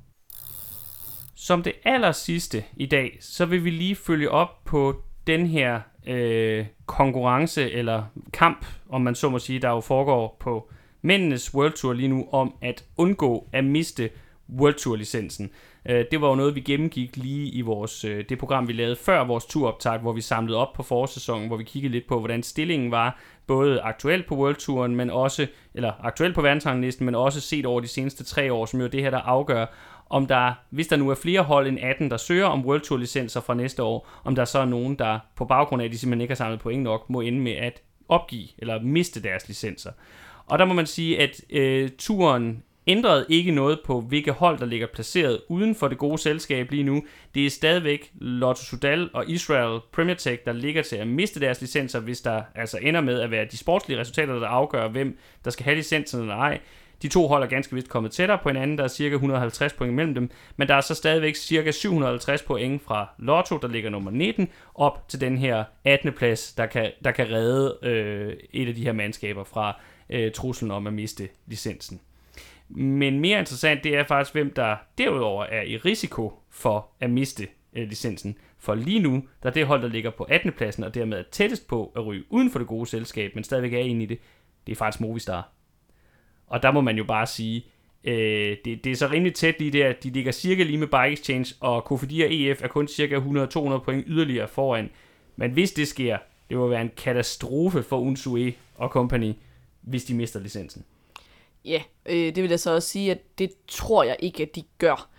Som 1.36 1.64
det 1.64 1.74
aller 1.84 2.12
sidste 2.12 2.64
i 2.78 2.86
dag, 2.86 3.18
så 3.22 3.46
vil 3.46 3.64
vi 3.64 3.70
lige 3.70 3.96
følge 3.96 4.32
op 4.32 4.64
på 4.66 5.04
den 5.28 5.46
her 5.46 5.82
øh, 6.08 6.66
konkurrence 6.86 7.72
eller 7.72 8.04
kamp, 8.34 8.66
om 8.90 9.02
man 9.02 9.16
så 9.16 9.30
må 9.30 9.40
sige, 9.40 9.60
der 9.60 9.70
jo 9.70 9.80
foregår 9.80 10.38
på 10.40 10.72
mændenes 11.02 11.54
World 11.54 11.74
Tour 11.74 11.94
lige 11.94 12.08
nu, 12.08 12.28
om 12.32 12.54
at 12.62 12.86
undgå 12.98 13.50
at 13.54 13.66
miste 13.66 14.10
World 14.50 14.74
Tour 14.74 14.96
licensen. 14.96 15.52
Øh, 15.90 16.06
det 16.12 16.22
var 16.22 16.30
jo 16.30 16.36
noget, 16.36 16.56
vi 16.56 16.62
gennemgik 16.62 17.18
lige 17.18 17.50
i 17.50 17.62
vores, 17.62 18.06
øh, 18.06 18.26
det 18.30 18.38
program, 18.38 18.68
vi 18.68 18.74
lavede 18.74 18.96
før 18.96 19.24
vores 19.24 19.46
turoptag, 19.46 19.98
hvor 19.98 20.12
vi 20.12 20.22
samlede 20.22 20.58
op 20.58 20.74
på 20.74 20.84
forsæsonen, 20.84 21.48
hvor 21.48 21.58
vi 21.58 21.64
kiggede 21.64 21.92
lidt 21.92 22.08
på, 22.08 22.20
hvordan 22.20 22.44
stillingen 22.44 22.92
var, 22.92 23.20
både 23.48 23.82
aktuelt 23.82 24.28
på 24.28 24.36
World 24.36 24.56
Touren, 24.56 24.96
men 24.96 25.10
også, 25.10 25.48
eller 25.74 25.92
aktuelt 26.04 26.36
på 26.36 26.42
verdensranglisten, 26.42 27.06
men 27.06 27.16
også 27.16 27.42
set 27.42 27.66
over 27.66 27.82
de 27.82 27.88
seneste 27.88 28.24
tre 28.24 28.54
år, 28.54 28.66
som 28.66 28.80
jo 28.80 28.86
er 28.86 28.90
det 28.90 29.02
her, 29.02 29.10
der 29.10 29.18
afgør, 29.18 29.66
om 30.10 30.26
der, 30.26 30.54
hvis 30.70 30.88
der 30.88 30.96
nu 30.96 31.10
er 31.10 31.16
flere 31.16 31.42
hold 31.42 31.68
end 31.68 31.80
18, 31.82 32.12
der 32.12 32.18
søger 32.18 32.46
om 32.46 32.66
World 32.66 32.82
Tour 32.82 32.98
licenser 32.98 33.42
fra 33.42 33.54
næste 33.54 33.84
år, 33.84 34.10
om 34.24 34.36
der 34.36 34.46
så 34.46 34.60
er 34.60 34.66
nogen, 34.66 34.96
der 34.96 35.20
på 35.36 35.46
baggrund 35.46 35.82
af, 35.82 35.86
at 35.86 35.92
de 35.92 35.98
simpelthen 35.98 36.22
ikke 36.22 36.32
har 36.32 36.36
samlet 36.36 36.60
point 36.60 36.84
nok, 36.84 37.10
må 37.10 37.22
ende 37.22 37.40
med 37.40 37.52
at 37.52 37.82
opgive 38.10 38.48
eller 38.58 38.82
miste 38.82 39.24
deres 39.24 39.48
licenser. 39.48 39.92
Og 40.46 40.60
der 40.60 40.66
må 40.66 40.74
man 40.74 40.86
sige, 40.86 41.22
at 41.22 41.42
øh, 41.50 41.90
turen 41.98 42.64
ændrede 42.90 43.26
ikke 43.30 43.52
noget 43.52 43.80
på, 43.86 44.02
hvilke 44.02 44.32
hold, 44.32 44.60
der 44.60 44.66
ligger 44.66 44.88
placeret 44.88 45.42
uden 45.50 45.76
for 45.76 45.88
det 45.88 45.98
gode 45.98 46.18
selskab 46.18 46.72
lige 46.72 46.84
nu. 46.84 47.04
Det 47.36 47.46
er 47.46 47.50
stadigvæk 47.50 48.12
Lotto 48.16 48.64
Sudal 48.64 49.10
og 49.14 49.30
Israel 49.30 49.80
Premier 49.92 50.16
Tech, 50.16 50.44
der 50.46 50.54
ligger 50.54 50.82
til 50.82 50.96
at 50.96 51.08
miste 51.08 51.40
deres 51.40 51.62
licenser, 51.62 52.00
hvis 52.00 52.22
der 52.22 52.42
altså 52.56 52.78
ender 52.82 53.02
med 53.02 53.20
at 53.20 53.32
være 53.32 53.46
de 53.46 53.58
sportslige 53.58 54.00
resultater, 54.00 54.40
der 54.40 54.48
afgør, 54.48 54.88
hvem 54.88 55.18
der 55.46 55.52
skal 55.52 55.64
have 55.64 55.76
licensen 55.76 56.22
eller 56.22 56.36
ej. 56.36 56.60
De 57.02 57.08
to 57.08 57.28
hold 57.28 57.44
er 57.44 57.48
ganske 57.48 57.76
vist 57.76 57.90
kommet 57.90 58.12
tættere 58.12 58.40
på 58.44 58.50
hinanden, 58.50 58.78
der 58.78 58.84
er 58.84 58.88
cirka 58.88 59.16
150 59.16 59.74
point 59.74 59.94
mellem 59.94 60.14
dem, 60.14 60.30
men 60.58 60.68
der 60.68 60.76
er 60.76 60.82
så 60.82 60.96
stadigvæk 60.96 61.36
cirka 61.36 61.72
750 61.72 62.42
point 62.42 62.82
fra 62.82 63.08
Lotto, 63.18 63.58
der 63.58 63.68
ligger 63.68 63.90
nummer 63.90 64.12
19, 64.12 64.48
op 64.76 65.10
til 65.10 65.22
den 65.22 65.38
her 65.38 65.64
18. 65.86 66.14
plads, 66.14 66.54
der 66.54 66.66
kan, 66.66 66.92
der 67.04 67.12
kan 67.12 67.32
redde 67.32 67.78
øh, 67.84 68.34
et 68.54 68.68
af 68.68 68.76
de 68.76 68.84
her 68.84 68.94
mandskaber 68.94 69.44
fra 69.44 69.82
øh, 70.10 70.32
truslen 70.32 70.72
om 70.72 70.88
at 70.88 70.94
miste 70.94 71.28
licensen. 71.48 72.00
Men 72.70 73.20
mere 73.20 73.40
interessant, 73.40 73.84
det 73.84 73.96
er 73.96 74.04
faktisk, 74.04 74.34
hvem 74.34 74.54
der 74.54 74.76
derudover 74.98 75.44
er 75.44 75.62
i 75.62 75.78
risiko 75.78 76.34
for 76.50 76.88
at 77.00 77.10
miste 77.10 77.48
øh, 77.74 77.88
licensen. 77.88 78.38
For 78.58 78.76
lige 78.76 79.00
nu, 79.00 79.24
der 79.44 79.50
er 79.50 79.54
det 79.54 79.68
hold, 79.68 79.82
der 79.82 79.88
ligger 79.88 80.10
på 80.10 80.24
18. 80.24 80.52
pladsen, 80.52 80.84
og 80.84 80.94
dermed 80.94 81.18
er 81.18 81.24
tættest 81.32 81.68
på 81.68 81.92
at 81.96 82.06
ryge 82.06 82.24
uden 82.30 82.52
for 82.52 82.60
det 82.60 82.68
gode 82.68 82.86
selskab, 82.86 83.36
men 83.36 83.44
stadigvæk 83.44 83.74
er 83.74 83.80
inde 83.80 84.04
i 84.04 84.06
det, 84.06 84.20
det 84.68 84.72
er 84.72 84.76
faktisk 84.76 85.02
Movistar. 85.02 85.50
Og 86.48 86.64
der 86.64 86.72
må 86.72 86.82
man 86.82 86.98
jo 86.98 87.04
bare 87.04 87.28
sige, 87.28 87.66
øh, 88.04 88.58
det, 88.66 88.84
det 88.84 88.92
er 88.92 88.96
så 88.96 89.08
rimelig 89.08 89.34
tæt 89.34 89.60
lige 89.60 89.72
der, 89.72 89.94
de 89.94 90.10
ligger 90.10 90.32
cirka 90.32 90.64
lige 90.64 90.78
med 90.78 90.88
Bike 90.88 91.12
Exchange, 91.12 91.56
og 91.60 91.84
Kofidi 91.84 92.22
og 92.22 92.34
EF 92.34 92.64
er 92.64 92.68
kun 92.68 92.88
cirka 92.88 93.20
100-200 93.20 93.78
point 93.78 94.04
yderligere 94.08 94.48
foran. 94.48 94.90
Men 95.36 95.52
hvis 95.52 95.72
det 95.72 95.88
sker, 95.88 96.18
det 96.50 96.60
vil 96.60 96.70
være 96.70 96.82
en 96.82 96.92
katastrofe 96.98 97.84
for 97.84 98.00
Unsue 98.00 98.54
og 98.76 98.90
company, 98.90 99.34
hvis 99.82 100.04
de 100.04 100.14
mister 100.14 100.40
licensen. 100.40 100.86
Ja, 101.70 101.82
øh, 102.06 102.36
det 102.36 102.44
vil 102.44 102.50
jeg 102.50 102.60
så 102.60 102.76
også 102.76 102.88
sige, 102.88 103.12
at 103.12 103.40
det 103.40 103.52
tror 103.68 104.04
jeg 104.04 104.16
ikke, 104.20 104.44
at 104.44 104.56
de 104.56 104.64
gør. 104.78 105.10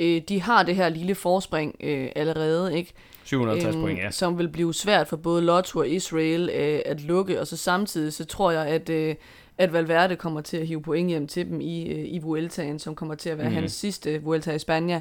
Øh, 0.00 0.22
de 0.28 0.40
har 0.40 0.62
det 0.62 0.76
her 0.76 0.88
lille 0.88 1.14
forspring 1.14 1.76
øh, 1.80 2.08
allerede, 2.16 2.76
ikke? 2.76 2.92
750 3.24 3.74
øhm, 3.74 3.82
point, 3.82 3.98
ja. 3.98 4.10
Som 4.10 4.38
vil 4.38 4.48
blive 4.48 4.74
svært 4.74 5.08
for 5.08 5.16
både 5.16 5.42
Lotto 5.42 5.78
og 5.78 5.88
Israel 5.88 6.50
øh, 6.54 6.80
at 6.86 7.00
lukke, 7.00 7.40
og 7.40 7.46
så 7.46 7.56
samtidig 7.56 8.12
så 8.12 8.24
tror 8.24 8.50
jeg, 8.50 8.66
at, 8.66 8.88
øh, 8.90 9.14
at 9.58 9.72
Valverde 9.72 10.16
kommer 10.16 10.40
til 10.40 10.56
at 10.56 10.66
hive 10.66 10.82
point 10.82 11.08
hjem 11.08 11.26
til 11.26 11.46
dem 11.46 11.60
i, 11.60 11.88
øh, 11.88 12.14
i 12.14 12.18
Vueltaen, 12.18 12.78
som 12.78 12.94
kommer 12.94 13.14
til 13.14 13.30
at 13.30 13.38
være 13.38 13.48
mm. 13.48 13.54
hans 13.54 13.72
sidste 13.72 14.22
Vuelta 14.22 14.52
i 14.52 14.58
Spanien. 14.58 15.00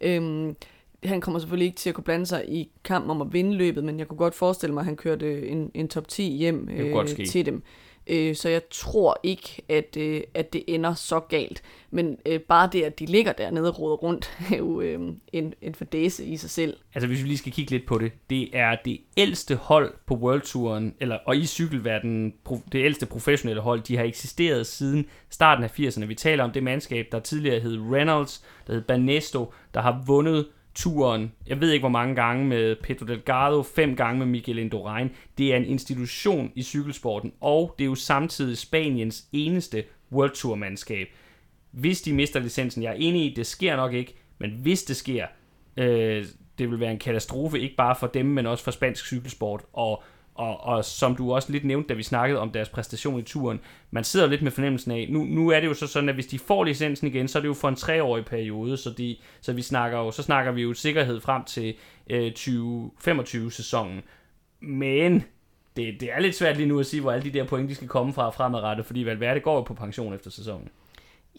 Øhm, 0.00 0.56
han 1.04 1.20
kommer 1.20 1.40
selvfølgelig 1.40 1.66
ikke 1.66 1.76
til 1.76 1.88
at 1.88 1.94
kunne 1.94 2.04
blande 2.04 2.26
sig 2.26 2.44
i 2.48 2.70
kampen 2.84 3.10
om 3.10 3.20
at 3.20 3.32
vinde 3.32 3.54
løbet, 3.54 3.84
men 3.84 3.98
jeg 3.98 4.08
kunne 4.08 4.18
godt 4.18 4.34
forestille 4.34 4.74
mig, 4.74 4.80
at 4.80 4.86
han 4.86 4.96
kørte 4.96 5.48
en, 5.48 5.70
en 5.74 5.88
top 5.88 6.08
10 6.08 6.22
hjem 6.22 6.68
øh, 6.72 7.06
til 7.26 7.46
dem. 7.46 7.62
Øh, 8.08 8.36
så 8.36 8.48
jeg 8.48 8.62
tror 8.70 9.20
ikke, 9.22 9.62
at, 9.68 9.96
øh, 9.96 10.20
at 10.34 10.52
det 10.52 10.64
ender 10.66 10.94
så 10.94 11.20
galt. 11.20 11.62
Men 11.90 12.18
øh, 12.26 12.40
bare 12.40 12.68
det, 12.72 12.82
at 12.82 12.98
de 12.98 13.06
ligger 13.06 13.32
dernede 13.32 13.68
og 13.68 13.80
råder 13.80 13.96
rundt, 13.96 14.30
er 14.52 14.56
jo 14.56 14.80
øh, 14.80 15.00
en, 15.32 15.54
en 15.62 15.74
fordæse 15.74 16.24
i 16.24 16.36
sig 16.36 16.50
selv. 16.50 16.76
Altså 16.94 17.06
hvis 17.06 17.22
vi 17.22 17.28
lige 17.28 17.38
skal 17.38 17.52
kigge 17.52 17.70
lidt 17.70 17.86
på 17.86 17.98
det. 17.98 18.12
Det 18.30 18.48
er 18.52 18.76
det 18.84 19.00
ældste 19.16 19.56
hold 19.56 19.94
på 20.06 20.14
World 20.14 20.40
Touren, 20.40 20.94
eller, 21.00 21.18
og 21.26 21.36
i 21.36 21.46
cykelverdenen, 21.46 22.34
det 22.72 22.84
ældste 22.84 23.06
professionelle 23.06 23.62
hold, 23.62 23.82
de 23.82 23.96
har 23.96 24.04
eksisteret 24.04 24.66
siden 24.66 25.06
starten 25.30 25.64
af 25.64 25.78
80'erne. 25.80 26.04
Vi 26.04 26.14
taler 26.14 26.44
om 26.44 26.50
det 26.50 26.62
mandskab, 26.62 27.06
der 27.12 27.20
tidligere 27.20 27.60
hed 27.60 27.78
Reynolds, 27.92 28.44
der 28.66 28.72
hed 28.72 28.82
Banesto, 28.82 29.52
der 29.74 29.80
har 29.80 30.02
vundet 30.06 30.46
turen, 30.78 31.32
jeg 31.46 31.60
ved 31.60 31.70
ikke 31.70 31.82
hvor 31.82 31.88
mange 31.88 32.14
gange 32.14 32.46
med 32.46 32.76
Pedro 32.82 33.06
Delgado, 33.06 33.62
fem 33.62 33.96
gange 33.96 34.18
med 34.18 34.26
Miguel 34.26 34.58
Indurain. 34.58 35.10
Det 35.38 35.52
er 35.52 35.56
en 35.56 35.64
institution 35.64 36.52
i 36.54 36.62
cykelsporten, 36.62 37.32
og 37.40 37.74
det 37.78 37.84
er 37.84 37.88
jo 37.88 37.94
samtidig 37.94 38.58
Spaniens 38.58 39.24
eneste 39.32 39.84
World 40.12 40.30
Tour 40.30 40.54
mandskab. 40.54 41.08
Hvis 41.70 42.02
de 42.02 42.12
mister 42.12 42.40
licensen, 42.40 42.82
jeg 42.82 42.90
er 42.90 42.96
enig 42.98 43.24
i, 43.24 43.34
det 43.34 43.46
sker 43.46 43.76
nok 43.76 43.92
ikke, 43.92 44.14
men 44.38 44.50
hvis 44.50 44.82
det 44.82 44.96
sker, 44.96 45.26
øh, 45.76 46.24
det 46.58 46.70
vil 46.70 46.80
være 46.80 46.92
en 46.92 46.98
katastrofe, 46.98 47.60
ikke 47.60 47.76
bare 47.76 47.96
for 47.96 48.06
dem, 48.06 48.26
men 48.26 48.46
også 48.46 48.64
for 48.64 48.70
spansk 48.70 49.06
cykelsport, 49.06 49.62
og 49.72 50.02
og, 50.38 50.64
og 50.64 50.84
som 50.84 51.16
du 51.16 51.32
også 51.34 51.52
lidt 51.52 51.64
nævnte, 51.64 51.88
da 51.88 51.94
vi 51.94 52.02
snakkede 52.02 52.40
om 52.40 52.50
deres 52.50 52.68
præstation 52.68 53.18
i 53.18 53.22
turen, 53.22 53.60
man 53.90 54.04
sidder 54.04 54.26
lidt 54.26 54.42
med 54.42 54.50
fornemmelsen 54.50 54.92
af, 54.92 55.06
nu, 55.10 55.24
nu 55.24 55.48
er 55.48 55.60
det 55.60 55.66
jo 55.66 55.74
så 55.74 55.86
sådan, 55.86 56.08
at 56.08 56.14
hvis 56.14 56.26
de 56.26 56.38
får 56.38 56.64
licensen 56.64 57.06
igen, 57.06 57.28
så 57.28 57.38
er 57.38 57.40
det 57.40 57.48
jo 57.48 57.54
for 57.54 57.68
en 57.68 57.76
treårig 57.76 58.24
periode, 58.24 58.76
så, 58.76 58.90
de, 58.90 59.16
så 59.40 59.52
vi 59.52 59.62
snakker 59.62 59.98
jo, 59.98 60.10
så 60.10 60.22
snakker 60.22 60.52
vi 60.52 60.62
jo 60.62 60.74
sikkerhed 60.74 61.20
frem 61.20 61.44
til 61.44 61.74
øh, 62.10 62.32
2025-sæsonen. 62.38 64.02
Men 64.60 65.24
det, 65.76 66.00
det 66.00 66.12
er 66.12 66.20
lidt 66.20 66.36
svært 66.36 66.56
lige 66.56 66.68
nu 66.68 66.80
at 66.80 66.86
sige, 66.86 67.00
hvor 67.00 67.12
alle 67.12 67.30
de 67.30 67.38
der 67.38 67.44
point, 67.44 67.70
de 67.70 67.74
skal 67.74 67.88
komme 67.88 68.12
fra 68.12 68.30
fremadrettet, 68.30 68.86
fordi 68.86 69.04
Valverde 69.04 69.40
går 69.40 69.54
jo 69.54 69.62
på 69.62 69.74
pension 69.74 70.14
efter 70.14 70.30
sæsonen. 70.30 70.68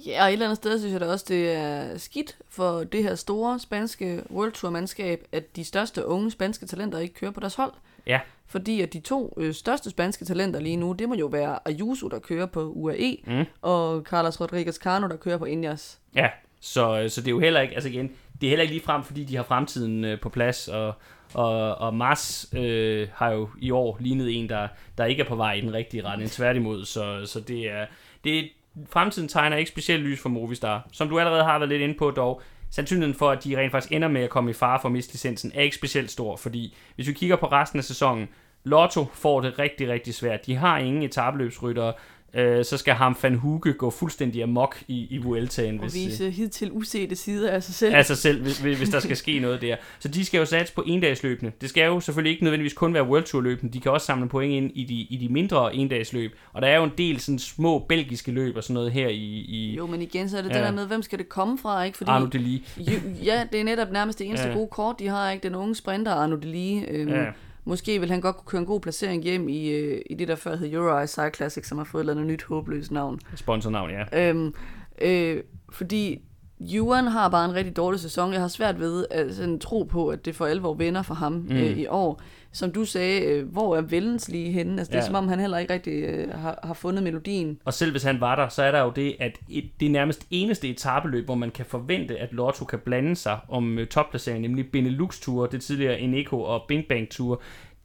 Ja, 0.05 0.23
og 0.23 0.29
et 0.29 0.33
eller 0.33 0.45
andet 0.45 0.57
sted 0.57 0.79
synes 0.79 0.93
jeg 0.93 1.01
da 1.01 1.05
også, 1.05 1.25
det 1.29 1.51
er 1.51 1.97
skidt 1.97 2.37
for 2.49 2.83
det 2.83 3.03
her 3.03 3.15
store 3.15 3.59
spanske 3.59 4.23
World 4.31 4.51
Tour-mandskab, 4.51 5.27
at 5.31 5.55
de 5.55 5.63
største 5.63 6.05
unge 6.05 6.31
spanske 6.31 6.65
talenter 6.65 6.99
ikke 6.99 7.13
kører 7.13 7.31
på 7.31 7.39
deres 7.39 7.55
hold. 7.55 7.73
Ja. 8.07 8.19
Fordi 8.47 8.81
at 8.81 8.93
de 8.93 8.99
to 8.99 9.33
øh, 9.37 9.53
største 9.53 9.89
spanske 9.89 10.25
talenter 10.25 10.59
lige 10.59 10.77
nu, 10.77 10.93
det 10.93 11.09
må 11.09 11.15
jo 11.15 11.25
være 11.25 11.59
Ayuso, 11.65 12.07
der 12.07 12.19
kører 12.19 12.45
på 12.45 12.71
UAE, 12.71 13.17
mm. 13.27 13.45
og 13.61 14.01
Carlos 14.01 14.41
Rodriguez 14.41 14.75
Cano, 14.75 15.07
der 15.07 15.15
kører 15.15 15.37
på 15.37 15.45
Ineos. 15.45 15.97
Ja, 16.15 16.29
så, 16.59 16.99
øh, 16.99 17.09
så 17.09 17.21
det 17.21 17.27
er 17.27 17.31
jo 17.31 17.39
heller 17.39 17.61
ikke, 17.61 17.73
altså 17.73 17.89
igen, 17.89 18.11
det 18.41 18.47
er 18.47 18.49
heller 18.49 18.63
ikke 18.63 18.73
lige 18.73 18.85
frem, 18.85 19.03
fordi 19.03 19.23
de 19.23 19.35
har 19.35 19.43
fremtiden 19.43 20.05
øh, 20.05 20.19
på 20.19 20.29
plads, 20.29 20.67
og, 20.67 20.93
og, 21.33 21.75
og 21.75 21.93
Mars 21.93 22.49
øh, 22.53 23.07
har 23.13 23.31
jo 23.31 23.49
i 23.59 23.71
år 23.71 23.97
lignet 23.99 24.39
en, 24.39 24.49
der, 24.49 24.67
der 24.97 25.05
ikke 25.05 25.23
er 25.23 25.27
på 25.27 25.35
vej 25.35 25.53
i 25.53 25.61
den 25.61 25.73
rigtige 25.73 26.05
retning, 26.05 26.31
tværtimod, 26.31 26.85
så, 26.85 27.25
så 27.25 27.39
det 27.39 27.71
er, 27.71 27.85
det, 28.23 28.49
fremtiden 28.89 29.27
tegner 29.27 29.57
ikke 29.57 29.71
specielt 29.71 30.03
lys 30.03 30.19
for 30.19 30.29
Movistar. 30.29 30.87
Som 30.91 31.09
du 31.09 31.19
allerede 31.19 31.43
har 31.43 31.59
været 31.59 31.69
lidt 31.69 31.81
inde 31.81 31.95
på 31.97 32.11
dog, 32.11 32.41
sandsynligheden 32.71 33.15
for, 33.15 33.29
at 33.29 33.43
de 33.43 33.57
rent 33.57 33.71
faktisk 33.71 33.91
ender 33.91 34.07
med 34.07 34.21
at 34.21 34.29
komme 34.29 34.49
i 34.49 34.53
fare 34.53 34.79
for 34.81 34.87
at 34.87 34.91
miste 34.91 35.13
licensen, 35.13 35.51
er 35.55 35.61
ikke 35.61 35.75
specielt 35.75 36.11
stor, 36.11 36.35
fordi 36.35 36.77
hvis 36.95 37.07
vi 37.07 37.13
kigger 37.13 37.35
på 37.35 37.45
resten 37.45 37.79
af 37.79 37.83
sæsonen, 37.83 38.27
Lotto 38.63 39.05
får 39.13 39.41
det 39.41 39.59
rigtig, 39.59 39.89
rigtig 39.89 40.13
svært. 40.13 40.45
De 40.45 40.55
har 40.55 40.77
ingen 40.77 41.03
etabløbsryttere, 41.03 41.93
øh, 42.33 42.65
så 42.65 42.77
skal 42.77 42.93
ham 42.93 43.17
Van 43.23 43.35
Hugge 43.35 43.73
gå 43.73 43.89
fuldstændig 43.89 44.43
amok 44.43 44.77
i, 44.87 45.07
i 45.09 45.17
Vueltaen. 45.17 45.75
Og 45.79 45.81
hvis, 45.81 45.95
vise 45.95 46.25
øh, 46.25 46.31
hidtil 46.31 46.71
usete 46.71 47.15
sider 47.15 47.51
af 47.51 47.63
sig 47.63 47.75
selv. 47.75 47.95
Af 47.95 48.05
sig 48.05 48.17
selv, 48.17 48.41
hvis, 48.41 48.59
hvis 48.59 48.89
der 48.89 48.99
skal 48.99 49.17
ske 49.17 49.39
noget 49.39 49.61
der. 49.61 49.75
Så 49.99 50.07
de 50.07 50.25
skal 50.25 50.37
jo 50.37 50.45
satse 50.45 50.73
på 50.73 50.83
endagsløbene. 50.87 51.51
Det 51.61 51.69
skal 51.69 51.85
jo 51.85 51.99
selvfølgelig 51.99 52.31
ikke 52.31 52.43
nødvendigvis 52.43 52.73
kun 52.73 52.93
være 52.93 53.03
World 53.03 53.23
Tour 53.23 53.41
løbene. 53.41 53.71
De 53.71 53.79
kan 53.79 53.91
også 53.91 54.05
samle 54.05 54.29
point 54.29 54.53
ind 54.53 54.71
i 54.75 54.83
de, 54.83 54.93
i 54.93 55.17
de 55.17 55.33
mindre 55.33 55.75
endagsløb. 55.75 56.35
Og 56.53 56.61
der 56.61 56.67
er 56.67 56.77
jo 56.77 56.83
en 56.83 56.93
del 56.97 57.19
sådan 57.19 57.39
små 57.39 57.79
belgiske 57.79 58.31
løb 58.31 58.55
og 58.57 58.63
sådan 58.63 58.73
noget 58.73 58.91
her 58.91 59.07
i... 59.07 59.45
i 59.47 59.75
jo, 59.75 59.85
men 59.85 60.01
igen, 60.01 60.29
så 60.29 60.37
er 60.37 60.41
det 60.41 60.49
ja. 60.49 60.55
det 60.55 60.63
der 60.63 60.71
med, 60.71 60.87
hvem 60.87 61.01
skal 61.01 61.19
det 61.19 61.29
komme 61.29 61.57
fra, 61.57 61.83
ikke? 61.83 61.97
Fordi, 61.97 62.11
Arno 62.11 62.25
Delis. 62.25 62.79
ja, 63.23 63.43
det 63.51 63.59
er 63.59 63.63
netop 63.63 63.91
nærmest 63.91 64.19
det 64.19 64.27
eneste 64.27 64.47
ja. 64.47 64.53
gode 64.53 64.67
kort, 64.67 64.95
de 64.99 65.07
har, 65.07 65.31
ikke? 65.31 65.43
Den 65.43 65.55
unge 65.55 65.75
sprinter 65.75 66.11
Arno 66.11 66.35
Delis. 66.35 66.83
Øhm, 66.87 67.09
ja 67.09 67.25
Måske 67.65 67.99
vil 67.99 68.09
han 68.09 68.21
godt 68.21 68.37
kunne 68.37 68.47
køre 68.47 68.59
en 68.59 68.67
god 68.67 68.79
placering 68.79 69.23
hjem 69.23 69.49
i, 69.49 69.69
øh, 69.69 70.01
i 70.09 70.13
det, 70.13 70.27
der 70.27 70.35
før 70.35 70.55
hed 70.55 70.73
Euro 70.73 71.07
Cyclassic, 71.07 71.35
Classic, 71.35 71.67
som 71.67 71.77
har 71.77 71.85
fået 71.85 71.99
et 71.99 72.03
eller 72.03 72.13
andet 72.13 72.27
nyt 72.27 72.43
håbløst 72.43 72.91
navn. 72.91 73.19
Sponsornavn, 73.35 73.89
ja. 73.89 74.29
Øhm, 74.29 74.53
øh, 75.01 75.43
fordi 75.71 76.21
Juan 76.59 77.07
har 77.07 77.29
bare 77.29 77.45
en 77.45 77.55
rigtig 77.55 77.75
dårlig 77.75 77.99
sæson. 77.99 78.33
Jeg 78.33 78.41
har 78.41 78.47
svært 78.47 78.79
ved 78.79 79.05
at 79.11 79.35
sådan, 79.35 79.59
tro 79.59 79.83
på, 79.83 80.07
at 80.07 80.25
det 80.25 80.35
for 80.35 80.45
alvor 80.45 80.73
vinder 80.73 81.01
for 81.01 81.13
ham 81.13 81.31
mm. 81.31 81.55
øh, 81.55 81.77
i 81.77 81.87
år. 81.87 82.21
Som 82.51 82.71
du 82.71 82.85
sagde, 82.85 83.21
øh, 83.21 83.51
hvor 83.51 83.77
er 83.77 83.81
Vellens 83.81 84.29
lige 84.29 84.51
henne? 84.51 84.81
Altså, 84.81 84.91
det 84.91 84.99
er 84.99 85.05
som 85.05 85.15
om, 85.15 85.27
han 85.27 85.39
heller 85.39 85.57
ikke 85.57 85.73
rigtig 85.73 86.03
øh, 86.03 86.29
har, 86.33 86.59
har 86.63 86.73
fundet 86.73 87.03
melodien. 87.03 87.59
Og 87.65 87.73
selv 87.73 87.91
hvis 87.91 88.03
han 88.03 88.21
var 88.21 88.35
der, 88.35 88.49
så 88.49 88.63
er 88.63 88.71
der 88.71 88.81
jo 88.81 88.91
det, 88.95 89.15
at 89.19 89.39
et, 89.49 89.69
det 89.79 89.85
er 89.85 89.89
nærmest 89.89 90.27
eneste 90.31 90.69
etabeløb, 90.69 91.25
hvor 91.25 91.35
man 91.35 91.51
kan 91.51 91.65
forvente, 91.65 92.17
at 92.17 92.33
Lotto 92.33 92.65
kan 92.65 92.79
blande 92.79 93.15
sig 93.15 93.39
om 93.49 93.79
øh, 93.79 93.87
topplaceringen, 93.87 94.51
nemlig 94.51 94.71
Benelux-ture, 94.71 95.47
det 95.51 95.61
tidligere 95.61 95.99
Eneco 95.99 96.41
og 96.41 96.65
Bing 96.67 96.85
Bang-ture 96.89 97.37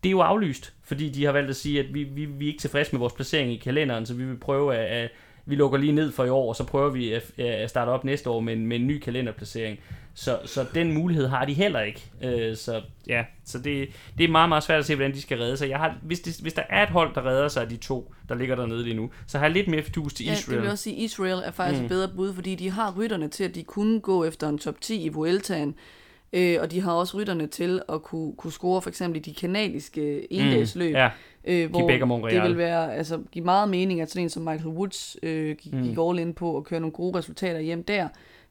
det 0.04 0.08
er 0.08 0.12
jo 0.12 0.20
aflyst, 0.20 0.72
fordi 0.82 1.08
de 1.08 1.24
har 1.24 1.32
valgt 1.32 1.50
at 1.50 1.56
sige, 1.56 1.80
at 1.80 1.94
vi, 1.94 2.02
vi, 2.02 2.24
vi 2.24 2.44
er 2.44 2.48
ikke 2.48 2.60
tilfredse 2.60 2.92
med 2.92 2.98
vores 2.98 3.12
placering 3.12 3.52
i 3.52 3.56
kalenderen, 3.56 4.06
så 4.06 4.14
vi 4.14 4.24
vil 4.24 4.36
prøve 4.36 4.76
at, 4.76 5.04
at 5.04 5.10
vi 5.46 5.54
lukker 5.54 5.78
lige 5.78 5.92
ned 5.92 6.12
for 6.12 6.24
i 6.24 6.28
år, 6.28 6.48
og 6.48 6.56
så 6.56 6.64
prøver 6.64 6.90
vi 6.90 7.12
at, 7.12 7.38
at 7.38 7.70
starte 7.70 7.88
op 7.88 8.04
næste 8.04 8.30
år 8.30 8.40
med 8.40 8.52
en, 8.52 8.66
med 8.66 8.76
en 8.76 8.86
ny 8.86 8.98
kalenderplacering. 8.98 9.78
Så, 10.16 10.38
så 10.44 10.66
den 10.74 10.92
mulighed 10.92 11.26
har 11.26 11.44
de 11.44 11.52
heller 11.52 11.80
ikke. 11.80 12.04
Øh, 12.22 12.56
så 12.56 12.82
ja, 13.06 13.24
så 13.44 13.58
det, 13.58 13.88
det 14.18 14.24
er 14.24 14.28
meget, 14.28 14.48
meget 14.48 14.64
svært 14.64 14.78
at 14.78 14.86
se, 14.86 14.94
hvordan 14.94 15.14
de 15.14 15.22
skal 15.22 15.38
redde 15.38 15.56
sig. 15.56 15.68
Jeg 15.68 15.78
har, 15.78 15.96
hvis, 16.02 16.20
det, 16.20 16.38
hvis 16.42 16.52
der 16.52 16.62
er 16.68 16.82
et 16.82 16.88
hold, 16.88 17.14
der 17.14 17.26
redder 17.26 17.48
sig 17.48 17.62
af 17.62 17.68
de 17.68 17.76
to, 17.76 18.14
der 18.28 18.34
ligger 18.34 18.56
dernede 18.56 18.82
lige 18.82 18.96
nu, 18.96 19.10
så 19.26 19.38
har 19.38 19.44
jeg 19.44 19.52
lidt 19.52 19.68
mere 19.68 19.82
fidus 19.82 20.14
til 20.14 20.26
ja, 20.26 20.32
Israel. 20.32 20.56
det 20.56 20.62
vil 20.62 20.70
også 20.70 20.84
sige, 20.84 20.96
Israel 20.96 21.42
er 21.44 21.50
faktisk 21.50 21.80
mm. 21.80 21.84
et 21.84 21.88
bedre 21.88 22.08
bud, 22.16 22.34
fordi 22.34 22.54
de 22.54 22.70
har 22.70 22.94
rytterne 22.98 23.28
til, 23.28 23.44
at 23.44 23.54
de 23.54 23.62
kunne 23.62 24.00
gå 24.00 24.24
efter 24.24 24.48
en 24.48 24.58
top 24.58 24.80
10 24.80 25.04
i 25.04 25.08
Vueltaen. 25.08 25.74
Øh, 26.32 26.58
og 26.60 26.70
de 26.70 26.80
har 26.80 26.92
også 26.92 27.16
rytterne 27.16 27.46
til 27.46 27.82
at 27.88 28.02
kunne, 28.02 28.32
kunne 28.36 28.52
score 28.52 28.82
for 28.82 28.90
eksempel 28.90 29.16
i 29.16 29.22
de 29.22 29.34
kanadiske 29.34 30.32
endagsløb. 30.32 30.90
Mm, 30.90 30.96
ja. 30.96 31.10
øh, 31.44 31.70
hvor 31.70 31.88
det 32.28 32.42
vil 32.42 32.58
være, 32.58 32.94
altså, 32.94 33.20
give 33.32 33.44
meget 33.44 33.68
mening, 33.68 34.00
at 34.00 34.10
sådan 34.10 34.22
en 34.22 34.28
som 34.28 34.42
Michael 34.42 34.74
Woods 34.74 35.16
øh, 35.22 35.56
gik, 35.56 35.72
mm. 35.72 35.82
gik 35.82 35.98
all 36.00 36.18
in 36.18 36.34
på 36.34 36.56
at 36.56 36.64
køre 36.64 36.80
nogle 36.80 36.92
gode 36.92 37.18
resultater 37.18 37.60
hjem 37.60 37.84
der, 37.84 38.08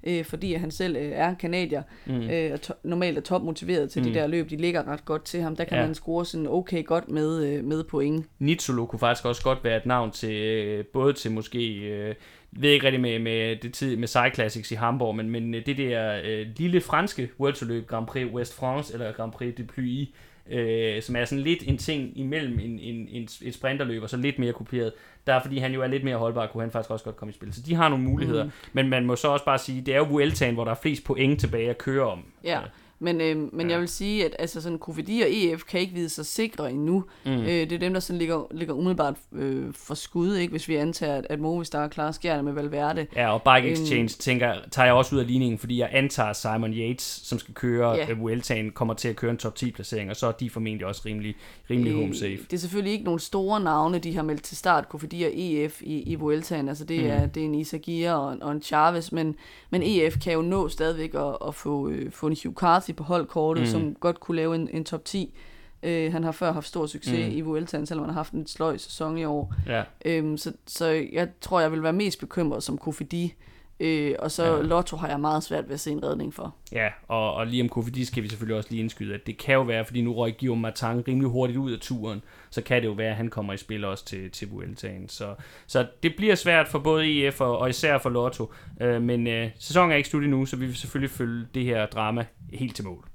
øh, 0.08 0.26
fordi 0.26 0.54
han 0.54 0.72
selv 0.72 0.96
øh, 0.96 1.12
er 1.12 1.34
kanadier, 1.34 1.84
mm. 2.06 2.30
øh, 2.30 2.54
og 2.54 2.62
to- 2.62 2.74
normalt 2.84 3.18
er 3.18 3.22
topmotiveret 3.22 3.90
til 3.90 4.02
mm. 4.02 4.08
de 4.08 4.14
der 4.14 4.28
løb. 4.28 4.50
De 4.50 4.58
ligger 4.58 4.88
ret 4.88 5.06
godt 5.06 5.26
til 5.26 5.42
ham. 5.42 5.56
Der 5.56 5.64
kan 5.64 5.78
ja. 5.78 5.86
man 5.86 5.96
score 5.96 6.26
sådan 6.26 6.48
okay 6.48 6.86
godt 6.86 7.10
med, 7.10 7.46
øh, 7.46 7.64
med 7.64 7.84
point. 7.84 8.26
Nitsolo 8.40 8.86
kunne 8.86 9.00
faktisk 9.00 9.26
også 9.26 9.44
godt 9.44 9.64
være 9.64 9.78
et 9.78 9.86
navn 9.86 10.12
til, 10.12 10.36
øh, 10.36 10.86
både 10.86 11.14
til 11.14 11.32
måske... 11.32 11.74
Øh, 11.76 12.16
ved 12.56 12.70
ikke 12.70 12.86
rigtig 12.86 13.02
med, 13.02 13.20
med 13.20 13.56
det 13.56 13.74
tid 13.74 13.98
med 13.98 14.08
Cyclassics 14.08 14.36
Classics 14.36 14.72
i 14.72 14.76
Hamburg, 14.76 15.16
men, 15.16 15.30
men 15.30 15.54
det 15.54 15.78
der 15.78 16.22
øh, 16.26 16.48
lille 16.58 16.82
franske 16.82 17.30
World 17.40 17.54
Tour 17.54 17.68
løb, 17.68 17.88
Grand 17.88 18.08
Prix 18.08 18.26
West 18.26 18.56
France, 18.56 18.94
eller 18.94 19.12
Grand 19.12 19.32
Prix 19.32 19.56
de 19.56 19.64
Pluie, 19.64 20.08
øh, 20.50 21.02
som 21.02 21.16
er 21.16 21.26
sådan 21.26 21.44
lidt 21.44 21.64
en 21.68 21.78
ting 21.78 22.20
imellem 22.20 22.60
en, 22.60 22.80
en, 22.80 23.08
en, 23.12 23.28
et 23.42 23.54
sprinterløb, 23.54 24.04
og 24.04 24.10
så 24.10 24.18
lidt 24.18 24.40
mere 24.40 24.54
kopieret. 24.54 24.94
Der, 25.28 25.42
fordi 25.42 25.58
han 25.58 25.74
jo 25.74 25.82
er 25.82 25.88
lidt 25.88 26.04
mere 26.04 26.18
holdbar, 26.18 26.48
kunne 26.48 26.64
han 26.64 26.72
faktisk 26.72 26.92
også 26.92 27.06
godt 27.06 27.16
komme 27.16 27.32
i 27.32 27.36
spil. 27.36 27.54
Så 27.54 27.62
de 27.62 27.76
har 27.76 27.90
nogle 27.90 28.04
muligheder, 28.04 28.44
mm. 28.44 28.52
men 28.74 28.90
man 28.90 29.06
må 29.06 29.16
så 29.16 29.28
også 29.28 29.46
bare 29.46 29.58
sige, 29.58 29.82
det 29.82 29.94
er 29.94 29.98
jo 29.98 30.04
Vueltaen, 30.04 30.54
hvor 30.54 30.64
der 30.64 30.72
er 30.72 30.76
flest 30.76 31.04
point 31.04 31.40
tilbage 31.40 31.70
at 31.70 31.78
køre 31.78 32.04
om. 32.12 32.26
Ja. 32.44 32.60
Men, 33.04 33.22
øh, 33.22 33.54
men 33.54 33.68
ja. 33.68 33.72
jeg 33.72 33.80
vil 33.80 33.88
sige, 33.88 34.26
at 34.26 34.36
altså, 34.40 34.62
sådan, 34.62 34.78
Kofidi 34.78 35.22
og 35.22 35.28
EF 35.30 35.64
kan 35.64 35.80
ikke 35.80 35.94
vide 35.94 36.10
sig 36.10 36.26
sikre 36.26 36.72
endnu. 36.72 37.04
Mm. 37.26 37.32
Øh, 37.32 37.48
det 37.48 37.72
er 37.72 37.78
dem, 37.78 37.94
der 37.94 38.00
sådan 38.00 38.20
ligger, 38.20 38.48
ligger 38.52 38.74
umiddelbart 38.74 39.16
øh, 39.32 39.74
for 39.74 39.94
skud, 39.94 40.36
ikke? 40.36 40.52
hvis 40.52 40.68
vi 40.68 40.76
antager, 40.76 41.16
at, 41.16 41.28
at 41.30 41.40
Movistar 41.40 41.88
klarer 41.88 42.12
skærne 42.12 42.44
med 42.44 42.54
Valverde. 42.54 43.08
Ja, 43.16 43.34
og 43.34 43.42
Bike 43.42 43.68
øhm. 43.68 43.82
Exchange 43.82 44.02
øhm, 44.02 44.08
tænker, 44.08 44.54
tager 44.72 44.86
jeg 44.86 44.96
også 44.96 45.16
ud 45.16 45.20
af 45.20 45.28
ligningen, 45.28 45.60
fordi 45.60 45.80
jeg 45.80 45.90
antager, 45.92 46.34
Simon 46.34 46.74
Yates, 46.74 47.22
som 47.24 47.40
skal 47.40 47.54
køre 47.54 47.92
ja. 47.92 48.12
uh, 48.12 48.20
Vueltaen, 48.20 48.72
kommer 48.72 48.94
til 48.94 49.08
at 49.08 49.16
køre 49.16 49.32
en 49.32 49.38
top 49.38 49.56
10-placering, 49.60 50.10
og 50.10 50.16
så 50.16 50.28
er 50.28 50.32
de 50.32 50.50
formentlig 50.50 50.88
også 50.88 51.02
rimelig, 51.06 51.36
rimelig 51.70 51.92
øh, 51.92 52.00
home 52.00 52.16
safe. 52.16 52.38
Det 52.38 52.54
er 52.54 52.58
selvfølgelig 52.58 52.94
ikke 52.94 53.06
nogle 53.06 53.20
store 53.20 53.60
navne, 53.60 54.00
de 54.00 54.16
har 54.16 54.24
meldt 54.24 54.44
til 54.44 54.58
start, 54.58 54.90
Kofidi 54.90 55.24
og 55.24 55.32
EF 55.34 55.82
i, 55.82 56.02
i 56.02 56.16
Vueltaen. 56.16 56.70
Altså 56.70 56.86
det, 56.86 57.04
mm. 57.04 57.10
er, 57.10 57.26
det 57.26 57.42
er 57.42 57.46
en 57.46 57.56
Isagir 57.56 58.12
og, 58.12 58.38
og 58.42 58.52
en 58.52 58.62
Chavez, 58.62 59.12
men, 59.12 59.36
men 59.70 59.84
EF 59.84 60.18
kan 60.20 60.34
jo 60.34 60.42
nå 60.42 60.70
stadigvæk 60.70 61.14
at, 61.14 61.38
at 61.48 61.56
få, 61.56 61.90
øh, 61.90 62.12
få 62.12 62.28
en 62.28 62.38
Hugh 62.44 62.56
Carthy 62.56 62.93
på 62.94 63.04
holdkortet, 63.04 63.62
mm 63.64 63.68
som 63.70 63.96
godt 64.00 64.20
kunne 64.20 64.36
lave 64.36 64.56
en, 64.56 64.70
en 64.74 64.84
top 64.86 65.06
10 65.06 65.34
Øh, 65.86 66.12
han 66.12 66.24
har 66.24 66.32
før 66.32 66.52
haft 66.52 66.68
stor 66.68 66.86
succes 66.86 67.28
Mm. 67.32 67.38
i 67.38 67.42
Vueltaen, 67.42 67.86
selvom 67.86 68.06
han 68.06 68.14
har 68.14 68.20
haft 68.20 68.34
en 68.34 68.48
sløj 68.48 68.78
sæson 68.78 69.18
i 69.18 69.24
år. 69.26 69.54
Ja. 69.68 69.84
Øhm, 70.06 70.38
så, 70.38 70.54
så 70.68 70.86
jeg 71.14 71.28
tror, 71.42 71.60
jeg 71.60 71.72
vil 71.72 71.84
være 71.84 71.94
mest 71.94 72.20
bekymret 72.20 72.64
som 72.64 72.78
Kofidi. 72.78 73.34
Øh, 73.80 74.16
og 74.20 74.32
så 74.32 74.44
Ja. 74.56 74.62
Lotto 74.62 74.98
har 74.98 75.08
jeg 75.08 75.20
meget 75.20 75.44
svært 75.44 75.68
ved 75.68 75.74
at 75.74 75.80
se 75.80 75.92
en 75.92 76.04
redning 76.04 76.34
for. 76.34 76.56
Ja, 76.72 76.88
og, 77.08 77.34
og 77.34 77.48
lige 77.48 77.64
om 77.64 77.70
Kofidi 77.70 78.06
skal 78.06 78.24
vi 78.24 78.30
selvfølgelig 78.30 78.58
også 78.58 78.70
lige 78.70 78.80
indskyde, 78.80 79.14
at 79.14 79.28
det 79.28 79.38
kan 79.38 79.54
jo 79.54 79.62
være, 79.62 79.86
fordi 79.86 80.02
nu 80.02 80.14
røg 80.14 80.38
Guillaume 80.40 80.62
Martin 80.62 81.08
rimelig 81.08 81.30
hurtigt 81.30 81.60
ud 81.60 81.72
af 81.72 81.80
turen, 81.80 82.22
så 82.50 82.62
kan 82.62 82.82
det 82.82 82.88
jo 82.88 82.94
være, 82.94 83.10
at 83.10 83.16
han 83.16 83.30
kommer 83.30 83.54
i 83.54 83.58
spil 83.58 83.86
også 83.86 84.06
til, 84.06 84.32
til 84.32 84.50
Vueltaen. 84.50 85.10
Så, 85.10 85.36
så 85.68 85.88
det 86.04 86.14
bliver 86.18 86.36
svært 86.36 86.68
for 86.68 86.80
både 86.80 87.28
EF 87.28 87.42
og, 87.42 87.58
og 87.58 87.70
især 87.70 87.98
for 87.98 88.10
Lotto, 88.10 88.52
øh, 88.82 89.02
men 89.02 89.28
øh, 89.28 89.50
sæsonen 89.60 89.92
er 89.92 89.96
ikke 89.96 90.10
slut 90.10 90.24
endnu, 90.24 90.46
så 90.46 90.56
vi 90.56 90.66
vil 90.66 90.76
selvfølgelig 90.76 91.12
følge 91.12 91.48
det 91.54 91.66
her 91.66 91.86
drama 91.86 92.26
helt 92.54 92.76
til 92.76 92.86
mål. 92.86 93.06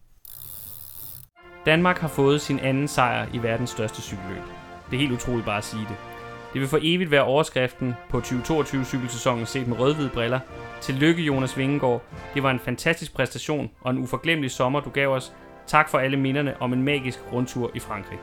Danmark 1.67 1.99
har 1.99 2.09
fået 2.09 2.41
sin 2.41 2.59
anden 2.59 2.89
sejr 2.89 3.27
i 3.35 3.39
verdens 3.39 3.71
største 3.71 4.03
cykelløb. 4.03 4.43
Det 4.91 4.97
er 4.97 5.01
helt 5.01 5.13
utroligt 5.13 5.47
bare 5.47 5.59
at 5.59 5.65
sige 5.65 5.83
det. 5.83 6.08
Det 6.53 6.61
vil 6.61 6.69
for 6.69 6.79
evigt 6.83 7.11
være 7.11 7.25
overskriften 7.25 7.95
på 8.09 8.21
2022 8.21 8.85
cykelsæsonen 8.85 9.47
set 9.47 9.69
med 9.69 9.79
rødhvide 9.79 10.11
briller. 10.15 10.41
Tillykke 10.81 11.23
Jonas 11.23 11.59
Vingegaard. 11.59 12.03
Det 12.35 12.43
var 12.43 12.51
en 12.51 12.59
fantastisk 12.59 13.15
præstation 13.15 13.71
og 13.81 13.91
en 13.91 13.99
uforglemmelig 13.99 14.51
sommer, 14.51 14.81
du 14.81 14.91
gav 14.91 15.09
os. 15.09 15.33
Tak 15.67 15.89
for 15.89 15.99
alle 15.99 16.17
minderne 16.17 16.55
om 16.61 16.73
en 16.73 16.83
magisk 16.83 17.19
rundtur 17.33 17.71
i 17.75 17.79
Frankrig. 17.79 18.19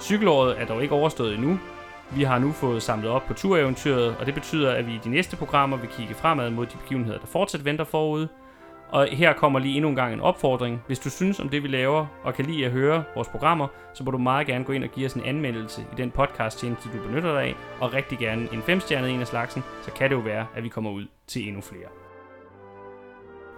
Cykelåret 0.00 0.60
er 0.60 0.66
dog 0.66 0.82
ikke 0.82 0.94
overstået 0.94 1.34
endnu. 1.34 1.58
Vi 2.10 2.22
har 2.22 2.38
nu 2.38 2.52
fået 2.52 2.82
samlet 2.82 3.10
op 3.10 3.26
på 3.26 3.34
tureventyret, 3.34 4.16
og 4.20 4.26
det 4.26 4.34
betyder, 4.34 4.72
at 4.72 4.86
vi 4.86 4.92
i 4.92 5.00
de 5.04 5.10
næste 5.10 5.36
programmer 5.36 5.76
vil 5.76 5.88
kigge 5.88 6.14
fremad 6.14 6.50
mod 6.50 6.66
de 6.66 6.76
begivenheder, 6.82 7.18
der 7.18 7.26
fortsat 7.26 7.64
venter 7.64 7.84
forude. 7.84 8.28
Og 8.90 9.08
her 9.12 9.32
kommer 9.32 9.58
lige 9.58 9.76
endnu 9.76 9.88
en 9.88 9.96
gang 9.96 10.12
en 10.12 10.20
opfordring. 10.20 10.82
Hvis 10.86 10.98
du 10.98 11.10
synes 11.10 11.40
om 11.40 11.48
det, 11.48 11.62
vi 11.62 11.68
laver, 11.68 12.06
og 12.22 12.34
kan 12.34 12.44
lide 12.44 12.66
at 12.66 12.72
høre 12.72 13.04
vores 13.14 13.28
programmer, 13.28 13.66
så 13.94 14.04
må 14.04 14.10
du 14.10 14.18
meget 14.18 14.46
gerne 14.46 14.64
gå 14.64 14.72
ind 14.72 14.84
og 14.84 14.90
give 14.90 15.06
os 15.06 15.14
en 15.14 15.24
anmeldelse 15.24 15.80
i 15.92 15.96
den 15.96 16.10
podcast 16.10 16.58
tjeneste, 16.58 16.88
du 16.88 17.08
benytter 17.08 17.32
dig 17.32 17.42
af, 17.42 17.54
og 17.80 17.94
rigtig 17.94 18.18
gerne 18.18 18.48
en 18.52 18.62
femstjernet 18.62 19.10
en 19.10 19.20
af 19.20 19.26
slagsen, 19.26 19.62
så 19.82 19.90
kan 19.90 20.10
det 20.10 20.16
jo 20.16 20.20
være, 20.20 20.46
at 20.54 20.64
vi 20.64 20.68
kommer 20.68 20.90
ud 20.90 21.06
til 21.26 21.48
endnu 21.48 21.60
flere. 21.60 21.88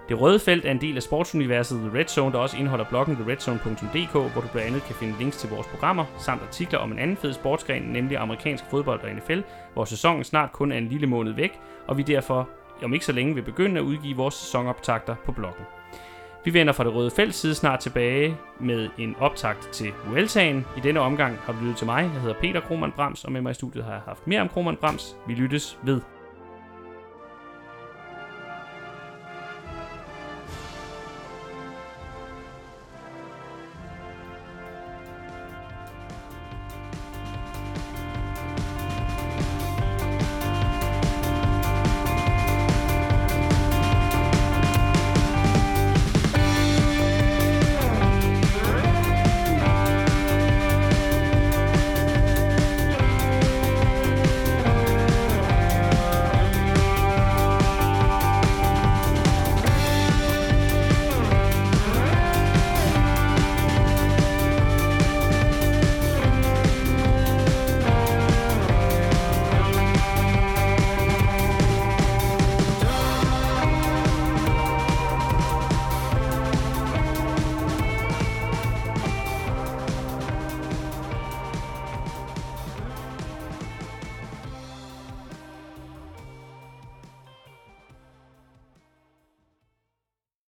Det 0.09 0.21
røde 0.21 0.39
felt 0.39 0.65
er 0.65 0.71
en 0.71 0.81
del 0.81 0.97
af 0.97 1.03
sportsuniverset 1.03 1.79
The 1.79 1.99
Red 1.99 2.05
Zone, 2.05 2.33
der 2.33 2.39
også 2.39 2.57
indeholder 2.57 2.85
bloggen 2.85 3.17
theredzone.dk, 3.17 4.13
hvor 4.13 4.41
du 4.41 4.49
blandt 4.53 4.69
andet 4.69 4.83
kan 4.83 4.95
finde 4.95 5.19
links 5.19 5.37
til 5.37 5.51
vores 5.51 5.67
programmer, 5.67 6.05
samt 6.19 6.43
artikler 6.43 6.79
om 6.79 6.93
en 6.93 6.99
anden 6.99 7.17
fed 7.17 7.33
sportsgren, 7.33 7.83
nemlig 7.83 8.19
amerikansk 8.19 8.65
fodbold 8.71 9.01
og 9.01 9.11
NFL, 9.11 9.41
hvor 9.75 9.85
sæsonen 9.85 10.25
snart 10.25 10.53
kun 10.53 10.73
er 10.73 10.79
en 10.79 10.89
lille 10.89 11.07
måned 11.07 11.33
væk, 11.33 11.61
og 11.87 11.97
vi 11.97 12.03
derfor 12.03 12.49
om 12.85 12.95
ikke 12.95 13.05
så 13.05 13.13
længe 13.13 13.35
vil 13.35 13.43
begynde 13.43 13.81
at 13.81 13.85
udgive 13.85 14.17
vores 14.17 14.35
sæsonoptagter 14.35 15.15
på 15.25 15.33
bloggen. 15.33 15.65
Vi 16.45 16.55
vender 16.55 16.73
fra 16.73 16.85
det 16.85 16.95
røde 16.95 17.11
felt 17.11 17.35
side 17.35 17.55
snart 17.55 17.81
tilbage 17.81 18.37
med 18.61 18.89
en 18.99 19.17
optakt 19.19 19.69
til 19.73 19.93
Vueltaen. 20.07 20.67
I 20.77 20.81
denne 20.81 21.01
omgang 21.01 21.37
har 21.37 21.53
du 21.53 21.59
lyttet 21.59 21.77
til 21.77 21.87
mig. 21.87 22.11
Jeg 22.15 22.21
hedder 22.21 22.41
Peter 22.41 22.61
Krohmann 22.61 22.93
Brams, 22.93 23.25
og 23.25 23.33
med 23.33 23.41
mig 23.41 23.51
i 23.51 23.55
studiet 23.55 23.85
har 23.85 23.93
jeg 23.93 24.03
haft 24.07 24.27
mere 24.27 24.41
om 24.41 24.49
Krohmann 24.49 24.77
Brams. 24.77 25.17
Vi 25.27 25.35
lyttes 25.35 25.79
ved. 25.83 26.01